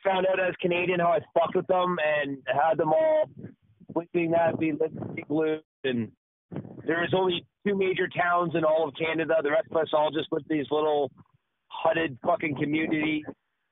found 0.04 0.26
out 0.26 0.40
I 0.40 0.46
was 0.46 0.56
Canadian, 0.60 1.00
how 1.00 1.12
I 1.12 1.20
fucked 1.34 1.56
with 1.56 1.66
them 1.66 1.96
and 2.20 2.38
had 2.46 2.78
them 2.78 2.92
all 2.92 3.30
sleeping 3.92 4.30
that 4.30 4.58
be 4.58 4.72
lipstick 4.72 5.28
blue, 5.28 5.58
and 5.84 6.10
there 6.86 7.00
was 7.00 7.12
only 7.14 7.44
two 7.66 7.76
major 7.76 8.08
towns 8.08 8.54
in 8.54 8.64
all 8.64 8.88
of 8.88 8.94
Canada. 8.94 9.34
The 9.42 9.50
rest 9.50 9.66
of 9.70 9.76
us 9.76 9.88
all 9.92 10.10
just 10.10 10.28
lived 10.32 10.46
these 10.48 10.66
little 10.70 11.10
hutted 11.84 12.18
fucking 12.24 12.56
communities. 12.56 13.24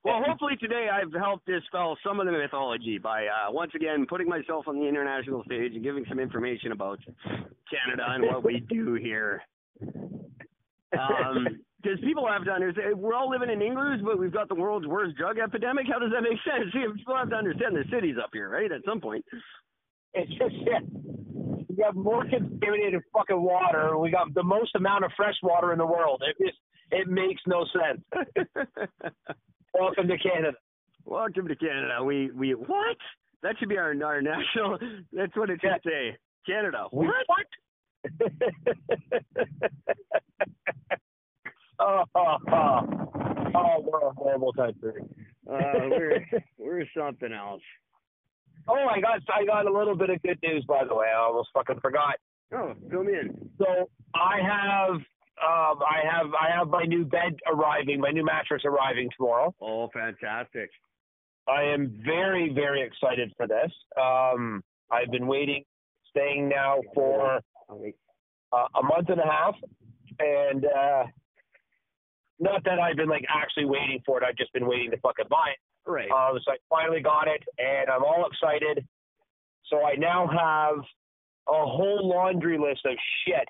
Well, 0.02 0.22
hopefully 0.26 0.56
today 0.58 0.88
I've 0.90 1.12
helped 1.12 1.46
dispel 1.46 1.98
some 2.04 2.20
of 2.20 2.26
the 2.26 2.32
mythology 2.32 2.98
by 2.98 3.26
uh, 3.26 3.52
once 3.52 3.72
again 3.74 4.06
putting 4.08 4.28
myself 4.28 4.66
on 4.66 4.78
the 4.80 4.88
international 4.88 5.44
stage 5.44 5.74
and 5.74 5.82
giving 5.82 6.06
some 6.08 6.18
information 6.18 6.72
about 6.72 6.98
Canada 7.26 8.04
and 8.08 8.24
what 8.24 8.42
we 8.42 8.60
do 8.60 8.94
here. 8.94 9.42
Um, 9.82 11.60
because 11.82 12.00
people 12.00 12.26
have 12.26 12.44
to 12.44 12.50
understand, 12.50 12.98
we're 12.98 13.14
all 13.14 13.28
living 13.30 13.50
in 13.50 13.60
igloos, 13.60 14.00
but 14.02 14.18
we've 14.18 14.32
got 14.32 14.48
the 14.48 14.54
world's 14.54 14.86
worst 14.86 15.16
drug 15.16 15.38
epidemic. 15.38 15.86
How 15.90 15.98
does 15.98 16.12
that 16.12 16.22
make 16.22 16.38
sense? 16.44 16.72
People 16.96 17.16
have 17.16 17.30
to 17.30 17.36
understand 17.36 17.76
the 17.76 17.84
city's 17.90 18.16
up 18.22 18.30
here, 18.32 18.48
right? 18.48 18.70
At 18.72 18.80
some 18.86 19.00
point. 19.00 19.24
It's 20.14 20.30
just 20.32 20.54
yeah. 20.66 20.80
We 21.68 21.76
got 21.76 21.94
more 21.94 22.24
contaminated 22.24 23.02
fucking 23.12 23.40
water. 23.40 23.96
We 23.98 24.10
got 24.10 24.32
the 24.34 24.42
most 24.42 24.74
amount 24.74 25.04
of 25.04 25.12
fresh 25.16 25.36
water 25.42 25.72
in 25.72 25.78
the 25.78 25.86
world. 25.86 26.22
It 26.26 26.42
just 26.44 26.58
it 26.90 27.06
makes 27.06 27.40
no 27.46 27.64
sense. 27.72 28.02
Welcome 29.74 30.08
to 30.08 30.18
Canada. 30.18 30.56
Welcome 31.04 31.48
to 31.48 31.56
Canada. 31.56 32.02
We 32.04 32.30
we 32.32 32.52
what? 32.54 32.96
That 33.42 33.56
should 33.58 33.68
be 33.68 33.78
our 33.78 33.94
our 34.04 34.20
national. 34.22 34.78
That's 35.12 35.34
what 35.36 35.50
it 35.50 35.60
should 35.62 35.80
say. 35.84 36.16
Canada. 36.46 36.86
We- 36.92 37.06
What? 37.06 37.46
oh, 41.78 42.04
oh, 42.14 42.36
oh, 42.50 42.80
oh, 43.54 43.80
we're 43.86 44.08
a 44.08 44.12
horrible 44.14 44.52
country. 44.54 45.02
Uh, 45.50 45.88
we're 45.90 46.26
we're 46.58 46.86
something 46.96 47.32
else. 47.32 47.62
Oh, 48.68 48.86
I 48.90 49.00
got 49.00 49.20
I 49.34 49.44
got 49.44 49.66
a 49.66 49.72
little 49.72 49.94
bit 49.96 50.10
of 50.10 50.20
good 50.22 50.38
news 50.42 50.64
by 50.66 50.84
the 50.88 50.94
way. 50.94 51.06
I 51.14 51.18
almost 51.20 51.50
fucking 51.54 51.80
forgot. 51.80 52.16
Oh, 52.54 52.74
fill 52.90 53.04
me 53.04 53.12
in. 53.14 53.50
So 53.58 53.88
I 54.14 54.38
have 54.42 55.00
um 55.42 55.80
I 55.82 56.00
have 56.10 56.26
I 56.34 56.56
have 56.56 56.68
my 56.68 56.84
new 56.84 57.04
bed 57.04 57.36
arriving, 57.46 58.00
my 58.00 58.10
new 58.10 58.24
mattress 58.24 58.62
arriving 58.64 59.08
tomorrow. 59.16 59.54
Oh, 59.60 59.88
fantastic. 59.92 60.70
I 61.48 61.62
am 61.62 62.00
very, 62.04 62.52
very 62.54 62.82
excited 62.82 63.32
for 63.36 63.46
this. 63.46 63.72
Um, 64.00 64.62
I've 64.90 65.10
been 65.10 65.26
waiting, 65.26 65.64
staying 66.10 66.48
now 66.48 66.80
for 66.94 67.40
uh, 67.70 68.56
a 68.78 68.82
month 68.82 69.08
and 69.08 69.20
a 69.20 69.24
half, 69.24 69.54
and 70.18 70.64
uh, 70.64 71.04
not 72.38 72.62
that 72.64 72.78
I've 72.78 72.96
been 72.96 73.08
like 73.08 73.24
actually 73.28 73.64
waiting 73.64 74.00
for 74.04 74.18
it. 74.18 74.24
I've 74.24 74.36
just 74.36 74.52
been 74.52 74.66
waiting 74.66 74.90
to 74.90 74.98
fucking 74.98 75.26
buy 75.28 75.50
it. 75.52 75.90
Right. 75.90 76.10
Um, 76.10 76.38
so 76.44 76.52
I 76.52 76.56
finally 76.68 77.00
got 77.00 77.26
it, 77.26 77.42
and 77.58 77.90
I'm 77.90 78.04
all 78.04 78.26
excited. 78.30 78.86
So 79.66 79.84
I 79.84 79.94
now 79.96 80.26
have 80.26 80.76
a 81.48 81.66
whole 81.66 82.08
laundry 82.08 82.58
list 82.58 82.84
of 82.84 82.96
shit 83.26 83.48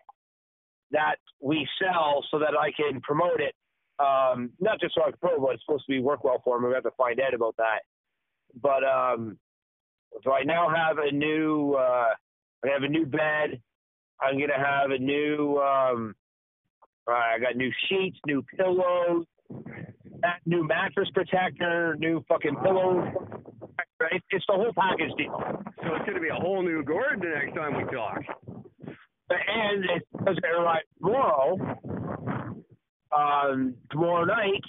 that 0.93 1.17
we 1.41 1.67
sell 1.81 2.25
so 2.31 2.39
that 2.39 2.55
I 2.59 2.73
can 2.73 3.01
promote 3.01 3.41
it. 3.41 3.55
Um, 3.99 4.51
not 4.61 4.81
just 4.81 4.95
so 4.95 5.03
I 5.03 5.11
can 5.11 5.19
promote, 5.21 5.41
but 5.41 5.55
it's 5.55 5.63
supposed 5.65 5.85
to 5.87 5.93
be 5.93 6.01
work 6.01 6.25
well 6.25 6.41
for 6.45 6.59
me. 6.61 6.69
We 6.69 6.75
have 6.75 6.85
to 6.85 6.91
find 6.97 7.21
out 7.21 7.35
about 7.35 7.57
that. 7.59 7.81
But 8.61 8.83
um, 8.85 9.39
so 10.25 10.33
I 10.33 10.43
now 10.43 10.69
have 10.75 10.99
a 10.99 11.13
new. 11.13 11.75
Uh, 11.75 12.15
I 12.65 12.69
have 12.73 12.83
a 12.83 12.89
new 12.89 13.07
bed. 13.07 13.61
I'm 14.21 14.39
gonna 14.39 14.59
have 14.59 14.91
a 14.91 14.99
new. 14.99 15.59
Um, 15.59 16.15
uh, 17.09 17.13
I 17.13 17.39
got 17.39 17.57
new 17.57 17.71
sheets, 17.89 18.19
new 18.27 18.45
pillows, 18.57 19.27
new 20.47 20.67
mattress 20.67 21.09
protector, 21.15 21.97
new 21.99 22.25
fucking 22.29 22.57
pillows. 22.63 23.09
It's, 24.13 24.45
the 24.49 24.55
whole 24.55 24.73
package 24.77 25.13
deal. 25.19 25.39
So 25.83 25.95
it's 25.95 26.07
to 26.15 26.21
be 26.21 26.29
a 26.29 26.35
whole 26.35 26.63
new 26.63 26.83
Gord 26.83 27.21
the 27.21 27.29
next 27.29 27.55
time 27.55 27.77
we 27.77 27.85
talk. 27.85 28.21
And 29.31 29.85
it's 29.85 30.07
because 30.13 30.37
right, 30.43 30.83
tomorrow, 30.99 31.57
um, 33.17 33.75
tomorrow 33.91 34.25
night, 34.25 34.63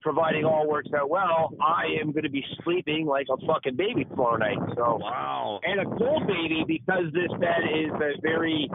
providing 0.00 0.44
all 0.44 0.68
works 0.68 0.88
out 0.96 1.10
well, 1.10 1.50
I 1.60 1.84
am 2.00 2.12
going 2.12 2.22
to 2.22 2.30
be 2.30 2.44
sleeping 2.64 3.06
like 3.06 3.26
a 3.30 3.46
fucking 3.46 3.76
baby 3.76 4.04
tomorrow 4.04 4.36
night. 4.36 4.56
So 4.76 4.98
Wow. 5.00 5.60
and 5.62 5.80
a 5.80 5.84
cold 5.84 6.26
baby 6.26 6.64
because 6.66 7.12
this 7.12 7.30
bed 7.38 7.62
is 7.74 7.90
a 7.94 8.20
very 8.22 8.70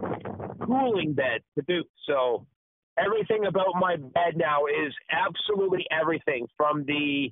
cooling 0.65 1.13
bed 1.13 1.41
to 1.57 1.63
boot. 1.63 1.87
So 2.05 2.45
everything 2.97 3.45
about 3.47 3.73
my 3.79 3.95
bed 3.95 4.35
now 4.35 4.65
is 4.65 4.93
absolutely 5.11 5.85
everything 5.91 6.47
from 6.57 6.85
the 6.85 7.31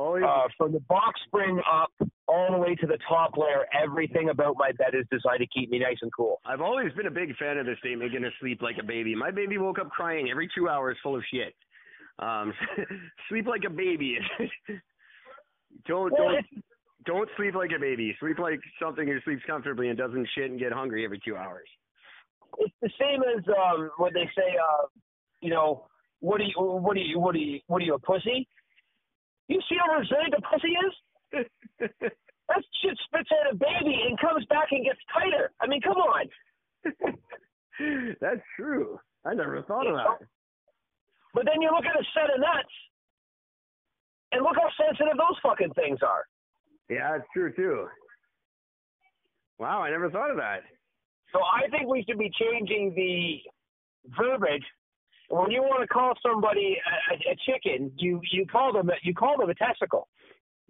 Always, 0.00 0.24
uh, 0.24 0.48
from 0.56 0.72
the 0.72 0.80
box 0.80 1.20
spring 1.26 1.60
up 1.70 1.92
all 2.26 2.52
the 2.52 2.56
way 2.56 2.74
to 2.74 2.86
the 2.86 2.96
top 3.06 3.36
layer. 3.36 3.66
Everything 3.78 4.30
about 4.30 4.56
my 4.58 4.72
bed 4.72 4.94
is 4.94 5.04
designed 5.12 5.40
to 5.40 5.46
keep 5.46 5.68
me 5.68 5.78
nice 5.78 5.98
and 6.00 6.10
cool. 6.16 6.40
I've 6.46 6.62
always 6.62 6.90
been 6.94 7.06
a 7.06 7.10
big 7.10 7.36
fan 7.36 7.58
of 7.58 7.66
the 7.66 7.74
statement 7.80 8.10
"gonna 8.10 8.30
sleep 8.40 8.62
like 8.62 8.76
a 8.80 8.82
baby." 8.82 9.14
My 9.14 9.30
baby 9.30 9.58
woke 9.58 9.78
up 9.78 9.90
crying 9.90 10.30
every 10.30 10.48
two 10.56 10.70
hours, 10.70 10.96
full 11.02 11.16
of 11.16 11.22
shit. 11.30 11.54
Um, 12.18 12.54
sleep 13.28 13.46
like 13.46 13.64
a 13.66 13.70
baby. 13.70 14.16
don't 15.86 16.12
Well, 16.12 16.32
don't 16.32 16.46
don't 17.04 17.28
sleep 17.36 17.54
like 17.54 17.72
a 17.76 17.78
baby. 17.78 18.16
Sleep 18.20 18.38
like 18.38 18.60
something 18.80 19.06
who 19.06 19.20
sleeps 19.26 19.42
comfortably 19.46 19.90
and 19.90 19.98
doesn't 19.98 20.26
shit 20.34 20.50
and 20.50 20.58
get 20.58 20.72
hungry 20.72 21.04
every 21.04 21.20
two 21.22 21.36
hours. 21.36 21.68
it's 22.56 22.74
the 22.80 22.90
same 22.98 23.20
as 23.36 23.44
um, 23.48 23.90
when 23.98 24.14
they 24.14 24.24
say, 24.34 24.56
uh, 24.56 24.86
you 25.42 25.50
know, 25.50 25.88
what 26.20 26.38
do 26.38 26.44
you, 26.44 26.54
what 26.56 26.94
do 26.94 27.00
you, 27.00 27.18
what 27.18 27.34
do 27.34 27.38
you, 27.38 27.60
what 27.66 27.82
are 27.82 27.84
you, 27.84 27.94
a 27.94 27.98
pussy? 27.98 28.48
You 29.50 29.58
see 29.68 29.74
how 29.82 29.98
resilient 29.98 30.34
a 30.38 30.42
pussy 30.46 30.74
is? 30.78 30.94
That 32.50 32.66
shit 32.82 32.98
spits 33.06 33.30
out 33.30 33.54
a 33.54 33.54
baby 33.54 33.94
and 34.10 34.18
comes 34.18 34.44
back 34.50 34.74
and 34.74 34.84
gets 34.84 34.98
tighter. 35.14 35.52
I 35.62 35.68
mean, 35.68 35.80
come 35.80 35.98
on. 36.02 36.26
That's 38.20 38.42
true. 38.58 38.98
I 39.24 39.34
never 39.34 39.62
thought 39.62 39.86
of 39.86 39.94
that. 39.94 40.26
But 41.32 41.46
then 41.46 41.62
you 41.62 41.70
look 41.70 41.86
at 41.86 41.94
a 41.94 42.02
set 42.10 42.34
of 42.34 42.40
nuts, 42.40 42.74
and 44.32 44.42
look 44.42 44.56
how 44.56 44.68
sensitive 44.74 45.16
those 45.16 45.38
fucking 45.42 45.74
things 45.74 45.98
are. 46.02 46.24
Yeah, 46.88 47.12
that's 47.12 47.28
true 47.32 47.52
too. 47.54 47.86
Wow, 49.58 49.82
I 49.82 49.90
never 49.90 50.10
thought 50.10 50.30
of 50.30 50.36
that. 50.38 50.62
So 51.32 51.38
I 51.38 51.68
think 51.70 51.88
we 51.88 52.04
should 52.08 52.18
be 52.18 52.30
changing 52.34 52.94
the 52.96 53.38
verbiage. 54.16 54.64
When 55.30 55.52
you 55.52 55.62
want 55.62 55.82
to 55.82 55.86
call 55.86 56.12
somebody 56.26 56.76
a, 57.10 57.14
a, 57.14 57.36
chicken, 57.46 57.92
you 57.96 58.20
you 58.32 58.44
call 58.46 58.72
them 58.72 58.90
a- 58.90 58.98
you 59.02 59.14
call 59.14 59.38
them 59.38 59.48
a 59.48 59.54
testicle. 59.54 60.08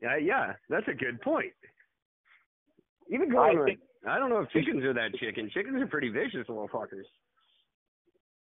Yeah, 0.02 0.16
yeah, 0.18 0.52
that's 0.68 0.86
a 0.88 0.92
good 0.92 1.20
point. 1.22 1.52
Even 3.08 3.30
I 3.30 3.34
going, 3.34 3.64
think- 3.64 3.80
I 4.06 4.18
don't 4.18 4.28
know 4.28 4.40
if 4.40 4.50
chickens 4.50 4.84
are 4.84 4.92
that 4.94 5.14
chicken. 5.18 5.50
Chickens 5.52 5.80
are 5.82 5.86
pretty 5.86 6.10
vicious 6.10 6.46
little 6.48 6.68
fuckers. 6.68 7.08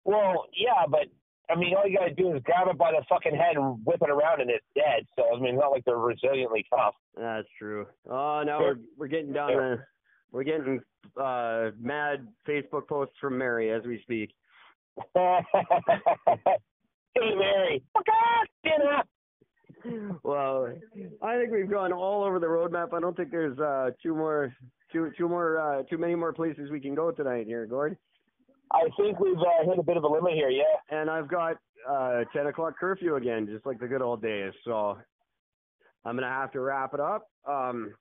Well, 0.03 0.45
yeah, 0.55 0.85
but 0.89 1.07
I 1.49 1.55
mean, 1.57 1.73
all 1.75 1.87
you 1.87 1.97
gotta 1.97 2.13
do 2.13 2.35
is 2.35 2.41
grab 2.43 2.67
it 2.67 2.77
by 2.77 2.91
the 2.91 3.03
fucking 3.07 3.35
head 3.35 3.55
and 3.55 3.79
whip 3.85 4.01
it 4.01 4.09
around, 4.09 4.41
and 4.41 4.49
it's 4.49 4.65
dead. 4.75 5.05
So 5.15 5.23
I 5.33 5.39
mean, 5.39 5.55
it's 5.55 5.61
not 5.61 5.71
like 5.71 5.85
they're 5.85 5.95
resiliently 5.95 6.63
tough. 6.69 6.95
That's 7.15 7.47
true. 7.57 7.87
Oh, 8.09 8.43
now 8.45 8.59
we're 8.59 8.77
we're 8.97 9.07
getting 9.07 9.31
down 9.31 9.51
to 9.51 9.85
we're 10.31 10.43
getting 10.43 10.81
uh 11.15 11.71
mad 11.79 12.27
Facebook 12.47 12.87
posts 12.89 13.15
from 13.21 13.37
Mary 13.37 13.71
as 13.71 13.83
we 13.85 14.01
speak. 14.01 14.33
hey, 15.15 15.39
Mary. 17.35 17.83
Well, 20.23 20.67
I 21.21 21.37
think 21.37 21.51
we've 21.51 21.69
gone 21.69 21.93
all 21.93 22.23
over 22.23 22.39
the 22.39 22.47
roadmap. 22.47 22.93
I 22.93 22.99
don't 22.99 23.15
think 23.15 23.31
there's 23.31 23.57
uh 23.59 23.91
two 24.03 24.13
more 24.13 24.53
two 24.91 25.11
two 25.17 25.29
more 25.29 25.57
uh 25.59 25.83
too 25.83 25.97
many 25.97 26.15
more 26.15 26.33
places 26.33 26.69
we 26.69 26.81
can 26.81 26.95
go 26.95 27.11
tonight 27.11 27.47
here, 27.47 27.65
Gord. 27.65 27.97
I 28.71 28.83
think 28.97 29.19
we've 29.19 29.37
uh, 29.37 29.65
hit 29.69 29.79
a 29.79 29.83
bit 29.83 29.97
of 29.97 30.03
a 30.03 30.07
limit 30.07 30.33
here. 30.33 30.49
Yeah. 30.49 30.63
And 30.89 31.09
I've 31.09 31.29
got 31.29 31.55
uh 31.89 32.25
ten 32.33 32.47
o'clock 32.47 32.77
curfew 32.79 33.15
again, 33.15 33.47
just 33.47 33.65
like 33.65 33.79
the 33.79 33.87
good 33.87 34.01
old 34.01 34.21
days. 34.21 34.53
So 34.65 34.97
I'm 36.05 36.15
gonna 36.15 36.27
have 36.27 36.51
to 36.51 36.59
wrap 36.59 36.93
it 36.93 36.99
up. 36.99 37.27
Um 37.47 37.95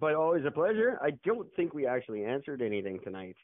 but 0.00 0.14
always 0.14 0.44
a 0.46 0.50
pleasure. 0.50 0.98
I 1.02 1.10
don't 1.24 1.48
think 1.54 1.74
we 1.74 1.86
actually 1.86 2.24
answered 2.24 2.62
anything 2.62 2.98
tonight. 3.04 3.36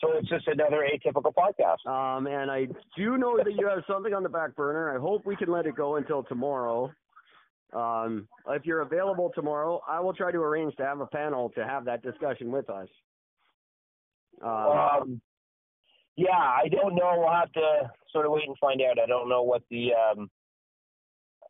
So 0.00 0.12
it's 0.12 0.28
just 0.28 0.46
another 0.46 0.86
atypical 0.86 1.32
podcast. 1.32 1.86
Um, 1.90 2.26
and 2.26 2.50
I 2.50 2.66
do 2.96 3.16
know 3.16 3.38
that 3.38 3.52
you 3.52 3.66
have 3.68 3.82
something 3.88 4.12
on 4.12 4.22
the 4.22 4.28
back 4.28 4.54
burner. 4.54 4.94
I 4.94 5.00
hope 5.00 5.24
we 5.24 5.36
can 5.36 5.50
let 5.50 5.66
it 5.66 5.74
go 5.74 5.96
until 5.96 6.22
tomorrow. 6.22 6.92
Um, 7.72 8.28
if 8.48 8.64
you're 8.64 8.82
available 8.82 9.32
tomorrow, 9.34 9.80
I 9.88 10.00
will 10.00 10.12
try 10.12 10.30
to 10.30 10.38
arrange 10.38 10.76
to 10.76 10.84
have 10.84 11.00
a 11.00 11.06
panel 11.06 11.50
to 11.56 11.64
have 11.64 11.84
that 11.86 12.02
discussion 12.02 12.50
with 12.50 12.68
us. 12.70 12.88
Um, 14.42 14.50
Um, 14.50 15.20
yeah, 16.16 16.30
I 16.30 16.68
don't 16.70 16.94
know. 16.94 17.14
We'll 17.18 17.32
have 17.32 17.52
to 17.52 17.90
sort 18.12 18.26
of 18.26 18.32
wait 18.32 18.48
and 18.48 18.56
find 18.58 18.80
out. 18.82 18.98
I 18.98 19.06
don't 19.06 19.28
know 19.28 19.42
what 19.42 19.62
the 19.70 19.90
um, 19.94 20.30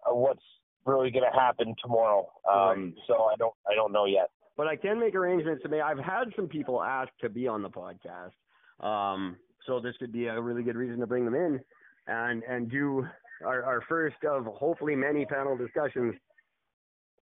uh, 0.09 0.15
what's 0.15 0.43
really 0.85 1.11
going 1.11 1.25
to 1.31 1.39
happen 1.39 1.75
tomorrow. 1.81 2.29
Um, 2.49 2.95
so 3.07 3.25
I 3.25 3.37
don't 3.37 3.55
I 3.71 3.75
don't 3.75 3.93
know 3.93 4.07
yet. 4.07 4.31
But 4.57 4.67
I 4.67 4.77
can 4.77 4.99
make 4.99 5.15
arrangements 5.15 5.63
to 5.63 5.69
make. 5.69 5.83
I've 5.83 5.99
had 5.99 6.25
some 6.35 6.49
people 6.49 6.83
ask 6.83 7.11
to 7.21 7.29
be 7.29 7.47
on 7.47 7.63
the 7.63 7.71
podcast, 7.71 8.33
um, 8.81 9.37
so 9.67 9.81
this 9.81 9.95
could 9.99 10.13
be 10.13 10.27
a 10.27 10.41
really 10.41 10.63
good 10.63 10.77
reason 10.77 10.99
to 11.01 11.07
bring 11.07 11.25
them 11.25 11.35
in 11.35 11.61
and 12.07 12.43
and 12.45 12.71
do 12.71 13.07
our, 13.45 13.63
our 13.65 13.83
first 13.89 14.17
of 14.25 14.45
hopefully 14.47 14.95
many 14.95 15.27
panel 15.27 15.57
discussions. 15.57 16.15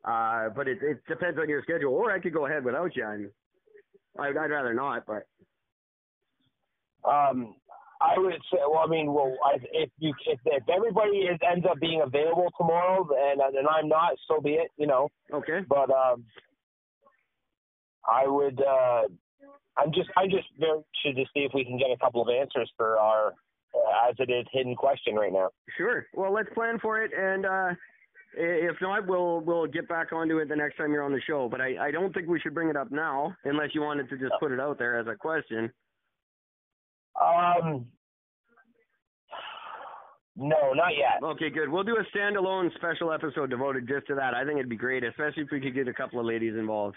Uh, 0.04 0.50
but 0.54 0.68
it, 0.68 0.78
it 0.82 0.98
depends 1.08 1.38
on 1.38 1.48
your 1.48 1.62
schedule, 1.62 1.94
or 1.94 2.12
I 2.12 2.20
could 2.20 2.34
go 2.34 2.46
ahead 2.46 2.62
without 2.64 2.94
you. 2.94 3.06
And 3.06 3.30
I'd, 4.18 4.36
I'd 4.36 4.50
rather 4.50 4.74
not, 4.74 5.06
but 5.06 5.26
Um, 7.04 7.54
I 8.00 8.18
would 8.18 8.34
say, 8.52 8.58
well, 8.68 8.82
I 8.84 8.86
mean, 8.86 9.12
well, 9.12 9.34
I, 9.44 9.56
if 9.72 9.90
you 9.98 10.12
if, 10.26 10.38
if 10.44 10.62
everybody 10.68 11.18
is, 11.18 11.38
ends 11.50 11.64
up 11.70 11.78
being 11.80 12.02
available 12.02 12.48
tomorrow, 12.58 13.06
and 13.30 13.40
and 13.40 13.66
I'm 13.68 13.88
not, 13.88 14.12
so 14.28 14.40
be 14.40 14.50
it. 14.50 14.70
You 14.76 14.86
know. 14.86 15.10
okay. 15.32 15.60
But 15.68 15.90
um, 15.90 16.24
I 18.10 18.26
would. 18.26 18.60
Uh, 18.60 19.02
I'm 19.76 19.92
just. 19.92 20.10
I'm 20.16 20.30
just 20.30 20.46
very 20.58 20.78
interested 21.04 21.22
to 21.22 21.24
see 21.34 21.44
if 21.44 21.52
we 21.54 21.64
can 21.64 21.78
get 21.78 21.90
a 21.90 21.98
couple 21.98 22.22
of 22.22 22.28
answers 22.28 22.70
for 22.76 22.98
our, 22.98 23.28
uh, 23.74 24.08
as 24.08 24.14
it 24.18 24.30
is, 24.30 24.46
hidden 24.52 24.76
question 24.76 25.14
right 25.14 25.32
now. 25.32 25.50
Sure. 25.76 26.06
Well, 26.14 26.32
let's 26.32 26.48
plan 26.54 26.78
for 26.80 27.02
it, 27.02 27.10
and 27.16 27.46
uh, 27.46 27.70
if 28.36 28.76
not, 28.80 29.06
we'll 29.06 29.40
we'll 29.40 29.66
get 29.66 29.88
back 29.88 30.12
onto 30.12 30.38
it 30.38 30.48
the 30.48 30.56
next 30.56 30.76
time 30.76 30.92
you're 30.92 31.02
on 31.02 31.12
the 31.12 31.20
show. 31.26 31.48
But 31.48 31.60
I, 31.60 31.88
I 31.88 31.90
don't 31.90 32.12
think 32.12 32.28
we 32.28 32.40
should 32.40 32.54
bring 32.54 32.68
it 32.68 32.76
up 32.76 32.90
now, 32.90 33.34
unless 33.44 33.70
you 33.74 33.80
wanted 33.80 34.08
to 34.10 34.16
just 34.16 34.32
put 34.40 34.52
it 34.52 34.60
out 34.60 34.78
there 34.78 34.98
as 34.98 35.06
a 35.06 35.16
question. 35.16 35.70
Um. 37.20 37.86
No, 40.36 40.72
not 40.72 40.96
yet. 40.96 41.22
Okay, 41.22 41.48
good. 41.48 41.68
We'll 41.68 41.84
do 41.84 41.96
a 41.96 42.16
standalone 42.16 42.74
special 42.74 43.12
episode 43.12 43.50
devoted 43.50 43.86
just 43.86 44.08
to 44.08 44.16
that. 44.16 44.34
I 44.34 44.44
think 44.44 44.58
it'd 44.58 44.68
be 44.68 44.76
great, 44.76 45.04
especially 45.04 45.44
if 45.44 45.50
we 45.52 45.60
could 45.60 45.74
get 45.74 45.86
a 45.86 45.94
couple 45.94 46.18
of 46.18 46.26
ladies 46.26 46.54
involved. 46.58 46.96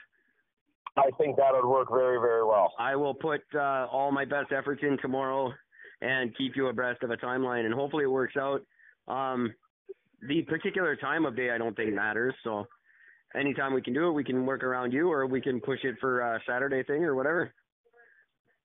I 0.97 1.11
think 1.17 1.37
that 1.37 1.53
would 1.53 1.67
work 1.67 1.89
very, 1.91 2.19
very 2.19 2.43
well. 2.43 2.73
I 2.79 2.95
will 2.95 3.13
put 3.13 3.41
uh, 3.53 3.87
all 3.91 4.11
my 4.11 4.25
best 4.25 4.51
efforts 4.51 4.81
in 4.83 4.97
tomorrow 5.01 5.53
and 6.01 6.35
keep 6.37 6.55
you 6.55 6.67
abreast 6.67 7.03
of 7.03 7.11
a 7.11 7.17
timeline, 7.17 7.65
and 7.65 7.73
hopefully 7.73 8.03
it 8.03 8.11
works 8.11 8.35
out. 8.35 8.61
Um, 9.07 9.53
the 10.27 10.41
particular 10.43 10.95
time 10.95 11.25
of 11.25 11.35
day 11.35 11.51
I 11.51 11.57
don't 11.57 11.75
think 11.75 11.93
matters, 11.93 12.33
so 12.43 12.65
anytime 13.35 13.73
we 13.73 13.81
can 13.81 13.93
do 13.93 14.07
it, 14.07 14.11
we 14.13 14.23
can 14.23 14.45
work 14.45 14.63
around 14.63 14.91
you, 14.91 15.11
or 15.11 15.27
we 15.27 15.41
can 15.41 15.61
push 15.61 15.79
it 15.83 15.95
for 15.99 16.23
uh, 16.23 16.39
Saturday 16.47 16.83
thing 16.83 17.03
or 17.03 17.15
whatever. 17.15 17.53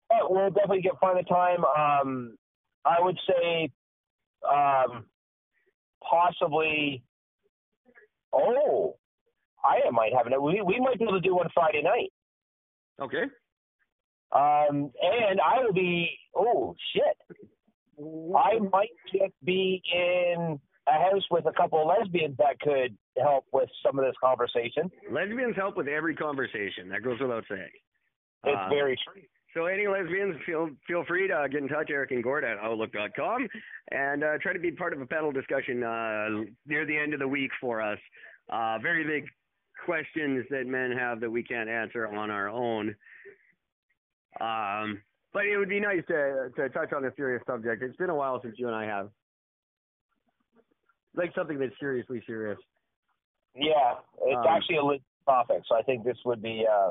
But 0.09 0.31
we'll 0.31 0.51
definitely 0.51 0.83
get 0.83 0.93
find 1.01 1.19
the 1.19 1.23
time. 1.25 1.65
Um, 1.65 2.37
I 2.85 2.97
would 2.99 3.19
say, 3.29 3.71
um, 4.51 5.05
possibly. 6.09 7.03
Oh, 8.35 8.97
I 9.63 9.89
might 9.91 10.13
have 10.17 10.27
it. 10.27 10.43
We 10.43 10.63
we 10.63 10.81
might 10.81 10.99
be 10.99 11.05
able 11.05 11.15
to 11.15 11.21
do 11.21 11.35
one 11.35 11.49
Friday 11.55 11.83
night. 11.83 12.13
Okay. 13.01 13.25
Um, 14.33 14.91
and 15.03 15.41
I 15.41 15.63
will 15.63 15.73
be. 15.73 16.09
Oh 16.35 16.75
shit! 16.95 17.39
I 17.99 18.59
might 18.73 18.89
just 19.13 19.35
be 19.45 19.83
in 19.93 20.59
a 20.89 20.93
house 20.93 21.23
with 21.31 21.47
a 21.47 21.53
couple 21.53 21.81
of 21.83 21.89
lesbians 21.89 22.37
that 22.39 22.59
could 22.61 22.97
help 23.23 23.45
with 23.53 23.69
some 23.85 23.99
of 23.99 24.05
this 24.05 24.15
conversation. 24.23 24.91
Lesbians 25.11 25.55
help 25.57 25.77
with 25.77 25.87
every 25.87 26.15
conversation. 26.17 26.89
That 26.89 27.03
goes 27.03 27.21
without 27.21 27.45
saying. 27.49 27.71
It's 28.45 28.59
Uh, 28.59 28.69
very 28.71 28.97
true. 28.97 29.23
So 29.55 29.67
any 29.67 29.87
lesbians, 29.87 30.41
feel 30.47 30.71
feel 30.87 31.05
free 31.05 31.29
to 31.29 31.47
get 31.51 31.61
in 31.61 31.69
touch, 31.69 31.91
Eric 31.91 32.13
and 32.13 32.23
Gord 32.25 32.43
at 32.43 32.57
outlook.com, 32.57 33.49
and 33.91 34.25
uh, 34.25 34.39
try 34.41 34.55
to 34.55 34.59
be 34.59 34.73
part 34.73 34.95
of 34.95 35.01
a 35.03 35.07
panel 35.07 35.31
discussion 35.31 35.83
uh, 35.85 36.29
near 36.67 36.87
the 36.87 36.97
end 36.97 37.13
of 37.13 37.21
the 37.21 37.29
week 37.29 37.51
for 37.61 37.83
us. 37.83 37.99
Uh, 38.51 38.79
very 38.79 39.05
big 39.05 39.29
questions 39.85 40.45
that 40.51 40.67
men 40.67 40.93
have 40.93 41.21
that 41.21 41.31
we 41.31 41.43
can't 41.43 41.69
answer 41.69 42.07
on 42.07 42.31
our 42.31 42.49
own. 42.49 42.95
Um, 44.41 45.03
but 45.33 45.47
it 45.47 45.57
would 45.57 45.69
be 45.69 45.81
nice 45.81 46.03
to 46.09 46.51
to 46.57 46.69
touch 46.71 46.93
on 46.93 47.05
a 47.05 47.11
serious 47.17 47.43
subject. 47.47 47.83
It's 47.83 47.97
been 47.97 48.11
a 48.11 48.15
while 48.15 48.41
since 48.43 48.55
you 48.59 48.67
and 48.67 48.77
I 48.77 48.85
have, 48.85 49.09
like 51.15 51.35
something 51.35 51.59
that's 51.59 51.79
seriously 51.81 52.23
serious. 52.27 52.59
Yeah, 53.55 53.95
it's 54.23 54.37
Um, 54.37 54.47
actually 54.49 54.77
a 54.77 54.85
lit 54.85 55.03
topic, 55.27 55.63
so 55.69 55.77
I 55.77 55.83
think 55.83 56.05
this 56.05 56.17
would 56.25 56.43
be 56.43 56.67
uh, 56.71 56.91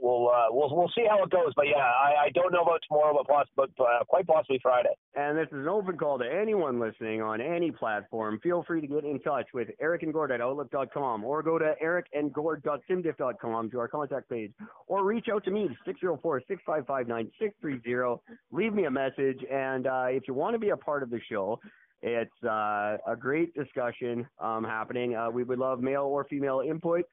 we'll 0.00 0.28
uh, 0.28 0.46
we'll 0.50 0.74
we'll 0.74 0.90
see 0.94 1.04
how 1.08 1.22
it 1.22 1.30
goes. 1.30 1.52
But 1.56 1.66
yeah, 1.66 1.76
I, 1.76 2.26
I 2.26 2.30
don't 2.34 2.52
know 2.52 2.62
about 2.62 2.80
tomorrow, 2.88 3.22
but, 3.26 3.46
but 3.56 3.70
uh, 3.82 4.04
quite 4.04 4.26
possibly 4.26 4.58
Friday. 4.62 4.90
And 5.14 5.38
this 5.38 5.46
is 5.46 5.58
an 5.58 5.68
open 5.68 5.96
call 5.96 6.18
to 6.18 6.24
anyone 6.24 6.80
listening 6.80 7.22
on 7.22 7.40
any 7.40 7.70
platform. 7.70 8.40
Feel 8.42 8.64
free 8.66 8.80
to 8.80 8.86
get 8.86 9.04
in 9.04 9.20
touch 9.20 9.46
with 9.54 9.68
Eric 9.80 10.02
and 10.02 10.12
Gord 10.12 10.32
at 10.32 10.40
Outlook.com 10.40 11.24
or 11.24 11.42
go 11.42 11.58
to 11.58 11.74
ericandgord.simdif.com 11.82 13.70
to 13.70 13.78
our 13.78 13.88
contact 13.88 14.28
page 14.28 14.52
or 14.86 15.04
reach 15.04 15.26
out 15.32 15.44
to 15.44 15.50
me 15.50 15.68
604-655-9630. 15.86 18.18
Leave 18.52 18.74
me 18.74 18.84
a 18.84 18.90
message. 18.90 19.38
And 19.50 19.86
uh, 19.86 20.06
if 20.08 20.24
you 20.26 20.34
want 20.34 20.54
to 20.54 20.58
be 20.58 20.70
a 20.70 20.76
part 20.76 21.02
of 21.02 21.10
the 21.10 21.20
show, 21.30 21.60
it's 22.02 22.44
uh, 22.44 22.96
a 23.06 23.16
great 23.18 23.54
discussion 23.54 24.26
um, 24.38 24.64
happening. 24.64 25.14
Uh, 25.14 25.30
we 25.30 25.42
would 25.42 25.58
love 25.58 25.80
male 25.80 26.02
or 26.02 26.24
female 26.24 26.60
input 26.60 27.04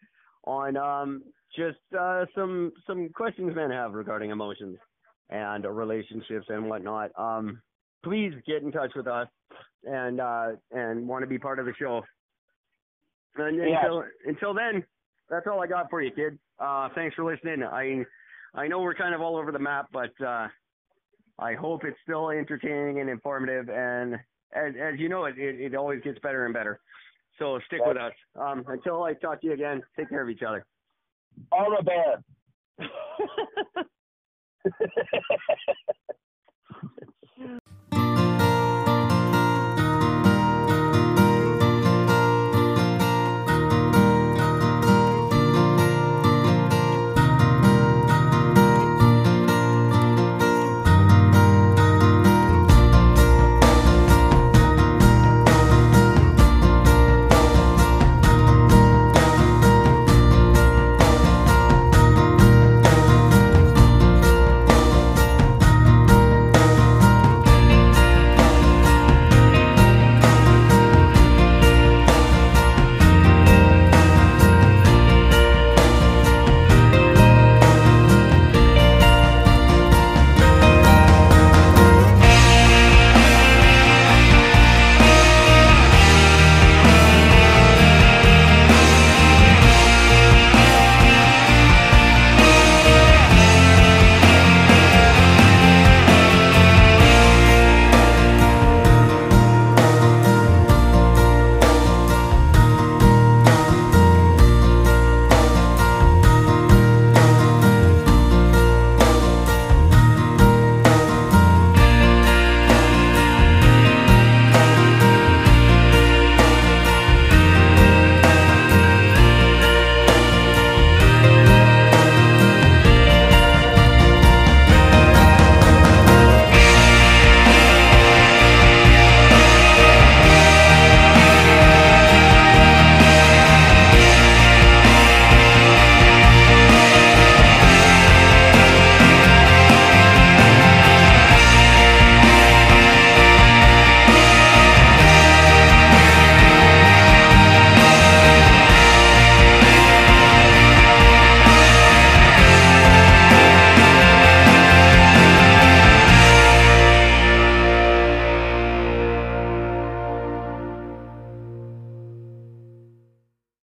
on 0.46 0.78
um, 0.78 1.24
just 1.56 1.78
uh, 1.98 2.26
some 2.36 2.72
some 2.88 3.10
questions 3.10 3.56
men 3.56 3.72
have 3.72 3.94
regarding 3.94 4.32
emotions 4.32 4.78
and 5.30 5.66
relationships 5.66 6.46
and 6.50 6.70
whatnot. 6.70 7.12
Um, 7.18 7.62
please 8.04 8.34
get 8.48 8.64
in 8.64 8.72
touch 8.72 8.92
with 8.96 9.08
us 9.08 9.28
and 9.84 10.20
uh, 10.20 10.50
and 10.72 11.08
want 11.08 11.24
to 11.24 11.28
be 11.28 11.38
part 11.38 11.60
of 11.60 11.66
the 11.66 11.74
show. 11.78 12.02
And 13.38 13.58
Yes. 13.58 13.80
until 13.82 14.04
until 14.26 14.54
then, 14.54 14.84
that's 15.30 15.48
all 15.48 15.62
I 15.62 15.68
got 15.68 15.90
for 15.90 16.02
you, 16.02 16.12
kid. 16.12 16.38
Uh, 16.60 16.90
thanks 16.96 17.16
for 17.16 17.24
listening. 17.24 17.64
I 17.64 18.04
I 18.54 18.68
know 18.68 18.80
we're 18.80 18.96
kind 18.96 19.16
of 19.16 19.22
all 19.22 19.38
over 19.38 19.52
the 19.52 19.60
map, 19.60 19.88
but 19.94 20.12
uh, 20.22 20.48
I 21.40 21.54
hope 21.54 21.84
it's 21.86 21.98
still 22.04 22.30
entertaining 22.30 23.00
and 23.00 23.10
informative. 23.10 23.70
And 23.70 24.16
as 24.54 24.74
as 24.80 25.00
you 25.00 25.08
know, 25.10 25.26
it 25.26 25.38
it, 25.38 25.60
it 25.62 25.76
always 25.76 26.02
gets 26.02 26.20
better 26.20 26.46
and 26.46 26.54
better. 26.54 26.80
So 27.42 27.60
stick 27.66 27.82
with 27.84 27.98
us. 27.98 28.14
Um, 28.40 28.64
until 28.68 29.02
I 29.02 29.14
talk 29.14 29.42
to 29.42 29.48
you 29.48 29.54
again, 29.54 29.82
take 29.98 30.10
care 30.10 30.22
of 30.22 30.30
each 30.30 30.44
other. 30.48 30.64
All 31.52 31.76
the 31.76 31.84
best. 31.84 32.24